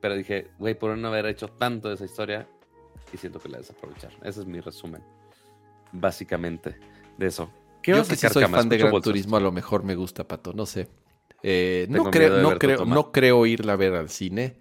Pero 0.00 0.16
dije, 0.16 0.48
güey, 0.58 0.78
por 0.78 0.96
no 0.96 1.08
haber 1.08 1.26
hecho 1.26 1.48
tanto 1.48 1.88
de 1.88 1.94
esa 1.94 2.04
historia, 2.04 2.48
y 3.12 3.16
siento 3.16 3.38
que 3.38 3.48
la 3.48 3.58
desaprovechar. 3.58 4.12
Ese 4.22 4.40
es 4.40 4.46
mi 4.46 4.60
resumen. 4.60 5.02
Básicamente, 5.92 6.76
de 7.16 7.26
eso. 7.26 7.50
¿Qué 7.82 7.92
Yo 7.92 8.04
que 8.04 8.16
si 8.16 8.28
soy 8.28 8.44
fan 8.44 8.68
de 8.68 8.78
Gran 8.78 9.00
Turismo, 9.00 9.36
a 9.36 9.40
lo 9.40 9.52
mejor 9.52 9.84
me 9.84 9.94
gusta, 9.94 10.26
Pato, 10.26 10.52
no 10.52 10.66
sé. 10.66 10.88
Eh, 11.42 11.86
no, 11.90 12.10
creo, 12.10 12.40
no, 12.40 12.58
creo, 12.58 12.84
no 12.86 13.12
creo 13.12 13.44
irla 13.46 13.74
a 13.74 13.76
ver 13.76 13.94
al 13.94 14.08
cine. 14.08 14.58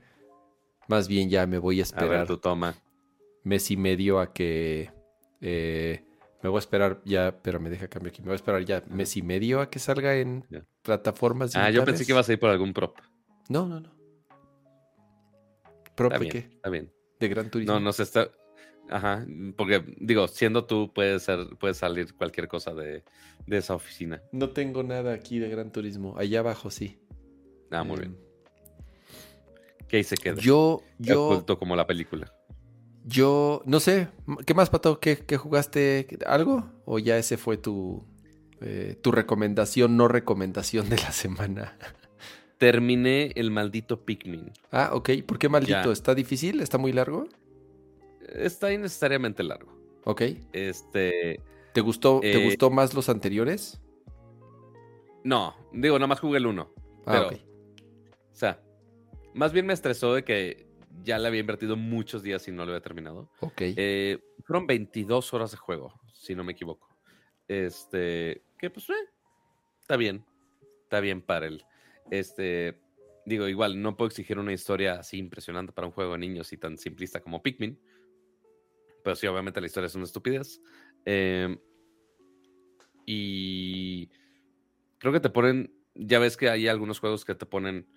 Más 0.88 1.08
bien 1.08 1.30
ya 1.30 1.48
me 1.48 1.58
voy 1.58 1.80
a 1.80 1.84
esperar. 1.84 2.22
A 2.22 2.26
tu 2.26 2.38
toma. 2.38 2.76
Mes 3.44 3.72
y 3.72 3.78
medio 3.78 4.20
a 4.20 4.34
que. 4.34 4.92
Eh, 5.42 6.04
me 6.42 6.50
voy 6.50 6.58
a 6.58 6.60
esperar 6.60 7.02
ya, 7.06 7.40
pero 7.42 7.60
me 7.60 7.70
deja 7.70 7.88
cambiar 7.88 8.14
aquí. 8.14 8.22
Me 8.22 8.28
voy 8.28 8.34
a 8.34 8.36
esperar 8.36 8.64
ya 8.66 8.84
mes 8.90 9.16
y 9.16 9.22
medio 9.22 9.62
a 9.62 9.70
que 9.70 9.80
salga 9.80 10.16
en 10.16 10.46
plataformas. 10.82 11.56
Ah, 11.56 11.70
yo 11.70 11.86
pensé 11.86 12.06
que 12.06 12.12
ibas 12.12 12.28
a 12.28 12.34
ir 12.34 12.40
por 12.40 12.50
algún 12.50 12.74
prop. 12.74 12.98
No, 13.50 13.66
no, 13.66 13.80
no. 13.80 13.90
¿Prop 15.96 16.14
de 16.14 16.28
qué? 16.28 16.38
Está 16.40 16.70
bien. 16.70 16.92
De 17.20 17.28
Gran 17.30 17.50
Turismo. 17.50 17.74
No, 17.74 17.80
no 17.80 17.94
se 17.94 18.04
está. 18.04 18.30
Ajá, 18.90 19.26
porque 19.56 19.84
digo, 19.98 20.28
siendo 20.28 20.66
tú, 20.66 20.92
puede, 20.94 21.20
ser, 21.20 21.48
puede 21.58 21.74
salir 21.74 22.14
cualquier 22.16 22.48
cosa 22.48 22.74
de, 22.74 23.04
esa 23.48 23.76
oficina. 23.76 24.22
No 24.32 24.50
tengo 24.50 24.84
nada 24.84 25.14
aquí 25.14 25.40
de 25.40 25.50
Gran 25.50 25.72
Turismo. 25.72 26.16
Allá 26.18 26.40
abajo 26.40 26.70
sí. 26.70 27.00
Ah, 27.72 27.84
muy 27.84 28.00
bien. 28.00 28.18
¿Qué 29.88 29.98
ahí 29.98 30.04
se 30.04 30.18
queda? 30.18 30.36
Yo, 30.42 30.84
yo. 31.00 31.46
como 31.58 31.76
la 31.76 31.88
película. 31.88 32.32
Yo, 33.06 33.62
no 33.66 33.80
sé. 33.80 34.08
¿Qué 34.46 34.54
más, 34.54 34.70
Pato? 34.70 35.00
¿Qué, 35.00 35.18
jugaste? 35.38 36.08
¿Algo? 36.26 36.70
¿O 36.86 37.00
ya 37.00 37.18
ese 37.18 37.38
fue 37.38 37.58
tu, 37.58 38.06
eh, 38.62 38.98
tu 39.02 39.12
recomendación, 39.12 39.98
no 39.98 40.08
recomendación 40.08 40.90
de 40.90 40.98
la 40.98 41.12
semana? 41.12 41.78
Terminé 42.58 43.32
el 43.36 43.52
maldito 43.52 44.06
Pikmin. 44.06 44.52
Ah, 44.72 44.92
ok. 44.94 45.10
¿Por 45.26 45.38
qué 45.38 45.50
maldito? 45.50 45.92
¿Está 45.92 46.16
difícil? 46.16 46.62
¿Está 46.62 46.78
muy 46.78 46.94
largo? 46.94 47.28
está 48.36 48.72
innecesariamente 48.72 49.44
largo. 49.44 49.72
Ok. 50.06 50.22
Este. 50.52 51.40
¿Te 51.74 51.82
gustó, 51.82 52.20
¿te 52.20 52.42
eh, 52.42 52.46
gustó 52.46 52.70
más 52.70 52.94
los 52.94 53.10
anteriores? 53.10 53.82
No, 55.24 55.56
digo, 55.72 55.98
nada 55.98 56.08
más 56.08 56.20
jugué 56.20 56.38
el 56.38 56.46
1. 56.46 56.74
Ah, 57.06 57.22
ok. 57.22 57.34
O 57.34 58.36
sea, 58.36 58.62
más 59.34 59.54
bien 59.54 59.66
me 59.66 59.74
estresó 59.74 60.14
de 60.14 60.24
que 60.24 60.68
ya 61.02 61.18
le 61.18 61.28
había 61.28 61.40
invertido 61.40 61.76
muchos 61.76 62.24
días 62.24 62.48
y 62.48 62.52
no 62.52 62.66
lo 62.66 62.72
había 62.72 62.82
terminado. 62.82 63.32
Ok. 63.40 63.62
Eh, 63.62 64.20
fueron 64.44 64.68
22 64.68 65.34
horas 65.34 65.52
de 65.52 65.58
juego, 65.58 66.00
si 66.14 66.36
no 66.36 66.44
me 66.44 66.52
equivoco. 66.52 66.90
Este, 67.48 68.44
que 68.58 68.70
pues, 68.70 68.90
eh, 68.90 69.10
está 69.80 69.98
bien. 69.98 70.26
Está 70.84 71.00
bien 71.00 71.22
para 71.22 71.48
él. 71.48 71.66
Este, 72.12 72.80
digo, 73.26 73.48
igual, 73.48 73.82
no 73.82 73.98
puedo 73.98 74.08
exigir 74.08 74.38
una 74.38 74.54
historia 74.54 75.00
así 75.00 75.18
impresionante 75.18 75.74
para 75.74 75.88
un 75.88 75.94
juego 75.94 76.14
de 76.14 76.20
niños 76.20 76.54
y 76.54 76.58
tan 76.58 76.78
simplista 76.78 77.22
como 77.22 77.42
Pikmin. 77.42 77.80
Pero 79.04 79.16
sí, 79.16 79.28
obviamente 79.28 79.60
la 79.60 79.68
historia 79.68 79.88
es 79.88 79.96
una 79.96 80.06
estupidez. 80.06 80.62
Em, 81.06 81.60
y 83.06 84.10
creo 84.98 85.12
que 85.12 85.20
te 85.20 85.30
ponen, 85.30 85.74
ya 85.96 86.20
ves 86.20 86.38
que 86.38 86.50
hay 86.50 86.68
algunos 86.68 87.00
juegos 87.00 87.26
que 87.26 87.36
te 87.36 87.46
ponen 87.46 87.88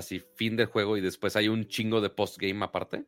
así 0.00 0.20
fin 0.34 0.56
del 0.56 0.66
juego 0.66 0.96
y 0.96 1.00
después 1.00 1.36
hay 1.36 1.48
un 1.48 1.66
chingo 1.66 2.00
de 2.00 2.10
postgame 2.10 2.64
aparte. 2.64 3.04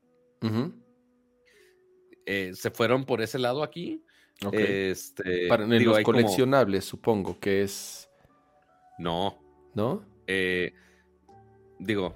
Eh, 2.26 2.52
se 2.54 2.70
fueron 2.70 3.04
por 3.04 3.20
ese 3.20 3.38
lado 3.38 3.62
aquí. 3.62 4.04
Este, 4.52 5.46
Para, 5.48 5.64
en 5.64 5.84
los 5.84 6.00
coleccionables, 6.00 6.84
supongo 6.84 7.38
que 7.38 7.62
es. 7.62 8.08
No. 8.98 9.38
¿No? 9.74 10.04
Eh, 10.26 10.72
digo, 11.78 12.14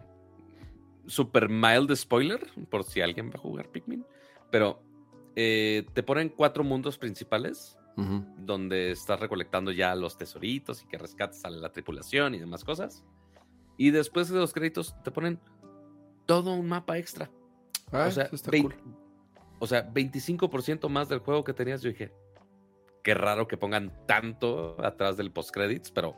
super 1.07 1.49
mild 1.49 1.95
spoiler, 1.95 2.47
por 2.71 2.85
si 2.85 3.01
alguien 3.01 3.31
va 3.31 3.35
a 3.35 3.39
jugar 3.39 3.71
Pikmin. 3.71 4.05
Pero 4.51 4.83
eh, 5.35 5.87
te 5.93 6.03
ponen 6.03 6.29
cuatro 6.31 6.65
mundos 6.65 6.99
principales, 6.99 7.77
donde 8.37 8.91
estás 8.91 9.19
recolectando 9.19 9.73
ya 9.73 9.95
los 9.95 10.19
tesoritos 10.19 10.83
y 10.83 10.87
que 10.87 10.99
rescatas 10.99 11.43
a 11.47 11.51
la 11.51 11.73
tripulación 11.73 12.35
y 12.35 12.39
demás 12.39 12.63
cosas. 12.63 13.05
Y 13.77 13.91
después 13.91 14.29
de 14.29 14.39
los 14.39 14.53
créditos 14.53 14.95
te 15.03 15.11
ponen 15.11 15.39
todo 16.27 16.53
un 16.55 16.69
mapa 16.69 16.99
extra. 16.99 17.31
Ah, 17.93 18.07
o 18.09 18.11
sea, 18.11 18.31
O 19.59 19.67
sea, 19.67 19.93
25% 19.93 20.89
más 20.89 21.09
del 21.09 21.21
juego 21.21 21.45
que 21.45 21.53
tenías. 21.53 21.83
Yo 21.83 21.91
dije, 21.91 22.13
qué 23.03 23.15
raro 23.15 23.47
que 23.47 23.57
pongan 23.57 23.93
tanto 24.07 24.77
atrás 24.85 25.17
del 25.17 25.31
post 25.31 25.51
credits, 25.51 25.91
pero 25.91 26.17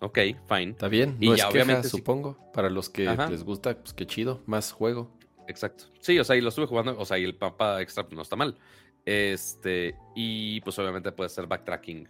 ok, 0.00 0.18
fine. 0.48 0.70
Está 0.70 0.88
bien, 0.88 1.16
y 1.20 1.36
ya, 1.36 1.48
obviamente 1.48 1.88
supongo. 1.88 2.38
Para 2.52 2.70
los 2.70 2.88
que 2.88 3.04
les 3.04 3.44
gusta, 3.44 3.76
pues 3.76 3.92
qué 3.92 4.06
chido, 4.06 4.42
más 4.46 4.72
juego. 4.72 5.10
Exacto. 5.48 5.84
Sí, 6.00 6.18
o 6.18 6.24
sea, 6.24 6.36
y 6.36 6.40
lo 6.40 6.48
estuve 6.48 6.66
jugando, 6.66 6.98
o 6.98 7.04
sea, 7.04 7.18
y 7.18 7.24
el 7.24 7.36
mapa 7.38 7.82
extra 7.82 8.04
pues, 8.04 8.16
no 8.16 8.22
está 8.22 8.36
mal. 8.36 8.56
Este, 9.04 9.96
y 10.14 10.60
pues 10.60 10.78
obviamente 10.78 11.10
puede 11.12 11.28
ser 11.28 11.46
backtracking 11.46 12.08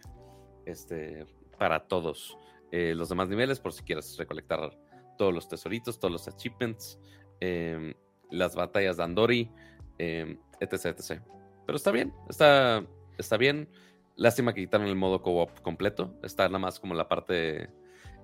este, 0.65 1.25
para 1.57 1.87
todos 1.87 2.37
eh, 2.75 2.95
los 2.95 3.07
demás 3.07 3.29
niveles, 3.29 3.59
por 3.59 3.71
si 3.71 3.83
quieres 3.83 4.17
recolectar 4.17 4.75
todos 5.15 5.31
los 5.31 5.47
tesoritos, 5.47 5.99
todos 5.99 6.11
los 6.11 6.27
achievements, 6.27 6.99
em, 7.39 7.93
las 8.31 8.55
batallas 8.55 8.97
de 8.97 9.03
Andori, 9.03 9.51
em, 9.99 10.39
etc, 10.59 10.85
etc. 10.85 11.21
Pero 11.67 11.75
está 11.75 11.91
bien, 11.91 12.11
está, 12.27 12.83
está 13.19 13.37
bien. 13.37 13.69
Lástima 14.15 14.55
que 14.55 14.61
quitaron 14.61 14.87
el 14.87 14.95
modo 14.95 15.21
co-op 15.21 15.59
completo. 15.61 16.17
Está 16.23 16.47
nada 16.47 16.57
más 16.57 16.79
como 16.79 16.95
la 16.95 17.07
parte 17.07 17.69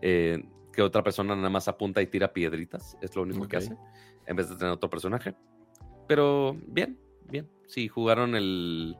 eh, 0.01 0.43
que 0.73 0.81
otra 0.81 1.03
persona 1.03 1.35
nada 1.35 1.51
más 1.51 1.67
apunta 1.67 2.01
y 2.01 2.07
tira 2.07 2.33
piedritas. 2.33 2.97
Es 3.01 3.15
lo 3.15 3.21
único 3.21 3.47
que 3.47 3.57
hace 3.57 3.77
en 4.25 4.35
vez 4.35 4.49
de 4.49 4.55
tener 4.55 4.73
otro 4.73 4.89
personaje. 4.89 5.35
Pero 6.07 6.57
bien, 6.65 6.99
bien. 7.25 7.47
Si 7.67 7.87
jugaron 7.87 8.33
el, 8.33 8.97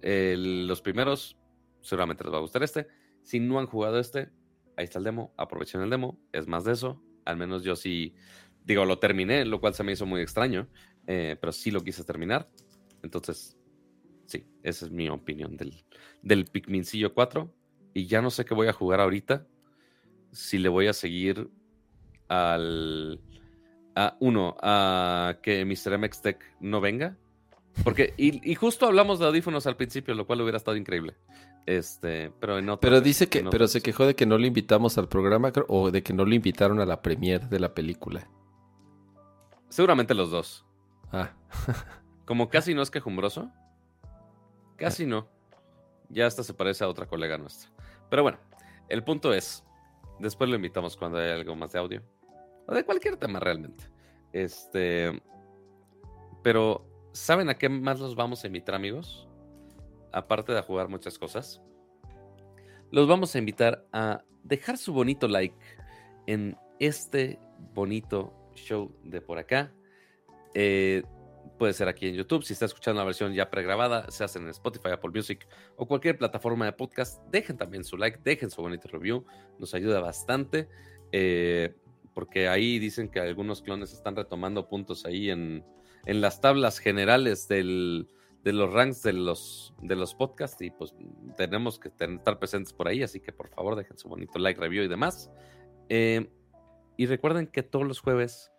los 0.00 0.80
primeros, 0.80 1.36
seguramente 1.82 2.24
les 2.24 2.32
va 2.32 2.38
a 2.38 2.40
gustar 2.40 2.62
este. 2.62 2.86
Si 3.22 3.38
no 3.38 3.58
han 3.58 3.66
jugado 3.66 3.98
este, 3.98 4.30
ahí 4.76 4.84
está 4.84 4.98
el 4.98 5.04
demo. 5.04 5.32
Aprovechen 5.36 5.80
el 5.82 5.90
demo. 5.90 6.18
Es 6.32 6.46
más 6.46 6.64
de 6.64 6.72
eso. 6.72 7.02
Al 7.24 7.36
menos 7.36 7.62
yo 7.62 7.76
sí 7.76 8.14
digo, 8.64 8.84
lo 8.84 8.98
terminé, 8.98 9.44
lo 9.44 9.60
cual 9.60 9.74
se 9.74 9.84
me 9.84 9.92
hizo 9.92 10.06
muy 10.06 10.20
extraño, 10.20 10.68
eh, 11.06 11.36
pero 11.40 11.52
sí 11.52 11.70
lo 11.70 11.82
quise 11.82 12.04
terminar. 12.04 12.48
Entonces, 13.02 13.56
sí, 14.26 14.46
esa 14.62 14.86
es 14.86 14.92
mi 14.92 15.08
opinión 15.08 15.56
del, 15.56 15.84
del 16.22 16.44
Pikmincillo 16.44 17.14
4. 17.14 17.52
Y 17.94 18.06
ya 18.06 18.22
no 18.22 18.30
sé 18.30 18.44
qué 18.44 18.54
voy 18.54 18.68
a 18.68 18.72
jugar 18.72 19.00
ahorita. 19.00 19.46
Si 20.30 20.58
le 20.58 20.68
voy 20.68 20.86
a 20.86 20.92
seguir 20.92 21.50
al. 22.28 23.20
A, 23.94 24.16
uno, 24.20 24.56
a 24.62 25.38
que 25.42 25.66
Mr. 25.66 25.98
MX 25.98 26.22
Tech 26.22 26.56
no 26.60 26.80
venga. 26.80 27.18
Porque, 27.84 28.14
y, 28.16 28.54
justo 28.54 28.86
hablamos 28.86 29.18
de 29.18 29.26
audífonos 29.26 29.66
al 29.66 29.76
principio, 29.76 30.14
lo 30.14 30.26
cual 30.26 30.40
hubiera 30.40 30.56
estado 30.56 30.76
increíble. 30.76 31.14
Este, 31.66 32.32
pero 32.40 32.58
en 32.58 32.76
Pero 32.80 33.00
dice 33.00 33.28
que, 33.28 33.44
pero 33.44 33.68
se 33.68 33.80
quejó 33.80 34.04
de 34.04 34.16
que 34.16 34.26
no 34.26 34.36
lo 34.36 34.46
invitamos 34.46 34.98
al 34.98 35.08
programa 35.08 35.52
o 35.68 35.90
de 35.90 36.02
que 36.02 36.12
no 36.12 36.24
lo 36.24 36.34
invitaron 36.34 36.80
a 36.80 36.86
la 36.86 37.02
premiere 37.02 37.46
de 37.46 37.60
la 37.60 37.72
película. 37.72 38.28
Seguramente 39.68 40.14
los 40.14 40.30
dos. 40.30 40.66
Ah. 41.12 41.30
Como 42.26 42.48
casi 42.48 42.74
no 42.74 42.82
es 42.82 42.90
quejumbroso. 42.90 43.50
Casi 44.76 45.06
no. 45.06 45.28
Ya 46.08 46.26
hasta 46.26 46.42
se 46.42 46.52
parece 46.52 46.84
a 46.84 46.88
otra 46.88 47.06
colega 47.06 47.38
nuestra. 47.38 47.70
Pero 48.10 48.22
bueno, 48.22 48.38
el 48.88 49.04
punto 49.04 49.32
es, 49.32 49.64
después 50.18 50.50
lo 50.50 50.56
invitamos 50.56 50.96
cuando 50.96 51.18
haya 51.18 51.34
algo 51.34 51.54
más 51.54 51.72
de 51.72 51.78
audio. 51.78 52.02
O 52.66 52.74
de 52.74 52.84
cualquier 52.84 53.16
tema 53.16 53.40
realmente. 53.40 53.84
Este. 54.32 55.22
Pero, 56.42 56.84
¿saben 57.12 57.48
a 57.48 57.54
qué 57.54 57.68
más 57.68 58.00
los 58.00 58.16
vamos 58.16 58.42
a 58.42 58.48
invitar, 58.48 58.74
amigos? 58.74 59.28
Aparte 60.12 60.52
de 60.52 60.62
jugar 60.62 60.88
muchas 60.88 61.18
cosas. 61.18 61.60
Los 62.90 63.08
vamos 63.08 63.34
a 63.34 63.38
invitar 63.38 63.86
a 63.92 64.22
dejar 64.42 64.76
su 64.76 64.92
bonito 64.92 65.28
like 65.28 65.56
en 66.26 66.56
este 66.78 67.38
bonito 67.74 68.34
show 68.54 68.94
de 69.02 69.20
por 69.20 69.38
acá. 69.38 69.72
Eh, 70.54 71.02
puede 71.58 71.72
ser 71.72 71.88
aquí 71.88 72.08
en 72.08 72.14
YouTube. 72.14 72.44
Si 72.44 72.52
está 72.52 72.66
escuchando 72.66 73.00
la 73.00 73.04
versión 73.04 73.32
ya 73.32 73.50
pregrabada, 73.50 74.10
se 74.10 74.24
hace 74.24 74.38
en 74.38 74.48
Spotify, 74.48 74.90
Apple 74.90 75.10
Music 75.14 75.48
o 75.76 75.86
cualquier 75.86 76.18
plataforma 76.18 76.66
de 76.66 76.72
podcast. 76.72 77.22
Dejen 77.30 77.56
también 77.56 77.84
su 77.84 77.96
like, 77.96 78.20
dejen 78.22 78.50
su 78.50 78.60
bonito 78.60 78.88
review. 78.88 79.24
Nos 79.58 79.74
ayuda 79.74 80.00
bastante. 80.00 80.68
Eh, 81.12 81.74
porque 82.14 82.48
ahí 82.48 82.78
dicen 82.78 83.08
que 83.08 83.20
algunos 83.20 83.62
clones 83.62 83.92
están 83.92 84.16
retomando 84.16 84.68
puntos 84.68 85.06
ahí 85.06 85.30
en, 85.30 85.64
en 86.04 86.20
las 86.20 86.40
tablas 86.40 86.78
generales 86.78 87.48
del, 87.48 88.08
de 88.42 88.52
los 88.52 88.72
ranks 88.72 89.02
de 89.02 89.12
los, 89.12 89.74
de 89.80 89.94
los 89.94 90.14
podcasts 90.14 90.60
y 90.62 90.70
pues 90.70 90.94
tenemos 91.36 91.78
que 91.78 91.88
estar 91.88 92.38
presentes 92.38 92.72
por 92.72 92.88
ahí, 92.88 93.02
así 93.02 93.20
que 93.20 93.32
por 93.32 93.48
favor 93.48 93.76
dejen 93.76 93.96
su 93.96 94.08
bonito 94.08 94.38
like, 94.38 94.60
review 94.60 94.82
y 94.84 94.88
demás. 94.88 95.30
Eh, 95.88 96.28
y 96.96 97.06
recuerden 97.06 97.46
que 97.46 97.62
todos 97.62 97.86
los 97.86 98.00
jueves, 98.00 98.52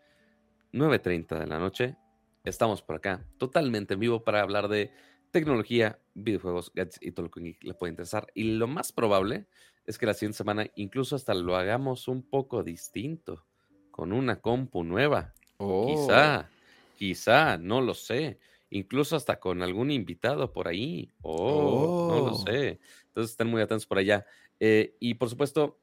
9.30 0.71 1.39
de 1.39 1.47
la 1.47 1.59
noche, 1.59 1.97
estamos 2.43 2.81
por 2.81 2.95
acá, 2.95 3.25
totalmente 3.37 3.93
en 3.93 3.99
vivo 3.99 4.23
para 4.23 4.41
hablar 4.41 4.67
de 4.67 4.91
tecnología, 5.31 5.99
videojuegos, 6.13 6.71
gadgets 6.73 6.99
y 7.01 7.11
todo 7.11 7.25
lo 7.25 7.31
que 7.31 7.57
le 7.59 7.73
puede 7.73 7.91
interesar. 7.91 8.27
Y 8.33 8.53
lo 8.53 8.67
más 8.67 8.91
probable 8.91 9.47
es 9.85 9.97
que 9.97 10.05
la 10.05 10.13
siguiente 10.13 10.37
semana 10.37 10.67
incluso 10.75 11.15
hasta 11.15 11.33
lo 11.33 11.55
hagamos 11.55 12.07
un 12.07 12.23
poco 12.23 12.63
distinto, 12.63 13.45
con 13.91 14.13
una 14.13 14.39
compu 14.39 14.83
nueva. 14.83 15.33
Quizá, 15.57 16.41
oh. 16.41 16.95
quizá, 16.97 17.57
no 17.57 17.81
lo 17.81 17.93
sé. 17.93 18.39
Incluso 18.75 19.15
hasta 19.15 19.39
con 19.39 19.61
algún 19.61 19.91
invitado 19.91 20.51
por 20.51 20.67
ahí. 20.67 21.11
Oh, 21.21 22.07
no 22.09 22.25
lo 22.25 22.33
oh. 22.33 22.43
sé. 22.43 22.79
Entonces 23.05 23.31
estén 23.31 23.47
muy 23.47 23.61
atentos 23.61 23.85
por 23.85 23.99
allá. 23.99 24.25
Eh, 24.59 24.97
y 24.99 25.13
por 25.13 25.29
supuesto, 25.29 25.79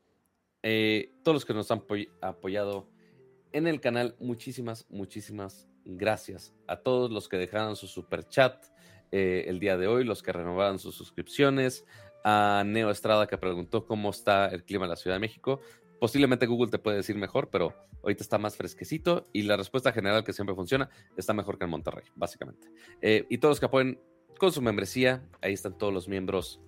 eh, 0.65 1.15
todos 1.23 1.37
los 1.37 1.45
que 1.45 1.55
nos 1.55 1.71
han 1.71 1.85
apoyado 2.21 2.91
en 3.53 3.69
el 3.69 3.81
canal, 3.81 4.17
muchísimas, 4.19 4.91
muchísimas 4.91 5.69
gracias 5.85 6.53
a 6.67 6.83
todos 6.83 7.13
los 7.13 7.29
que 7.29 7.37
dejaron 7.37 7.77
su 7.77 7.87
super 7.87 8.27
chat 8.29 8.67
eh, 9.13 9.45
el 9.47 9.61
día 9.61 9.77
de 9.77 9.87
hoy, 9.87 10.03
los 10.03 10.21
que 10.25 10.33
renovaron 10.33 10.81
sus 10.81 10.97
suscripciones, 10.97 11.85
a 12.25 12.63
Neo 12.67 12.91
Estrada 12.91 13.27
que 13.27 13.39
preguntó 13.39 13.87
cómo 13.87 14.11
está 14.11 14.47
el 14.49 14.65
clima 14.65 14.85
en 14.85 14.91
la 14.91 14.97
Ciudad 14.97 15.17
de 15.17 15.21
México. 15.21 15.61
Posiblemente 15.99 16.47
Google 16.47 16.71
te 16.71 16.79
puede 16.79 16.99
decir 16.99 17.17
mejor, 17.17 17.51
pero 17.51 17.75
ahorita 18.03 18.23
está 18.23 18.39
más 18.39 18.57
fresquecito 18.57 19.27
y 19.33 19.43
la 19.43 19.57
respuesta 19.57 19.93
general 19.93 20.25
que 20.25 20.33
siempre 20.33 20.55
funciona 20.55 20.89
está 21.17 21.35
mejor 21.35 21.59
que 21.59 21.65
en 21.65 21.71
Monterrey, 21.71 22.05
básicamente. 22.15 22.69
Eh, 23.03 23.27
y 23.29 23.39
todos 23.39 23.53
los 23.53 23.61
que 23.61 23.67
apoyen 23.67 24.01
con 24.39 24.53
su 24.53 24.63
membresía, 24.63 25.23
ahí 25.43 25.53
están 25.53 25.77
todos 25.77 25.93
los 25.93 26.09
miembros 26.09 26.61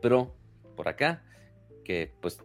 pro 0.00 0.34
por 0.76 0.88
acá, 0.88 1.24
que 1.84 2.12
pues 2.20 2.38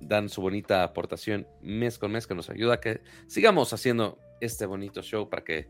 dan 0.00 0.28
su 0.28 0.40
bonita 0.40 0.84
aportación 0.84 1.46
mes 1.60 1.98
con 1.98 2.12
mes 2.12 2.26
que 2.26 2.34
nos 2.34 2.50
ayuda 2.50 2.74
a 2.74 2.80
que 2.80 3.00
sigamos 3.26 3.72
haciendo 3.72 4.18
este 4.40 4.66
bonito 4.66 5.02
show 5.02 5.28
para 5.28 5.42
que 5.42 5.68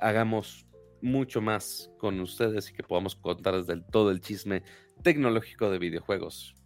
hagamos 0.00 0.66
mucho 1.00 1.40
más 1.40 1.90
con 1.98 2.20
ustedes 2.20 2.70
y 2.70 2.72
que 2.72 2.82
podamos 2.82 3.14
contar 3.14 3.56
desde 3.62 3.80
todo 3.90 4.10
el 4.10 4.20
chisme 4.20 4.62
tecnológico 5.02 5.70
de 5.70 5.78
videojuegos 5.78 6.56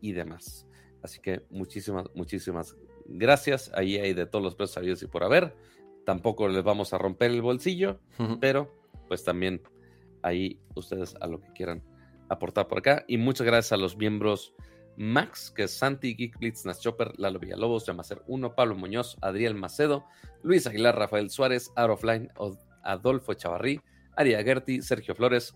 y 0.00 0.12
demás. 0.12 0.66
Así 1.02 1.20
que 1.20 1.42
muchísimas, 1.50 2.06
muchísimas 2.14 2.76
gracias. 3.06 3.70
Ahí 3.74 3.96
hay 3.96 4.14
de 4.14 4.26
todos 4.26 4.44
los 4.44 4.54
precios 4.54 4.74
sabidos 4.74 5.02
y 5.02 5.06
por 5.06 5.24
haber. 5.24 5.54
Tampoco 6.04 6.48
les 6.48 6.62
vamos 6.62 6.92
a 6.92 6.98
romper 6.98 7.30
el 7.30 7.42
bolsillo, 7.42 8.00
pero 8.40 8.74
pues 9.08 9.24
también 9.24 9.62
ahí 10.22 10.60
ustedes 10.74 11.14
a 11.20 11.26
lo 11.26 11.40
que 11.40 11.52
quieran 11.52 11.82
aportar 12.28 12.68
por 12.68 12.78
acá. 12.78 13.04
Y 13.08 13.18
muchas 13.18 13.46
gracias 13.46 13.72
a 13.72 13.76
los 13.76 13.96
miembros 13.96 14.54
Max, 14.96 15.52
que 15.54 15.62
es 15.64 15.70
Santi, 15.70 16.14
Geek 16.14 16.38
Blitz, 16.38 16.64
Chopper, 16.80 17.12
Lalo 17.18 17.38
Villalobos, 17.38 17.86
Yamacer 17.86 18.22
1, 18.26 18.54
Pablo 18.56 18.74
Muñoz, 18.74 19.16
Adriel 19.20 19.54
Macedo, 19.54 20.04
Luis 20.42 20.66
Aguilar, 20.66 20.96
Rafael 20.96 21.30
Suárez, 21.30 21.70
Offline, 21.76 22.30
Adolfo 22.88 23.34
Chavarrí, 23.34 23.80
Aria 24.16 24.42
Gerti, 24.42 24.82
Sergio 24.82 25.14
Flores, 25.14 25.54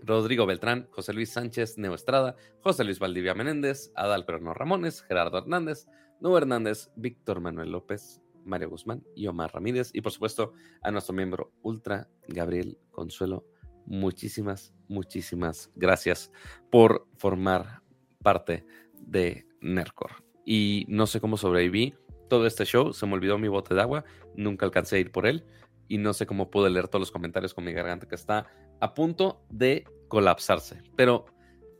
Rodrigo 0.00 0.46
Beltrán, 0.46 0.88
José 0.90 1.12
Luis 1.12 1.32
Sánchez, 1.32 1.78
Neo 1.78 1.94
Estrada, 1.94 2.36
José 2.60 2.84
Luis 2.84 2.98
Valdivia 2.98 3.34
Menéndez, 3.34 3.92
Adal 3.94 4.24
Perno 4.24 4.52
Ramones, 4.52 5.02
Gerardo 5.02 5.38
Hernández, 5.38 5.86
Nuevo 6.20 6.38
Hernández, 6.38 6.90
Víctor 6.96 7.40
Manuel 7.40 7.70
López, 7.70 8.20
Mario 8.44 8.70
Guzmán 8.70 9.04
y 9.14 9.26
Omar 9.26 9.52
Ramírez. 9.52 9.90
Y 9.92 10.00
por 10.00 10.12
supuesto 10.12 10.52
a 10.82 10.90
nuestro 10.90 11.14
miembro 11.14 11.52
Ultra, 11.62 12.08
Gabriel 12.28 12.78
Consuelo. 12.90 13.44
Muchísimas, 13.86 14.74
muchísimas 14.88 15.70
gracias 15.74 16.32
por 16.70 17.06
formar 17.16 17.82
parte 18.22 18.64
de 18.94 19.46
Nercor. 19.60 20.24
Y 20.44 20.86
no 20.88 21.06
sé 21.06 21.20
cómo 21.20 21.36
sobreviví 21.36 21.94
todo 22.28 22.46
este 22.46 22.64
show, 22.64 22.92
se 22.92 23.06
me 23.06 23.14
olvidó 23.14 23.38
mi 23.38 23.48
bote 23.48 23.74
de 23.74 23.80
agua, 23.80 24.04
nunca 24.36 24.64
alcancé 24.64 24.96
a 24.96 25.00
ir 25.00 25.10
por 25.10 25.26
él 25.26 25.44
y 25.90 25.98
no 25.98 26.14
sé 26.14 26.24
cómo 26.24 26.50
pude 26.50 26.70
leer 26.70 26.88
todos 26.88 27.00
los 27.00 27.10
comentarios 27.10 27.52
con 27.52 27.64
mi 27.64 27.72
garganta 27.72 28.06
que 28.06 28.14
está 28.14 28.46
a 28.80 28.94
punto 28.94 29.42
de 29.50 29.84
colapsarse. 30.08 30.82
Pero, 30.96 31.26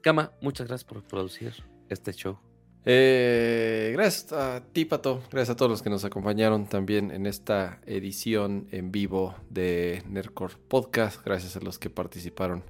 Kama, 0.02 0.32
muchas 0.42 0.66
gracias 0.66 0.84
por 0.84 1.02
producir 1.04 1.54
este 1.88 2.12
show. 2.12 2.38
Eh, 2.84 3.90
gracias 3.92 4.32
a 4.32 4.64
ti, 4.72 4.84
Pato. 4.84 5.22
Gracias 5.30 5.50
a 5.50 5.56
todos 5.56 5.70
los 5.70 5.82
que 5.82 5.90
nos 5.90 6.04
acompañaron 6.04 6.66
también 6.66 7.12
en 7.12 7.26
esta 7.26 7.80
edición 7.86 8.66
en 8.72 8.90
vivo 8.90 9.36
de 9.48 10.02
Nercor 10.08 10.58
Podcast. 10.58 11.24
Gracias 11.24 11.56
a 11.56 11.60
los 11.60 11.78
que 11.78 11.88
participaron 11.88 12.64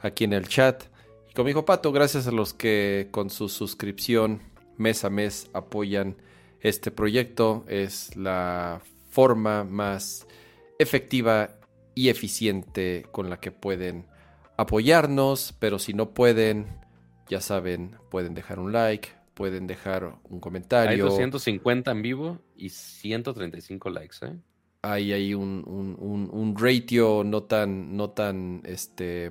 aquí 0.00 0.24
en 0.24 0.34
el 0.34 0.48
chat. 0.48 0.84
Y 1.30 1.34
como 1.34 1.48
dijo 1.48 1.64
Pato, 1.64 1.92
gracias 1.92 2.26
a 2.26 2.30
los 2.32 2.52
que 2.52 3.08
con 3.10 3.30
su 3.30 3.48
suscripción 3.48 4.42
mes 4.76 5.02
a 5.04 5.10
mes 5.10 5.48
apoyan 5.54 6.16
este 6.60 6.90
proyecto. 6.90 7.64
Es 7.68 8.14
la 8.16 8.82
forma 9.08 9.64
más 9.64 10.26
efectiva 10.84 11.58
y 11.94 12.08
eficiente 12.08 13.06
con 13.10 13.30
la 13.30 13.40
que 13.40 13.50
pueden 13.50 14.06
apoyarnos, 14.56 15.54
pero 15.58 15.78
si 15.78 15.94
no 15.94 16.14
pueden, 16.14 16.66
ya 17.28 17.40
saben, 17.40 17.96
pueden 18.10 18.34
dejar 18.34 18.58
un 18.58 18.72
like, 18.72 19.08
pueden 19.34 19.66
dejar 19.66 20.16
un 20.24 20.40
comentario. 20.40 20.90
Hay 20.90 20.98
250 20.98 21.90
en 21.90 22.02
vivo 22.02 22.38
y 22.56 22.68
135 22.70 23.90
likes, 23.90 24.16
¿eh? 24.22 24.36
Hay 24.82 25.12
ahí 25.12 25.32
un, 25.32 25.64
un, 25.66 26.56
ratio 26.58 27.22
no 27.24 27.44
tan, 27.44 27.96
no 27.96 28.10
tan 28.10 28.60
este, 28.66 29.30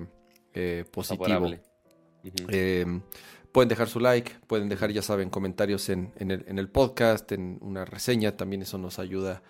eh, 0.56 0.84
positivo. 0.92 1.48
Em, 2.48 3.02
pueden 3.52 3.70
dejar 3.70 3.88
su 3.88 4.00
like, 4.00 4.32
pueden 4.48 4.68
dejar, 4.68 4.92
ya 4.92 5.04
saben, 5.04 5.30
comentarios 5.30 5.90
en, 5.90 6.12
el, 6.18 6.44
en 6.48 6.58
el 6.58 6.70
podcast, 6.70 7.32
en 7.34 7.60
una 7.62 7.86
reseña, 7.86 8.36
también 8.36 8.64
eso 8.64 8.80
nos 8.80 8.98
ayuda 8.98 9.44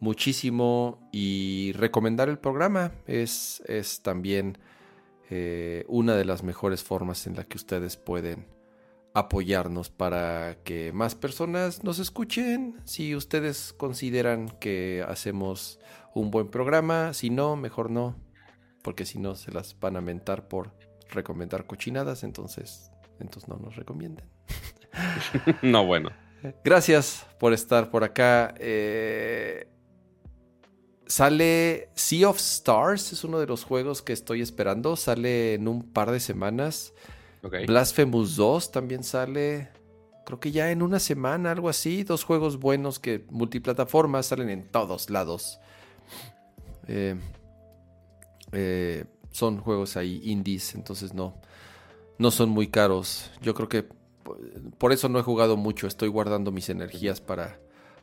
muchísimo 0.00 1.08
y 1.12 1.72
recomendar 1.72 2.28
el 2.28 2.38
programa 2.38 2.92
es, 3.06 3.62
es 3.66 4.02
también 4.02 4.58
eh, 5.30 5.84
una 5.88 6.14
de 6.14 6.24
las 6.24 6.42
mejores 6.42 6.82
formas 6.82 7.26
en 7.26 7.36
la 7.36 7.44
que 7.44 7.56
ustedes 7.56 7.96
pueden 7.96 8.46
apoyarnos 9.14 9.90
para 9.90 10.56
que 10.62 10.92
más 10.92 11.14
personas 11.14 11.82
nos 11.82 11.98
escuchen. 11.98 12.80
Si 12.84 13.14
ustedes 13.16 13.72
consideran 13.72 14.48
que 14.60 15.04
hacemos 15.06 15.80
un 16.14 16.30
buen 16.30 16.48
programa, 16.48 17.12
si 17.14 17.30
no, 17.30 17.56
mejor 17.56 17.90
no, 17.90 18.16
porque 18.82 19.04
si 19.04 19.18
no 19.18 19.34
se 19.34 19.52
las 19.52 19.78
van 19.78 19.96
a 19.96 20.00
mentar 20.00 20.48
por 20.48 20.72
recomendar 21.10 21.66
cochinadas, 21.66 22.22
entonces, 22.22 22.90
entonces 23.18 23.48
no 23.48 23.56
nos 23.56 23.76
recomienden. 23.76 24.26
no, 25.62 25.84
bueno. 25.84 26.10
Gracias 26.64 27.26
por 27.40 27.52
estar 27.52 27.90
por 27.90 28.04
acá. 28.04 28.54
Eh, 28.58 29.68
sale 31.08 31.88
Sea 31.94 32.28
of 32.28 32.38
Stars, 32.38 33.12
es 33.12 33.24
uno 33.24 33.40
de 33.40 33.46
los 33.46 33.64
juegos 33.64 34.02
que 34.02 34.12
estoy 34.12 34.40
esperando. 34.42 34.94
Sale 34.96 35.54
en 35.54 35.66
un 35.66 35.82
par 35.82 36.10
de 36.12 36.20
semanas. 36.20 36.92
Blasphemous 37.66 38.36
2 38.36 38.70
también 38.70 39.02
sale. 39.02 39.68
Creo 40.26 40.38
que 40.40 40.50
ya 40.52 40.70
en 40.70 40.82
una 40.82 40.98
semana, 41.00 41.50
algo 41.50 41.68
así. 41.68 42.04
Dos 42.04 42.22
juegos 42.24 42.58
buenos 42.58 42.98
que 42.98 43.24
multiplataformas 43.30 44.26
salen 44.26 44.50
en 44.50 44.68
todos 44.68 45.08
lados. 45.10 45.58
Eh, 46.86 47.16
eh, 48.52 49.04
son 49.30 49.58
juegos 49.60 49.96
ahí 49.96 50.20
indies, 50.24 50.74
entonces 50.74 51.14
no, 51.14 51.34
no 52.18 52.30
son 52.30 52.48
muy 52.50 52.68
caros. 52.68 53.30
Yo 53.42 53.54
creo 53.54 53.68
que 53.68 53.82
por- 54.22 54.38
por 54.78 54.92
eso 54.92 55.08
no 55.08 55.18
he 55.18 55.22
jugado 55.22 55.56
mucho. 55.56 55.86
Estoy 55.86 56.08
guardando 56.08 56.50
mis 56.50 56.68
energías 56.68 57.20
para, 57.20 57.58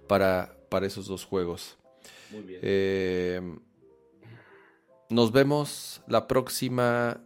para, 0.07 0.55
para 0.69 0.85
esos 0.87 1.07
dos 1.07 1.25
juegos. 1.25 1.77
Muy 2.35 2.43
bien. 2.43 2.59
Eh, 2.63 3.41
nos 5.09 5.31
vemos 5.31 6.01
la 6.07 6.27
próxima 6.27 7.21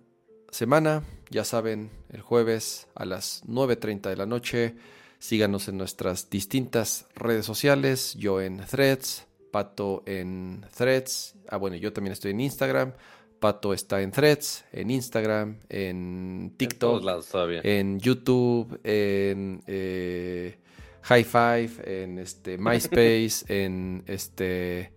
semana. 0.52 1.04
Ya 1.30 1.44
saben, 1.44 1.92
el 2.10 2.22
jueves 2.22 2.88
a 2.96 3.06
las 3.06 3.44
9.30 3.46 4.10
de 4.10 4.16
la 4.16 4.26
noche. 4.26 4.76
Síganos 5.20 5.68
en 5.68 5.78
nuestras 5.78 6.30
distintas 6.30 7.08
redes 7.16 7.46
sociales. 7.46 8.16
Yo 8.18 8.42
en 8.42 8.58
Threads, 8.66 9.28
Pato 9.52 10.04
en 10.06 10.66
Threads. 10.76 11.36
Ah, 11.50 11.58
bueno, 11.58 11.76
yo 11.76 11.94
también 11.94 12.14
estoy 12.14 12.32
en 12.32 12.42
Instagram. 12.42 12.94
Pato 13.40 13.74
está 13.74 14.02
en 14.02 14.12
Threads, 14.12 14.66
en 14.74 14.92
Instagram, 14.92 15.60
en 15.70 15.78
En 15.78 16.50
todos 16.50 16.58
TikTok, 16.58 17.04
lados 17.04 17.28
todavía. 17.28 17.62
en 17.64 18.00
YouTube, 18.00 18.80
en 18.84 19.64
eh, 19.66 20.58
High 21.04 21.24
Five, 21.24 22.04
en 22.04 22.20
este 22.20 22.58
MySpace, 22.58 23.46
en 23.48 24.04
este 24.08 24.92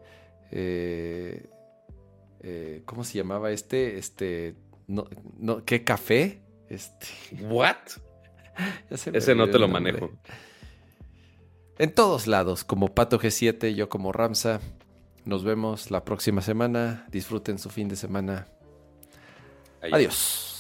eh, 0.53 1.47
eh, 2.41 2.83
¿cómo 2.85 3.05
se 3.05 3.19
llamaba 3.19 3.51
este? 3.51 3.99
Este 3.99 4.55
no, 4.87 5.07
no, 5.39 5.65
¿qué 5.65 5.85
café? 5.85 6.43
Este, 6.69 7.07
¿What? 7.41 7.77
Ese 8.91 9.35
no 9.35 9.49
te 9.49 9.59
lo 9.59 9.67
nombre. 9.67 9.93
manejo. 9.93 10.13
En 11.79 11.95
todos 11.95 12.27
lados, 12.27 12.65
como 12.65 12.95
Pato 12.95 13.19
G7, 13.19 13.75
yo 13.75 13.89
como 13.89 14.13
Ramsa. 14.13 14.61
Nos 15.25 15.45
vemos 15.45 15.91
la 15.91 16.05
próxima 16.05 16.43
semana. 16.43 17.07
Disfruten 17.11 17.59
su 17.59 17.71
fin 17.71 17.89
de 17.89 17.97
semana. 17.97 18.47
Adiós. 19.81 20.53